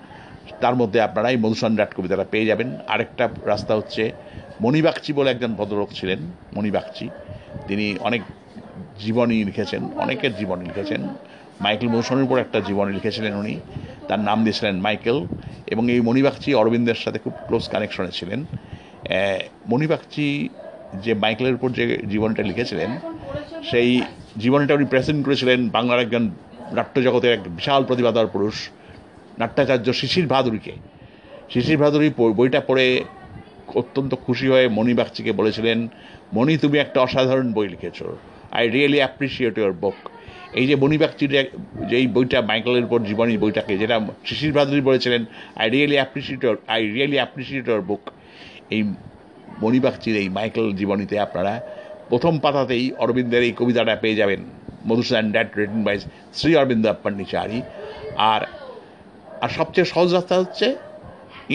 তার 0.60 0.74
মধ্যে 0.76 0.98
আপনারা 1.00 1.28
এই 1.30 1.36
মধুসূদন 1.36 1.76
ডাট 1.76 1.94
কবিতাটা 1.94 2.24
পেয়ে 2.30 2.46
যাবেন। 2.46 2.68
আরেকটা 2.88 3.24
রাস্তা 3.44 3.72
হচ্ছে 3.76 4.02
মণিবাগচি 4.60 5.12
বলে 5.12 5.28
একজন 5.30 5.54
ভদ্রলোক 5.54 5.90
ছিলেন, 5.94 6.20
মণিবাগচি। 6.56 7.06
তিনি 7.68 7.86
অনেক 8.00 8.22
জীবনী 8.98 9.44
লিখেছেন, 9.44 9.82
অনেকের 9.96 10.32
জীবনী 10.36 10.64
লিখেছেন। 10.64 11.02
মাইকেল 11.60 11.88
মধুসূদনের 11.88 12.24
উপর 12.24 12.38
একটা 12.38 12.58
জীবনী 12.60 12.92
লিখেছিলেন 12.92 13.32
উনি। 13.42 13.54
তার 14.08 14.20
নাম 14.20 14.38
দিয়েছিলেন 14.44 14.74
মাইকেল। 14.86 15.18
এবং 15.66 15.90
এই 15.90 16.00
মণিবাগচি 16.00 16.50
অরবিন্দের 16.54 16.98
সাথে 17.04 17.18
খুব 17.18 17.32
ক্লোজ 17.46 17.64
কানেকশনে 17.68 18.12
ছিলেন। 18.18 18.40
মণিবাগচি 19.70 20.26
যে 21.04 21.12
মাইকেলের 21.14 21.54
উপর 21.54 21.70
যে 21.78 21.84
জীবনটা 22.12 22.42
লিখেছিলেন, 22.42 22.90
সেই 23.70 23.90
জীবনটা 24.38 24.72
উনি 24.74 24.84
প্রেজেন্ট 24.84 25.20
করেছিলেন 25.26 25.60
বাংলার 25.68 26.00
একজন 26.00 26.24
নাট্যজগতের 26.72 27.32
এক 27.32 27.42
বিশাল 27.58 27.84
প্রতিভাধর 27.84 28.26
পুরুষ। 28.26 28.56
নাট্যাচার্য 29.38 29.92
শিশির 29.92 30.26
ভাদুরীকে। 30.26 30.72
শিশির 31.50 31.78
ভাদুরী 31.78 32.10
বইটা 32.18 32.60
পড়ে 32.60 33.04
অত্যন্ত 33.74 34.14
খুশি 34.14 34.48
হয়ে 34.48 34.68
মণি 34.68 34.94
বাগচিকে 34.94 35.32
বলেছিলেন, 35.32 35.88
মণি, 36.32 36.58
তুমি 36.58 36.78
একটা 36.78 37.00
অসাধারণ 37.00 37.52
বই 37.52 37.68
লিখেছো। 37.68 38.16
I 38.52 38.68
really 38.68 38.96
appreciate 38.96 39.58
your 39.58 39.72
book 39.72 39.94
এই 40.52 40.66
যে 40.66 40.76
মণি 40.76 40.98
বাগচির 40.98 41.34
এক- 41.34 41.84
যে 41.84 41.96
এই 41.96 42.06
বইটা, 42.06 42.40
মাইকেলের 42.40 42.84
উপর 42.84 43.02
জীবনী 43.02 43.38
বইটাকে, 43.38 43.78
যেটা 43.78 44.00
শিশির 44.24 44.52
ভাদুরী 44.52 44.80
বলেছিলেন 44.80 45.24
I 45.56 45.70
really 45.70 45.94
appreciate 45.94 46.44
your 46.44 46.58
I 46.66 46.88
really 46.88 47.14
appreciate 47.14 47.68
your 47.68 47.80
book 47.80 48.10
এই 48.70 48.82
মণিবাগচির 49.62 50.16
এই 50.16 50.28
মাইকেল 50.28 50.72
জীবনীতে 50.72 51.20
আপনারা 51.20 51.60
প্রথম 52.08 52.38
পাতাতেই 52.38 52.92
অরবিন্দের 52.92 53.42
এই 53.42 53.52
কবিতাটা 53.52 53.96
পেয়ে 53.96 54.14
যাবেন। 54.14 54.40
মধুসূদন 54.86 55.30
ড্যাট 55.30 55.58
রিটেন 55.58 55.84
বাই 55.84 55.98
শ্রী 56.34 56.56
অরবিন্দ 56.56 56.92
পন্ডিচারি 57.02 57.62
আর 58.16 58.40
আর 59.44 59.50
সবচেয়ে 59.58 59.88
সহজ 59.92 60.08
রাস্তা 60.12 60.34
হচ্ছে 60.42 60.66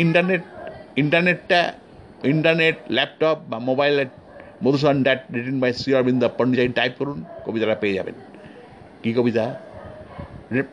ইন্টারনেট, 0.04 0.44
ইন্টারনেটটা, 1.02 1.60
ইন্টারনেট, 2.34 2.78
ল্যাপটপ 2.98 3.38
বা 3.52 3.58
মোবাইলে 3.70 4.04
Madhusudan 4.64 4.98
Dutt 5.06 5.22
written 5.36 5.58
by 5.64 5.72
Shri 5.80 5.92
Aurobindo 5.98 6.24
Pondicherry 6.38 6.72
type 6.80 6.94
করুন, 7.00 7.20
কবিতাটা 7.46 7.76
পেয়ে 7.84 7.96
যাবেন। 7.96 8.16
কী 9.02 9.12
কবিতা? 9.18 9.46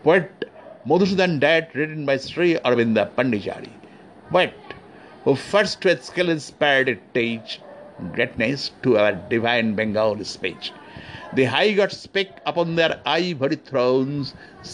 Poet 0.05 0.31
Madhusudan 0.91 1.33
Dutt 1.45 1.67
written 1.81 2.03
by 2.09 2.17
Shri 2.29 2.49
Aurobindo 2.67 2.97
Pondicherry 3.17 3.73
poet 4.33 4.59
who 5.27 5.31
first 5.51 5.77
to 5.83 5.89
skill 6.09 6.29
is 6.37 6.45
parade 6.63 6.99
teach 7.17 7.45
greatness 8.15 8.61
to 8.83 8.91
our 9.01 9.15
divine 9.33 9.67
Bengal 9.79 10.11
speech 10.35 10.61
the 11.37 11.45
high 11.55 11.67
gods 11.81 11.93
spake 12.05 12.29
upon 12.51 12.67
their 12.77 12.93
ivory 13.43 13.59
thrones 13.71 14.23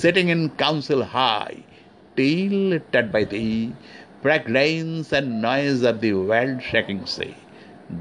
sitting 0.00 0.24
in 0.36 0.42
council 0.62 1.02
high 1.16 1.52
till 2.16 2.52
lifted 2.52 3.12
by 3.12 3.24
thee, 3.24 3.74
fragrance 4.20 5.12
and 5.12 5.42
noise 5.42 5.82
of 5.82 6.00
the 6.00 6.12
world 6.14 6.62
shaking 6.62 7.06
sea. 7.06 7.34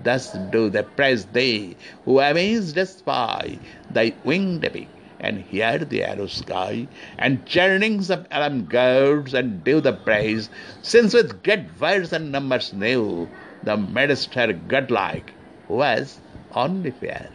Thus 0.04 0.32
do 0.52 0.70
they 0.70 0.84
praise 0.84 1.26
thee, 1.26 1.76
who 2.06 2.20
amazed 2.20 2.78
us 2.78 3.02
by 3.02 3.58
thy 3.90 4.14
winged 4.24 4.64
epic, 4.64 4.88
and 5.20 5.42
hear 5.42 5.78
the 5.80 6.04
arrow 6.04 6.28
sky, 6.28 6.88
and 7.18 7.46
churnings 7.46 8.10
of 8.10 8.26
alarm 8.32 8.66
gods, 8.66 9.34
and 9.34 9.64
do 9.64 9.82
the 9.82 9.94
praise, 9.94 10.50
since 10.82 11.14
with 11.14 11.44
great 11.44 11.66
words 11.80 12.14
and 12.14 12.32
numbers 12.32 12.74
new, 12.74 13.28
the 13.64 13.78
madest 13.78 14.34
her 14.36 14.54
godlike 14.54 15.34
was 15.68 16.20
only 16.54 16.92
fair. 16.92 17.30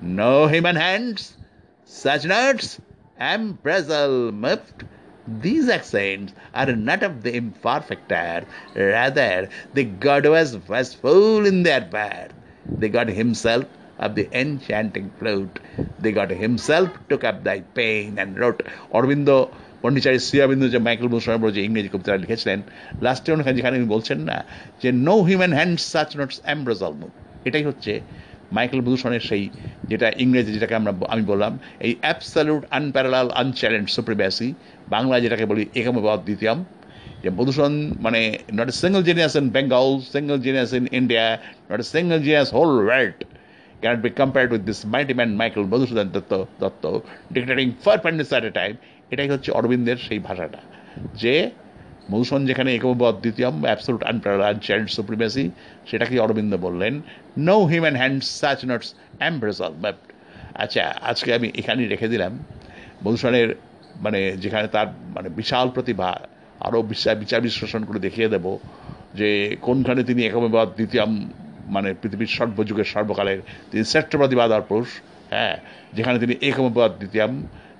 No 0.00 0.46
human 0.46 0.76
hands, 0.76 1.36
such 1.84 2.24
notes, 2.24 2.80
embrazel 3.18 4.32
moved. 4.32 4.84
These 5.26 5.68
accents 5.68 6.32
are 6.54 6.70
not 6.72 7.02
of 7.02 7.22
the 7.22 7.34
imperfect 7.34 8.12
air, 8.12 8.44
rather, 8.76 9.48
the 9.74 9.84
God 9.84 10.24
was 10.26 10.94
full 10.94 11.44
in 11.44 11.64
their 11.64 11.80
birth. 11.80 12.32
The 12.64 12.88
God 12.88 13.08
himself 13.08 13.64
of 13.98 14.14
the 14.14 14.28
enchanting 14.32 15.10
flute. 15.18 15.58
The 15.98 16.12
God 16.12 16.30
himself 16.30 16.90
took 17.08 17.24
up 17.24 17.42
thy 17.42 17.60
pain 17.60 18.18
and 18.18 18.38
wrote 18.38 18.62
Aurobindo 18.92 19.28
Pondicherry 19.82 20.18
Aurobindo 20.44 20.64
যে 20.74 20.78
মাইকেল 20.86 21.06
উপর 21.08 21.48
যে 21.56 21.60
ইংরেজি 21.68 21.88
কবিতা 21.94 22.12
লিখেছিলেন 22.24 22.58
লাস্টে 23.04 23.28
ওখানে 23.32 23.56
যেখানে 23.58 23.74
উনি 23.80 23.88
বলছেন 23.94 24.18
না 24.30 24.38
যে 24.82 24.88
no 25.06 25.14
human 25.28 25.52
hand 25.58 25.74
such 25.92 26.10
notes 26.18 26.38
ambrosial 26.46 26.92
move 27.00 27.12
এটাই 27.48 27.64
হচ্ছে 27.68 27.92
মাইকেল 28.56 28.80
ভূষণের 28.86 29.22
সেই 29.28 29.44
যেটা 29.90 30.08
ইংরেজি 30.24 30.50
যেটাকে 30.56 30.74
আমরা 30.80 30.92
আমি 31.14 31.24
বললাম 31.32 31.52
এই 31.86 31.92
absolute 32.04 32.62
unparalleled 32.78 33.28
unchallenged 33.40 33.86
supremacy 33.96 34.48
Bangla 34.94 35.16
যেটাকে 35.24 35.44
বলি 35.50 35.62
একমবাদ 35.80 36.20
দ্বিতীয়ম 36.28 36.58
যে 37.22 37.28
মধুসূদন 37.38 37.74
মানে 38.04 38.20
not 38.58 38.68
a 38.72 38.74
single 38.82 39.02
genius 39.08 39.34
in 39.40 39.46
Bengal 39.56 39.88
single 40.14 40.38
genius 40.46 40.70
in 40.78 40.84
India 41.00 41.24
not 41.70 41.80
a 41.84 41.86
single 41.94 42.18
genius 42.26 42.48
whole 42.56 42.72
world 42.86 43.20
cannot 43.82 44.02
be 44.06 44.10
compared 44.22 44.50
with 44.54 44.64
this 44.68 44.80
mighty 44.94 45.14
man 45.18 45.30
Michael 45.40 45.64
Madhusudan 45.72 46.08
Dutt 46.14 46.32
Dutt 46.62 46.84
dictating 47.34 47.70
four 47.84 47.98
pundits 48.04 48.32
at 48.38 48.44
a 48.50 48.52
time 48.60 48.76
এটাই 49.12 49.28
হচ্ছে 49.32 49.50
অরবিন্দের 49.58 49.98
সেই 50.06 50.20
ভাষাটা। 50.28 50.60
যে 51.22 51.34
মধুসূদন 52.10 52.42
যেখানে 52.50 52.70
একমবদ 52.78 53.14
দ্বিতীয়ম 53.24 53.54
absolute 53.68 54.02
unparalleled 54.12 54.56
child 54.66 54.88
supremacy 54.96 55.44
সেটাকে 55.88 56.14
অরবিন্দ 56.24 56.52
বললেন। 56.66 56.94
No 57.48 57.56
human 57.70 57.96
hand 58.00 58.18
such 58.40 58.60
notes 58.70 58.88
ambrosial 59.20 59.72
but 59.84 59.96
আচ্ছা 60.62 60.82
আজকে 61.10 61.28
আমি 61.38 61.48
এখানেই 61.60 61.88
রেখে 61.92 62.08
দিলাম। 62.12 62.32
মধুসূদনের 63.04 63.48
মানে 64.04 64.20
যেখানে 64.42 64.66
তার 64.74 64.88
মানে 65.16 65.28
বিশাল 65.38 65.66
প্রতিভা, 65.74 66.10
আরও 66.66 66.78
বিচার 66.90 67.16
বিচার 67.22 67.40
বিশ্লেষণ 67.46 67.82
করে 67.88 67.98
দেখিয়ে 68.06 68.28
দেব 68.34 68.46
যে 69.18 69.28
কোনখানে 69.66 70.02
তিনি 70.08 70.20
একমবাদ 70.30 70.68
দ্বিতীয়ম 70.78 71.12
মানে 71.74 71.88
পৃথিবীর 72.00 72.32
সর্বযুগের 72.38 72.88
সর্বকালের 72.94 73.40
তিনি 73.70 73.82
শ্রেষ্ঠবাদীবাদ 73.92 74.50
আর 74.56 74.62
পুরুষ 74.70 74.90
হ্যাঁ 75.34 75.54
যেখানে 75.96 76.16
তিনি 76.22 76.34
একমবাদ 76.50 76.90
দ্বিতীয়ম, 77.00 77.32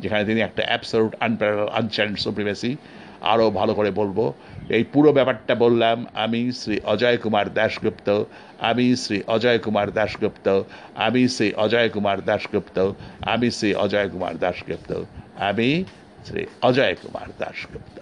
যেখানে 0.03 0.23
তিনি 0.29 0.41
একটা 0.49 0.63
অ্যাবসলুট 0.69 1.13
আনপ্যারাল 1.27 1.69
আনচ্যালেঞ্জ 1.79 2.19
সুপ্রিমেসি 2.27 2.73
আরও 3.33 3.47
ভালো 3.51 3.73
করে 3.79 3.91
বলব। 4.01 4.19
এই 4.77 4.85
পুরো 4.93 5.11
ব্যাপারটা 5.19 5.55
বললাম 5.65 5.97
আমি 6.25 6.41
শ্রী 6.61 6.77
অজয় 6.93 7.19
কুমার 7.23 7.47
দাশগুপ্ত, 7.59 8.09
আমি 8.71 8.87
শ্রী 9.03 9.19
অজয় 9.35 9.59
কুমার 9.65 9.89
দাশগুপ্ত, 9.99 10.47
আমি 11.07 11.23
শ্রী 11.35 11.49
অজয় 11.65 11.89
কুমার 11.95 12.19
দাশগুপ্ত, 12.29 12.79
আমি 13.33 13.49
শ্রী 13.57 13.71
অজয় 13.85 14.09
কুমার 14.13 14.35
দাশগুপ্ত, 14.45 14.91
আমি 15.49 15.69
অজয় 16.63 16.95
কুমার 16.95 17.29
দাশগুপ্ত। 17.39 17.97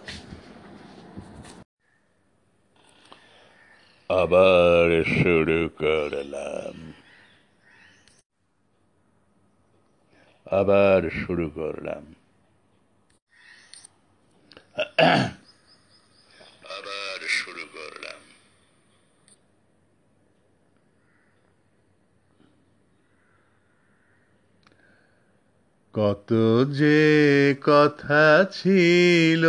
আবার 4.10 5.04
শুরু 5.04 5.68
করলাম। 5.78 6.92
আবার 10.46 11.10
শুরু 11.10 11.50
করলাম 11.50 12.14
আবার 16.76 17.28
শুরু 17.28 17.64
করলাম 17.72 18.20
কত 25.94 26.32
যে 26.70 27.54
কথা 27.62 28.46
ছিল, 28.52 29.46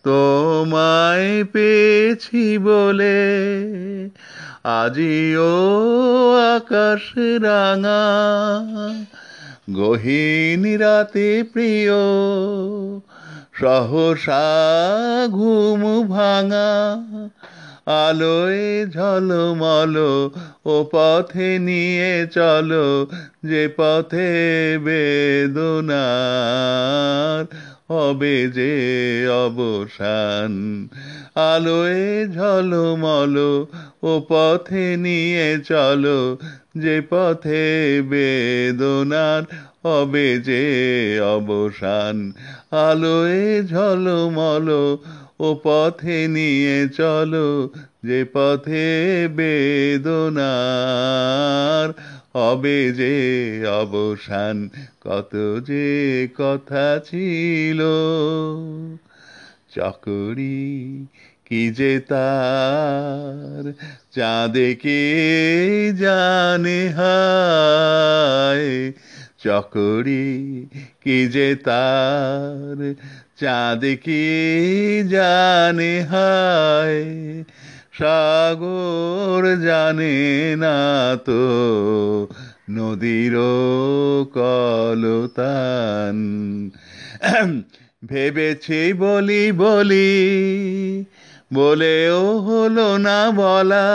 তোমায় 0.02 1.44
পেয়েছি 1.44 2.58
বলে 2.58 3.32
আজিও 4.64 5.54
আকাশ 6.56 7.04
রাঙা, 7.42 8.04
গহীন 9.72 10.62
রাতে 10.80 11.42
প্রিয়, 11.42 11.94
সহসা 13.60 14.46
ঘুম 15.28 15.82
ভাঙা, 16.08 16.72
আলোয় 17.86 18.86
ঝলমল, 18.86 19.96
ও 20.66 20.74
পথে 20.92 21.58
নিয়ে 21.58 22.26
চলো 22.26 23.06
যে 23.44 23.68
পথে 23.76 24.30
বেদনার 24.78 25.62
হবে 27.92 28.36
যে 28.56 28.72
অবসান। 29.44 30.52
আলোয় 31.52 32.04
ঝলমল 32.36 33.36
ও 34.02 34.12
পথে 34.28 34.86
নিয়ে 34.96 35.48
চলো, 35.70 36.20
যে 36.76 36.96
পথে 37.10 37.64
বেদনার 38.10 39.42
হবে 39.84 40.28
যে 40.48 40.64
অবসান। 41.36 42.16
আলোয় 42.88 43.42
ঝলমল 43.72 44.68
ও 45.40 45.48
পথে 45.64 46.18
নিয়ে 46.28 46.78
চলো, 46.98 47.48
যে 48.04 48.20
পথে 48.34 48.86
বেদনার 49.36 50.42
হবে 52.32 52.92
যে 52.92 53.66
অবসান, 53.66 54.68
কত 55.00 55.62
যে 55.66 56.28
কথা 56.38 57.00
ছিল। 57.10 57.82
চকরি 59.74 61.06
কি 61.44 61.70
যে 61.70 62.00
তার, 62.00 63.72
চাঁদে 64.14 64.74
কে 64.74 65.92
জানে 65.98 66.88
হায়। 66.88 68.92
চকরি 69.44 70.66
কি 71.04 71.26
যে 71.26 71.54
তার, 71.54 72.94
চাঁদ 73.40 73.84
কি 74.04 74.24
জানে 75.10 76.02
হায়। 76.02 77.04
সাগর 78.02 79.42
জানে 79.56 80.16
না 80.58 80.78
তো 81.24 81.42
নদীর 82.70 83.34
কলতান 84.34 86.16
ভেবেছি 88.04 88.92
বলি 88.92 89.52
বলি 89.52 90.12
বলেও 91.54 92.38
হলো 92.38 92.88
না 92.98 93.30
বলা। 93.30 93.88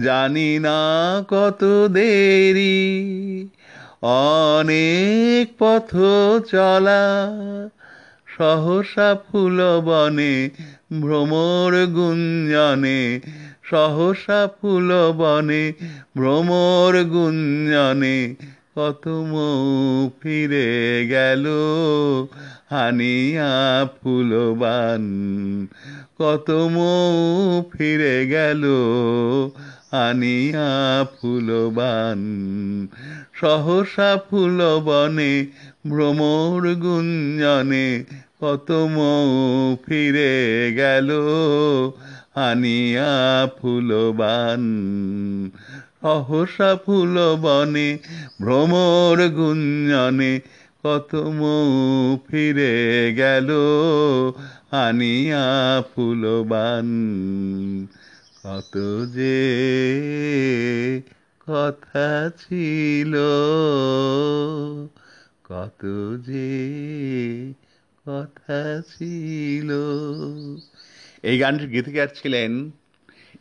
জানি 0.00 0.58
না 0.58 0.78
কত 1.28 1.62
দেরি, 1.88 3.48
অনেক 4.02 5.46
পথ 5.58 5.90
চলা। 6.50 7.04
সহসা 8.26 9.10
ফুল 9.24 9.58
বনে 9.80 10.34
ভ্রমর 11.00 11.72
গুঞ্জনে, 11.86 13.20
সহসা 13.70 14.40
ফুল 14.58 14.88
বনে, 15.12 15.64
ভ্রমর 16.16 16.94
গুঞ্জনে 17.04 18.34
কত 18.74 19.04
মৌ 19.08 20.10
ফিরে 20.20 20.68
গেল, 21.06 21.44
হানিয়া 22.70 23.52
ফুলবান 23.96 25.04
কত 26.18 26.48
মৌ 26.50 27.62
ফিরে 27.72 28.16
গেল 28.26 28.62
আনিয়া 29.92 30.70
ফুলবান 31.14 32.20
সহসা 33.40 34.10
ফুল 34.30 34.58
বনে, 34.84 35.32
ভ্রমর 35.88 36.62
গুঞ্জনে 36.74 37.88
কত 38.44 38.72
মৌ 38.72 39.76
ফিরে 39.86 40.72
গেল 40.76 41.10
আনিয়া 42.34 43.48
ফুলবান। 43.60 44.62
সহসা 46.00 46.76
ফুল 46.76 47.36
বনে 47.36 47.98
ভ্রমর 48.42 49.28
গুঞ্জনে, 49.28 50.40
কত 50.84 51.14
মৌ 51.14 52.16
ফিরে 52.28 53.14
গেল 53.16 53.50
আনিয়া 54.70 55.82
ফুলবান। 55.94 56.88
কত 58.42 58.78
যে 59.14 59.40
কথা 61.46 62.30
ছিল, 62.38 63.14
কত 65.44 65.82
যে 66.26 66.54
কথা 68.06 68.58
ছিল। 68.94 69.70
এই 71.28 71.36
গানটির 71.42 71.70
গীতিকার 71.76 72.08
ছিলেন, 72.18 72.50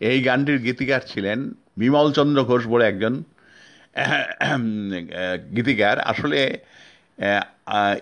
এই 0.09 0.17
গানটির 0.27 0.59
গীতিকার 0.67 1.01
ছিলেন 1.11 1.39
বিমল 1.81 2.07
চন্দ্র 2.17 2.39
ঘোষ 2.49 2.63
বলে 2.73 2.85
একজন, 2.91 3.13
গীতিকার। 5.55 5.97
আসলে 6.11 6.39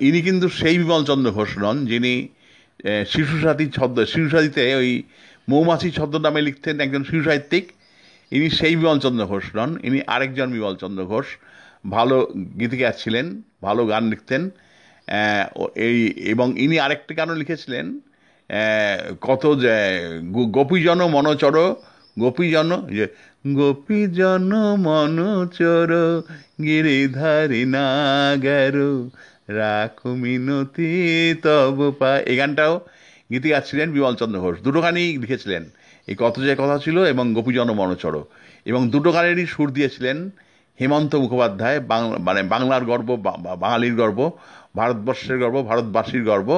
ইনি 0.08 0.20
কিন্তু 0.28 0.48
সেই 0.60 0.76
বিমল 0.82 1.04
চন্দ্র 1.10 1.30
ঘোষ 1.38 1.52
নন, 1.64 1.78
যিনি 1.92 2.14
শিশুসাথী 3.12 3.66
ছদ্ম, 3.78 3.98
শিশুসাথীতে 4.14 4.64
ওই 4.82 4.92
মৌমাছি 5.52 5.90
ছদ্ম 5.98 6.16
নামে 6.26 6.42
লিখতেন 6.48 6.76
একজন 6.86 7.02
শিশু 7.10 7.24
সাহিত্যিক। 7.30 7.66
ইনি 8.36 8.48
সেই 8.60 8.74
বিমল 8.80 9.00
চন্দ্র 9.06 9.24
ঘোষ 9.32 9.46
নন, 9.58 9.72
ইনি 9.88 10.00
আরেকজন 10.14 10.50
বিমল 10.56 10.76
চন্দ্র 10.84 11.02
ঘোষ। 11.12 11.28
ভালো 11.96 12.18
গীতিকার 12.60 12.96
ছিলেন, 13.02 13.26
ভালো 13.66 13.82
গান 13.92 14.04
লিখতেন। 14.14 14.44
এই, 15.76 15.98
এবং 16.34 16.48
ইনি 16.60 16.80
আরেকটি 16.80 17.14
গানও 17.16 17.36
লিখেছিলেন 17.36 17.86
কত 19.22 19.44
যে 19.64 19.76
গোপীজন 20.58 21.00
মনচর, 21.16 21.56
গোপীজন 22.20 22.70
যে, 22.98 23.06
গোপীজন 23.48 24.52
মনচর, 24.88 25.90
গিরিধারী 26.64 27.66
নাগার, 27.66 28.76
রাখ 29.60 30.08
মিনতি 30.08 30.92
তব 31.44 31.78
পা, 32.00 32.12
এই 32.30 32.36
গানটাও 32.38 32.74
গীতিকার 33.32 33.62
ছিলেন 33.70 33.88
বিমল 33.92 34.16
চন্দ্র 34.16 34.38
ঘোষ। 34.40 34.56
দুটো 34.64 34.80
গানই 34.82 35.08
লিখেছিলেন। 35.18 35.64
এই 36.08 36.16
কত 36.20 36.36
যে 36.48 36.54
কথা 36.62 36.78
ছিল 36.84 36.98
এবং 37.14 37.26
গোপীজন 37.34 37.70
মনচর। 37.72 38.16
এবং 38.66 38.82
দুটো 38.94 39.10
গানেরই 39.12 39.46
সুর 39.54 39.68
দিয়েছিলেন 39.78 40.18
হেমন্ত 40.80 41.12
মুখোপাধ্যায় 41.16 41.80
বাংলা 41.92 42.18
মানে 42.28 42.42
বাংলার 42.54 42.84
গর্ব 42.86 43.10
বাঙালির 43.64 43.96
গর্ব 43.96 44.20
ভারতবর্ষের 44.76 45.38
গর্ব, 45.40 45.58
ভারতবাসীর 45.68 46.24
গর্ব, 46.26 46.50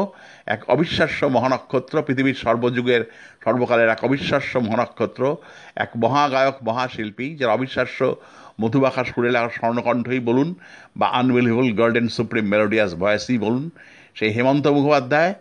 এক 0.46 0.62
অবিশ্বাস্য 0.70 1.26
মহানক্ষত্র, 1.26 2.02
পৃথিবীর 2.02 2.42
সর্বযুগের, 2.44 3.02
সর্বকালের 3.44 3.90
এক 3.90 4.04
অবিশ্বাস্য 4.04 4.60
মহানক্ষত্র, 4.60 5.36
এক 5.76 5.90
মহাগায়ক, 5.98 6.56
মহাশিল্পী, 6.64 7.36
যার 7.36 7.50
অবিশ্বাস্য 7.50 8.16
মধুবাখা 8.62 9.04
সুরে 9.04 9.32
লাগা 9.32 9.50
স্বর্ণকণ্ঠই 9.50 10.20
বলুন 10.20 10.56
বা 10.98 11.08
আনবিলিভেবল 11.08 11.74
গোল্ডেন 11.74 12.08
সুপ্রিম 12.08 12.46
মেলোডিয়াস 12.46 12.92
ভয়েসই 12.96 13.38
বলুন। 13.38 13.70
সেই 14.16 14.32
হেমন্ত 14.34 14.68
মুখোপাধ্যায় 14.68 15.34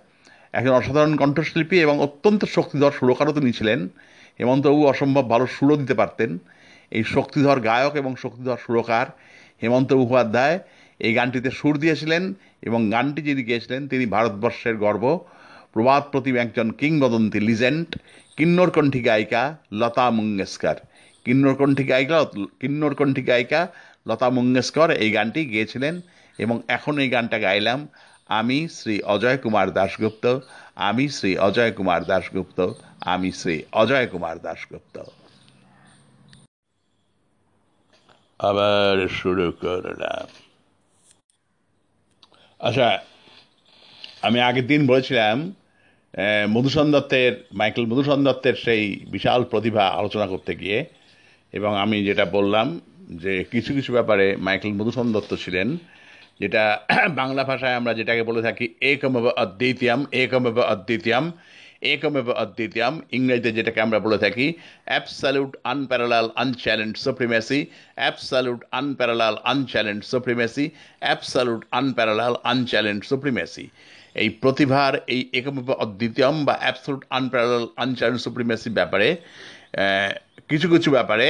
একজন 0.53 0.75
অসাধারণ 0.75 1.17
কণ্ঠশিল্পী 1.17 1.77
এবং 1.81 2.01
অত্যন্ত 2.01 2.45
শক্তিধর 2.45 2.91
সুরকারও 2.91 3.33
তিনি 3.33 3.53
ছিলেন। 3.53 3.89
হেমন্তবাবু 4.41 4.87
অসম্ভব 4.87 5.31
ভালো 5.31 5.47
সুরও 5.47 5.77
দিতে 5.77 5.95
পারতেন। 5.95 6.39
এই 6.91 7.05
শক্তিধর 7.05 7.61
গায়ক 7.61 7.97
এবং 7.97 8.17
শক্তিধর 8.17 8.59
সুরকার 8.67 9.07
হেমন্ত 9.63 9.93
মুখোপাধ্যায় 9.93 10.59
এই 10.99 11.13
গানটিতে 11.15 11.51
সুর 11.51 11.79
দিয়েছিলেন। 11.79 12.35
এবং 12.63 12.81
গানটি 12.91 13.21
যিনি 13.29 13.43
গেয়েছিলেন, 13.49 13.83
তিনি 13.89 14.05
ভারতবর্ষের 14.15 14.77
গর্ব। 14.85 15.05
প্রবাদ 15.73 16.03
প্রতিম 16.13 16.35
একজন 16.45 16.69
কিংবদন্তি 16.81 17.41
লিজেন্ড, 17.49 17.89
কিন্নরকণ্ঠী 18.37 19.01
গায়িকা 19.09 19.43
লতা 19.81 20.07
মঙ্গেশকর। 20.19 20.77
কিন্নরকণ্ঠী 21.27 21.85
গায়িকা 21.85 22.19
কিন্নরকণ্ঠী 22.61 23.23
গায়িকা 23.23 23.61
লতা 24.09 24.29
মঙ্গেশকর 24.31 24.89
এই 25.05 25.11
গানটি 25.11 25.41
গেয়েছিলেন 25.47 25.95
এবং 26.39 26.57
এখন 26.69 26.95
এই 26.99 27.09
গানটা 27.15 27.39
গাইলাম 27.39 27.81
আমি 28.39 28.59
শ্রী 28.69 28.97
অজয় 29.15 29.39
কুমার 29.43 29.69
দাশগুপ্ত, 29.79 30.25
আমি 30.89 31.05
শ্রী 31.17 31.31
অজয় 31.47 31.73
কুমার 31.73 32.03
দাশগুপ্ত, 32.05 32.59
আমি 33.13 33.31
শ্রী 33.41 33.57
অজয় 33.73 34.07
কুমার 34.13 34.37
দাশগুপ্ত। 34.47 34.97
আবার 38.49 38.97
শুরু 39.09 39.47
করলাম। 39.65 40.42
আচ্ছা 42.63 42.89
আমি 44.27 44.39
আগের 44.49 44.67
দিন 44.73 44.81
বলেছিলাম 44.91 45.37
মধুসন 46.55 46.87
দত্তের, 46.95 47.33
মাইকেল 47.61 47.85
মধুসন 47.91 48.21
দত্তের 48.27 48.57
সেই 48.65 48.83
বিশাল 49.15 49.41
প্রতিভা 49.53 49.85
আলোচনা 50.01 50.27
করতে 50.33 50.53
গিয়ে, 50.61 50.79
এবং 51.59 51.73
আমি 51.85 51.97
যেটা 52.09 52.25
বললাম 52.37 52.67
যে 53.23 53.33
কিছু 53.53 53.71
কিছু 53.77 53.91
ব্যাপারে 53.97 54.27
মাইকেল 54.47 54.73
মধুসন 54.79 55.07
দত্ত 55.15 55.33
ছিলেন, 55.45 55.69
যেটা 56.41 56.63
বাংলা 57.21 57.43
ভাষায় 57.51 57.77
আমরা 57.81 57.93
যেটাকে 57.99 58.23
বলে 58.29 58.41
থাকি, 58.47 58.65
একমেব 58.93 59.27
অদ্বিতীয়াম, 59.45 60.01
একমেব 60.23 60.59
অদ্বিতীয়ম 60.75 61.25
একমেব 61.93 62.29
অদ্বিতীয়ম 62.43 62.95
ইংরেজিতে 63.17 63.51
যেটাকে 63.57 63.81
আমরা 63.87 63.99
বলে 64.07 64.19
থাকি 64.25 64.47
absolute 64.91 65.53
unparalleled 65.73 66.27
unchallenged 66.43 66.93
supremacy 67.07 67.61
absolute 68.01 68.61
unparalleled 68.81 69.35
unchallenged 69.53 70.01
supremacy 70.13 70.65
absolute 71.03 71.63
unparalleled 71.81 72.35
unchallenged 72.53 73.01
supremacy 73.11 73.65
এই 74.17 74.29
প্রতিভার 74.43 74.93
এই 75.15 75.21
একমেব 75.39 75.69
অদ্বিতীয়ম 75.85 76.37
বা 76.49 76.55
অ্যাবসলুট 76.63 77.03
আনপ্যারালাল 77.19 77.65
আনচ্যালেঞ্জ 77.77 78.21
সুপ্রিমেসি 78.27 78.69
ব্যাপারে 78.79 79.09
কিছু 80.49 80.67
কিছু 80.75 80.89
ব্যাপারে 80.91 81.29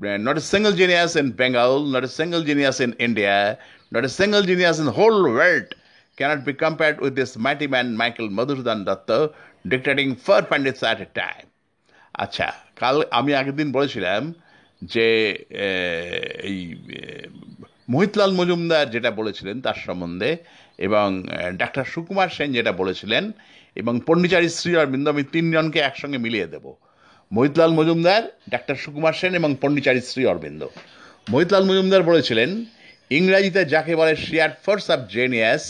a 0.00 0.40
single 0.40 0.72
genius 0.72 1.16
in 1.16 1.32
Bengal, 1.32 1.84
not 1.84 2.04
a 2.04 2.08
single 2.08 2.42
genius 2.42 2.78
in 2.80 2.92
India, 2.94 3.58
not 3.92 4.04
a 4.04 4.08
single 4.08 4.42
genius 4.42 4.78
in 4.78 4.86
the 4.86 4.92
whole 4.92 5.22
world 5.24 5.74
cannot 6.18 6.40
be 6.48 6.52
compared 6.64 6.98
with 7.04 7.14
this 7.20 7.32
mighty 7.46 7.68
man, 7.74 7.86
Michael 8.02 8.28
Madhusudan 8.38 8.80
Datta 8.88 9.18
dictating 9.72 10.10
four 10.24 10.42
pandits 10.50 10.82
at 10.92 11.00
a 11.06 11.08
time. 11.22 11.46
আচ্ছা 12.24 12.48
কাল 12.80 12.96
আমি 13.18 13.30
আগের 13.40 13.56
দিন 13.60 13.68
বলেছিলাম 13.76 14.22
যে 14.92 15.06
এই 16.48 16.58
মোহিতলাল 17.92 18.32
মজুমদার 18.38 18.86
যেটা 18.94 19.10
বলেছিলেন 19.20 19.56
তার 19.66 19.78
সম্বন্ধে, 19.86 20.30
এবং 20.86 21.06
ডাক্তার 21.62 21.86
সুকুমার 21.94 22.30
সেন 22.36 22.48
যেটা 22.58 22.72
বলেছিলেন, 22.80 23.24
এবং 23.80 23.94
পণ্ডিচারী 24.08 24.48
শ্রী 24.58 24.72
অরবিন্দ, 24.80 25.06
আমি 25.14 25.24
তিনজনকে 25.34 25.78
একসঙ্গে 25.88 26.18
মিলিয়ে 26.26 26.48
দেবো 26.54 26.70
মোহিতলাল 27.36 27.72
মজুমদার, 27.78 28.22
ডাক্তার 28.52 28.76
সুকুমার 28.84 29.14
সেন 29.20 29.32
এবং 29.40 29.50
পণ্ডিচারী 29.62 30.00
শ্রী 30.10 30.22
অরবিন্দ 30.32 30.62
মোহিতলাল 31.32 31.64
মজুমদার 31.70 32.02
বলেছিলেন, 32.10 32.50
ইংরাজিতে 33.18 33.62
যাকে 33.74 33.92
বলে 34.00 34.14
শেয়ার 34.26 34.50
ফোর্স 34.64 34.86
অফ 34.94 35.00
জেনিয়াস 35.16 35.64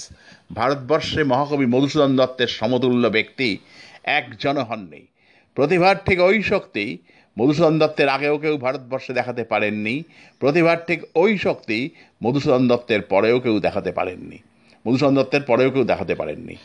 ভারতবর্ষে 0.53 1.25
মহাকবি 1.25 1.67
মধুসূদন 1.67 2.17
দত্তের 2.17 2.47
সমতুল্য 2.47 3.09
ব্যক্তি 3.09 3.59
একজনও 4.05 4.65
হননি। 4.65 5.07
প্রতিভার 5.55 5.97
ঠিক 6.07 6.21
ওই 6.21 6.43
শক্তি 6.43 6.99
মধুসূদন 7.39 7.79
দত্তের 7.79 8.09
আগেও 8.09 8.39
কেউ 8.39 8.59
ভারতবর্ষে 8.59 9.13
দেখাতে 9.13 9.45
পারেননি। 9.45 10.03
প্রতিভার 10.39 10.77
ঠিক 10.87 11.03
ওই 11.15 11.39
শক্তি 11.39 11.91
মধুসূদন 12.25 12.69
দত্তের 12.69 13.03
পরেও 13.03 13.41
কেউ 13.41 13.61
দেখাতে 13.61 13.93
পারেননি। 13.93 14.39
মধুসূদন 14.89 15.15
দত্তের 15.15 15.43
পরেও 15.43 15.71
কেউ 15.71 15.85
দেখাতে 15.85 16.15
পারেননি। 16.15 16.57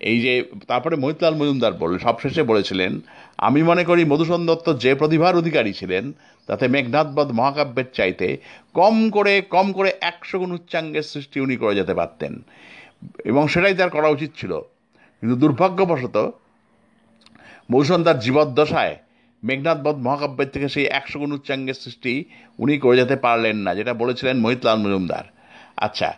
এই 0.00 0.20
যে, 0.20 0.44
তারপরে 0.68 0.96
মহিতলাল 0.96 1.34
মজুমদার 1.34 1.72
বললেন, 1.72 1.98
সবশেষে 1.98 2.42
বলেছিলেন, 2.42 3.00
আমি 3.38 3.62
মনে 3.62 3.84
করি 3.84 4.04
মধুসূদন 4.04 4.46
দত্ত 4.46 4.76
যে 4.78 4.94
প্রতিভার 4.94 5.36
অধিকারী 5.36 5.72
ছিলেন, 5.72 6.12
তাতে 6.46 6.68
মেঘনাথবধ 6.68 7.30
মহাকাব্যের 7.30 7.84
চাইতে 7.92 8.38
কম 8.74 9.10
করে 9.10 9.40
কম 9.40 9.72
করে 9.72 9.92
একশো 10.00 10.38
গুণ 10.38 10.52
উচ্চাঙ্গের 10.52 11.02
সৃষ্টি 11.02 11.40
উনি 11.40 11.56
করে 11.56 11.74
যেতে 11.74 11.94
পারতেন। 11.94 12.44
এবং 13.24 13.48
সেটাই 13.48 13.74
তার 13.74 13.90
করা 13.90 14.08
উচিত 14.08 14.30
ছিল। 14.36 14.60
কিন্তু 15.20 15.36
দুর্ভাগ্যবশত 15.36 16.34
মধুসূদন 17.72 18.04
তার 18.04 18.18
জীবদ্দশায় 18.18 18.96
মেঘনাথবধ 19.44 19.94
মহাকাব্যের 19.96 20.48
থেকে 20.48 20.68
সেই 20.68 20.86
একশো 20.86 21.18
গুণ 21.18 21.32
উচ্চাঙ্গের 21.32 21.74
সৃষ্টি 21.74 22.24
উনি 22.58 22.78
করে 22.78 22.96
যেতে 22.96 23.16
পারলেন 23.16 23.56
না, 23.56 23.74
যেটা 23.74 23.94
বলেছিলেন 23.94 24.38
মহিতলাল 24.38 24.78
মজুমদার। 24.78 25.24
আচ্ছা 25.76 26.14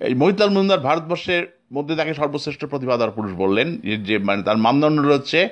এই 0.00 0.14
মহিতলাল 0.14 0.50
মজুমদার 0.50 0.80
ভারতবর্ষের 0.80 1.46
মধ্যে 1.72 1.96
তাকে 1.96 2.14
সর্বশ্রেষ্ঠ 2.14 2.64
প্রতিভাধর 2.64 3.10
পুরুষ 3.10 3.32
বললেন, 3.32 3.78
যে- 3.78 4.24
মানে 4.24 4.42
তার 4.42 4.56
মানদণ্ড 4.56 5.00
হচ্ছে 5.00 5.48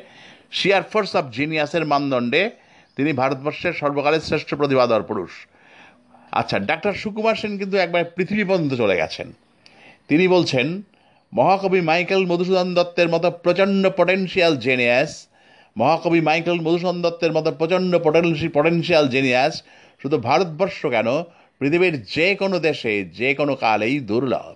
শিয়ার 0.53 0.83
ফোর্স 0.83 1.17
অফ 1.17 1.25
জিনিয়াসের 1.31 1.87
মানদণ্ডে 1.87 2.51
তিনি 2.97 3.13
ভারতবর্ষের 3.13 3.73
সর্বকালের 3.73 4.21
শ্রেষ্ঠ 4.21 4.55
প্রতিভাধর 4.55 5.03
পুরুষ। 5.03 5.31
আচ্ছা 6.33 6.59
ডাক্তার 6.59 6.93
সুকুমার 6.93 7.35
সেন 7.35 7.59
কিন্তু 7.59 7.77
একবার 7.77 8.05
পৃথিবী 8.05 8.45
পর্যন্ত 8.45 8.75
চলে 8.75 8.97
গেছেন। 8.97 9.33
তিনি 10.09 10.29
বলছেন, 10.29 10.83
মহাকবি 11.33 11.81
মাইকেল 11.81 12.27
মধুসূদন 12.27 12.75
দত্তের 12.75 13.09
মতো 13.09 13.31
প্রচণ্ড 13.31 13.89
পটেনশিয়াল 13.97 14.57
জেনিয়াস 14.57 15.29
মহাকবি 15.77 16.21
মাইকেল 16.21 16.59
মধুসূদন 16.61 17.03
দত্তের 17.03 17.33
মতো 17.33 17.53
প্রচণ্ড 17.53 17.99
পটেনশি 17.99 18.49
পটেনশিয়াল 18.49 19.09
জেনিয়াস 19.09 19.63
শুধু 20.03 20.17
ভারতবর্ষ 20.19 20.87
কেন, 20.87 21.09
পৃথিবীর 21.59 21.95
যে 22.03 22.35
কোনো 22.35 22.59
দেশে, 22.59 23.05
যে 23.05 23.35
কোনো 23.35 23.55
কালেই 23.55 24.01
দুর্লভ। 24.01 24.55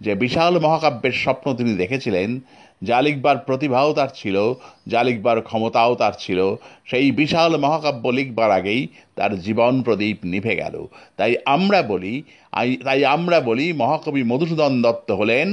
যে 0.00 0.14
বিশাল 0.14 0.58
মহাকাব্যের 0.58 1.12
স্বপ্ন 1.12 1.46
তিনি 1.54 1.72
দেখেছিলেন 1.74 2.40
যা 2.82 2.98
লিখবার 3.02 3.36
প্রতিভাও 3.46 3.90
তার 3.98 4.10
ছিল 4.14 4.36
যা 4.92 5.00
লিখবার 5.04 5.38
ক্ষমতাও 5.48 5.92
তার 5.94 6.14
ছিল, 6.18 6.40
সেই 6.90 7.06
বিশাল 7.20 7.52
মহাকাব্য 7.64 8.04
লিখবার 8.18 8.50
আগেই 8.58 8.82
তার 9.16 9.32
জীবন 9.44 9.74
প্রদীপ 9.86 10.18
নিভে 10.32 10.54
গেল। 10.56 10.76
তাই 11.18 11.32
আমরা 11.56 11.80
বলি 11.82 12.14
তাই 12.86 13.00
আমরা 13.16 13.38
বলি 13.40 13.66
মহাকবি 13.72 14.22
মধুসূদন 14.22 14.72
দত্ত 14.82 15.08
হলেন 15.10 15.48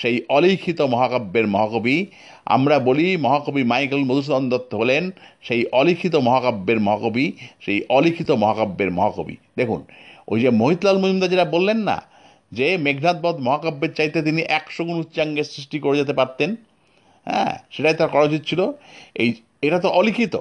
সেই 0.00 0.16
অলিখিত 0.36 0.80
মহাকাব্যের 0.94 1.46
মহাকবি। 1.54 1.96
আমরা 2.56 2.76
বলি 2.88 3.06
মহাকবি 3.24 3.62
মাইকেল 3.72 4.02
মধুসূদন 4.10 4.44
দত্ত 4.52 4.72
হলেন 4.74 5.04
সেই 5.46 5.62
অলিখিত 5.80 6.14
মহাকাব্যের 6.26 6.78
মহাকবি, 6.86 7.26
সেই 7.64 7.78
অলিখিত 7.96 8.30
মহাকাব্যের 8.42 8.90
মহাকবি। 8.98 9.36
দেখুন, 9.56 9.80
ওই 10.30 10.38
যে 10.42 10.50
মহিতলাল 10.62 10.96
মজুমদার 10.98 11.32
যেটা 11.34 11.46
বললেন 11.54 11.78
না, 11.88 11.98
যে 12.52 12.68
মেঘনাথবধ 12.86 13.36
মহাকাব্যের 13.46 13.92
চাইতে 13.98 14.18
তিনি 14.22 14.40
একশো 14.58 14.82
গুণ 14.84 14.96
উচ্চাঙ্গের 15.04 15.46
সৃষ্টি 15.52 15.78
করে 15.84 15.96
যেতে 16.00 16.14
পারতেন 16.20 16.50
হ্যাঁ 17.26 17.58
সেটাই 17.70 17.94
তার 17.94 18.08
করা 18.08 18.24
উচিত 18.24 18.42
ছিল। 18.44 18.60
এই, 19.14 19.28
এটা 19.62 19.78
তো 19.78 19.88
অলিখিত। 19.88 20.36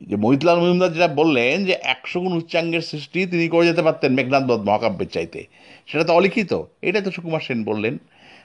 যে 0.00 0.16
মহিতলাল 0.16 0.60
মজুমদার 0.60 0.92
যেটা 0.92 1.08
বললেন 1.08 1.64
যে 1.64 1.74
একশো 1.82 2.20
গুণ 2.20 2.32
উচ্চাঙ্গের 2.32 2.80
সৃষ্টি 2.80 3.26
তিনি 3.26 3.48
করে 3.48 3.66
যেতে 3.66 3.82
পারতেন 3.82 4.10
মেঘনাথবধ 4.14 4.60
মহাকাব্যের 4.60 5.08
চাইতে। 5.08 5.40
সেটা 5.86 6.04
তো 6.04 6.12
অলিখিত। 6.12 6.62
এটাই 6.82 7.02
তো 7.02 7.10
সুকুমার 7.10 7.40
সেন 7.40 7.64
বললেন 7.64 7.98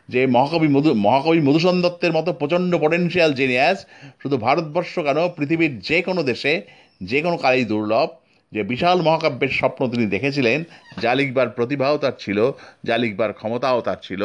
যে 0.09 0.27
মহাকবি 0.27 0.67
মধু, 0.67 0.93
মহাকবি 0.93 1.41
মধুসূদন 1.41 1.81
দত্তের 1.81 2.13
মতো 2.13 2.33
প্রচণ্ড 2.33 2.71
পটেনশিয়াল 2.75 3.33
জেনিয়াস 3.33 3.85
শুধু 4.21 4.37
ভারতবর্ষ 4.37 4.99
কেন 4.99 5.27
পৃথিবীর 5.27 5.79
যে 5.79 6.01
কোনো 6.01 6.23
দেশে 6.23 6.61
যে 7.01 7.21
কোনো 7.21 7.37
কালেই 7.37 7.65
দুর্লভ। 7.65 8.09
যে 8.51 8.61
বিশাল 8.63 8.97
মহাকাব্যের 9.01 9.49
স্বপ্ন 9.49 9.81
তিনি 9.89 10.05
দেখেছিলেন 10.05 10.63
যা 11.01 11.11
লিখবার 11.15 11.49
প্রতিভাও 11.49 11.95
তার 11.97 12.15
ছিল 12.19 12.39
যা 12.83 12.95
লিখবার 12.97 13.31
ক্ষমতাও 13.33 13.81
তার 13.81 13.99
ছিল, 14.01 14.21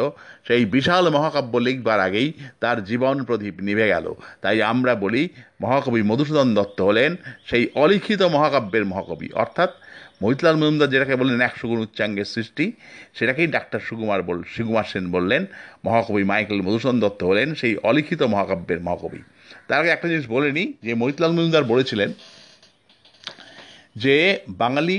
সেই 0.47 0.65
বিশাল 0.65 1.09
মহাকাব্য 1.09 1.53
লিখবার 1.57 1.99
আগেই 1.99 2.29
তার 2.59 2.77
জীবন 2.83 3.15
প্রদীপ 3.23 3.55
নিভে 3.61 3.87
গেল। 3.87 4.05
তাই 4.41 4.57
আমরা 4.61 4.93
বলি, 4.95 5.23
মহাকবি 5.61 6.01
মধুসূদন 6.03 6.55
দত্ত 6.55 6.77
হলেন 6.81 7.11
সেই 7.45 7.63
অলিখিত 7.75 8.21
মহাকাব্যের 8.35 8.85
মহাকবি। 8.85 9.27
অর্থাৎ 9.33 9.71
মহিতলাল 10.21 10.55
মজুমদার 10.55 10.89
যেটাকে 10.89 11.15
বললেন 11.15 11.41
একশো 11.41 11.65
গুণ 11.67 11.79
উচ্চাঙ্গের 11.79 12.25
সৃষ্টি, 12.25 12.65
সেটাকেই 13.13 13.47
ডাক্তার 13.47 13.79
সুকুমার 13.79 14.21
বল, 14.23 14.37
সুকুমার 14.55 14.83
সেন 14.83 15.05
বললেন। 15.11 15.41
মহাকবি 15.85 16.23
মাইকেল 16.23 16.59
মধুসূদন 16.61 16.97
দত্ত 16.99 17.21
হলেন 17.23 17.55
সেই 17.55 17.73
অলিখিত 17.83 18.21
মহাকাব্যের 18.23 18.79
মহাকবি। 18.81 19.19
তার 19.67 19.79
আগে 19.79 19.89
একটা 19.89 20.07
জিনিস 20.07 20.25
বলে 20.29 20.49
নিই, 20.51 20.67
যে 20.83 20.93
মহিতলাল 20.93 21.31
মজুমদার 21.31 21.63
বলেছিলেন 21.63 22.09
যে 24.03 24.17
বাঙালি 24.61 24.97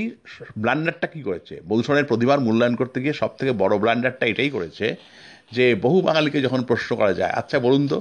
ব্লান্ডারটা 0.57 1.07
কী 1.13 1.21
করেছে? 1.23 1.55
মধুসূদনের 1.69 2.07
প্রতিভার 2.11 2.39
মূল্যায়ন 2.39 2.75
করতে 2.81 2.97
গিয়ে 3.03 3.15
সব 3.21 3.31
থেকে 3.39 3.51
বড় 3.61 3.73
ব্লান্ডারটা 3.77 4.25
এটাই 4.25 4.49
করেছে 4.49 4.85
যে 5.51 5.65
বহু 5.85 5.97
বাঙালিকে 6.01 6.39
যখন 6.41 6.61
প্রশ্ন 6.63 6.89
করা 6.95 7.13
যায় 7.13 7.33
আচ্ছা 7.39 7.57
বলুন 7.59 7.83
তো, 7.87 7.97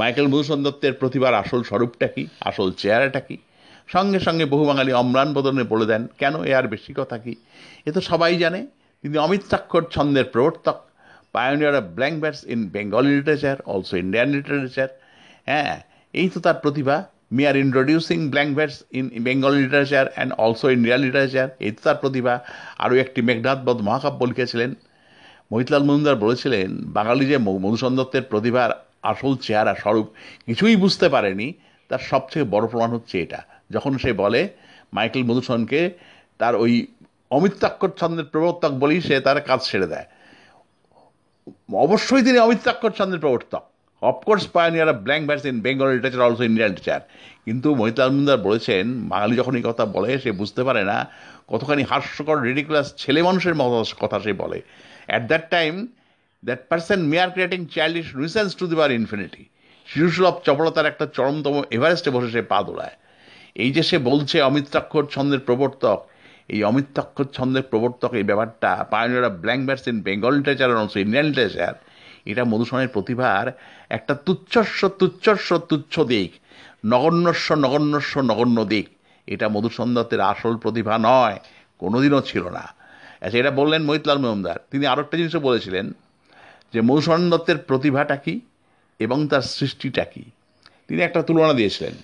মাইকেল 0.00 0.26
মধুসূদন 0.26 0.60
দত্তের 0.62 0.92
প্রতিভার 0.92 1.32
আসল 1.34 1.60
স্বরূপটা 1.62 2.06
কি? 2.06 2.22
আসল 2.40 2.68
চেহারাটা 2.72 3.20
কি? 3.20 3.36
সঙ্গে 3.88 4.18
সঙ্গে 4.20 4.44
বহু 4.44 4.64
বাঙালি 4.64 4.92
অম্লান 4.92 5.28
বদনে 5.34 5.64
বলে 5.72 5.86
দেন, 5.86 6.02
কেন 6.20 6.34
এ 6.50 6.52
আর 6.58 6.66
বেশি 6.74 6.92
কথা 7.00 7.16
কি? 7.24 7.32
এ 7.86 7.90
তো 7.92 8.00
সবাই 8.00 8.32
জানে 8.36 8.60
তিনি 9.02 9.16
অমিত 9.18 9.42
স্বাক্ষর 9.42 9.84
ছন্দের 9.94 10.24
প্রবর্তক 10.24 10.78
pioneer 11.34 11.74
of 11.74 11.84
blank 11.96 12.16
bats 12.20 12.42
in 12.44 12.60
Bengali 12.74 13.10
literature 13.16 13.56
also 13.72 13.94
Indian 13.96 14.28
literature 14.34 14.88
হ্যাঁ 15.46 15.74
এই 16.14 16.26
তো 16.28 16.38
তার 16.40 16.56
প্রতিভা। 16.62 16.96
Me 17.32 17.46
R 17.46 17.56
introducing 17.56 18.30
blank 18.30 18.56
bats 18.56 18.82
in 18.90 19.10
Bengal 19.20 19.54
literature 19.54 20.06
and 20.14 20.32
also 20.32 20.70
Indian 20.70 21.00
literature 21.00 21.48
এই 21.60 21.70
তো 21.70 21.80
তার 21.82 21.96
প্রতিভা 21.96 22.40
আরও 22.78 22.96
একটি 22.96 23.22
মেঘনাথবধ 23.22 23.80
মহাকাব্য 23.80 24.24
লিখেছিলেন। 24.24 24.74
মহিতলাল 25.52 25.82
মজুমদার 25.82 26.16
বলেছিলেন, 26.16 26.76
বাঙালি 26.84 27.26
যে 27.26 27.38
মধু- 27.38 27.58
মধুসূদন 27.58 27.96
দত্তের 27.96 28.22
প্রতিভার 28.22 28.70
আসল 29.02 29.36
চেহারা 29.36 29.74
স্বরূপ 29.74 30.08
কিছুই 30.46 30.76
বুঝতে 30.76 31.08
পারেনি, 31.08 31.52
তার 31.88 31.98
সবচেয়ে 31.98 32.44
বড় 32.44 32.66
প্রমাণ 32.66 32.90
হচ্ছে 32.90 33.22
এটা। 33.22 33.42
যখন 33.70 33.98
সে 33.98 34.12
বলে, 34.12 34.48
মাইকেল 34.92 35.24
মধুসূদনকে 35.24 35.90
তার 36.38 36.56
ওই 36.56 36.86
অমিত্যাক্ষর 37.30 37.90
ছন্দের 37.96 38.24
প্রবর্তক 38.24 38.68
বলেই 38.68 39.00
সে 39.00 39.20
তার 39.20 39.40
কাজ 39.40 39.60
ছেড়ে 39.62 39.86
দেয়। 39.86 40.04
অবশ্যই 41.74 42.22
তিনি 42.22 42.38
অমিত্যাক্ষর 42.38 42.90
ছন্দের 42.90 43.20
প্রবর্তক। 43.20 43.71
Of course 44.10 44.44
pioneer 44.54 44.90
blank 45.04 45.24
bats 45.28 45.44
in 45.50 45.56
Bengal 45.66 45.88
literature 45.94 46.26
also 46.28 46.44
Indian 46.50 46.70
literature 46.72 47.02
কিন্তু 47.46 47.68
মহিতাল 47.80 48.08
মুন্দার 48.14 48.38
বলেছেন, 48.46 48.84
বাঙালি 49.12 49.34
যখন 49.40 49.54
এই 49.58 49.64
কথা 49.68 49.84
বলে, 49.94 50.10
সে 50.22 50.30
বুঝতে 50.40 50.62
পারে 50.68 50.82
না 50.90 50.98
কতখানি 51.50 51.82
হাস্যকর 51.90 52.36
রেডিকুলাস 52.48 52.86
ছেলে 53.02 53.20
মানুষের 53.28 53.54
মতো 53.60 53.78
কথা 54.02 54.18
সে 54.24 54.32
বলে। 54.42 54.58
At 55.10 55.22
that 55.30 55.44
time 55.56 55.72
that 56.42 56.60
person 56.70 57.00
may 57.10 57.16
are 57.24 57.30
creating 57.34 57.60
childish 57.74 58.06
nuisance 58.18 58.50
to 58.58 58.64
দিবার 58.70 58.90
ইনফিনিটি 59.00 59.42
শিশুসুলভ 59.88 60.34
চপলতার 60.46 60.86
একটা 60.92 61.06
চরমতম 61.16 61.54
এভারেস্টে 61.76 62.10
বসে 62.14 62.30
সে 62.34 62.42
পা 62.52 62.58
দোলায়। 62.68 62.94
এই 63.62 63.70
যে 63.76 63.82
সে 63.88 63.96
বলছে 64.10 64.36
অমিত্রাক্ষর 64.50 65.04
ছন্দের 65.14 65.40
প্রবর্তক, 65.48 65.98
এই 66.54 66.60
অমিত্রাক্ষর 66.70 67.28
ছন্দের 67.36 67.64
প্রবর্তক 67.70 68.10
এই 68.20 68.24
ব্যাপারটা 68.30 68.70
pioneer 68.92 69.36
blank 69.42 69.62
bats 69.68 69.86
in 69.90 69.96
Bengal 70.06 70.32
literature 70.38 70.70
also 70.82 70.98
Indian 71.04 71.26
literature 71.30 71.74
এটা 72.24 72.44
মধুসূদনের 72.44 72.88
প্রতিভার 72.88 73.52
একটা 73.90 74.14
তুচ্ছস্ব 74.14 74.88
তুচ্ছস্ব, 74.88 75.58
তুচ্ছ 75.58 76.00
দিক। 76.00 76.32
নগণ্যস্ব 76.86 77.54
নগণ্যস্ব, 77.54 78.20
নগণ্য 78.20 78.64
দিক। 78.64 78.88
এটা 79.26 79.48
মধুসূদন 79.48 79.94
দত্তের 79.94 80.20
আসল 80.20 80.56
প্রতিভা 80.56 80.98
নয়, 81.00 81.40
কোনোদিনও 81.78 82.20
ছিল 82.20 82.48
না। 82.48 82.74
আচ্ছা 83.20 83.38
এটা 83.38 83.50
বললেন 83.50 83.82
মহিতলাল 83.82 84.18
মজুমদার। 84.18 84.58
তিনি 84.70 84.86
আরও 84.86 85.00
একটা 85.02 85.16
জিনিসও 85.16 85.40
বলেছিলেন 85.40 85.92
যে 86.72 86.80
মধুসূদন 86.80 87.30
দত্তের 87.30 87.58
প্রতিভাটা 87.58 88.16
কী 88.16 88.40
এবং 88.98 89.28
তার 89.28 89.42
সৃষ্টিটা 89.42 90.04
কী। 90.04 90.22
তিনি 90.88 91.02
একটা 91.02 91.22
তুলনা 91.22 91.52
দিয়েছিলেন। 91.52 91.94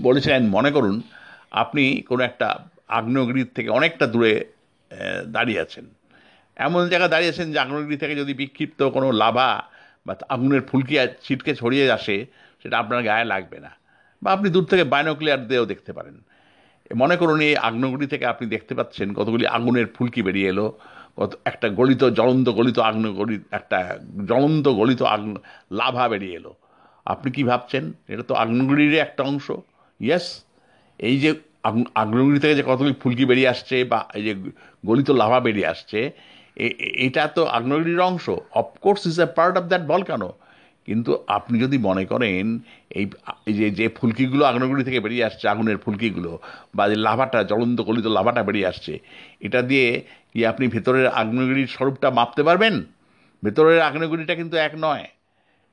বলেছিলেন, 0.00 0.46
মনে 0.46 0.70
করুন, 0.70 1.02
আপনি 1.50 2.00
কোনো 2.00 2.24
একটা 2.24 2.64
আগ্নেয়গিরির 2.88 3.48
থেকে 3.54 3.68
অনেকটা 3.68 4.06
দূরে 4.06 4.44
দাঁড়িয়ে 5.26 5.60
আছেন। 5.60 5.84
এমন 6.56 6.88
জায়গায় 6.88 7.10
দাঁড়িয়েছেন 7.10 7.52
যে 7.52 7.58
আগ্নেয়গিরি 7.58 7.96
থেকে 7.96 8.16
যদি 8.16 8.34
বিক্ষিপ্ত 8.34 8.82
কোনো 8.82 9.12
লাভা 9.12 9.62
বা 10.06 10.16
আগুনের 10.28 10.62
ফুলকি 10.62 10.98
ছিটকে 11.22 11.54
ছড়িয়ে 11.54 11.92
আসে, 11.92 12.26
সেটা 12.62 12.78
আপনার 12.78 13.02
গায়ে 13.02 13.24
লাগবে 13.24 13.60
না। 13.60 13.70
বা 14.22 14.32
আপনি 14.32 14.50
দূর 14.50 14.64
থেকে 14.64 14.84
বাইনোক্লিয়ার 14.84 15.48
দিয়েও 15.48 15.66
দেখতে 15.66 15.92
পারেন। 15.92 16.24
মনে 16.96 17.16
করুন 17.16 17.40
এই 17.40 17.56
আগ্নেয়গিরি 17.56 18.06
থেকে 18.06 18.26
আপনি 18.26 18.48
দেখতে 18.48 18.74
পাচ্ছেন 18.74 19.14
কতগুলি 19.14 19.46
আগুনের 19.46 19.86
ফুলকি 19.86 20.22
বেরিয়ে 20.22 20.48
এলো, 20.48 20.78
কত 21.16 21.38
একটা 21.44 21.68
গলিত, 21.68 22.04
জ্বলন্ত 22.04 22.48
গলিত 22.48 22.78
আগ্নেয়গিরি, 22.78 23.40
একটা 23.50 23.98
জ্বলন্ত 24.26 24.68
গলিত 24.68 25.02
আগ্ন, 25.02 25.34
লাভা 25.72 26.08
বেরিয়ে 26.08 26.34
এলো। 26.34 26.54
আপনি 27.04 27.32
কি 27.32 27.44
ভাবছেন? 27.44 27.92
এটা 28.08 28.22
তো 28.22 28.34
আগ্নেয়গিরির 28.34 28.98
একটা 28.98 29.22
অংশ। 29.22 29.50
ইয়েস, 30.00 30.44
এই 30.98 31.20
যে 31.20 31.34
আগ্ন- 31.62 31.90
আগ্নেয়গিরি 31.94 32.38
থেকে 32.38 32.54
যে 32.54 32.62
কতগুলি 32.66 32.94
ফুলকি 33.02 33.24
বেরিয়ে 33.24 33.48
আসছে 33.48 33.84
বা 33.84 34.08
এই 34.14 34.22
যে 34.22 34.34
গলিত 34.86 35.10
লাভা 35.10 35.40
বেরিয়ে 35.40 35.66
আসছে 35.66 36.10
এটা 37.06 37.26
তো 37.26 37.44
আগ্নেয়গিরির 37.44 38.00
অংশ। 38.00 38.30
Of course 38.54 39.06
is 39.06 39.20
a 39.20 39.26
part 39.26 39.58
of 39.58 39.64
that 39.64 39.82
volcano 39.82 40.32
কিন্তু 40.86 41.18
আপনি 41.26 41.60
যদি 41.60 41.78
মনে 41.78 42.04
করেন, 42.04 42.58
এই 42.90 43.06
এই 43.46 43.54
যে 43.54 43.70
যে 43.70 43.88
ফুলকিগুলো 43.88 44.44
আগ্নেয়গিরি 44.44 44.84
থেকে 44.84 45.00
বেরিয়ে 45.00 45.24
আসছে, 45.24 45.48
আগুনের 45.48 45.78
ফুলকিগুলো, 45.78 46.38
বা 46.74 46.88
যে 46.88 46.96
লাভাটা, 46.96 47.42
জ্বলন্ত 47.42 47.80
কলিত 47.80 48.06
লাভাটা 48.06 48.42
বেরিয়ে 48.42 48.66
আসছে, 48.66 48.98
এটা 49.40 49.62
দিয়ে 49.62 50.02
কি 50.32 50.46
আপনি 50.46 50.68
ভেতরের 50.68 51.06
আগ্নেয়গিরির 51.06 51.66
স্বরূপটা 51.66 52.10
মাপতে 52.10 52.42
পারবেন? 52.42 52.84
ভেতরের 53.44 53.80
আগ্নেয়গিরিটা 53.80 54.34
কিন্তু 54.34 54.56
এক 54.56 54.72
নয়। 54.78 55.04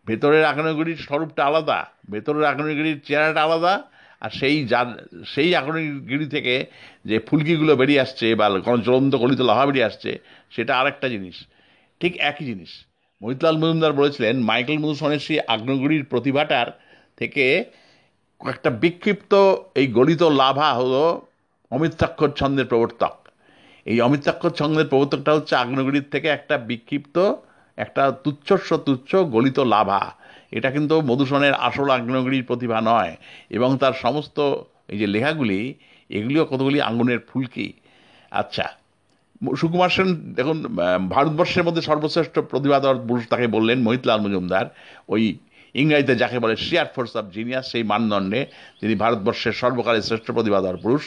ভেতরের 0.07 0.45
আগ্নেয়গিরির 0.45 0.97
স্বরূপটা 0.97 1.45
আলাদা। 1.45 1.85
ভেতরের 2.11 2.43
আগ্নেয়গিরির 2.43 3.01
চেহারাটা 3.07 3.43
আলাদা। 3.43 3.84
আর 4.22 4.30
সেই 4.30 4.65
যার, 4.65 5.07
সেই 5.26 5.55
আগ্নেয়গিরি 5.55 6.26
থেকে 6.26 6.65
যে 7.05 7.19
ফুলকিগুলো 7.19 7.76
বেরিয়ে 7.76 7.99
আসছে, 7.99 8.35
বা 8.35 8.49
জ্বলন্ত 8.84 9.15
কলিত 9.15 9.41
লাভা 9.41 9.65
বেরিয়ে 9.65 9.85
আসছে 9.85 10.19
সেটা 10.55 10.73
আরেকটা 10.80 11.07
জিনিস। 11.09 11.35
ঠিক 11.99 12.13
একই 12.19 12.45
জিনিস। 12.45 12.71
মহিতলাল 13.21 13.57
মজুমদার 13.57 13.93
বলেছিলেন, 13.93 14.35
মাইকেল 14.39 14.77
মধুসনের 14.77 15.19
সেই 15.19 15.39
আগ্নেয়গিরির 15.39 16.05
প্রতিভাটার 16.05 16.67
থেকে 17.17 17.45
একটা 18.41 18.69
বিক্ষিপ্ত 18.69 19.34
এই 19.75 19.88
গলিত 19.88 20.23
লাভা 20.23 20.73
হলো 20.73 21.03
অমিত্রাক্ষর 21.71 22.30
ছন্দের 22.30 22.65
প্রবর্তক। 22.65 23.15
এই 23.85 24.01
অমিত্রাক্ষর 24.01 24.49
ছন্দের 24.49 24.88
প্রবর্তকটা 24.88 25.31
হচ্ছে 25.34 25.55
আগ্নেয়গিরির 25.55 26.11
থেকে 26.11 26.27
একটা 26.27 26.57
বিক্ষিপ্ত, 26.69 27.17
একটা 27.77 28.11
তুচ্ছস্ব 28.23 28.77
তুচ্ছ 28.77 29.15
গলিত 29.15 29.59
লাভা। 29.59 30.01
এটা 30.51 30.69
কিন্তু 30.71 31.01
মধুসনের 31.01 31.53
আসল 31.67 31.89
আগ্নেয়গিরির 31.89 32.45
প্রতিভা 32.45 32.80
নয় 32.81 33.15
এবং 33.49 33.77
তার 33.77 33.93
সমস্ত 33.93 34.38
এই 34.88 34.97
যে 34.97 35.07
লেখাগুলি, 35.07 35.73
এগুলিও 36.09 36.45
কতগুলি 36.45 36.81
আঙ্গুনের 36.81 37.19
ফুলকি। 37.19 37.67
আচ্ছা 38.31 38.65
সুকুমার 39.61 39.91
সেন, 39.95 40.10
দেখুন 40.38 40.57
ভারতবর্ষের 41.14 41.64
মধ্যে 41.64 41.82
সর্বশ্রেষ্ঠ 41.82 42.36
প্রতিভাধর 42.40 42.95
পুরুষ 43.07 43.24
তাকে 43.28 43.48
বললেন 43.48 43.78
মহিতলাল 43.88 44.20
মজুমদার। 44.22 44.65
ওই 45.14 45.24
ইংরাজিতে 45.82 46.15
যাকে 46.15 46.38
বলে 46.40 46.56
শিয়ার 46.65 46.90
ফোর্স 46.95 47.15
অফ 47.15 47.26
জিনিয়াস 47.36 47.65
সেই 47.72 47.84
মানদণ্ডে 47.91 48.41
তিনি 48.82 48.94
ভারতবর্ষের 48.95 49.53
সর্বকালের 49.61 50.02
শ্রেষ্ঠ 50.02 50.28
প্রতিভাধর 50.32 50.78
পুরুষ। 50.84 51.03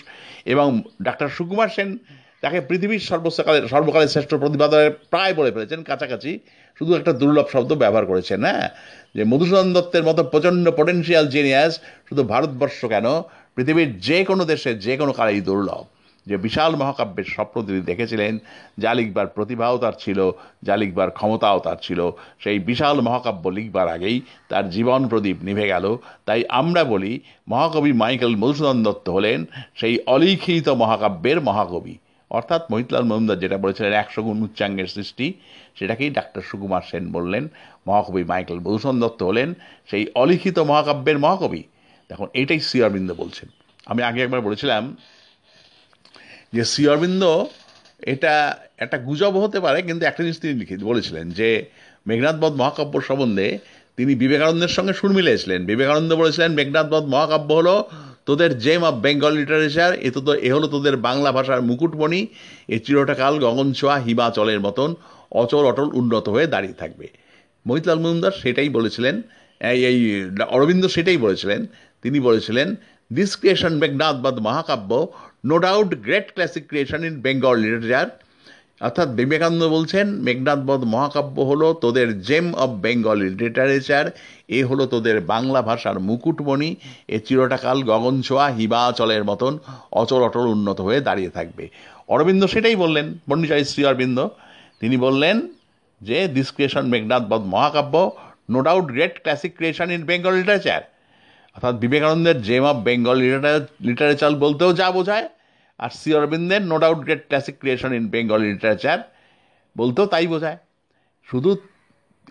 এবং 0.52 0.68
ডাক্তার 1.02 1.28
সুকুমার 1.28 1.68
সেন 1.68 1.98
তাকে 2.42 2.58
পৃথিবীর 2.68 3.02
সর্বকালের 3.10 3.64
সর্বকালের 3.68 4.10
শ্রেষ্ঠ 4.14 4.34
প্রতিভাধরের 4.34 4.92
প্রায় 5.12 5.34
বলে 5.34 5.50
ফেলেছেন, 5.54 5.82
কাছাকাছি। 5.82 6.30
শুধু 6.78 6.94
একটা 6.94 7.12
দুর্লভ 7.12 7.46
শব্দ 7.52 7.70
ব্যবহার 7.72 8.06
করেছেন 8.06 8.40
হ্যাঁ? 8.44 8.68
যে 9.14 9.22
মধুসূদন 9.24 9.68
দত্তের 9.72 10.04
মতো 10.04 10.24
প্রচণ্ড 10.24 10.64
পটেনশিয়াল 10.78 11.26
জিনিয়াস 11.28 11.72
শুধু 12.08 12.22
ভারতবর্ষ 12.32 12.80
কেন, 12.84 13.06
পৃথিবীর 13.54 13.90
যে 13.98 14.18
কোনো 14.24 14.44
দেশে 14.44 14.70
যে 14.74 14.96
কোনো 14.96 15.12
কালেই 15.12 15.40
দুর্লভ। 15.40 15.84
যে 16.26 16.36
বিশাল 16.36 16.76
মহাকাব্যের 16.76 17.24
স্বপ্ন 17.24 17.62
তিনি 17.66 17.80
দেখেছিলেন 17.80 18.38
যা 18.78 18.94
লিখবার 18.94 19.26
প্রতিভাও 19.26 19.78
তার 19.78 19.92
ছিল 19.98 20.30
যা 20.62 20.76
লিখবার 20.76 21.10
ক্ষমতাও 21.10 21.58
তার 21.58 21.76
ছিল। 21.82 22.10
সেই 22.38 22.58
বিশাল 22.58 23.00
মহাকাব্য 23.00 23.48
লিখবার 23.48 23.88
আগেই 23.88 24.20
তার 24.48 24.70
জীবন 24.70 25.08
প্রদীপ 25.08 25.36
নিভে 25.42 25.66
গেল। 25.66 25.96
তাই 26.26 26.44
আমরা 26.48 26.84
বলি, 26.84 27.20
মহাকবি 27.48 27.92
মাইকেল 27.92 28.36
মধুসূদন 28.36 28.82
দত্ত 28.82 29.08
হলেন 29.08 29.46
সেই 29.74 29.98
অলিখিত 30.06 30.68
মহাকাব্যের 30.68 31.40
মহাকবি। 31.40 31.98
অর্থাৎ 32.30 32.62
মহিতলাল 32.70 33.04
মজুমদার 33.04 33.38
যেটা 33.38 33.58
বলেছিলেন, 33.58 33.92
একশো 33.92 34.22
গুণ 34.22 34.42
উচ্চাঙ্গের 34.42 34.86
সৃষ্টি, 34.86 35.32
সেটাকেই 35.78 36.10
ডাক্তার 36.10 36.42
সুকুমার 36.42 36.82
সেন 36.90 37.12
বললেন। 37.12 37.48
মহাকবি 37.86 38.24
মাইকেল 38.24 38.58
মধুসূদন 38.58 39.00
দত্ত 39.00 39.22
হলেন 39.22 39.54
সেই 39.90 40.06
অলিখিত 40.14 40.58
মহাকাব্যের 40.58 41.18
মহাকবি। 41.18 41.62
দেখুন, 42.08 42.28
এটাই 42.34 42.60
শ্রী 42.60 42.82
অরবিন্দ 42.82 43.14
বলছেন। 43.16 43.48
আমি 43.86 44.02
আগে 44.02 44.22
একবার 44.22 44.40
বলেছিলাম 44.40 44.96
যে 46.54 46.62
শ্রী 46.70 46.84
অরবিন্দ, 46.92 47.22
এটা 48.12 48.34
একটা 48.84 48.96
গুজব 49.06 49.34
হতে 49.44 49.58
পারে, 49.64 49.78
কিন্তু 49.88 50.02
একটা 50.06 50.20
জিনিস 50.24 50.38
তিনি 50.42 50.54
লিখে 50.60 50.76
বলেছিলেন 50.90 51.26
যে 51.38 51.48
মেঘনাথবধ 52.08 52.52
মহাকাব্য 52.60 52.94
সম্বন্ধে 53.08 53.48
তিনি 53.98 54.12
বিবেকানন্দের 54.22 54.72
সঙ্গে 54.76 54.94
সুর 54.98 55.12
মিলিয়েছিলেন। 55.18 55.60
বিবেকানন্দ 55.70 56.10
বলেছিলেন 56.22 56.50
মেঘনাথবধ 56.58 57.04
মহাকাব্য 57.14 57.50
হলো 57.60 57.76
তোদের 58.28 58.50
জেম 58.64 58.82
অফ 58.88 58.94
বেঙ্গল 59.04 59.32
লিটারেচার 59.40 59.90
এ 60.06 60.08
তো 60.14 60.32
এ 60.46 60.48
হলো 60.56 60.66
তোদের 60.74 60.94
বাংলা 61.08 61.30
ভাষার 61.36 61.60
মুকুটমণি, 61.68 62.20
এ 62.74 62.76
চিরটাকাল 62.84 63.34
গগন 63.44 63.68
ছোঁয়া 63.78 63.96
হিমাচলের 64.06 64.60
মতন 64.66 64.90
অচল 65.42 65.64
অটল 65.70 65.88
উন্নত 66.00 66.26
হয়ে 66.34 66.46
দাঁড়িয়ে 66.54 66.76
থাকবে। 66.82 67.06
মহিতলাল 67.66 67.98
মজুমদার 68.02 68.34
সেটাই 68.42 68.70
বলেছিলেন, 68.76 69.14
এই 69.60 69.80
এই 69.90 69.98
অরবিন্দ 70.56 70.84
সেটাই 70.96 71.18
বলেছিলেন। 71.26 71.60
তিনি 72.02 72.18
বলেছিলেন 72.28 72.68
দিস 73.16 73.30
ক্রিয়েশন 73.40 73.72
বাদ 74.24 74.36
মহাকাব্য 74.46 74.90
no 75.48 75.56
doubt 75.66 75.90
great 76.06 76.26
classic 76.34 76.64
creation 76.70 77.00
in 77.08 77.14
Bengal 77.24 77.56
literature 77.64 78.06
অর্থাৎ 78.86 79.08
বিবেকানন্দ 79.18 79.62
বলছেন 79.76 80.06
মেঘনাথবধ 80.26 80.80
মহাকাব্য 80.94 81.36
হলো 81.50 81.66
তোদের 81.82 82.08
জেম 82.28 82.46
অব 82.64 82.70
বেঙ্গল 82.84 83.18
লিটারেচার 83.40 84.06
এ 84.56 84.60
হলো 84.68 84.84
তোদের 84.92 85.16
বাংলা 85.32 85.60
ভাষার 85.68 85.96
মুকুটমণি, 86.08 86.70
এ 87.14 87.18
চিরটাকাল 87.26 87.78
গগন 87.90 88.16
ছোঁয়া 88.26 88.46
হিমাচলের 88.56 89.22
মতন 89.30 89.52
অচল 90.00 90.22
অটল 90.28 90.46
উন্নত 90.54 90.78
হয়ে 90.86 91.00
দাঁড়িয়ে 91.08 91.30
থাকবে। 91.36 91.64
অরবিন্দ 92.14 92.42
সেটাই 92.52 92.76
বললেন 92.84 93.06
পণ্ডিচারী 93.28 93.64
শ্রী 93.70 93.82
অরবিন্দ। 93.90 94.18
তিনি 94.80 94.96
বললেন 95.06 95.36
যে 96.00 96.18
দিস 96.36 96.48
ক্রিয়েশন 96.54 96.84
মেঘনাথবধ 96.92 97.42
মহাকাব্য 97.54 97.94
no 98.52 98.58
doubt 98.66 98.86
great 98.94 99.14
classic 99.24 99.52
creation 99.58 99.88
in 99.96 100.02
Bengal 100.10 100.34
literature 100.40 100.82
অর্থাৎ 101.56 101.74
বিবেকানন্দের 101.82 102.38
জেম 102.48 102.64
অফ 102.70 102.76
বেঙ্গল 102.88 103.16
লিটারেচার 103.88 104.32
বলতেও 104.44 104.70
যা 104.80 104.88
বোঝায়। 104.98 105.26
আর 105.84 105.90
শ্রী 105.98 106.10
অরবিন্দের 106.18 106.62
no 106.70 106.76
doubt 106.84 107.00
great 107.06 107.22
classic 107.28 107.56
creation 107.62 107.90
in 107.98 108.04
Bengal 108.14 108.40
literature 108.48 108.98
বলতেও 109.76 110.06
তাই 110.12 110.26
বোঝায়। 110.34 110.58
শুধু 111.28 111.50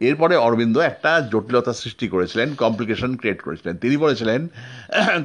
এরপরে 0.08 0.36
অরবিন্দ 0.48 0.76
একটা 0.92 1.12
জটিলতা 1.34 1.74
সৃষ্টি 1.82 2.08
করেছিলেন 2.14 2.48
কমপ্লিকেশন 2.64 3.12
ক্রিয়েট 3.20 3.40
করেছিলেন। 3.46 3.76
তিনি 3.84 3.96
বলেছিলেন 4.06 4.42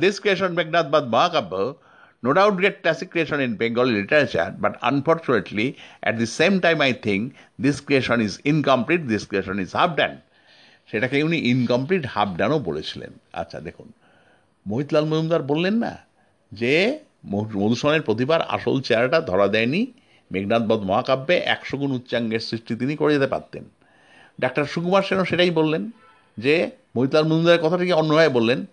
দিস 0.03 0.17
ক্রিয়েশন 0.23 0.51
মেঘনাথ 0.59 0.87
বাদ 0.95 1.05
মহাকাব্য 1.15 1.55
no 2.25 2.31
doubt 2.39 2.55
great 2.61 2.77
classic 2.83 3.09
creation 3.13 3.39
in 3.47 3.53
Bengal 3.63 3.87
literature 3.99 4.49
but 4.63 4.75
unfortunately 4.91 5.67
at 6.03 6.15
the 6.23 6.29
same 6.41 6.53
time 6.67 6.77
I 6.87 6.93
think 7.07 7.23
this 7.65 7.77
creation 7.87 8.19
is 8.27 8.33
incomplete 8.53 9.03
this 9.13 9.23
creation 9.29 9.57
is 9.65 9.71
half 9.79 9.91
done 10.01 10.13
সেটাকে 10.91 11.17
উনি 11.29 11.39
ইনকমপ্লিট 11.55 12.05
হাফ 12.15 12.31
ডানও 12.41 12.59
বলেছিলেন। 12.69 13.13
আচ্ছা 13.41 13.59
দেখুন, 13.67 13.89
মোহিতলাল 14.67 15.05
মজুমদার 15.11 15.43
বললেন 15.51 15.77
না 15.85 15.93
যে 16.53 16.75
মধুসূদনের 17.25 18.03
প্রতিভার 18.03 18.41
আসল 18.43 18.81
চেহারাটা 18.81 19.21
ধরা 19.21 19.49
দেয়নি 19.49 19.87
মেঘনাথবধ 20.33 20.81
মহাকাব্যে 20.81 21.37
একশো 21.37 21.77
গুণ 21.77 21.93
উচ্চাঙ্গের 21.93 22.41
সৃষ্টি 22.41 22.77
তিনি 22.77 22.97
করে 22.97 23.15
যেতে 23.15 23.27
পারতেন। 23.27 23.65
ডাক্তার 24.41 24.65
সুকুমার 24.65 25.03
সেনও 25.03 25.25
সেটাই 25.25 25.51
বললেন 25.51 25.91
যে 26.39 26.71
মহিতলাল 26.97 27.25
মজুমদারের 27.25 27.61
কথাটিকে 27.61 27.93
অন্যভাবে 27.93 28.29
বললেন 28.29 28.67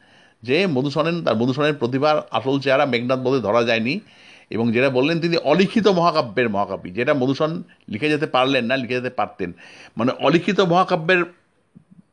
যে, 0.44 0.68
মধুসূদন 0.68 1.24
তার 1.24 1.36
মধুসূদনের 1.36 1.74
প্রতিভার 1.74 2.22
আসল 2.32 2.60
চেহারা 2.60 2.86
মেঘনাথ 2.86 3.20
বধে 3.20 3.40
ধরা 3.42 3.64
যায়নি 3.64 4.00
এবং 4.52 4.72
যেটা 4.72 4.90
বললেন 4.90 5.20
তিনি 5.20 5.38
অলিখিত 5.38 5.88
মহাকাব্যের 5.88 6.50
মহাকাব্যী 6.50 6.92
যেটা 6.92 7.14
মধুসূদন 7.14 7.64
লিখে 7.90 8.10
যেতে 8.10 8.28
পারলেন 8.28 8.66
না, 8.66 8.78
লিখে 8.78 8.94
যেতে 8.94 9.10
পারতেন। 9.10 9.54
মানে 9.98 10.12
অলিখিত 10.20 10.60
মহাকাব্যের 10.60 11.26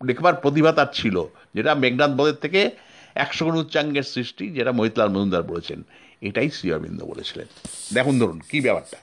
লেখবার 0.05 0.35
প্রতিভা 0.35 0.73
তার 0.73 0.87
ছিল, 0.93 1.25
যেটা 1.55 1.75
মেঘনাথ 1.75 2.11
বধের 2.11 2.35
থেকে 2.35 2.71
একশো 3.15 3.45
গুণ 3.45 3.55
উচ্চাঙ্গের 3.55 4.03
সৃষ্টি, 4.03 4.51
যেটা 4.51 4.73
মহিতলাল 4.73 5.09
মজুমদার 5.09 5.43
বলেছেন। 5.43 5.83
এটাই 6.29 6.49
শ্রী 6.57 6.69
অরবিন্দ 6.75 7.01
বলেছিলেন। 7.13 7.49
দেখুন, 7.97 8.15
ধরুন, 8.21 8.39
কী 8.51 8.59
ব্যাপারটা? 8.67 8.99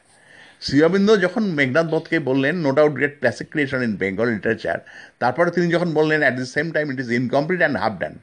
শ্রী 0.65 0.77
অরবিন্দ 0.85 1.09
যখন 1.25 1.43
মেঘনাথ 1.59 1.87
বধকে 1.93 2.17
বললেন 2.29 2.55
no 2.65 2.71
doubt 2.77 2.93
great 2.97 3.15
classic 3.21 3.47
creation 3.53 3.81
in 3.87 3.93
Bengal 4.01 4.27
literature 4.35 4.79
তারপরে 5.21 5.49
তিনি 5.55 5.67
যখন 5.75 5.89
বললেন 5.99 6.19
at 6.23 6.35
the 6.39 6.45
same 6.55 6.67
time 6.75 6.85
it 6.93 6.97
is 7.03 7.09
incomplete 7.21 7.59
and 7.63 7.77
half 7.83 7.93
done 8.01 8.13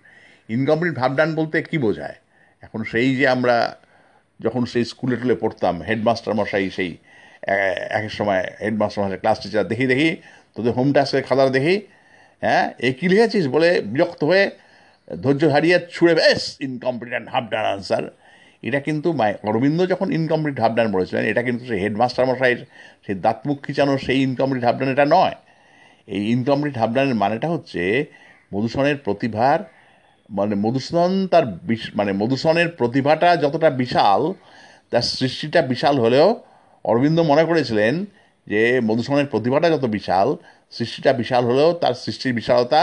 incomplete 0.57 0.97
half 1.03 1.13
done 1.19 1.31
বলতে 1.39 1.57
কী 1.71 1.77
বোঝায়? 1.87 2.17
এখন 2.65 2.81
সেই 2.93 3.09
যে 3.19 3.27
আমরা 3.37 3.57
যখন 4.45 4.63
সেই 4.73 4.85
স্কুলে 4.93 5.17
টুলে 5.21 5.37
পড়তাম 5.43 5.75
হেডমাস্টার 5.89 6.33
মশাই 6.39 6.67
সেই 6.77 6.91
এক 7.99 8.05
সময় 8.19 8.43
হেডমাস্টার 8.65 9.01
মশাই 9.05 9.21
ক্লাস 9.23 9.39
টিচার 9.43 9.65
দেখি 9.73 9.85
দেখি, 9.93 10.11
তোদের 10.55 10.73
হোম 10.79 10.89
টাস্কের 10.97 11.25
খাতার 11.29 11.49
দেখি 11.57 11.75
হ্যাঁ 12.45 12.65
এ 12.87 12.89
কী 12.99 13.07
লিখেছিস? 13.13 13.45
বলে 13.55 13.69
বিরক্ত 13.93 14.21
হয়ে 14.31 14.45
ধৈর্য 15.23 15.43
হারিয়ে 15.55 15.77
ছুঁড়ে, 15.95 16.15
বেশ 16.21 16.43
incomplete 16.69 17.13
and 17.15 17.29
half 17.33 17.45
done 17.53 17.67
answer 17.75 18.05
এটা 18.63 18.81
কিন্তু 18.87 19.09
অরবিন্দ 19.49 19.79
যখন 19.93 20.09
ইনকমপ্লিট 20.19 20.57
হাফ 20.63 20.73
ডান 20.79 20.89
বলেছিলেন, 20.97 21.25
এটা 21.31 21.43
কিন্তু 21.47 21.63
সেই 21.71 21.81
হেডমাস্টার 21.85 22.25
মশাইয়ের 22.31 22.61
সেই 23.05 23.17
দাঁত 23.25 23.39
মুখ 23.47 23.59
খিচানো 23.67 23.93
সেই 24.07 24.19
ইনকমপ্লিট 24.27 24.63
হাফ 24.67 24.77
ডান 24.79 24.89
এটা 24.97 25.07
নয়। 25.17 25.37
এই 26.15 26.23
ইনকমপ্লিট 26.35 26.75
হাফ 26.81 26.91
ডানের 26.97 27.19
মানেটা 27.23 27.49
হচ্ছে 27.55 27.83
মধুসূদনের 28.55 28.99
প্রতিভার 29.07 29.59
মানে 30.39 30.55
মধুসূদন 30.65 31.13
তার 31.33 31.45
মানে 31.99 32.13
মধুসূদনের 32.21 32.69
প্রতিভাটা 32.79 33.29
যতটা 33.45 33.69
বিশাল, 33.83 34.21
তার 34.91 35.05
সৃষ্টিটা 35.19 35.61
বিশাল 35.73 35.95
হলেও 36.05 36.29
অরবিন্দ 36.85 37.19
মনে 37.31 37.45
করেছিলেন 37.45 37.95
যে 38.47 38.61
মধুসূদনের 38.89 39.29
প্রতিভাটা 39.33 39.69
যত 39.75 39.85
বিশাল, 39.97 40.29
সৃষ্টিটা 40.77 41.11
বিশাল 41.21 41.43
হলেও 41.51 41.69
তার 41.83 41.95
সৃষ্টির 42.05 42.33
বিশালতা, 42.39 42.83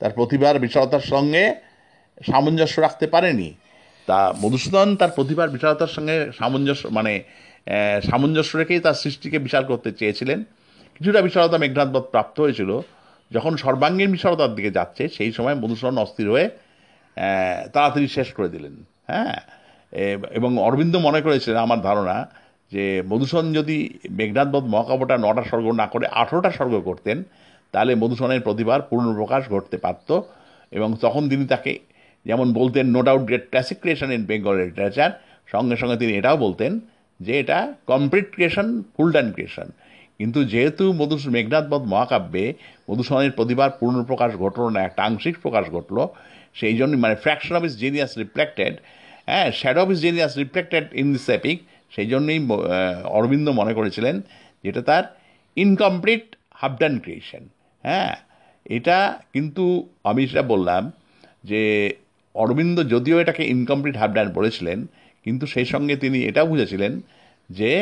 তার 0.00 0.12
প্রতিভার 0.18 0.62
বিশালতার 0.64 1.04
সঙ্গে 1.12 1.44
সামঞ্জস্য 2.28 2.76
রাখতে 2.80 3.06
পারেনি। 3.14 3.48
তা 4.08 4.18
মধুসূদন 4.42 4.88
তার 5.00 5.12
প্রতিভার 5.16 5.52
বিশালতার 5.54 5.92
সঙ্গে 5.96 6.16
সামঞ্জস্য 6.38 6.84
মানে 6.98 7.12
সামঞ্জস্য 8.10 8.52
রেখেই 8.56 8.80
তার 8.86 8.96
সৃষ্টিকে 9.02 9.38
বিশাল 9.38 9.64
করতে 9.70 9.90
চেয়েছিলেন। 9.92 10.38
কিছুটা 10.96 11.20
বিশালতা 11.26 11.56
মেঘনাথবধ 11.58 12.04
প্রাপ্ত 12.14 12.36
হয়েছিল। 12.40 12.70
যখন 13.30 13.52
সর্বাঙ্গীন 13.56 14.10
বিশালতার 14.16 14.54
দিকে 14.54 14.70
যাচ্ছে, 14.70 15.02
সেই 15.16 15.30
সময় 15.32 15.56
মধুসূদন 15.62 15.96
অস্থির 16.04 16.28
হয়ে 16.30 16.46
তাড়াতাড়ি 17.74 18.06
শেষ 18.08 18.28
করে 18.36 18.48
দিলেন 18.48 18.74
হ্যাঁ? 19.10 19.36
এবং 20.38 20.50
অরবিন্দ 20.66 20.94
মনে 21.06 21.20
করেছিলেন, 21.26 21.58
আমার 21.66 21.80
ধারণা, 21.88 22.16
যে 22.72 22.84
মধুসূদন 23.10 23.48
যদি 23.58 23.76
মেঘনাথবধ 24.18 24.64
মহাকাব্যটা 24.72 25.16
নটা 25.24 25.42
স্বর্গ 25.50 25.66
না 25.80 25.86
করে 25.92 26.06
আঠেরোটা 26.20 26.50
স্বর্গ 26.58 26.74
করতেন, 26.88 27.18
তাহলে 27.72 27.92
মধুসূদনের 28.02 28.44
প্রতিভার 28.46 28.86
পূর্ণপ্রকাশ 28.90 29.42
ঘটতে 29.54 29.76
পারত, 29.84 30.10
এবং 30.76 30.88
তখন 31.00 31.22
তিনি 31.30 31.44
তাকে 31.46 31.72
যেমন 32.26 32.46
বলতেন 32.52 32.84
no 32.94 33.00
doubt 33.02 33.22
great 33.28 33.44
classic 33.50 33.78
creation 33.80 34.08
in 34.16 34.22
Bengal 34.30 34.54
literature 34.60 35.12
সঙ্গে 35.48 35.76
সঙ্গে 35.76 35.96
তিনি 35.96 36.12
এটাও 36.16 36.36
বলতেন 36.36 36.72
যে 37.20 37.32
এটা 37.40 37.58
complete 37.86 38.26
creation 38.34 38.66
full 38.94 39.08
done 39.12 39.26
creation 39.34 39.68
কিন্তু 40.20 40.40
যেহেতু 40.44 40.84
মধু 41.00 41.16
মেঘনাথবধ 41.36 41.82
মহাকাব্যে 41.92 42.44
মধুসূদনের 42.88 43.36
প্রতিভার 43.38 43.70
পূর্ণপ্রকাশ 43.80 44.30
ঘটলো 44.36 44.66
না, 44.70 44.80
একটা 44.84 45.02
আংশিক 45.08 45.34
প্রকাশ 45.44 45.64
ঘটলো, 45.76 46.02
সেই 46.56 46.74
জন্য 46.76 46.92
মানে 47.04 47.14
fraction 47.24 47.54
of 47.56 47.64
his 47.68 47.74
genius 47.82 48.12
reflected 48.22 48.74
হ্যাঁ 49.28 49.48
shadow 49.58 49.80
of 49.84 49.88
his 49.94 49.98
genius 50.06 50.32
reflected 50.42 50.84
in 51.00 51.06
this 51.12 51.26
epic 51.36 51.58
সেই 51.92 52.08
জন্যই 52.12 52.40
অরবিন্দ 53.16 53.46
মনে 53.60 53.72
করেছিলেন 53.78 54.14
যেটা 54.64 54.82
তার 54.82 55.04
ইনকমপ্লিট 55.56 56.24
হাফ 56.60 56.72
ডান 56.82 56.94
ক্রিয়েশন 56.98 57.42
হ্যাঁ 57.84 58.12
এটা 58.76 58.98
কিন্তু 59.32 59.64
আমি 60.10 60.22
সেটা 60.26 60.44
বললাম 60.52 60.82
যে 61.44 61.62
অরবিন্দ 62.34 62.76
যদিও 62.92 63.16
এটাকে 63.22 63.42
ইনকমপ্লিট 63.54 63.96
হাফ 64.00 64.10
ডান 64.16 64.28
বলেছিলেন, 64.38 64.78
কিন্তু 65.24 65.44
সেই 65.54 65.66
সঙ্গে 65.72 65.94
তিনি 66.02 66.18
এটাও 66.30 66.46
বুঝেছিলেন 66.52 66.92
যে 67.58 67.72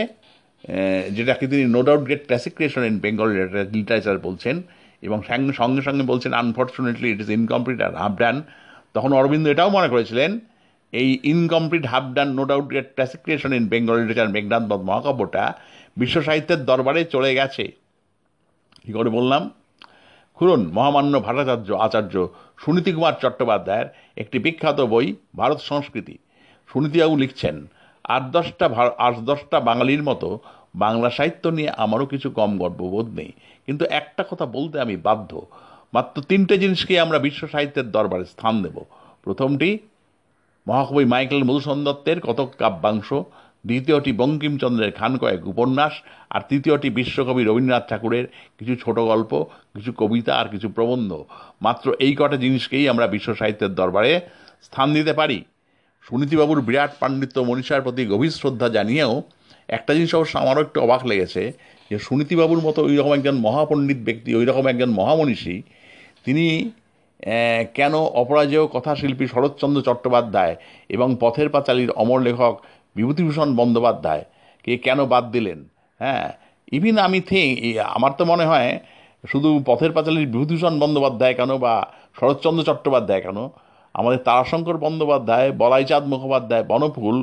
যেটাকে 1.17 1.45
তিনি 1.53 1.65
no 1.75 1.81
doubt 1.87 2.03
great 2.07 2.23
classic 2.29 2.53
creation 2.57 2.83
in 2.91 2.95
Bengal 3.05 3.29
literature 3.77 4.17
বলছেন, 4.27 4.57
এবং 5.07 5.19
সঙ্গে 5.29 5.53
সঙ্গে 5.61 5.83
সঙ্গে 5.89 6.05
বলছেন 6.13 6.33
আনফর্চুনেটলি 6.43 7.09
ইট 7.15 7.21
ইজ 7.25 7.31
ইনকমপ্লিট 7.41 7.79
আর 7.87 7.93
হাফ 8.03 8.15
ডান 8.23 8.37
তখন 8.95 9.11
অরবিন্দ 9.19 9.45
এটাও 9.55 9.71
মনে 9.77 9.89
করেছিলেন, 9.95 10.31
এই 10.93 11.09
incomplete 11.33 11.85
half 11.93 12.07
done 12.17 12.29
no 12.39 12.45
doubt 12.51 12.67
great 12.71 12.89
classic 12.97 13.21
creation 13.25 13.51
in 13.59 13.65
Bengal 13.73 13.95
literature 14.01 14.29
Meghnad 14.37 14.65
Badh 14.71 14.83
মহাকাব্যটা 14.89 15.45
বিশ্ব 16.01 16.17
সাহিত্যের 16.27 16.61
দরবারে 16.71 17.01
চলে 17.15 17.31
গেছে। 17.39 17.65
কী 18.83 18.91
করে 18.97 19.11
বললাম? 19.19 19.43
খুলুন 20.39 20.63
মহামান্য 20.77 21.15
ভট্টাচার্য 21.27 21.69
আচার্য 21.87 22.15
সুনীতি 22.63 22.91
কুমার 22.97 23.15
চট্টোপাধ্যায়ের 23.23 23.89
একটি 24.17 24.39
বিখ্যাত 24.39 24.81
বই, 24.81 25.15
ভারত 25.37 25.59
সংস্কৃতি। 25.61 26.19
সুনীতিবাবু 26.73 27.17
লিখছেন, 27.17 27.67
আট 28.05 28.23
দশটা 28.31 28.67
আট 28.99 29.19
দশটা 29.19 29.61
বাঙালির 29.61 30.03
মতো 30.03 30.39
বাংলা 30.75 31.11
সাহিত্য 31.11 31.49
নিয়ে 31.49 31.71
আমারও 31.71 32.07
কিছু 32.07 32.31
কম 32.31 32.59
গর্ববোধ 32.59 33.09
নেই। 33.09 33.33
কিন্তু 33.67 33.85
একটা 33.85 34.25
কথা 34.31 34.47
বলতে 34.47 34.81
আমি 34.81 34.97
বাধ্য। 34.97 35.47
মাত্র 35.95 36.23
তিনটে 36.23 36.59
জিনিসকে 36.59 37.01
আমরা 37.01 37.19
বিশ্ব 37.19 37.49
সাহিত্যের 37.49 37.91
দরবারে 37.91 38.25
স্থান 38.25 38.63
দেব। 38.63 38.83
প্রথমটি, 39.23 39.79
মহাকবি 40.69 41.05
মাইকেল 41.05 41.45
মধুসূদন 41.45 41.85
দত্তের 41.85 42.21
কতক 42.21 42.51
কাব্যাংশ 42.59 43.13
দ্বিতীয়টি 43.65 44.11
বঙ্কিমচন্দ্রের 44.21 44.93
খান 44.99 45.13
কয়েক 45.23 45.43
উপন্যাস, 45.53 45.95
আর 46.35 46.41
তৃতীয়টি 46.51 46.89
বিশ্বকবি 46.99 47.43
রবীন্দ্রনাথ 47.45 47.85
ঠাকুরের 47.91 48.25
কিছু 48.59 48.75
ছোট 48.83 48.97
গল্প, 49.11 49.33
কিছু 49.75 49.91
কবিতা, 50.01 50.33
আর 50.41 50.47
কিছু 50.55 50.69
প্রবন্ধ। 50.77 51.11
মাত্র 51.67 51.87
এই 52.05 52.13
কটা 52.19 52.37
জিনিসকেই 52.45 52.85
আমরা 52.93 53.07
বিশ্ব 53.15 53.29
সাহিত্যের 53.41 53.73
দরবারে 53.81 54.13
স্থান 54.67 54.89
দিতে 54.97 55.13
পারি। 55.21 55.39
সুনীতিবাবুর 56.07 56.61
বিরাট 56.69 56.93
পাণ্ডিত্য 57.01 57.37
মনীষার 57.49 57.85
প্রতি 57.87 58.03
গভীর 58.13 58.35
শ্রদ্ধা 58.41 58.69
জানিয়েও 58.77 59.15
একটা 59.77 59.93
জিনিস 59.97 60.13
অবশ্য 60.19 60.35
আমারও 60.43 60.65
একটু 60.67 60.79
অবাক 60.87 61.03
লেগেছে, 61.11 61.43
যে 61.91 61.97
সুনীতিবাবুর 62.07 62.61
মতো 62.67 62.81
ওই 62.89 62.95
রকম 63.01 63.13
একজন 63.19 63.37
মহাপণ্ডিত 63.47 64.01
ব্যক্তি 64.09 64.31
ওই 64.41 64.45
রকম 64.51 64.65
একজন 64.73 64.91
মহামনীষী, 64.99 65.57
তিনি 66.25 66.47
কেন 67.79 67.95
অপরাজেয় 68.23 68.65
কথাশিল্পী 68.75 69.25
শরৎচন্দ্র 69.35 69.79
চট্টোপাধ্যায় 69.89 70.55
এবং 70.95 71.09
পথের 71.23 71.49
পাঁচালীর 71.55 71.91
অমর 72.03 72.21
লেখক 72.29 72.55
বিভূতিভূষণ 72.97 73.49
বন্দ্যোপাধ্যায়, 73.61 74.23
কে 74.65 74.73
কেন 74.87 74.99
বাদ 75.13 75.25
দিলেন? 75.35 75.59
হ্যাঁ 76.01 76.27
ইভিন 76.77 76.97
আমি 77.07 77.19
থিঙ্ক 77.31 77.53
আমার 77.97 78.13
তো 78.19 78.23
মনে 78.33 78.45
হয় 78.51 78.71
শুধু 79.25 79.49
পথের 79.69 79.93
পাঁচালীর 79.97 80.31
বিভূতিভূষণ 80.35 80.75
বন্দ্যোপাধ্যায় 80.83 81.35
কেন 81.39 81.51
বা 81.65 81.75
শরৎচন্দ্র 82.19 82.63
চট্টোপাধ্যায় 82.69 83.23
কেন? 83.27 83.39
আমাদের 83.95 84.21
তারাশঙ্কর 84.29 84.77
বন্দ্যোপাধ্যায়, 84.85 85.49
বলাইচাঁদ 85.63 86.05
মুখোপাধ্যায়, 86.13 86.65
বনফুল 86.71 87.17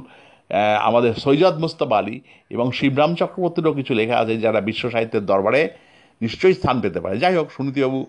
আমাদের 0.87 1.13
সৈয়দ 1.23 1.55
মুস্তফা 1.63 1.97
আলী 2.01 2.15
এবং 2.55 2.67
শিবরাম 2.77 3.11
চক্রবর্তীরও 3.19 3.73
কিছু 3.79 3.91
লেখা 3.99 4.15
আছে 4.21 4.33
যারা 4.45 4.59
বিশ্ব 4.67 4.83
সাহিত্যের 4.93 5.23
দরবারে 5.31 5.61
নিশ্চয়ই 6.21 6.55
স্থান 6.59 6.75
পেতে 6.83 6.99
পারে। 7.03 7.15
যাই 7.23 7.35
হোক, 7.37 7.47
সুনীতিবাবু, 7.55 7.99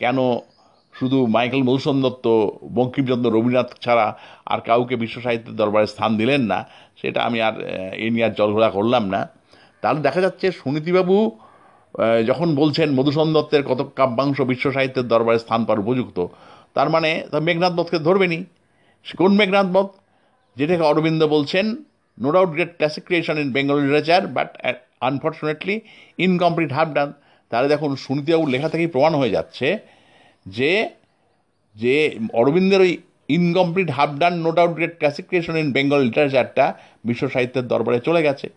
কেন 0.00 0.18
শুধু 0.98 1.18
মাইকেল 1.34 1.62
মধুসূদন 1.68 1.98
দত্ত, 2.06 2.26
বঙ্কিমচন্দ্র 2.78 3.28
রবীন্দ্রনাথ 3.36 3.70
ছাড়া 3.84 4.06
আর 4.52 4.60
কাউকে 4.68 4.94
বিশ্ব 5.02 5.16
সাহিত্যের 5.24 5.56
দরবারে 5.60 5.86
স্থান 5.94 6.10
দিলেন 6.20 6.42
না, 6.52 6.58
সেটা 7.00 7.20
আমি 7.28 7.38
আর, 7.46 7.54
এ 8.04 8.06
নিয়ে 8.14 8.26
আর 8.28 8.34
জলঘোলা 8.38 8.68
করলাম 8.76 9.04
না। 9.14 9.20
তাহলে 9.82 10.00
দেখা 10.06 10.20
যাচ্ছে 10.26 10.46
সুনীতিবাবু 10.60 11.16
যখন 12.30 12.48
বলছেন 12.60 12.88
মধুসূদন 12.98 13.30
দত্তের 13.36 13.62
কত 13.70 13.80
কাব্যাংশ 13.98 14.38
বিশ্ব 14.50 14.66
সাহিত্যের 14.76 15.06
দরবারে 15.12 15.38
স্থান 15.44 15.60
পাওয়ার 15.66 15.84
উপযুক্ত, 15.84 16.18
তার 16.76 16.88
মানে 16.94 17.10
তা 17.30 17.38
মেঘনাথ 17.48 17.72
বধকে 17.78 17.98
ধরবেনি 18.08 18.38
কোন 19.20 19.32
মেঘনাথ 19.40 19.68
বধ 19.74 19.88
যেটাকে 20.56 20.84
অরবিন্দ 20.90 21.22
বলছেন 21.34 21.66
no 22.18 22.28
doubt 22.34 22.50
great 22.54 22.72
classic 22.78 23.04
creation 23.08 23.36
in 23.42 23.48
Bengal 23.56 23.76
literature 23.82 24.22
but 24.36 24.50
unfortunately 25.08 25.74
incomplete 26.26 26.70
half 26.76 26.88
done 26.96 27.08
তাহলে 27.50 27.68
দেখুন, 27.74 27.90
সুনীতিবাবুর 28.04 28.50
লেখা 28.54 28.68
থেকেই 28.72 28.90
প্রমাণ 28.94 29.12
হয়ে 29.20 29.34
যাচ্ছে 29.36 29.66
যে 30.46 30.90
যে 31.76 32.18
অরবিন্দের 32.32 32.80
ওই 32.80 32.98
incomplete 33.28 33.90
half 33.90 34.10
done 34.18 34.34
no 34.38 34.52
doubt 34.52 34.70
great 34.70 34.98
classic 34.98 35.26
creation 35.26 35.56
in 35.56 35.72
Bengal 35.72 36.00
লিটারেচারটা 36.00 36.74
বিশ্ব 37.04 37.28
সাহিত্যের 37.28 37.68
দরবারে 37.68 38.00
চলে 38.00 38.22
গেছে। 38.22 38.48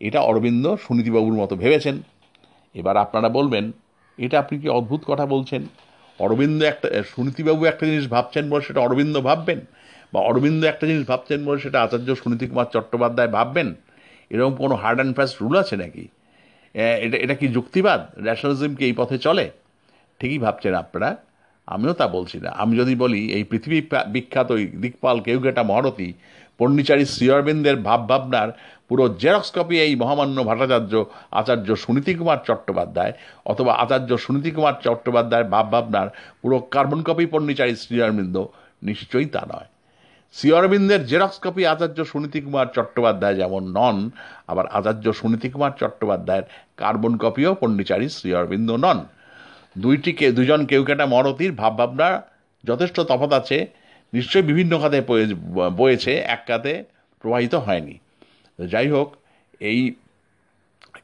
এটা 0.00 0.20
অরবিন্দ 0.20 0.74
সুনীতিবাবুর 0.74 1.32
মতো 1.32 1.56
ভেবেছেন। 1.56 2.02
এবার 2.74 2.96
আপনারা 2.96 3.28
বলবেন, 3.28 3.72
এটা 4.18 4.38
আপনি 4.38 4.58
কি 4.58 4.68
অদ্ভুত 4.68 5.00
কথা 5.06 5.26
বলছেন? 5.26 5.62
অরবিন্দ 6.18 6.62
একটা, 6.62 7.02
সুনীতিবাবু 7.02 7.64
একটা 7.64 7.86
জিনিস 7.86 8.08
ভাবছেন 8.08 8.50
বলে 8.50 8.62
সেটা 8.62 8.80
অরবিন্দ 8.80 9.20
ভাববেন? 9.20 9.60
বা 10.12 10.20
অরবিন্দ 10.20 10.64
একটা 10.64 10.86
জিনিস 10.86 11.08
ভাবছেন 11.08 11.44
বলে 11.44 11.58
সেটা 11.60 11.82
আচার্য 11.82 12.16
সুনীতি 12.16 12.46
কুমার 12.46 12.66
চট্টোপাধ্যায় 12.72 13.28
ভাববেন? 13.28 13.74
এরকম 14.30 14.54
কোনো 14.54 14.74
হার্ড 14.74 14.98
অ্যান্ড 14.98 15.16
ফাস্ট 15.16 15.42
রুল 15.42 15.58
আছে 15.58 15.76
নাকি? 15.76 16.08
এটা 16.74 17.16
এটা 17.18 17.34
কি 17.34 17.48
যুক্তিবাদ? 17.48 18.00
ন্যাশনালিজম 18.22 18.74
কি 18.74 18.84
এই 18.84 18.92
পথে 18.92 19.18
চলে? 19.18 19.50
ঠিকই 20.22 20.40
ভাবছেন 20.46 20.74
আপনারা? 20.82 21.10
আমিও 21.66 21.92
তা 22.00 22.06
বলছি 22.16 22.36
না। 22.44 22.50
আমি 22.62 22.72
যদি 22.80 22.94
বলি, 23.02 23.20
এই 23.36 23.44
পৃথিবী 23.50 23.78
বিখ্যাত 24.14 24.50
দিকপাল 24.82 25.16
কেউঘেটা 25.26 25.62
মহারথী, 25.70 26.08
পণ্ডিচারী 26.58 27.04
শ্রী 27.12 27.26
অরবিন্দের 27.34 27.76
ভাব 27.88 28.00
ভাবনার 28.10 28.48
পুরো 28.88 29.04
জেরক্স 29.22 29.50
কপি 29.56 29.76
এই 29.86 29.92
মহামান্য 30.02 30.36
ভট্টাচার্য 30.48 30.92
আচার্য 31.38 31.68
সুনীতি 31.84 32.12
কুমার 32.18 32.38
চট্টোপাধ্যায় 32.46 33.12
অথবা 33.52 33.72
আচার্য 33.82 34.10
সুনীতি 34.24 34.50
কুমার 34.56 34.74
চট্টোপাধ্যায়ের 34.84 35.48
ভাব 35.54 35.66
ভাবনার 35.72 36.08
পুরো 36.42 36.56
কার্বন 36.74 37.00
কপি 37.08 37.24
পণ্ডিচারী 37.32 37.74
শ্রী 37.82 37.96
অরবিন্দ 38.04 38.36
নিশ্চয়ই 38.88 39.28
তা 39.34 39.42
নয়। 39.52 39.68
শ্রী 40.36 40.48
অরবিন্দের 40.58 41.02
জেরক্স 41.10 41.38
কপি 41.44 41.62
আচার্য 41.72 41.98
সুনীতি 42.10 42.38
কুমার 42.44 42.66
চট্টোপাধ্যায় 42.74 43.36
যেমন 43.40 43.62
নন, 43.78 43.96
আবার 44.50 44.66
আচার্য 44.66 45.06
সুনীতি 45.20 45.48
কুমার 45.52 45.72
চট্টোপাধ্যায়ের 45.80 46.46
কার্বন 46.80 47.12
কপিও 47.22 47.50
পণ্ডিচারী 47.60 48.06
শ্রী 48.16 48.30
অরবিন্দ 48.38 48.70
নন। 48.84 48.98
দুইটিকে 49.78 50.32
দুজন 50.32 50.66
কেউ 50.66 50.84
কেটা 50.84 51.06
মরতির 51.06 51.52
ভাবভাবনা 51.52 52.22
যথেষ্ট 52.64 53.00
তফাৎ 53.00 53.32
আছে। 53.32 53.66
নিশ্চয়ই 54.14 54.42
বিভিন্ন 54.42 54.78
খাতে 54.78 55.00
বয়ে- 55.00 55.70
বয়েছে, 55.70 56.16
এক 56.16 56.44
খাতে 56.46 56.84
প্রবাহিত 57.20 57.54
হয়নি। 57.54 57.98
যাই 58.66 58.88
হোক, 58.88 59.16
এই 59.60 59.94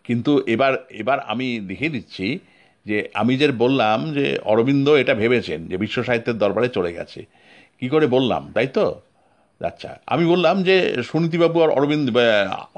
কিন্তু 0.04 0.42
এবার 0.46 0.86
এবার 0.90 1.20
আমি 1.20 1.60
দেখিয়ে 1.60 1.90
দিচ্ছি 1.90 2.38
যে 2.86 3.08
আমি 3.14 3.36
যে 3.36 3.52
বললাম 3.52 4.12
যে 4.12 4.38
অরবিন্দ 4.44 4.88
এটা 4.88 5.14
ভেবেছেন 5.14 5.68
যে 5.68 5.76
বিশ্ব 5.76 6.04
সাহিত্যের 6.04 6.38
দরবারে 6.38 6.68
চলে 6.68 6.92
গেছে। 6.92 7.24
কি 7.80 7.88
করে 7.88 8.06
বললাম, 8.06 8.52
তাই 8.52 8.66
তো? 8.66 9.00
আচ্ছা 9.60 9.90
আমি 10.06 10.24
বললাম 10.32 10.56
যে 10.68 10.76
সুনীতিবাবু 11.02 11.56
আর 11.64 11.70
অরবিন্দ 11.78 12.06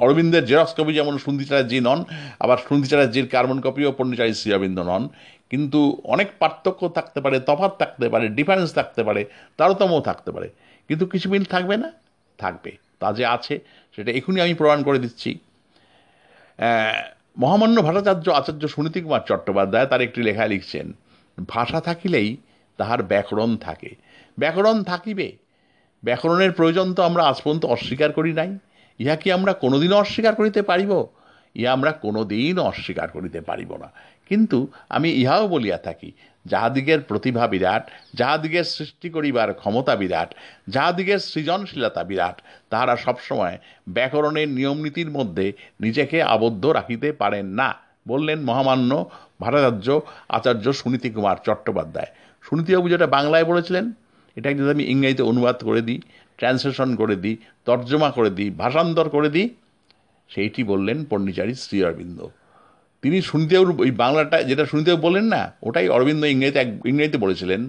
অরবিন্দের 0.04 0.44
জেরক্স 0.50 0.72
কপি 0.76 0.92
যেমন 0.98 1.14
সুনীতি 1.18 1.44
চ্যাটার্জি 1.44 1.78
নন, 1.88 2.00
আবার 2.44 2.58
সুনীতি 2.66 2.88
চ্যাটার্জির 2.88 3.26
কার্বন 3.28 3.58
কপিও 3.60 3.90
পণ্ডিচারী 3.98 4.32
শ্রী 4.38 4.50
অরবিন্দ 4.52 4.78
নন। 4.90 5.02
কিন্তু 5.50 5.80
অনেক 6.04 6.28
পার্থক্য 6.38 6.82
থাকতে 6.88 7.18
পারে, 7.24 7.36
তফাৎ 7.40 7.72
থাকতে 7.78 8.06
পারে, 8.12 8.26
ডিফারেন্স 8.38 8.70
থাকতে 8.78 9.00
পারে 9.08 9.22
তারতম্য 9.58 9.94
থাকতে 10.08 10.30
পারে। 10.34 10.48
কিন্তু 10.88 11.04
কিছু 11.06 11.26
মিল 11.30 11.44
থাকবে 11.44 11.74
না? 11.76 11.88
থাকবে। 12.38 12.70
তা 13.00 13.08
যে 13.12 13.24
আছে, 13.26 13.54
সেটা 13.96 14.10
এখনই 14.12 14.40
আমি 14.40 14.54
প্রমাণ 14.54 14.78
করে 14.82 14.98
দিচ্ছি। 14.98 15.30
মহামান্য 17.38 17.76
ভাষাচার্য 17.82 18.26
আচার্য 18.30 18.62
সুনীতি 18.68 18.98
কুমার 19.00 19.22
চট্টোপাধ্যায় 19.28 19.86
তার 19.86 20.00
একটি 20.00 20.20
লেখায় 20.22 20.48
লিখছেন, 20.48 20.86
ভাষা 21.48 21.78
থাকিলেই 21.88 22.36
তাহার 22.78 23.00
ব্যাকরণ 23.02 23.50
থাকে। 23.56 23.90
ব্যাকরণ 24.38 24.76
থাকিবে 24.82 25.28
ব্যাকরণের 26.04 26.52
প্রয়োজন 26.52 26.94
তো 26.94 27.02
আমরা 27.02 27.22
আজ 27.24 27.38
পর্যন্ত 27.42 27.64
অস্বীকার 27.66 28.12
করি 28.12 28.32
নাই। 28.32 28.58
ইহা 28.98 29.16
কি 29.16 29.32
আমরা 29.32 29.52
কোনোদিনও 29.52 29.96
অস্বীকার 29.96 30.34
করিতে 30.34 30.62
পারিব? 30.62 31.06
ইহা 31.54 31.72
আমরা 31.72 31.92
কোনোদিন 31.92 32.58
অস্বীকার 32.58 33.08
করিতে 33.08 33.40
পারিব 33.40 33.76
না। 33.76 33.88
কিন্তু 34.28 34.68
আমি 34.88 35.08
ইহাও 35.10 35.48
বলিয়া 35.48 35.78
থাকি, 35.78 36.12
যাহাদিগের 36.46 37.00
প্রতিভা 37.00 37.46
বিরাট, 37.46 37.90
যাহাদিগের 38.14 38.64
সৃষ্টি 38.64 39.10
করিবার 39.10 39.54
ক্ষমতা 39.54 39.96
বিরাট, 39.96 40.34
যাহাদিগের 40.68 41.18
সৃজনশীলতা 41.18 42.04
বিরাট, 42.04 42.36
তাহারা 42.70 42.96
সবসময় 42.96 43.58
ব্যাকরণের 43.88 44.48
নিয়মনীতির 44.48 45.10
মধ্যে 45.10 45.52
নিজেকে 45.80 46.22
আবদ্ধ 46.22 46.66
রাখিতে 46.66 47.12
পারেন 47.12 47.46
না, 47.46 47.74
বললেন 48.08 48.40
মহামান্য 48.40 49.10
ভারতার্য 49.40 50.00
আচার্য 50.28 50.72
সুনীতি 50.72 51.10
কুমার 51.10 51.36
চট্টোপাধ্যায় 51.44 52.10
সুনীতিবাবু 52.42 52.88
যেটা 52.88 53.06
বাংলায় 53.06 53.44
বলেছিলেন 53.44 53.92
এটাকে 54.36 54.56
যদি 54.60 54.70
আমি 54.76 54.84
ইংরেজিতে 54.92 55.24
অনুবাদ 55.30 55.56
করে 55.68 55.80
দিই 55.88 55.98
ট্রান্সলেশন 56.38 56.90
করে 57.00 57.16
দিই, 57.24 57.36
তর্জমা 57.66 58.10
করে 58.16 58.30
দিই, 58.38 58.50
ভাষান্তর 58.62 59.06
করে 59.16 59.28
দিই, 59.34 59.46
সেইটি 60.30 60.60
বললেন 60.72 60.98
পণ্ডিচারী 61.10 61.54
শ্রী 61.62 61.78
অরবিন্দ। 61.86 62.18
তিনি 63.02 63.18
শুনতেও 63.30 63.62
ওই 63.84 63.90
বাংলাটা 64.02 64.36
যেটা 64.50 64.64
শুনতেও 64.72 64.96
বললেন 64.96 65.26
না, 65.34 65.42
ওটাই 65.68 65.86
অরবিন্দ 65.96 66.22
ইংরেজিতে 66.34 66.60
ইংরেজিতে 66.90 67.18
বলেছিলেন 67.24 67.60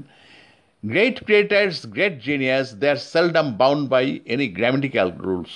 great 0.84 1.18
creators 1.26 1.78
great 1.96 2.16
genius 2.28 2.68
they 2.82 2.88
are 2.94 3.00
seldom 3.14 3.48
bound 3.62 3.84
by 3.94 4.06
any 4.34 4.48
grammatical 4.58 5.08
rules 5.26 5.54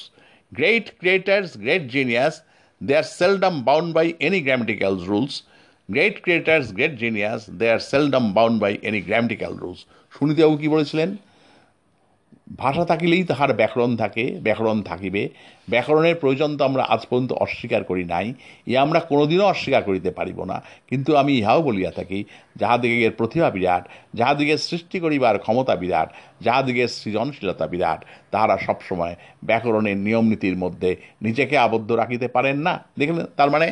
great 0.51 0.87
creators 0.99 1.49
great 1.63 1.83
genius 1.95 2.33
they 2.81 2.93
are 2.99 3.07
seldom 3.17 3.55
bound 3.67 3.89
by 3.95 4.07
any 4.25 4.39
grammatical 4.47 4.93
rules 5.09 5.35
great 5.89 6.15
creators 6.23 6.65
great 6.77 6.93
genius 7.03 7.41
they 7.59 7.65
are 7.73 7.81
seldom 7.91 8.25
bound 8.37 8.57
by 8.63 8.73
any 8.87 9.01
grammatical 9.09 9.53
rules 9.61 9.81
সুনীতিবাবু 10.19 10.57
কী 10.57 10.67
বলেছিলেন? 10.67 11.15
ভাষা 12.57 12.85
থাকিলেই 12.85 13.23
তাহার 13.23 13.53
ব্যাকরণ 13.53 13.95
থাকে, 13.95 14.39
ব্যাকরণ 14.43 14.81
থাকিবে। 14.81 15.29
ব্যাকরণের 15.69 16.15
প্রয়োজন 16.15 16.57
তো 16.57 16.65
আমরা 16.65 16.83
আজ 16.83 17.01
পর্যন্ত 17.09 17.33
অস্বীকার 17.33 17.83
করি 17.83 18.03
নাই 18.03 18.33
ই 18.67 18.77
আমরা 18.77 18.99
কোনোদিনও 18.99 19.45
অস্বীকার 19.45 19.83
করিতে 19.83 20.11
পারিব 20.11 20.43
না। 20.43 20.63
কিন্তু 20.87 21.15
আমি 21.15 21.33
ইহাও 21.37 21.61
বলিয়া 21.61 21.91
থাকি, 21.91 22.23
যাহাদিগের 22.55 23.11
প্রতিভা 23.11 23.49
বিরাট, 23.49 23.87
যাহাদিগের 24.13 24.57
সৃষ্টি 24.57 24.99
করিবার 24.99 25.39
ক্ষমতা 25.39 25.75
বিরাট, 25.75 26.09
যাহাদিগের 26.41 26.87
সৃজনশীলতা 26.87 27.67
বিরাট, 27.67 28.05
তাহারা 28.31 28.57
সবসময় 28.57 29.15
ব্যাকরণের 29.43 29.97
নিয়মনীতির 29.97 30.57
মধ্যে 30.57 30.95
নিজেকে 31.21 31.57
আবদ্ধ 31.57 31.91
রাখিতে 31.91 32.27
পারেন 32.27 32.57
না। 32.57 32.83
দেখলেন, 32.99 33.25
তার 33.37 33.49
মানে 33.51 33.71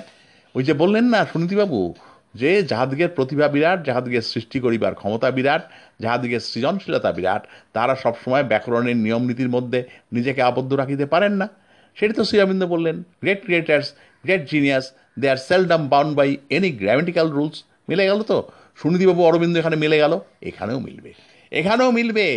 ওই 0.55 0.63
যে 0.63 0.73
বললেন 0.73 1.05
না 1.05 1.25
সুনীতিবাবু 1.25 1.93
যে 2.35 2.63
যাহাদিগের 2.63 3.09
প্রতিভা 3.09 3.47
বিরাট 3.47 3.85
যাহাদিগের 3.85 4.21
সৃষ্টি 4.21 4.59
করিবার 4.59 4.95
ক্ষমতা 4.95 5.31
বিরাট 5.31 5.63
যাহাদিগের 5.99 6.39
সৃজনশীলতা 6.39 7.11
বিরাট, 7.11 7.43
তারা 7.73 7.95
সবসময় 7.95 8.43
ব্যাকরণের 8.43 8.97
নিয়মনীতির 8.97 9.49
মধ্যে 9.49 9.83
নিজেকে 10.11 10.41
আবদ্ধ 10.41 10.73
রাখিতে 10.73 11.05
পারেন 11.05 11.33
না। 11.33 11.49
সেটি 11.95 12.13
তো 12.13 12.23
শ্রীঅরবিন্দ 12.23 12.63
বললেন 12.65 13.03
great 13.21 13.43
creators 13.43 13.93
great 14.23 14.49
genius 14.51 14.85
they 15.19 15.29
are 15.29 15.37
seldom 15.37 15.87
bound 15.87 16.15
by 16.15 16.37
any 16.49 16.71
grammatical 16.71 17.27
rules 17.29 17.63
মিলে 17.89 18.05
গেল 18.05 18.21
তো? 18.23 18.37
সুনীতিবাবু, 18.75 19.23
অরবিন্দ 19.23 19.57
এখানে 19.57 19.75
মিলে 19.75 19.97
গেল? 19.97 20.19
এখানেও 20.41 20.79
মিলবে। 20.79 21.13
এখানেও 21.51 21.91
মিলবে। 21.91 22.27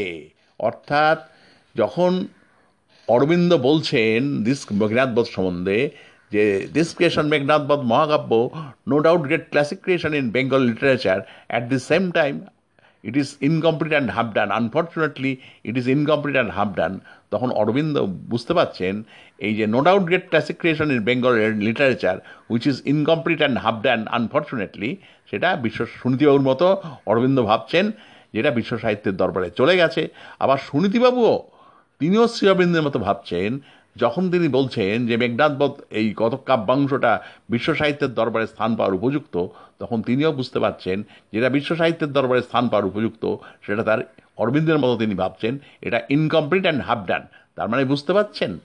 অর্থাৎ 0.58 1.18
যখন 1.76 2.26
অরবিন্দ 3.08 3.56
বলছেন 3.56 4.44
দিস 4.44 4.60
মেঘনাথবোধ 4.72 5.26
সম্বন্ধে 5.26 5.90
যে 6.34 6.42
দিস 6.76 6.88
ক্রিয়েশন 6.96 7.26
মেঘনাথবোধ 7.32 7.80
মহাকাব্য 7.92 8.32
no 8.90 8.96
doubt 9.06 9.24
great 9.30 9.42
classic 9.52 9.78
creation 9.84 10.12
in 10.20 10.26
Bengal 10.36 10.62
literature 10.70 11.18
at 11.50 11.62
the 11.72 11.78
same 11.90 12.04
time 12.18 12.34
it 13.08 13.14
is 13.22 13.28
incomplete 13.50 13.92
and 13.94 14.08
half 14.16 14.28
done 14.36 14.48
unfortunately 14.60 15.32
it 15.68 15.74
is 15.80 15.86
incomplete 15.96 16.36
and 16.38 16.52
half 16.58 16.70
done 16.78 16.92
তখন 17.32 17.50
অরবিন্দ 17.60 17.94
বুঝতে 18.32 18.52
পারছেন, 18.58 18.94
এই 19.46 19.52
যে 19.58 19.64
no 19.74 19.80
doubt 19.86 20.04
great 20.12 20.24
classic 20.30 20.56
creation 20.60 20.88
in 20.94 21.00
Bengal 21.08 21.32
literature 21.66 22.16
which 22.52 22.62
is 22.72 22.76
incomplete 22.94 23.40
and 23.42 23.56
half 23.64 23.76
done 23.86 24.00
unfortunately 24.18 24.90
সেটা 25.30 25.48
বিশ্ব 25.64 25.80
সুনীতিবাবুর 26.00 26.44
মতো 26.50 26.66
অরবিন্দ 27.10 27.38
ভাবছেন, 27.50 27.84
যেটা 28.34 28.50
বিশ্ব 28.58 28.72
সাহিত্যের 28.82 29.18
দরবারে 29.20 29.48
চলে 29.58 29.74
গেছে। 29.80 30.02
আবার 30.44 30.58
সুনীতিবাবুও, 30.68 31.34
তিনিও 32.00 32.24
শ্রী 32.34 32.44
অরবিন্দের 32.52 32.86
মতো 32.86 32.98
ভাবছেন 33.06 33.50
যখন 33.96 34.30
তিনি 34.30 34.48
বলছেন 34.48 35.06
যে 35.06 35.16
মেঘনাথবধ 35.16 35.72
এই 35.90 36.14
কত 36.16 36.34
কাব্যাংশটা 36.48 37.12
বিশ্ব 37.50 37.74
সাহিত্যের 37.74 38.14
দরবারে 38.14 38.46
স্থান 38.46 38.76
পাওয়ার 38.76 38.94
উপযুক্ত, 38.94 39.46
তখন 39.78 40.02
তিনিও 40.02 40.32
বুঝতে 40.32 40.58
পারছেন 40.60 41.02
যেটা 41.32 41.48
বিশ্ব 41.48 41.70
সাহিত্যের 41.76 42.12
দরবারে 42.12 42.42
স্থান 42.42 42.68
পাওয়ার 42.68 42.88
উপযুক্ত, 42.90 43.24
সেটা 43.62 43.82
তার 43.82 44.00
অরবিন্দের 44.36 44.78
মতো 44.78 44.96
তিনি 44.96 45.14
ভাবছেন, 45.14 45.58
এটা 45.80 45.98
ইনকমপ্লিট 46.08 46.62
অ্যান্ড 46.62 46.82
হাফ 46.82 47.00
ডান 47.06 47.22
তার 47.56 47.68
মানে 47.68 47.84
বুঝতে 47.84 48.12
পারছেন? 48.12 48.58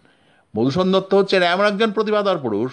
মধুসূদন 0.58 0.92
দত্ত 0.92 1.12
হচ্ছেন 1.14 1.42
এমন 1.44 1.66
একজন 1.66 1.92
প্রতিভাধর 1.92 2.38
পুরুষ, 2.38 2.72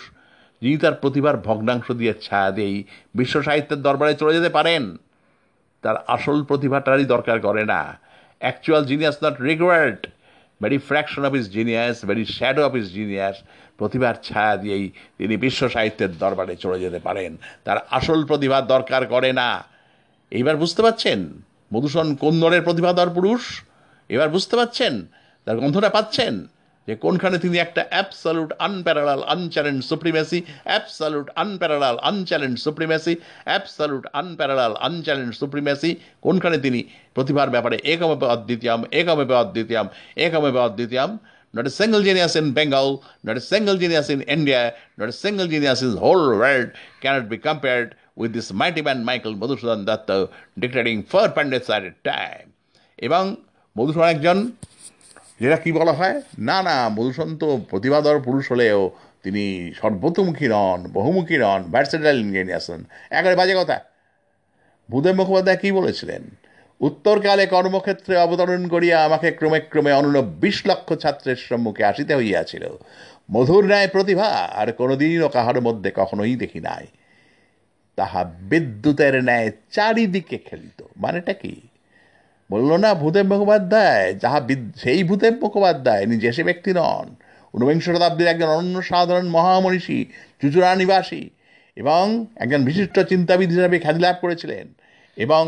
যিনি 0.62 0.76
তার 0.76 0.94
প্রতিভার 0.94 1.36
ভগ্নাংশ 1.36 1.86
দিয়ে 1.90 2.14
ছায়া 2.22 2.51
দিয়েই 2.51 2.85
বিশ্ব 3.14 3.43
সাহিত্যের 3.43 3.82
দরবারে 3.82 4.14
চলে 4.14 4.36
যেতে 4.36 4.48
পারেন। 4.48 4.97
তার 5.82 5.97
আসল 6.06 6.43
প্রতিভাটারই 6.43 7.05
দরকার 7.05 7.40
করে 7.40 7.64
না। 7.64 7.80
Actual 8.39 8.85
genius 8.85 9.16
not 9.24 9.36
required 9.40 10.01
very 10.62 10.78
fraction 10.78 11.24
of 11.24 11.35
his 11.35 11.47
genius 11.51 12.05
very 12.05 12.24
shadow 12.24 12.62
of 12.66 12.74
his 12.74 12.86
genius 12.93 13.36
প্রতিভার 13.78 14.14
ছায়া 14.22 14.56
দিয়েই 14.56 14.90
তিনি 15.18 15.36
বিশ্ব 15.36 15.68
সাহিত্যের 15.68 16.18
দরবারে 16.18 16.56
চলে 16.56 16.80
যেতে 16.80 16.98
পারেন। 16.98 17.36
তার 17.64 17.78
আসল 17.90 18.24
প্রতিভা 18.24 18.60
দরকার 18.60 19.06
করে 19.06 19.32
না। 19.32 19.64
এইবার 20.30 20.56
বুঝতে 20.56 20.82
পারছেন 20.82 21.18
মধুসূদন 21.74 22.14
কোন 22.14 22.40
দরের 22.40 22.62
প্রতিভাধর 22.62 23.10
পুরুষ? 23.10 23.62
এবার 24.09 24.28
বুঝতে 24.28 24.56
পারছেন 24.56 25.06
তার 25.44 25.56
গন্ধটা 25.59 25.89
পাচ্ছেন? 25.89 26.47
যে 26.89 26.94
কোনখানে 26.97 27.36
তিনি 27.39 27.56
একটা 27.59 27.82
absolute 27.93 28.51
unparalleled 28.59 29.20
unchallenged 29.35 29.81
supremacy 29.90 30.39
absolute 30.69 31.28
unparalleled 31.43 31.97
unchallenged 32.10 32.56
supremacy 32.66 33.15
absolute 33.48 34.05
unparalleled 34.20 34.73
unchallenged 34.86 35.32
supremacy 35.43 35.90
কোনখানে 36.20 36.59
তিনি? 36.59 36.81
প্রতিভার 37.16 37.48
ব্যাপারে, 37.55 37.77
একমে 37.93 38.16
অদ্বিতীয়াম 38.36 38.81
একমে 39.01 39.24
অদ্বিতীয়াম 39.44 39.86
একমে 40.27 40.51
অদ্বিতীয়াম 40.69 41.10
not 41.55 41.66
a 41.66 41.73
single 41.81 42.01
genius 42.09 42.35
in 42.40 42.47
Bengal 42.59 42.89
not 43.27 43.36
a 43.40 43.43
single 43.52 43.77
genius 43.82 44.09
in 44.15 44.20
India 44.36 44.62
not 44.98 45.09
a 45.15 45.16
single 45.24 45.47
genius 45.55 45.81
in 45.86 45.93
whole 46.05 46.23
world 46.39 46.70
cannot 47.02 47.24
be 47.32 47.39
compared 47.48 47.89
with 48.20 48.31
this 48.39 48.48
mighty 48.60 48.81
man 48.86 48.98
Michael 49.09 49.32
Madhusudan 49.43 49.81
Dutt 49.89 50.10
dictating 50.62 50.97
for 51.12 51.27
পান্ডেসার 51.36 51.82
time 52.09 52.43
এবং 52.98 53.23
মধুসূদন 53.77 54.09
একজন 54.15 54.39
যেটা 55.40 55.56
কি 55.56 55.73
বলা 55.73 55.93
হয়? 55.93 56.23
না 56.39 56.62
না 56.62 56.89
মধুসূদন 56.89 57.36
তো 57.36 57.60
প্রতিভাধর 57.70 58.20
পুরুষ 58.20 58.52
হলেও 58.52 58.90
তিনি 59.23 59.73
সর্বতোমুখী 59.82 60.48
নন, 60.48 60.89
বহুমুখী 60.93 61.36
নন 61.39 61.65
ইঞ্জিনিয়ার্স 62.05 62.70
নন 62.70 62.85
একেবারে 63.10 63.36
বাজে 63.36 63.55
কথা। 63.59 63.81
ভূদেব 64.90 65.15
মুখোপাধ্যায় 65.15 65.56
কী 65.56 65.73
বলেছিলেন? 65.73 66.23
উত্তরকালে 66.81 67.47
কর্মক্ষেত্রে 67.47 68.16
অবতরণ 68.16 68.69
করিয়া 68.69 69.05
আমাকে 69.05 69.31
ক্রমে 69.31 69.60
ক্রমে 69.60 69.93
অনুরূপ 69.93 70.24
বিশ 70.24 70.66
লক্ষ 70.66 70.94
ছাত্রের 70.94 71.36
সম্মুখে 71.36 71.85
আসিতে 71.85 72.15
হইয়াছিল। 72.15 72.69
মধুর 73.32 73.65
ন্যায় 73.65 73.89
প্রতিভা 73.89 74.28
আর 74.28 74.73
কোনোদিনও 74.73 75.28
কাহার 75.28 75.60
মধ্যে 75.60 75.93
কখনোই 75.94 76.36
দেখি 76.36 76.60
নাই। 76.60 76.86
তাহা 77.97 78.24
বিদ্যুতের 78.24 79.24
ন্যায় 79.24 79.51
চারিদিকে 79.70 80.39
খেলিত। 80.39 80.82
মানেটা 80.97 81.32
কি? 81.32 81.67
বলল, 82.50 82.70
না 82.76 82.90
ভূদেব 82.94 83.26
মুখোপাধ্যায়। 83.32 84.14
যাহা 84.22 84.38
সেই 84.76 85.00
ভূদেব 85.04 85.34
মুখোপাধ্যায়, 85.42 86.06
নিজে 86.06 86.28
সে 86.32 86.42
ব্যক্তি 86.44 86.70
নন। 86.72 87.06
ঊনবিংশ 87.54 87.84
শতাব্দীর 87.90 88.26
একজন 88.26 88.48
অন্য 88.48 88.82
সাধারণ 88.82 89.26
মহামনীষী, 89.28 90.04
চুচুড়া 90.40 90.70
নিবাসী 90.74 91.22
এবং 91.76 92.26
একজন 92.36 92.60
বিশিষ্ট 92.64 92.96
চিন্তাবিদ 93.00 93.48
হিসাবে 93.50 93.78
খ্যাতি 93.78 94.00
লাভ 94.00 94.16
করেছিলেন 94.20 94.66
এবং 95.16 95.42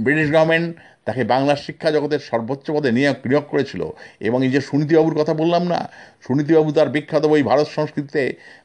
ব্রিটিশ 0.00 0.28
গভর্নমেন্ট 0.28 0.76
তাকে 1.04 1.24
বাংলার 1.24 1.56
শিক্ষা 1.56 1.90
জগতের 1.90 2.18
সর্বোচ্চ 2.18 2.70
পদে 2.70 2.90
নিয়োগ 2.92 3.16
নিয়োগ 3.26 3.44
করেছিল। 3.50 3.82
এবং 4.20 4.38
এই 4.44 4.50
যে 4.50 4.60
সুনীতিবাবুর 4.60 5.14
কথা 5.14 5.34
বললাম 5.34 5.62
না, 5.64 5.80
সুনীতিবাবু 6.26 6.72
তার 6.72 6.88
বিখ্যাত 6.88 7.24
বই 7.26 7.42
ভারত 7.42 7.68
সংস্কৃতিতে 7.76 8.22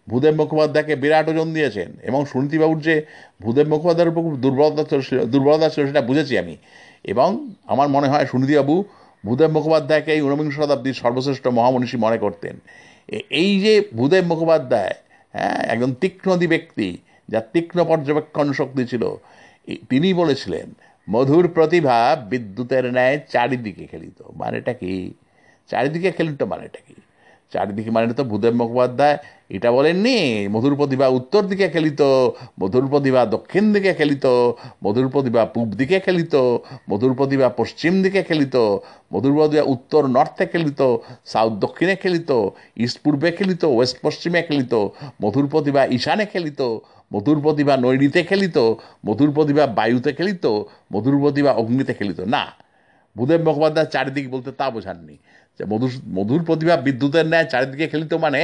ভূদেব 0.09 0.35
মুখোপাধ্যায়কে 0.35 0.95
বিরাট 0.95 1.29
ওজন 1.29 1.53
দিয়েছেন। 1.53 1.89
এবং 2.03 2.25
সুনীতিবাবুর 2.25 2.79
যে 2.81 2.95
ভূদেব 3.41 3.67
মুখোপাধ্যায়ের 3.67 4.11
উপর 4.13 4.35
দুর্বলতা 4.35 4.83
ছিল 5.01 5.25
দুর্বলতা 5.25 5.69
ছিল, 5.69 5.87
সেটা 5.87 6.01
বুঝেছি 6.01 6.33
আমি। 6.37 6.55
এবং 7.03 7.29
আমার 7.65 7.87
মনে 7.89 8.07
হয় 8.07 8.25
সুনীতিবাবু 8.25 8.75
ভূদেব 9.25 9.51
মুখোপাধ্যায়কে 9.51 10.11
এই 10.13 10.21
ঊনবিংশ 10.21 10.55
শতাব্দীর 10.59 10.93
সর্বশ্রেষ্ঠ 10.93 11.45
মহামনীষী 11.47 11.97
মনে 11.97 12.17
করতেন। 12.17 12.55
এই 13.41 13.51
যে 13.59 13.73
ভূদেব 13.95 14.23
মুখোপাধ্যায় 14.25 14.95
হ্যাঁ 15.33 15.59
একজন 15.73 15.91
তীক্ষ্ণদী 15.93 16.47
ব্যক্তি 16.47 16.87
যার 17.29 17.45
তীক্ষ্ণ 17.53 17.79
পর্যবেক্ষণ 17.83 18.47
শক্তি 18.53 18.83
ছিল 18.85 19.03
তিনি 19.89 20.07
বলেছিলেন, 20.13 20.67
মধুর 21.09 21.45
প্রতিভা 21.47 22.15
বিদ্যুতের 22.31 22.85
ন্যায় 22.93 23.17
চারিদিকে 23.33 23.85
খেলিত। 23.91 24.19
মানেটা 24.35 24.73
কি? 24.73 24.93
চারিদিকে 25.69 26.09
খেলিত 26.11 26.41
মানেটা 26.43 26.79
কি? 26.87 26.95
চারিদিকে 27.53 27.91
মানে 27.91 28.13
তো 28.13 28.23
ভূদেব 28.23 28.53
মুখোপাধ্যায়। 28.53 29.17
এটা 29.55 29.69
বলেননি, 29.71 30.47
মধুর 30.53 30.75
প্রতিভা 30.75 31.07
উত্তর 31.07 31.41
দিকে 31.51 31.67
খেলিত, 31.69 32.01
মধুর 32.61 32.85
প্রতিভা 32.87 33.21
দক্ষিণ 33.25 33.73
দিকে 33.73 33.91
খেলিত, 33.93 34.25
মধুর 34.83 35.07
প্রতিভা 35.09 35.41
পূব 35.45 35.69
দিকে 35.79 35.97
খেলিত, 35.99 36.35
মধুর 36.89 37.13
প্রতিভা 37.13 37.47
পশ্চিম 37.49 37.93
দিকে 38.03 38.21
খেলিত, 38.23 38.55
মধুর 39.13 39.33
প্রতিভা 39.37 39.63
উত্তর 39.73 40.01
নর্থে 40.07 40.45
খেলিত, 40.45 40.81
সাউথ 41.25 41.53
দক্ষিণে 41.53 41.95
খেলিত, 41.95 42.31
ইস্ট 42.77 42.97
পূর্বে 43.03 43.29
খেলিত, 43.31 43.63
ওয়েস্ট 43.65 43.97
পশ্চিমে 44.01 44.41
খেলিত, 44.41 44.73
মধুর 45.21 45.47
প্রতিভা 45.47 45.81
ঈশানে 45.97 46.25
খেলিত, 46.25 46.61
মধুর 47.13 47.37
প্রতিভা 47.41 47.73
নৈরিতে 47.77 48.21
খেলিত, 48.23 48.57
মধুর 49.05 49.31
প্রতিভা 49.35 49.63
বায়ুতে 49.67 50.11
খেলিত, 50.13 50.45
মধুর 50.93 51.15
প্রতিভা 51.19 51.51
অগ্নিতে 51.51 51.93
খেলিত। 51.93 52.19
না, 52.35 52.43
ভূদেব 53.17 53.41
মুখোপাধ্যায় 53.47 53.89
চারিদিক 53.93 54.25
বলতে 54.31 54.49
তা 54.51 54.67
বোঝাননি। 54.69 55.17
যে 55.61 55.65
মধুর 55.71 55.93
মধুর 56.17 56.41
প্রতিভা 56.45 56.75
বিদ্যুতের 56.87 57.25
ন্যায় 57.25 57.47
চারিদিকে 57.51 57.85
খেলিত 57.87 58.13
মানে 58.25 58.41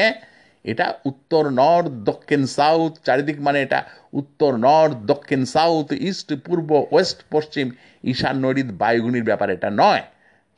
এটা 0.66 0.86
উত্তর, 1.06 1.44
নর্থ, 1.62 1.88
দক্ষিণ, 2.10 2.42
সাউথ। 2.58 2.94
চারিদিক 3.06 3.38
মানে 3.42 3.60
এটা 3.62 3.80
উত্তর, 4.20 4.52
নর্থ, 4.68 4.96
দক্ষিণ, 5.06 5.42
সাউথ, 5.56 5.88
ইস্ট, 6.10 6.30
পূর্ব, 6.46 6.70
ওয়েস্ট, 6.92 7.20
পশ্চিম 7.32 7.66
ঈশান 8.04 8.36
নৈরিত 8.44 8.70
বায়ুগুনির 8.82 9.26
ব্যাপার 9.30 9.50
এটা 9.50 9.70
নয়। 9.84 10.04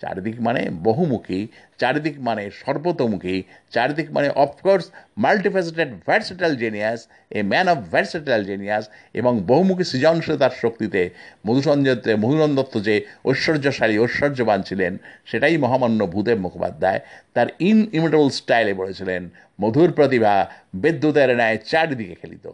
চারিদিক 0.01 0.35
মানে 0.41 0.61
বহুমুখী, 0.83 1.47
চারিদিক 1.77 2.15
মানে 2.19 2.43
সর্বতোমুখী, 2.51 3.37
চারিদিক 3.71 4.07
মানে 4.11 4.29
of course 4.35 4.85
multifaceted 5.17 5.89
versatile 6.05 6.53
genius 6.55 6.99
a 7.31 7.39
man 7.43 7.67
of 7.69 7.77
versatile 7.91 8.41
genius 8.43 8.85
এবং 9.13 9.33
বহুমুখী 9.47 9.83
সৃজনশীলতার 9.83 10.53
শক্তিতে 10.61 11.01
মধুসঞ্জয় 11.47 12.15
মধুরন 12.15 12.51
দত্ত 12.55 12.75
যে 12.81 12.95
ঐশ্বর্যশালী, 13.25 13.95
ঐশ্বর্যবান 13.99 14.61
ছিলেন, 14.61 14.93
সেটাই 15.25 15.55
মহামান্য 15.57 15.99
ভূদেব 16.07 16.37
মুখোপাধ্যায় 16.37 16.99
তার 17.33 17.47
ইন 17.59 17.77
ইমিটেবল 17.93 18.29
স্টাইলে 18.29 18.73
বলেছিলেন। 18.73 19.21
মধুর 19.61 19.89
প্রতিভা 19.91 20.33
বিদ্যুতের 20.73 21.29
ন্যায় 21.35 21.57
চারিদিকে 21.71 22.15
খেলিত। 22.15 22.45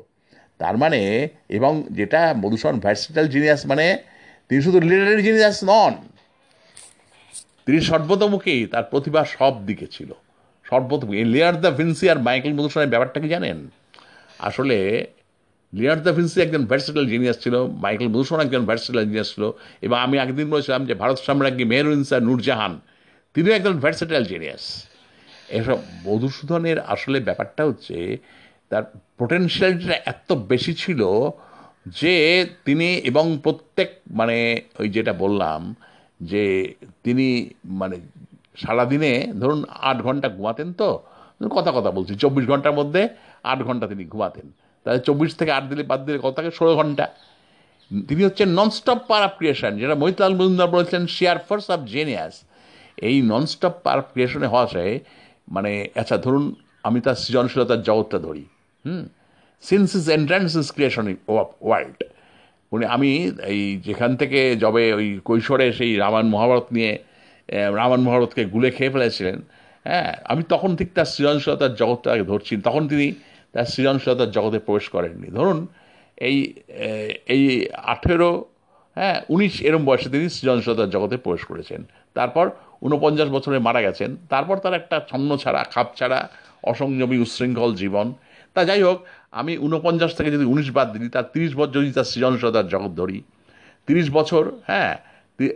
তার 0.57 0.77
মানে 0.77 1.01
এবং 1.49 1.73
যেটা 1.89 2.21
মধুসূদন 2.43 2.77
ভ্যারসেটাল 2.79 3.27
জিনিয়াস 3.27 3.61
মানে 3.65 3.85
তিনি 4.49 4.61
শুধু 4.61 4.79
লিটারি 4.79 5.23
জিনিয়াস 5.23 5.57
নন 5.63 5.93
তিনি 7.65 7.79
সর্বতোমুখী, 7.89 8.55
তার 8.73 8.85
প্রতিভা 8.91 9.21
সব 9.37 9.53
দিকে 9.67 9.85
ছিল। 9.95 10.09
সর্বতোমুখী। 10.65 11.19
লিয়ার 11.33 11.55
দ্য 11.63 11.71
ভিন্সি 11.79 12.05
আর 12.13 12.19
মাইকেল 12.27 12.53
মধুসূদনের 12.57 12.91
ব্যাপারটা 12.93 13.17
কি 13.23 13.27
জানেন? 13.35 13.57
আসলে 14.47 14.77
লিয়ার 15.73 15.99
দ্য 16.05 16.11
ভিন্সি 16.17 16.37
একজন 16.45 16.63
ভ্যারসেটাল 16.69 17.05
জিনিয়াস 17.13 17.37
ছিল, 17.43 17.55
মাইকেল 17.85 18.09
মধুসূদন 18.13 18.41
একজন 18.45 18.63
ভ্যারসেটাল 18.69 19.03
জিনিয়াস 19.09 19.29
ছিল, 19.33 19.43
এবং 19.85 19.97
আমি 20.05 20.15
একদিন 20.17 20.47
বলেছিলাম 20.53 20.81
যে 20.89 20.93
ভারত 21.01 21.17
সাম্রাজ্ঞী 21.27 21.65
মেহরুইনসা 21.71 22.17
নূরজাহান, 22.27 22.73
তিনিও 23.35 23.53
একজন 23.59 23.75
ভ্যারসেটাল 23.83 24.23
জিনিয়াস 24.31 24.63
এসব 25.59 25.77
মধুসূদনের 26.07 26.77
আসলে 26.93 27.17
ব্যাপারটা 27.27 27.61
হচ্ছে, 27.69 27.97
তার 28.69 28.83
পোটেনশিয়ালিটিটা 29.19 29.97
এত 30.13 30.29
বেশি 30.51 30.73
ছিল 30.83 31.01
যে 31.99 32.13
তিনি 32.65 32.87
এবং 33.09 33.25
প্রত্যেক 33.45 33.89
মানে 34.19 34.37
ওই 34.79 34.87
যেটা 34.95 35.13
বললাম 35.23 35.61
যে 36.19 36.73
তিনি 37.03 37.49
মানে 37.65 37.97
সারাদিনে 38.57 39.33
ধরুন 39.39 39.65
আট 39.69 39.97
ঘণ্টা 40.01 40.29
ঘুমাতেন 40.29 40.73
তো, 40.73 41.03
কথা 41.49 41.71
কথা 41.71 41.91
বলছি, 41.91 42.15
চব্বিশ 42.15 42.45
ঘণ্টার 42.47 42.73
মধ্যে 42.73 43.09
আট 43.43 43.59
ঘণ্টা 43.63 43.87
তিনি 43.87 44.05
ঘুমাতেন। 44.05 44.51
তাহলে 44.83 44.99
চব্বিশ 44.99 45.35
থেকে 45.35 45.51
আট 45.51 45.63
দিলে 45.69 45.83
বাদ 45.83 46.05
দিলে 46.05 46.19
কত 46.23 46.33
থাকে, 46.35 46.51
ষোলো 46.51 46.75
ঘণ্টা। 46.75 47.05
তিনি 48.07 48.23
হচ্ছেন 48.23 48.49
ননস্টপ 48.49 48.99
পার 49.07 49.29
ক্রিয়েশন 49.37 49.77
যেটা 49.77 49.95
মহিতলাল 49.95 50.33
মজুমদার 50.35 50.67
বলেছেন 50.67 51.07
শেয়ার 51.07 51.37
ফোর্স 51.39 51.69
অফ 51.69 51.79
জেনিয়াস 51.85 52.43
এই 52.97 53.21
ননস্টপ 53.21 53.73
পার 53.83 54.01
ক্রিয়েশনে 54.01 54.47
হওয়া 54.47 54.67
মানে 55.47 55.87
আচ্ছা 55.95 56.17
ধরুন 56.17 56.55
আমি 56.83 57.01
তার 57.01 57.15
সৃজনশীলতার 57.15 57.81
জগৎটা 57.83 58.19
ধরি, 58.19 58.45
হুম? 58.85 59.03
Since 59.61 59.95
his 59.95 60.09
entrance 60.09 60.55
his 60.55 60.71
creation 60.71 61.15
of 61.27 61.47
world 61.61 62.03
উনি, 62.75 62.85
আমি 62.95 63.11
এই 63.53 63.61
যেখান 63.87 64.11
থেকে 64.21 64.39
যবে 64.63 64.83
ওই 64.99 65.07
কৈশোরে 65.29 65.67
সেই 65.77 65.91
রামায়ণ 66.03 66.27
মহাভারত 66.35 66.67
নিয়ে 66.75 66.91
রামায়ণ 67.79 68.03
মহাভারতকে 68.07 68.43
গুলে 68.53 68.69
খেয়ে 68.77 68.93
ফেলেছিলেন 68.95 69.37
হ্যাঁ 69.85 70.09
আমি 70.31 70.41
তখন 70.53 70.71
ঠিক 70.79 70.89
তার 70.97 71.09
সৃজনশীলতার 71.13 71.73
জগৎটাকে 71.81 72.23
ধরছি, 72.31 72.53
তখন 72.67 72.83
তিনি 72.91 73.07
তার 73.53 73.67
সৃজনশীলতার 73.73 74.29
জগতে 74.37 74.59
প্রবেশ 74.67 74.85
করেননি। 74.95 75.27
ধরুন, 75.37 75.59
এই 76.27 76.37
এই 77.35 77.43
আঠেরো 77.93 78.31
হ্যাঁ 78.97 79.17
উনিশ 79.33 79.55
এরম 79.67 79.83
বয়সে 79.89 80.07
তিনি 80.13 80.25
সৃজনশীলতার 80.35 80.89
জগতে 80.95 81.15
প্রবেশ 81.25 81.43
করেছেন। 81.51 81.81
তারপর 82.17 82.45
উনপঞ্চাশ 82.87 83.29
বছরে 83.35 83.57
মারা 83.67 83.81
গেছেন। 83.87 84.09
তারপর 84.33 84.55
তার 84.63 84.75
একটা 84.81 84.97
ছন্ন 85.09 85.29
ছাড়া 85.43 85.61
খাপ 85.73 85.87
ছাড়া 85.99 86.19
অসংযমী, 86.71 87.17
উচ্ছৃঙ্খল 87.25 87.71
জীবন। 87.81 88.07
তা 88.55 88.61
যাই 88.69 88.81
হোক 88.87 88.97
আমি 89.35 89.57
উনপঞ্চাশ 89.57 90.11
থেকে 90.15 90.31
যদি 90.31 90.45
উনিশ 90.45 90.71
বাদ 90.71 90.87
দিই, 90.97 91.09
তার 91.09 91.23
তিরিশ 91.33 91.55
বছর 91.55 91.71
যদি 91.71 91.91
তার 91.91 92.03
সৃজনশীলতার 92.03 92.67
জগৎ 92.67 92.91
ধরি, 92.95 93.21
তিরিশ 93.87 94.07
বছর 94.11 94.51
হ্যাঁ 94.67 94.91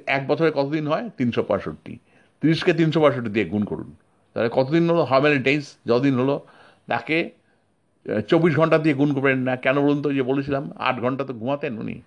এক 0.05 0.27
বছরে 0.27 0.51
কতদিন 0.55 0.87
হয়? 0.87 1.09
তিনশো 1.17 1.43
পঁয়ষট্টি। 1.43 1.93
তিরিশকে 2.41 2.73
তিনশো 2.73 2.99
পঁয়ষট্টি 3.01 3.29
দিয়ে 3.29 3.45
গুণ 3.45 3.63
করুন। 3.63 3.95
তাহলে 4.33 4.49
কতদিন 4.53 4.89
হলো? 4.89 5.03
হাউ 5.03 5.21
মেনি 5.21 5.61
যতদিন 5.87 6.15
হলো? 6.19 6.35
তাকে 6.87 7.17
চব্বিশ 8.27 8.53
ঘণ্টা 8.55 8.77
দিয়ে 8.77 8.95
গুণ 8.95 9.13
করবেন 9.13 9.39
না। 9.47 9.55
কেন 9.55 9.75
বলুন 9.81 10.01
তো? 10.01 10.13
যে 10.13 10.23
বলেছিলাম, 10.23 10.71
আট 10.77 10.95
ঘণ্টা 10.99 11.23
তো 11.23 11.33
ঘুমাতেন 11.33 11.77
উনি। 11.77 12.01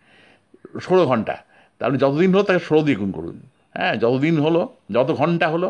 ষোলো 0.80 1.02
ঘণ্টা। 1.06 1.36
তাহলে 1.78 1.98
যতদিন 1.98 2.30
হলো 2.34 2.42
তাকে 2.42 2.58
ষোলো 2.58 2.82
দিয়ে 2.82 2.96
গুণ 2.96 3.10
করুন। 3.10 3.36
হ্যাঁ 3.74 3.96
যতদিন 3.96 4.40
হলো, 4.40 4.60
যত 4.90 5.10
ঘণ্টা 5.12 5.48
হলো, 5.48 5.68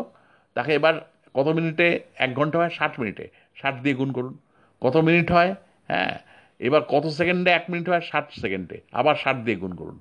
তাকে 0.53 0.73
এবার 0.73 0.93
কত 1.33 1.47
মিনিটে? 1.47 1.99
এক 2.15 2.35
ঘণ্টা 2.35 2.57
হয় 2.59 2.69
ষাট 2.69 2.99
মিনিটে। 2.99 3.25
ষাট 3.61 3.75
দিয়ে 3.83 3.95
গুণ 3.95 4.11
করুন। 4.11 4.37
কত 4.81 4.95
মিনিট 4.97 5.31
হয়? 5.31 5.55
হ্যাঁ 5.89 6.13
এবার 6.67 6.81
কত 6.93 7.05
সেকেন্ডে? 7.19 7.49
এক 7.59 7.65
মিনিট 7.71 7.85
হয় 7.91 8.03
ষাট 8.11 8.25
সেকেন্ডে। 8.43 8.77
আবার 8.99 9.15
ষাট 9.23 9.37
দিয়ে 9.45 9.57
গুণ 9.63 9.73
করুন। 9.79 9.97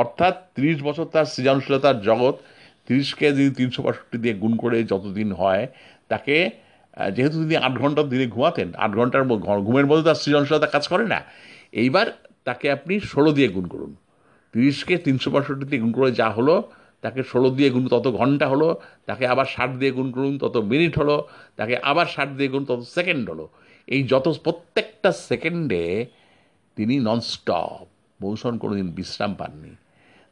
অর্থাৎ 0.00 0.34
তিরিশ 0.54 0.78
বছর 0.88 1.06
তার 1.14 1.26
সৃজনশীলতার 1.32 1.96
জগৎ, 2.08 2.36
তিরিশকে 2.86 3.26
যদি 3.36 3.50
তিনশো 3.58 3.80
পঁয়ষট্টি 3.84 4.16
দিয়ে 4.24 4.34
গুণ 4.42 4.52
করে 4.62 4.76
যতদিন 4.92 5.28
হয়, 5.40 5.64
তাকে 6.12 6.36
যেহেতু 7.16 7.36
তিনি 7.42 7.56
আট 7.66 7.74
ঘণ্টা 7.82 8.02
দিনে 8.12 8.26
ঘুমাতেন, 8.34 8.68
আট 8.84 8.92
ঘণ্টার 8.98 9.22
ঘুমের 9.66 9.86
মধ্যে 9.88 10.04
তার 10.08 10.18
সৃজনশীলতা 10.22 10.68
কাজ 10.74 10.84
করে 10.92 11.04
না। 11.12 11.18
এইবার 11.82 12.06
তাকে 12.48 12.66
আপনি 12.76 12.94
ষোলো 13.12 13.30
দিয়ে 13.38 13.48
গুণ 13.56 13.66
করুন। 13.74 13.92
তিরিশকে 14.52 14.94
তিনশো 15.06 15.28
পঁয়ষট্টি 15.34 15.64
দিয়ে 15.70 15.82
গুণ 15.84 15.92
করে 15.98 16.10
যা 16.20 16.28
হলো, 16.38 16.54
তাকে 17.04 17.20
ষোলো 17.30 17.48
দিয়ে 17.58 17.70
গুণ, 17.74 17.84
তত 17.94 18.06
ঘণ্টা 18.20 18.46
হলো, 18.52 18.68
তাকে 19.08 19.24
আবার 19.32 19.46
ষাট 19.54 19.70
দিয়ে 19.80 19.92
গুণ 19.96 20.08
করুন, 20.16 20.34
তত 20.42 20.56
মিনিট 20.72 20.92
হলো, 21.00 21.16
তাকে 21.58 21.74
আবার 21.90 22.06
ষাট 22.14 22.28
দিয়ে 22.38 22.50
গুণ, 22.52 22.62
তত 22.70 22.80
সেকেন্ড 22.96 23.24
হলো। 23.32 23.46
এই 23.88 24.02
যত 24.02 24.28
প্রত্যেকটা 24.44 25.12
সেকেন্ডে 25.12 26.06
তিনি 26.76 26.98
ননস্টপ 26.98 27.86
মৌসুম 28.22 28.58
কোনোদিন 28.58 28.90
বিশ্রাম 28.90 29.34
পাননি। 29.34 29.74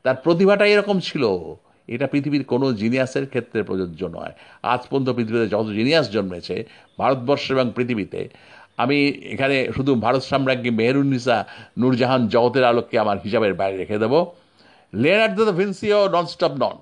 তার 0.05 0.17
প্রতিভাটা 0.17 0.67
এরকম 0.67 1.01
ছিল। 1.01 1.55
এটা 1.89 2.07
পৃথিবীর 2.07 2.45
কোনো 2.45 2.73
জিনিয়াসের 2.73 3.27
ক্ষেত্রে 3.27 3.63
প্রযোজ্য 3.63 4.05
নয়। 4.05 4.33
আজ 4.63 4.81
পর্যন্ত 4.91 5.11
পৃথিবীতে 5.11 5.49
যত 5.49 5.67
জিনিয়াস 5.67 6.13
জন্মেছে, 6.13 6.65
ভারতবর্ষ 6.99 7.51
এবং 7.51 7.73
পৃথিবীতে, 7.77 8.29
আমি 8.77 9.09
এখানে 9.09 9.73
শুধু 9.77 9.95
ভারত 9.95 10.23
সাম্রাজ্ঞী 10.23 10.71
মেহরুন্নিসা 10.71 11.45
নূরজাহান 11.79 12.29
জগতের 12.29 12.65
আলোককে 12.65 12.99
আমার 12.99 13.17
হিসাবের 13.25 13.55
বাইরে 13.55 13.77
রেখে 13.77 13.99
দেবো। 13.99 14.35
লেনার্ড 14.95 15.35
দ্য 15.35 15.53
ভিন্সিও 15.53 16.09
ননস্টপ 16.09 16.53
নন 16.63 16.77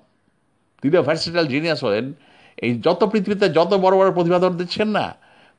তিনিও 0.82 1.02
ভার্সিটাল 1.02 1.46
জিনিয়াস 1.46 1.84
হলেন। 1.84 2.12
এই 2.62 2.80
যত 2.80 3.04
পৃথিবীতে 3.04 3.48
যত 3.48 3.74
বড় 3.74 3.96
বড় 3.96 4.12
প্রতিভাধর 4.12 4.50
দিচ্ছেন 4.50 4.88
না 4.88 5.16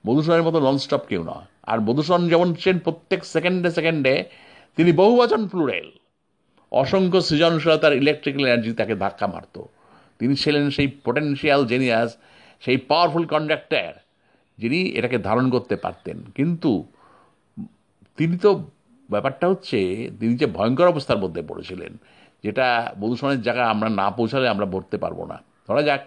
মধুসূদনের 0.07 0.45
মতো 0.47 0.59
ননস্টপ 0.67 1.01
কেউ 1.11 1.21
নয়। 1.31 1.47
আর 1.71 1.77
মধুসূদন 1.87 2.23
যেমন 2.31 2.49
ছিলেন 2.59 2.77
প্রত্যেক 2.85 3.21
সেকেন্ডে 3.33 3.69
সেকেন্ডে 3.77 4.13
তিনি 4.77 4.91
বহুবচন 5.01 5.41
প্লুরেল 5.51 5.87
অসংখ্য 6.71 7.19
সৃজনশীলতার 7.27 7.93
ইলেকট্রিক্যাল 8.01 8.45
এনার্জি 8.45 8.71
তাকে 8.81 8.93
ধাক্কা 9.03 9.25
মারত। 9.33 9.55
তিনি 10.19 10.33
ছিলেন 10.35 10.65
সেই 10.75 10.87
পোটেনশিয়াল 11.05 11.61
জেনিয়াস 11.71 12.09
সেই 12.63 12.77
পাওয়ারফুল 12.89 13.25
কন্ডাক্টার 13.33 13.91
যিনি 14.57 14.79
এটাকে 14.97 15.17
ধারণ 15.27 15.45
করতে 15.55 15.75
পারতেন। 15.75 16.17
কিন্তু 16.37 16.71
তিনি 18.17 18.35
তো 18.45 18.49
ব্যাপারটা 19.09 19.45
হচ্ছে, 19.51 19.79
তিনি 20.19 20.33
যে 20.41 20.47
ভয়ঙ্কর 20.57 20.87
অবস্থার 20.87 21.17
মধ্যে 21.17 21.41
পড়েছিলেন, 21.41 21.91
যেটা 22.43 22.67
মধুসূদনের 22.99 23.41
জায়গায় 23.41 23.69
আমরা 23.73 23.89
না 23.99 24.07
পৌঁছালে 24.17 24.47
আমরা 24.53 24.65
ভরতে 24.65 24.97
পারব 24.97 25.19
না। 25.31 25.37
ধরা 25.67 25.81
যাক 25.89 26.01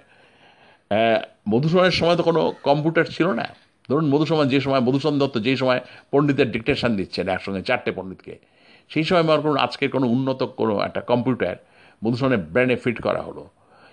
মধুসূদনের 1.52 1.97
সময় 2.01 2.16
তো 2.16 2.23
কোনো 2.23 2.43
কম্পিউটার 2.62 3.06
ছিল 3.16 3.28
না। 3.40 3.47
ধরুন 3.90 4.08
মধুসূদন 4.08 4.48
যে 4.48 4.60
সময়, 4.60 4.80
মধুসূদন 4.80 5.18
দত্ত 5.18 5.38
যেই 5.38 5.56
সময় 5.56 5.80
পণ্ডিতের 6.12 6.50
ডিকটেশন 6.50 6.96
দিচ্ছেন 6.96 7.28
একসঙ্গে 7.28 7.62
চারটে 7.62 7.92
পণ্ডিতকে, 7.92 8.38
সেই 8.88 9.04
সময় 9.04 9.22
মনে 9.22 9.42
করুন 9.42 9.56
আজকের 9.56 9.90
কোনো 9.90 10.06
উন্নত 10.06 10.42
কোনো 10.42 10.80
একটা 10.80 11.00
কম্পিউটার 11.00 11.56
মধুসূদনের 12.04 12.38
ব্রেনে 12.38 12.76
ফিট 12.76 13.02
করা 13.02 13.22
হলো। 13.22 13.48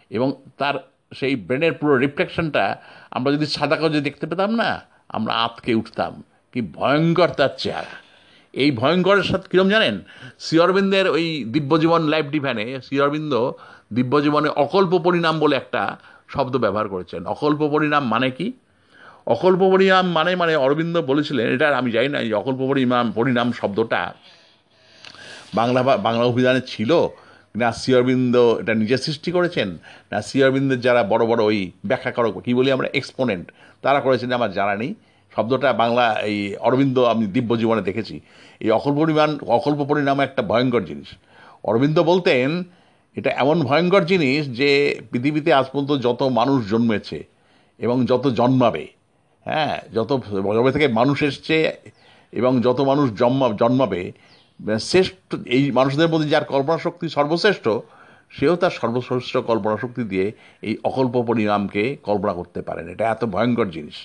এবং 0.10 0.34
তার 0.58 0.76
সেই 1.14 1.36
ব্রেনের 1.36 1.74
পুরো 1.74 1.98
রিফ্লেকশনটা 1.98 2.82
আমরা 3.12 3.32
যদি 3.32 3.46
সাদা 3.46 3.76
কাগজে 3.76 4.02
দেখতে 4.02 4.28
পেতাম 4.28 4.56
না, 4.56 4.82
আমরা 5.10 5.34
আতকে 5.34 5.74
উঠতাম। 5.74 6.24
কি 6.54 6.62
ভয়ঙ্কর 6.62 7.28
তার 7.28 7.50
চেহারা। 7.58 7.94
এই 8.54 8.72
ভয়ঙ্করের 8.72 9.24
সাথে 9.24 9.50
কীরকম 9.50 9.70
জানেন? 9.70 10.00
শ্রীঅরবিন্দের 10.40 11.10
ওই 11.10 11.44
দিব্যজীবন 11.44 12.04
লাইফ 12.04 12.26
ডিভ্যানে 12.26 12.82
শ্রীঅরবিন্দ 12.82 13.52
দিব্যজীবনে 13.94 14.50
অকল্প 14.50 14.98
পরিণাম 14.98 15.40
বলে 15.40 15.56
একটা 15.56 15.98
শব্দ 16.30 16.58
ব্যবহার 16.58 16.88
করেছেন। 16.88 17.26
অকল্প 17.26 17.68
পরিণাম 17.68 18.08
মানে 18.08 18.32
কি? 18.32 18.54
অকল্প 19.28 19.62
পরিণাম 19.72 20.12
মানে 20.12 20.36
মানে 20.36 20.56
অরবিন্দ 20.56 21.02
বলেছিলেন, 21.02 21.46
এটা 21.56 21.78
আমি 21.78 21.92
জানি 21.92 22.08
না, 22.08 22.20
এই 22.20 22.34
অকল্প 22.34 22.62
পরিণাম 23.16 23.52
শব্দটা 23.60 24.14
বাংলা 25.56 25.82
বাংলা 25.98 26.24
অভিধানে 26.26 26.62
ছিল। 26.62 26.92
না 27.56 27.72
শ্রী 27.72 27.94
অরবিন্দ 27.94 28.36
এটা 28.62 28.74
নিজে 28.74 28.98
সৃষ্টি 28.98 29.32
করেছেন। 29.32 29.78
না 30.12 30.22
শ্রী 30.22 30.44
অরবিন্দের 30.44 30.80
যারা 30.82 31.04
বড় 31.04 31.26
বড় 31.26 31.44
ওই 31.44 31.72
ব্যাখ্যা 31.86 32.12
করো 32.12 32.30
কী 32.46 32.54
বলি 32.54 32.72
আমরা, 32.72 32.88
এক্সপোনেন্ট, 32.94 33.52
তারা 33.82 34.00
করেছেন, 34.00 34.32
আমার 34.32 34.52
জানা 34.52 34.76
নেই। 34.76 34.96
শব্দটা 35.36 35.74
বাংলা, 35.74 36.06
এই 36.30 36.56
অরবিন্দ 36.60 37.00
আমি 37.00 37.26
দিব্য 37.26 37.52
জীবনে 37.58 37.82
দেখেছি। 37.82 38.20
এই 38.60 38.72
অকল্প 38.72 38.98
পরিমাণ, 38.98 39.30
অকল্প 39.48 39.80
পরিণাম 39.90 40.20
একটা 40.20 40.42
ভয়ঙ্কর 40.42 40.84
জিনিস। 40.86 41.10
অরবিন্দ 41.64 41.98
বলতেন, 42.00 42.64
এটা 43.16 43.32
এমন 43.32 43.62
ভয়ঙ্কর 43.62 44.04
জিনিস 44.06 44.42
যে 44.60 45.00
পৃথিবীতে 45.12 45.54
আজ 45.54 45.66
পর্যন্ত 45.72 45.92
যত 46.04 46.24
মানুষ 46.24 46.70
জন্মেছে 46.70 47.24
এবং 47.80 48.06
যত 48.06 48.28
জন্মাবে 48.28 48.88
হ্যাঁ 49.46 49.76
যত 49.96 50.12
জবে 50.58 50.72
থেকে 50.76 50.88
মানুষ 51.00 51.18
এসছে 51.30 51.56
এবং 52.40 52.52
যত 52.66 52.80
মানুষ 52.92 53.08
জন্মা, 53.22 53.48
জন্মাবে 53.62 54.02
শ্রেষ্ঠ, 54.90 55.30
এই 55.56 55.64
মানুষদের 55.78 56.10
মধ্যে 56.14 56.30
যার 56.34 56.46
কল্পনা 56.54 56.80
শক্তি 56.86 57.06
সর্বশ্রেষ্ঠ, 57.18 57.66
সেও 58.36 58.54
তার 58.62 58.74
সর্বশ্রেষ্ঠ 58.82 59.34
কল্পনা 59.50 59.76
শক্তি 59.84 60.04
দিয়ে 60.12 60.28
এই 60.68 60.76
অকল্প 60.90 61.16
পরিণামকে 61.30 61.84
কল্পনা 62.08 62.34
করতে 62.40 62.60
পারেন। 62.68 62.86
এটা 62.94 63.06
এত 63.14 63.22
ভয়ঙ্কর 63.34 63.68
জিনিস। 63.76 63.98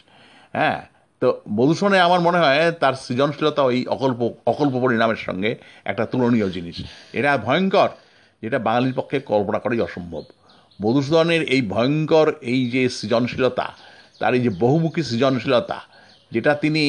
হ্যাঁ 0.57 0.79
তো 1.23 1.29
মধুসূনে 1.59 1.99
আমার 2.07 2.21
মনে 2.27 2.39
হয় 2.43 2.63
তার 2.83 2.95
সৃজনশীলতা 3.05 3.63
ওই 3.71 3.79
অকল্প 3.97 4.21
অকল্প 4.53 4.75
পরিণামের 4.85 5.21
সঙ্গে 5.27 5.51
একটা 5.91 6.05
তুলনীয় 6.11 6.49
জিনিস। 6.57 6.77
এটা 7.19 7.31
ভয়ঙ্কর, 7.47 7.89
যেটা 8.43 8.59
বাঙালির 8.67 8.95
পক্ষে 8.99 9.17
কল্পনা 9.33 9.59
করাই 9.59 9.81
অসম্ভব। 9.89 10.25
মধুসূদনের 10.83 11.43
এই 11.55 11.63
ভয়ঙ্কর 11.75 12.27
এই 12.53 12.61
যে 12.75 12.83
সৃজনশীলতা 12.97 13.67
তার 14.21 14.33
এই 14.35 14.43
যে 14.47 14.51
বহুমুখী 14.63 15.03
সৃজনশীলতা, 15.09 15.79
যেটা 16.33 16.53
তিনি 16.63 16.85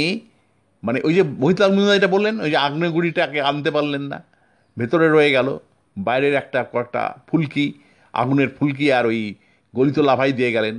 মানে 0.84 0.99
ওই 1.07 1.14
যে 1.18 1.23
মহিতাল 1.43 1.72
মুন্দা 1.76 1.93
যেটা 1.97 2.10
বললেন, 2.15 2.35
ওই 2.45 2.49
যে 2.53 2.57
আগ্নেয়গুড়িটাকে 2.68 3.39
আনতে 3.49 3.69
পারলেন 3.72 4.03
না, 4.11 4.19
ভেতরে 4.77 5.07
রয়ে 5.15 5.31
গেল, 5.31 5.47
বাইরের 5.97 6.34
একটা 6.41 6.60
কয়েকটা 6.73 7.01
ফুলকি, 7.27 7.65
আগুনের 8.14 8.49
ফুলকি 8.57 8.85
আর 8.97 9.06
ওই 9.11 9.19
গলিত 9.73 9.97
লাভাই 9.99 10.31
দিয়ে 10.39 10.51
গেলেন, 10.51 10.76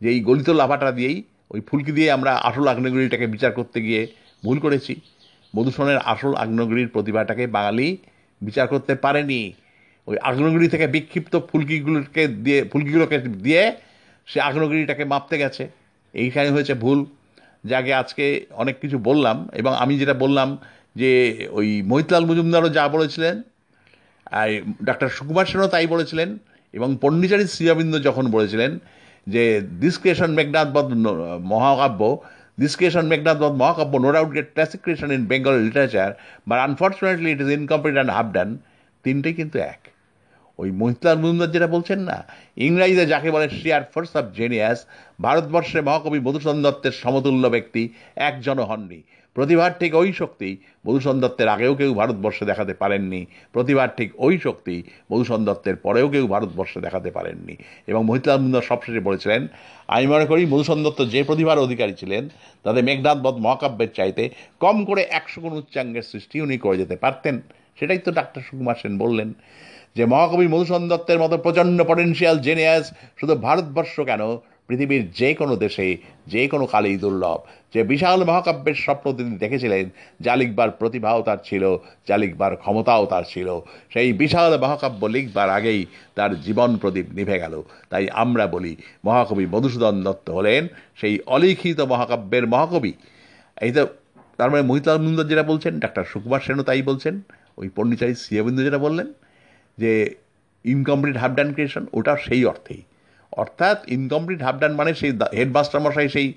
যে 0.00 0.08
এই 0.14 0.20
গলিত 0.28 0.48
লাভাটা 0.60 0.92
দিয়েই 0.98 1.18
ওই 1.50 1.60
ফুলকি 1.68 1.92
দিয়ে 1.92 2.08
আমরা 2.16 2.32
আসল 2.48 2.66
আগ্নেয়গুড়িটাকে 2.72 3.26
বিচার 3.34 3.52
করতে 3.52 3.78
গিয়ে 3.82 4.02
ভুল 4.44 4.58
করেছি। 4.64 4.94
মধুসূদনের 5.56 6.00
আসল 6.12 6.32
আগ্নেয়গুড়ির 6.42 6.88
প্রতিভাটাকে 6.94 7.44
বাঙালি 7.56 7.88
বিচার 8.40 8.66
করতে 8.72 8.92
পারেনি। 9.04 9.40
ওই 10.08 10.16
আগ্নেয়গিরি 10.28 10.68
থেকে 10.68 10.86
বিক্ষিপ্ত 10.86 11.34
ফুলকিগুলোকে 11.48 12.22
দিয়ে 12.44 12.60
ফুলকিগুলোকে 12.70 13.16
দিয়ে 13.46 13.62
সে 14.28 14.38
আগ্নেয়গিরিটাকে 14.40 15.04
মাপতে 15.04 15.36
গেছে। 15.38 15.64
এইখানে 16.14 16.48
হয়েছে 16.54 16.74
ভুল 16.84 16.98
যাকে 17.70 17.92
আজকে 18.02 18.24
অনেক 18.62 18.76
কিছু 18.82 18.96
বললাম, 19.08 19.36
এবং 19.60 19.72
আমি 19.82 19.94
যেটা 20.00 20.14
বললাম 20.24 20.48
যে 21.00 21.10
ওই 21.58 21.68
মহিতলাল 21.90 22.24
মজুমদারও 22.28 22.70
যা 22.78 22.84
বলেছিলেন, 22.96 23.36
আর 24.38 24.48
ডাক্তার 24.88 25.14
সুকুমার 25.16 25.48
সেনও 25.50 25.68
তাই 25.74 25.86
বলেছিলেন, 25.94 26.28
এবং 26.74 26.88
পণ্ডিচারী 27.02 27.44
শ্রীঅরবিন্দ 27.54 27.94
যখন 28.08 28.24
বলেছিলেন 28.36 28.70
যে 29.26 29.44
দিস 29.82 29.94
ক্রিয়েশন 30.00 30.30
মেঘনাথ 30.38 30.68
বধ 30.76 30.88
মহাকাব্য 31.52 32.02
ক্রিয়েশন 32.78 33.06
মেঘনাথ 33.12 33.38
বধ 33.42 33.54
মহাকাব্য 33.62 33.94
no 34.04 34.08
doubt 34.16 34.30
great 34.36 34.48
creation 34.84 35.10
in 35.16 35.22
Bengal 35.30 35.54
literature 35.66 36.10
but 36.48 36.58
unfortunately 36.68 37.28
it 37.34 37.40
is 37.44 37.50
incomplete 37.60 37.94
and 37.96 38.12
half 38.16 38.28
done 38.36 38.48
তিনটেই 39.04 39.34
কিন্তু 39.40 39.56
এক। 39.72 39.80
ওই 40.58 40.70
মহিতলাল 40.80 41.16
মজুমদার 41.22 41.54
যেটা 41.54 41.66
বলছেন 41.66 42.00
না, 42.00 42.18
ইংরাজিতে 42.66 43.04
যাকে 43.06 43.28
বলে 43.30 43.46
শেয়ার 43.60 43.82
ফোর্স 43.92 44.12
অফ 44.16 44.24
জেনিয়াস 44.38 44.78
ভারতবর্ষে 45.22 45.80
মহাকবি 45.80 46.18
মধুসূদন 46.26 46.58
দত্তের 46.62 46.94
সমতুল্য 47.02 47.44
ব্যক্তি 47.48 47.82
একজনও 48.28 48.64
হননি। 48.70 49.00
প্রতিভার 49.36 49.70
ঠিক 49.80 49.92
ওই 49.94 50.10
শক্তি 50.12 50.48
মধুসূদন 50.86 51.18
দত্তের 51.20 51.48
আগেও 51.48 51.72
কেউ 51.74 51.90
ভারতবর্ষে 51.94 52.44
দেখাতে 52.44 52.74
পারেননি। 52.74 53.20
প্রতিভার 53.52 53.88
ঠিক 53.96 54.10
ওই 54.26 54.34
শক্তি 54.38 54.76
মধুসূদন 55.12 55.42
দত্তের 55.44 55.76
পরেও 55.76 56.06
কেউ 56.08 56.24
ভারতবর্ষে 56.26 56.78
দেখাতে 56.80 57.10
পারেননি। 57.10 57.54
এবং 57.86 58.00
মহিতলাল 58.04 58.38
মজুমদার 58.38 58.68
সবশেষে 58.70 59.00
বলেছিলেন, 59.00 59.42
আমি 59.88 60.06
মনে 60.06 60.26
করি 60.26 60.42
মধুসূদন 60.46 60.82
দত্ত 60.82 61.00
যে 61.14 61.20
প্রতিভার 61.24 61.64
অধিকারী 61.66 61.94
ছিলেন 61.94 62.24
তাদের 62.64 62.82
মেঘনাথ 62.84 63.18
বধ 63.18 63.36
মহাকাব্যের 63.46 63.92
চাইতে 63.94 64.22
কম 64.60 64.76
করে 64.84 65.02
একশো 65.18 65.38
গুণ 65.40 65.52
উচ্চাঙ্গের 65.52 66.02
সৃষ্টি 66.02 66.36
উনি 66.40 66.56
করে 66.58 66.76
যেতে 66.78 66.96
পারতেন। 66.96 67.40
সেটাই 67.78 67.98
তো 67.98 68.10
ডাক্তার 68.12 68.42
সুকুমার 68.42 68.76
সেন 68.82 68.94
বললেন। 68.98 69.28
যে 69.98 70.04
মহাকবি 70.04 70.46
মধুসূদন 70.48 70.88
দত্তের 70.88 71.18
মতো 71.18 71.38
প্রচণ্ড 71.38 71.82
পটেনশিয়াল 71.82 72.38
জেনিয়াস 72.38 72.90
শুধু 73.20 73.34
ভারতবর্ষ 73.34 74.00
কেন, 74.00 74.20
পৃথিবীর 74.68 75.10
যে 75.10 75.34
কোনো 75.34 75.56
দেশে, 75.56 75.96
যে 76.26 76.48
কোনো 76.48 76.66
কালেই 76.66 76.96
দুর্লভ। 76.96 77.38
যে 77.74 77.80
বিশাল 77.84 78.24
মহাকাব্যের 78.24 78.74
স্বপ্ন 78.74 79.12
তিনি 79.12 79.36
দেখেছিলেন 79.36 79.84
যা 80.20 80.36
লিখবার 80.36 80.70
প্রতিভাও 80.70 81.22
তার 81.22 81.36
ছিল 81.44 81.64
যা 82.08 82.16
লিখবার 82.16 82.56
ক্ষমতাও 82.56 83.06
তার 83.06 83.22
ছিল। 83.28 83.48
সেই 83.92 84.12
বিশাল 84.12 84.58
মহাকাব্য 84.60 85.06
লিখবার 85.06 85.50
আগেই 85.50 85.86
তার 86.14 86.40
জীবন 86.40 86.76
প্রদীপ 86.76 87.06
নিভে 87.12 87.38
গেল। 87.38 87.62
তাই 87.90 88.04
আমরা 88.10 88.46
বলি, 88.46 88.76
মহাকবি 89.04 89.46
মধুসূদন 89.46 90.02
দত্ত 90.02 90.30
হলেন 90.30 90.68
সেই 90.96 91.14
অলিখিত 91.26 91.80
মহাকাব্যের 91.80 92.46
মহাকবি। 92.46 92.92
এই 93.60 93.72
তো, 93.72 93.86
তার 94.36 94.50
মানে 94.50 94.62
মহিতলাল 94.62 94.98
মুন্দর 94.98 95.24
যেটা 95.24 95.42
বলছেন, 95.42 95.80
ডাক্তার 95.80 96.04
সুকুমার 96.04 96.40
সেনও 96.40 96.62
তাই 96.62 96.82
বলছেন। 96.82 97.20
ওই 97.58 97.68
পণ্ডিচারী 97.76 98.14
শ্রীঅবিন্দ 98.14 98.60
যেটা 98.60 98.78
বললেন 98.78 99.12
যে 99.82 99.92
ইনকমপ্লিট 100.64 101.16
হাফ 101.22 101.32
ডান 101.38 101.48
ক্রিয়েশন 101.54 101.84
ওটা 101.98 102.12
সেই 102.26 102.42
অর্থেই। 102.52 102.82
অর্থাৎ 103.42 103.78
ইনকমপ্লিট 103.96 104.40
হাফ 104.46 104.56
ডান 104.62 104.72
মানে 104.80 104.90
সেই 105.00 105.12
হেডমাস্টার 105.38 105.80
মশাই 105.84 106.08
সেই 106.16 106.28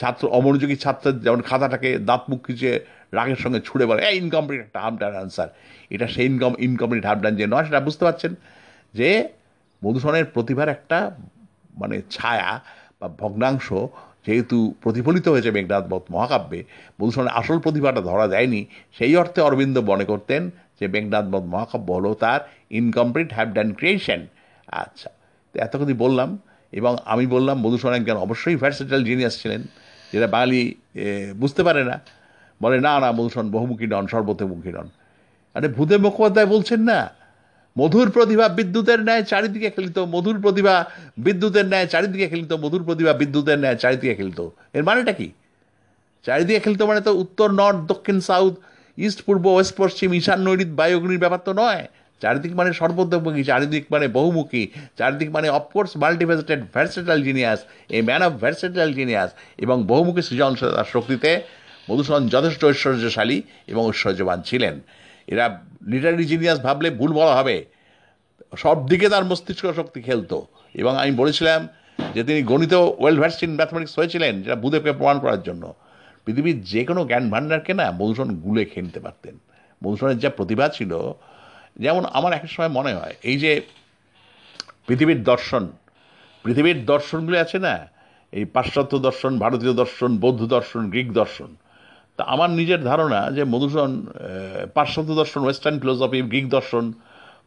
ছাত্র, 0.00 0.22
অমনোযোগী 0.38 0.76
ছাত্রের 0.84 1.16
যেমন 1.24 1.40
খাতাটাকে 1.48 1.90
দাঁত 2.08 2.22
মুখ 2.30 2.40
খিচে 2.46 2.72
রাগের 3.16 3.40
সঙ্গে 3.44 3.60
ছুড়ে 3.66 3.84
বলে, 3.90 4.00
এই 4.08 4.16
ইনকমপ্লিট 4.22 4.60
একটা 4.66 4.78
হাফ 4.84 4.94
ডান 5.02 5.14
আনসার 5.22 5.48
এটা 5.94 6.06
সেই 6.14 6.26
ইনকম 6.32 6.52
ইনকমপ্লিট 6.66 7.04
হাফ 7.08 7.18
ডান 7.24 7.34
যে 7.40 7.46
নয়, 7.52 7.64
সেটা 7.68 7.80
বুঝতে 7.86 8.02
পারছেন 8.06 8.32
যে 8.94 9.10
মধুসূদনের 9.82 10.26
প্রতিভার 10.34 10.68
একটা 10.76 10.98
মানে 11.80 11.96
ছায়া 12.14 12.50
বা 13.00 13.06
ভগ্নাংশ 13.22 13.68
যেহেতু 14.26 14.56
প্রতিফলিত 14.82 15.26
হয়েছে 15.32 15.50
মেঘনাথ 15.56 15.84
বধ 15.92 16.04
মহাকাব্যে, 16.14 16.60
মধুসূদনের 16.98 17.34
আসল 17.40 17.58
প্রতিভাটা 17.64 18.00
ধরা 18.08 18.26
দেয়নি 18.32 18.60
সেই 18.96 19.12
অর্থে 19.22 19.40
অরবিন্দ 19.48 19.76
মনে 19.90 20.04
করতেন 20.12 20.42
যে 20.78 20.84
মেঘনাথ 20.94 21.26
বধ 21.32 21.44
মহাকাব্য 21.54 21.88
হলো 21.98 22.10
তার 22.22 22.40
ইনকমপ্লিট 22.80 23.28
হ্যাভ 23.36 23.48
ডান 23.56 23.68
ক্রিয়েশন 23.78 24.20
আচ্ছা 24.82 25.10
তো 25.50 25.56
এত 25.66 25.72
কথা 25.80 25.94
বললাম, 26.04 26.30
এবং 26.78 26.92
আমি 27.12 27.24
বললাম 27.34 27.56
মধুসূদন 27.64 27.94
একজন 28.00 28.18
অবশ্যই 28.26 28.56
ভার্সেটাল 28.62 29.02
জিনিয়াস 29.10 29.34
ছিলেন, 29.40 29.60
যেটা 30.10 30.28
বাঙালি 30.34 30.60
বুঝতে 31.42 31.62
পারে 31.68 31.82
না। 31.90 31.96
বলে, 32.62 32.76
না 32.86 32.92
না, 33.02 33.08
মধুসূদন, 33.18 33.48
বহুমুখী 33.54 33.86
নন, 33.92 34.04
সর্বতোমুখী 34.12 34.72
নন। 34.76 34.88
আরে 35.56 35.68
ভূদেব 35.76 36.00
মুখোপাধ্যায় 36.06 36.48
বলছেন 36.54 36.80
না? 36.90 36.98
মধুর 37.80 38.08
প্রতিভা 38.16 38.46
বিদ্যুতের 38.58 39.00
ন্যায়, 39.06 39.22
চারিদিকে 39.30 39.68
খেলিত 39.76 39.98
মধুর 40.14 40.36
প্রতিভা 40.44 40.74
বিদ্যুতের 41.26 41.66
ন্যায়, 41.72 41.86
চারিদিকে 41.92 42.26
খেলিত 42.32 42.52
মধুর 42.62 42.82
প্রতিভা 42.88 43.12
বিদ্যুতের 43.20 43.58
ন্যায়, 43.62 43.76
চারিদিকে 43.82 44.14
খেলিত। 44.18 44.40
এর 44.76 44.82
মানেটা 44.88 45.12
কি? 45.18 45.28
চারিদিকে 46.24 46.60
খেলতে 46.64 46.82
মানে 46.90 47.00
তো 47.06 47.12
উত্তর, 47.24 47.48
নর্থ, 47.60 47.80
দক্ষিণ, 47.92 48.18
সাউথ 48.28 48.54
ইস্ট 49.06 49.22
পূর্ব 49.26 49.44
ওয়েস্ট 49.46 49.74
পশ্চিম 49.76 50.08
ঈশান 50.12 50.38
নৈরিত 50.48 50.70
বায়ুগ্নির 50.80 51.18
ব্যাপার 51.18 51.40
তো 51.44 51.52
নয়। 51.52 51.82
চারিদিক 52.22 52.52
মানে 52.54 52.70
সর্বতোমুখী, 52.72 53.42
চারিদিক 53.44 53.84
মানে 53.90 54.06
বহুমুখী, 54.08 54.62
চারিদিক 54.98 55.30
মানে 55.30 55.48
of course 55.48 55.90
multifaceted 55.96 56.60
versatile 56.74 57.18
genius 57.22 57.60
a 57.88 57.98
man 58.02 58.22
of 58.22 58.32
versatile 58.32 58.90
genius 58.92 59.30
এবং 59.58 59.76
বহুমুখী 59.86 60.22
সৃজনশীলতার 60.22 60.88
শক্তিতে 60.92 61.30
মধুসূদন 61.90 62.28
যথেষ্ট 62.28 62.64
ঐশ্বর্যশালী 62.64 63.42
এবং 63.66 63.82
ঐশ্বর্যবান 63.86 64.38
ছিলেন। 64.42 64.74
এরা 65.26 65.46
লিটারি 65.86 66.24
জিনিয়াস 66.24 66.58
ভাবলে 66.62 66.88
ভুল 66.90 67.10
বলা 67.12 67.34
হবে। 67.36 67.56
সব 68.56 68.76
দিকে 68.88 69.08
তার 69.08 69.24
মস্তিষ্ক 69.24 69.64
শক্তি 69.76 70.00
খেলতো। 70.02 70.46
এবং 70.74 70.92
আমি 70.96 71.10
বলেছিলাম 71.10 71.60
যে 72.14 72.22
তিনি 72.24 72.42
গণিত 72.42 72.74
ওয়েল 72.98 73.16
ভার্সড 73.20 73.42
ইন 73.42 73.52
ম্যাথমেটিক্স 73.54 73.94
হয়েছিলেন, 73.98 74.42
যেটা 74.42 74.56
বুধেবকে 74.56 74.92
প্রমাণ 74.92 75.18
করার 75.18 75.42
জন্য। 75.42 75.64
পৃথিবীর 76.28 76.58
যে 76.72 76.80
কোনো 76.88 77.00
জ্ঞান 77.10 77.24
ভাণ্ডারকে 77.32 77.72
না 77.80 77.86
মধুসূদন 77.98 78.30
গুলে 78.44 78.62
খেয়ে 78.70 78.84
নিতে 78.86 79.00
পারতেন। 79.06 79.34
মধুসূদনের 79.82 80.20
যা 80.24 80.30
প্রতিভা 80.38 80.66
ছিল, 80.76 80.92
যেমন 81.84 82.02
আমার 82.18 82.32
এক 82.38 82.44
সময় 82.54 82.72
মনে 82.78 82.92
হয়, 82.98 83.14
এই 83.30 83.36
যে 83.42 83.52
পৃথিবীর 84.86 85.20
দর্শন, 85.30 85.64
পৃথিবীর 86.44 86.78
দর্শনগুলি 86.92 87.38
আছে 87.44 87.58
না, 87.66 87.74
এই 88.32 88.44
পাশ্চাত্য 88.56 88.92
দর্শন, 89.06 89.32
ভারতীয় 89.44 89.74
দর্শন, 89.82 90.10
বৌদ্ধ 90.24 90.42
দর্শন, 90.56 90.82
গ্রিক 90.92 91.08
দর্শন, 91.20 91.50
তা 92.16 92.22
আমার 92.34 92.50
নিজের 92.50 92.80
ধারণা 92.90 93.20
যে 93.36 93.42
মধুসূদন 93.52 93.92
পাশ্চাত্য 94.76 95.10
দর্শন, 95.20 95.40
ওয়েস্টার্ন 95.44 95.76
ফিলোসফি, 95.82 96.18
গ্রিক 96.32 96.46
দর্শন, 96.56 96.84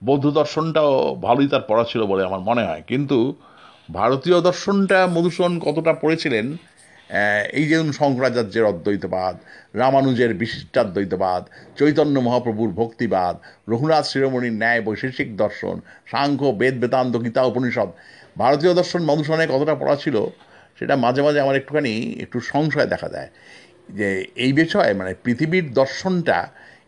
বৌদ্ধ 0.07 0.25
দর্শনটাও 0.39 0.91
ভালোই 1.25 1.47
তার 1.53 1.63
পড়া 1.69 1.85
ছিল 1.91 2.01
বলে 2.11 2.21
আমার 2.29 2.41
মনে 2.49 2.63
হয়। 2.67 2.81
কিন্তু 2.91 3.17
ভারতীয় 3.99 4.37
দর্শনটা 4.49 4.99
মধুসূদন 5.15 5.53
কতটা 5.65 5.91
পড়েছিলেন 6.01 6.45
এই 7.57 7.65
যেমন 7.67 7.89
শঙ্করাচার্যের 7.91 8.65
অদ্বৈতবাদ, 8.65 9.35
রামানুজের 9.73 10.31
বিশিষ্টাদ্বৈতবাদ, 10.41 11.41
চৈতন্য 11.79 12.15
মহাপ্রভুর 12.19 12.71
ভক্তিবাদ, 12.71 13.35
রঘুনাথ 13.71 14.05
শিরোমণির 14.05 14.53
ন্যায় 14.53 14.81
বৈশেষিক 14.81 15.29
দর্শন, 15.43 15.75
সাংখ্য, 16.11 16.47
বেদ, 16.59 16.75
বেদান্ত, 16.81 17.13
গীতা, 17.23 17.41
উপনিষদ, 17.43 17.89
ভারতীয় 18.37 18.73
দর্শন 18.79 19.01
মধুসূদনে 19.09 19.45
কতটা 19.53 19.75
পড়া 19.75 19.95
ছিল 19.95 20.15
সেটা 20.79 20.95
মাঝে 20.95 21.21
মাঝে 21.21 21.39
আমার 21.39 21.55
একটুখানি 21.55 21.93
একটু 22.23 22.37
সংশয় 22.51 22.87
দেখা 22.93 23.09
দেয়। 23.09 23.29
যে 23.97 24.07
এই 24.35 24.51
বিষয়ে 24.53 24.91
মানে 24.93 25.11
পৃথিবীর 25.23 25.65
দর্শনটা, 25.73 26.37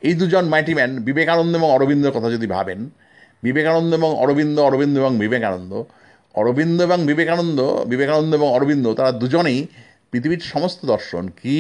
এই 0.02 0.14
দুজন 0.14 0.46
মাইটি 0.46 0.74
ম্যান, 0.78 0.92
বিবেকানন্দ 1.08 1.54
এবং 1.56 1.70
অরবিন্দের 1.72 2.12
কথা 2.12 2.30
যদি 2.32 2.48
ভাবেন, 2.48 2.80
বিবেকানন্দ 3.44 3.92
এবং 3.94 4.10
অরবিন্দ 4.24 4.58
অরবিন্দ 4.60 4.96
এবং 4.98 5.14
বিবেকানন্দ, 5.18 5.72
অরবিন্দ 6.36 6.78
এবং 6.82 7.00
বিবেকানন্দ 7.06 7.60
বিবেকানন্দ 7.92 8.32
এবং 8.36 8.48
অরবিন্দ, 8.58 8.86
তারা 8.94 9.12
দুজনেই 9.12 9.60
পৃথিবীর 10.14 10.44
সমস্ত 10.54 10.80
দর্শন, 10.86 11.28
কি 11.42 11.58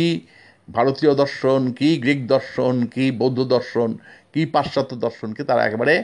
ভারতীয় 0.71 1.11
দর্শন, 1.21 1.61
কি 1.79 1.89
গ্রিক 1.97 2.27
দর্শন, 2.27 2.73
কি 2.93 3.11
বৌদ্ধ 3.11 3.39
দর্শন, 3.55 3.89
কি 4.33 4.41
পাশ্চাত্য 4.45 4.95
দর্শনকে 4.95 5.43
তারা 5.43 5.61
একেবারে 5.65 6.03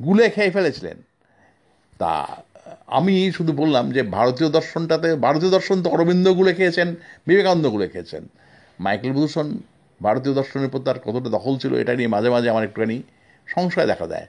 গুলে 0.00 0.30
খেয়ে 0.34 0.50
ফেলেছিলেন। 0.50 0.96
তা, 1.98 2.12
আমি 2.86 3.14
শুধু 3.36 3.52
বললাম 3.52 3.84
যে 3.96 4.02
ভারতীয় 4.16 4.48
দর্শনটাতে, 4.50 5.08
ভারতীয় 5.26 5.50
দর্শন 5.50 5.76
তো 5.82 5.88
অরবিন্দ 5.90 6.26
গুলে 6.38 6.52
খেয়েছেন, 6.58 6.88
বিবেকানন্দ 7.26 7.66
গুলে 7.74 7.86
খেয়েছেন। 7.88 8.22
মাইকেল 8.80 9.12
ভূষণ 9.12 9.48
ভারতীয় 10.02 10.34
দর্শনের 10.34 10.66
উপর 10.66 10.80
তার 10.86 10.98
কতটা 11.06 11.28
দখল 11.36 11.54
ছিল, 11.62 11.72
এটা 11.82 11.92
নিয়ে 11.98 12.10
মাঝে 12.14 12.30
মাঝে 12.34 12.48
আমার 12.52 12.64
একটুখানি 12.64 12.96
সংশয় 13.46 13.86
দেখা 13.86 14.06
দেয়। 14.12 14.28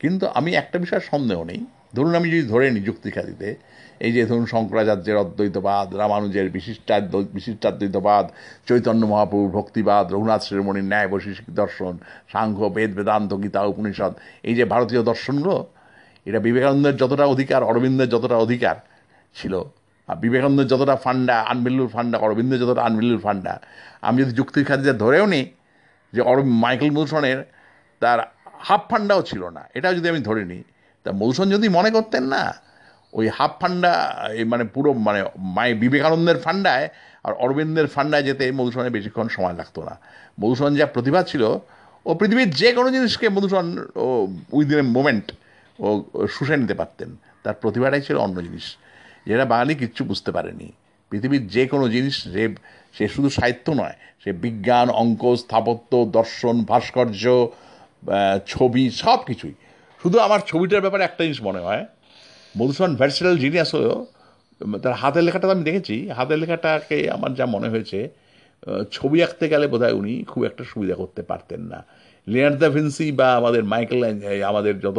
কিন্তু 0.00 0.24
আমি 0.38 0.50
একটা 0.62 0.76
বিষয় 0.84 1.02
সন্দেহ 1.12 1.38
নেই। 1.50 1.60
ধরুন 1.96 2.12
আমি 2.18 2.28
যদি 2.32 2.44
ধরে 2.52 2.64
নিই 2.74 2.82
যুক্তিখাতিতে 2.88 3.77
এই 4.04 4.12
যে 4.16 4.22
ধরুন 4.30 4.46
শঙ্করাচার্যের 4.54 5.16
অদ্বৈতবাদ, 5.24 5.86
রামানুজের 6.02 6.46
বিশিষ্টাদ্ব 6.56 7.12
বিশিষ্টাদ্বৈতবাদ, 7.36 8.24
চৈতন্য 8.68 9.02
মহাপ্রভুর 9.12 9.52
ভক্তিবাদ, 9.58 10.04
রঘুনাথ 10.14 10.40
শিরোমণির 10.46 10.86
ন্যায় 10.92 11.08
বৈশিষ্ট্য 11.12 11.52
দর্শন 11.62 11.94
সাংখ্য 12.32 12.66
বেদ, 12.76 12.90
বেদান্ত, 12.98 13.30
গীতা, 13.42 13.60
উপনিষদ, 13.72 14.12
এই 14.48 14.54
যে 14.58 14.64
ভারতীয় 14.72 15.02
দর্শনগুলো, 15.10 15.56
এটা 16.28 16.38
বিবেকানন্দের 16.46 16.96
যতটা 16.96 17.24
অধিকার, 17.34 17.60
অরবিন্দের 17.70 18.08
যতটা 18.14 18.36
অধিকার 18.46 18.76
ছিল, 19.34 19.54
আর 20.08 20.16
বিবেকানন্দের 20.24 20.68
যতটা 20.72 20.94
ফান্ডা, 21.04 21.36
আনবিল্লুর 21.52 21.90
ফান্ডা, 21.94 22.16
অরবিন্দের 22.18 22.58
যতটা 22.62 22.82
আনবিল্লুর 22.82 23.22
ফান্ডা। 23.26 23.52
আমি 24.06 24.16
যদি 24.22 24.32
যুক্তির 24.32 24.64
খাতিরে 24.64 24.94
ধরেও 25.04 25.26
নিই 25.26 25.44
যে 26.14 26.20
অর, 26.30 26.38
মাইকেল 26.64 26.90
মধুসনের 26.90 27.38
তার 28.02 28.18
হাফ 28.66 28.82
ফান্ডাও 28.90 29.20
ছিল 29.22 29.42
না, 29.56 29.62
এটাও 29.76 29.92
যদি 29.94 30.06
আমি 30.08 30.20
ধরে 30.20 30.42
নিই, 30.44 30.62
তা 31.06 31.10
মধুসন 31.20 31.46
যদি 31.50 31.66
মনে 31.68 31.90
করতেন 31.96 32.24
না 32.34 32.42
ওই 33.12 33.26
হাফ 33.36 33.52
ফান্ডা, 33.60 33.92
এই 34.38 34.44
মানে 34.44 34.64
পুরো 34.74 34.92
মানে 34.92 35.20
মাই 35.56 35.68
বিবেকানন্দের 35.74 36.38
ফান্ডায় 36.44 36.86
আর 37.26 37.32
অরবিন্দের 37.44 37.88
ফান্ডায় 37.94 38.22
যেতে 38.22 38.44
মধুসনের 38.58 38.92
বেশিক্ষণ 38.96 39.28
সময় 39.28 39.56
লাগতো 39.60 39.80
না। 39.88 39.94
মধুসন 40.40 40.70
যা 40.76 40.86
প্রতিভা 40.86 41.22
ছিল, 41.22 41.42
ও 42.06 42.10
পৃথিবীর 42.20 42.50
যে 42.50 42.68
কোনো 42.72 42.88
জিনিসকে 42.90 43.26
মধুসন 43.36 43.66
ও 44.04 44.06
উইদিন 44.56 44.78
এ 44.78 44.86
মোমেন্ট 44.96 45.26
ও 45.78 45.86
শুষে 46.36 46.56
নিতে 46.56 46.74
পারতেন। 46.74 47.10
তার 47.44 47.56
প্রতিভাটাই 47.62 48.02
ছিল 48.06 48.16
অন্য 48.16 48.36
জিনিস। 48.46 48.66
যেটা 49.28 49.44
বাঙালি 49.44 49.74
কিচ্ছু 49.74 50.02
বুঝতে 50.10 50.30
পারেনি। 50.36 50.68
পৃথিবীর 51.10 51.44
যে 51.54 51.62
কোনো 51.66 51.88
জিনিস 51.88 52.16
যে 52.34 52.44
সে 52.96 53.08
শুধু 53.14 53.28
সাহিত্য 53.30 53.66
নয়, 53.72 53.96
সে 54.22 54.30
বিজ্ঞান, 54.44 54.90
অঙ্ক, 55.02 55.22
স্থাপত্য, 55.42 55.92
দর্শন, 56.18 56.64
ভাস্কর্য 56.70 57.24
ছবি 58.52 58.90
সব 59.02 59.18
কিছুই 59.28 59.54
শুধু 60.02 60.18
আমার 60.18 60.40
ছবিটার 60.46 60.80
ব্যাপারে 60.80 61.04
একটা 61.04 61.24
জিনিস 61.24 61.42
মনে 61.42 61.60
হয় 61.66 61.84
মধুসূদন 62.58 62.92
ভার্সিটাল 63.00 63.36
জিনিয়াস 63.44 63.70
হলেও 63.76 63.98
তার 64.84 64.94
হাতের 65.02 65.24
লেখাটা 65.26 65.46
আমি 65.56 65.64
দেখেছি, 65.68 65.96
হাতের 66.18 66.38
লেখাটাকে 66.42 66.98
আমার 67.16 67.30
যা 67.38 67.44
মনে 67.54 67.68
হয়েছে 67.72 67.98
ছবি 68.96 69.18
আঁকতে 69.24 69.44
গেলে 69.52 69.66
বোধহয় 69.72 69.94
উনি 70.00 70.12
খুব 70.30 70.40
একটা 70.48 70.62
সুবিধা 70.72 70.94
করতে 71.02 71.22
পারতেন 71.30 71.62
না। 71.72 71.80
লিয়ার 72.26 72.54
দা 72.60 72.68
ভিন্সি 72.76 73.06
বা 73.20 73.28
আমাদের 73.40 73.62
মাইকেল 73.72 74.00
আমাদের 74.50 74.74
যত 74.84 74.98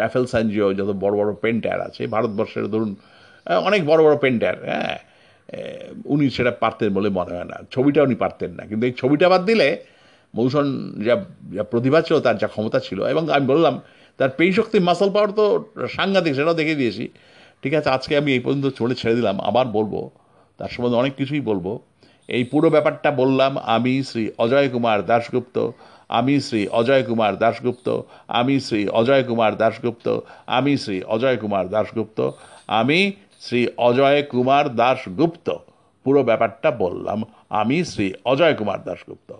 র্যাফেল 0.00 0.24
সানজিও, 0.32 0.68
যত 0.80 0.90
বড় 1.04 1.14
বড় 1.20 1.30
পেন্টার 1.44 1.78
আছে, 1.88 2.02
ভারতবর্ষের 2.14 2.66
ধরুন 2.72 2.90
অনেক 3.68 3.80
বড় 3.90 4.00
বড় 4.06 4.16
পেন্টার 4.24 4.54
হ্যাঁ 4.70 4.96
উনি 6.14 6.24
সেটা 6.36 6.52
পারতেন 6.62 6.88
বলে 6.96 7.08
মনে 7.18 7.32
হয় 7.36 7.48
না, 7.52 7.56
ছবিটা 7.74 8.00
উনি 8.06 8.16
পারতেন 8.24 8.50
না। 8.58 8.62
কিন্তু 8.70 8.84
এই 8.88 8.94
ছবিটা 9.00 9.26
বাদ 9.32 9.42
দিলে 9.50 9.68
মৌসুম 10.36 10.66
যা 11.06 11.14
যা 11.56 11.62
প্রতিভা 11.72 11.98
ছিল, 12.06 12.16
তার 12.26 12.36
যা 12.42 12.48
ক্ষমতা 12.54 12.78
ছিল, 12.86 12.98
এবং 13.12 13.22
আমি 13.36 13.46
বললাম 13.52 13.74
তার 14.18 14.30
পেই 14.38 14.52
শক্তি 14.52 14.78
মাসল 14.88 15.10
পাওয়ার 15.10 15.30
তো 15.38 15.44
সাংঘাতিক, 15.96 16.32
সেটাও 16.34 16.54
দেখে 16.54 16.74
দিয়েছি। 16.74 17.08
ঠিক 17.62 17.74
আছে, 17.74 17.88
আজকে 17.90 18.12
আমি 18.16 18.30
এই 18.32 18.40
পর্যন্ত 18.40 18.66
চলে 18.66 18.94
ছেড়ে 18.94 19.14
দিলাম। 19.14 19.36
আবার 19.40 19.66
বলব, 19.76 19.94
তার 20.58 20.68
সম্বন্ধে 20.68 20.98
অনেক 20.98 21.14
কিছুই 21.16 21.40
বলব। 21.40 21.66
এই 22.28 22.44
পুরো 22.44 22.68
ব্যাপারটা 22.70 23.10
বললাম 23.10 23.52
আমি 23.76 24.02
শ্রী 24.02 24.24
অজয় 24.38 24.68
কুমার 24.68 24.98
দাশগুপ্ত, 25.06 25.56
আমি 26.08 26.34
শ্রী 26.40 26.66
অজয় 26.66 27.02
কুমার 27.02 27.32
দাশগুপ্ত, 27.38 27.88
আমি 28.28 28.60
শ্রী 28.60 28.88
অজয় 28.88 29.22
কুমার 29.28 29.52
দাশগুপ্ত, 29.56 30.06
আমি 30.46 30.72
শ্রী 30.76 30.98
অজয় 31.14 31.36
কুমার 31.36 31.68
দাশগুপ্ত, 31.68 32.18
আমি 32.80 32.98
শ্রী 33.40 33.60
অজয় 33.88 34.22
কুমার 34.22 34.64
দাশগুপ্ত। 34.74 35.48
পুরো 36.04 36.20
ব্যাপারটা 36.22 36.70
বললাম, 36.70 37.18
আমি 37.60 37.84
শ্রী 37.84 38.06
অজয় 38.24 38.54
কুমার 38.54 38.80
দাশগুপ্ত। 38.84 39.30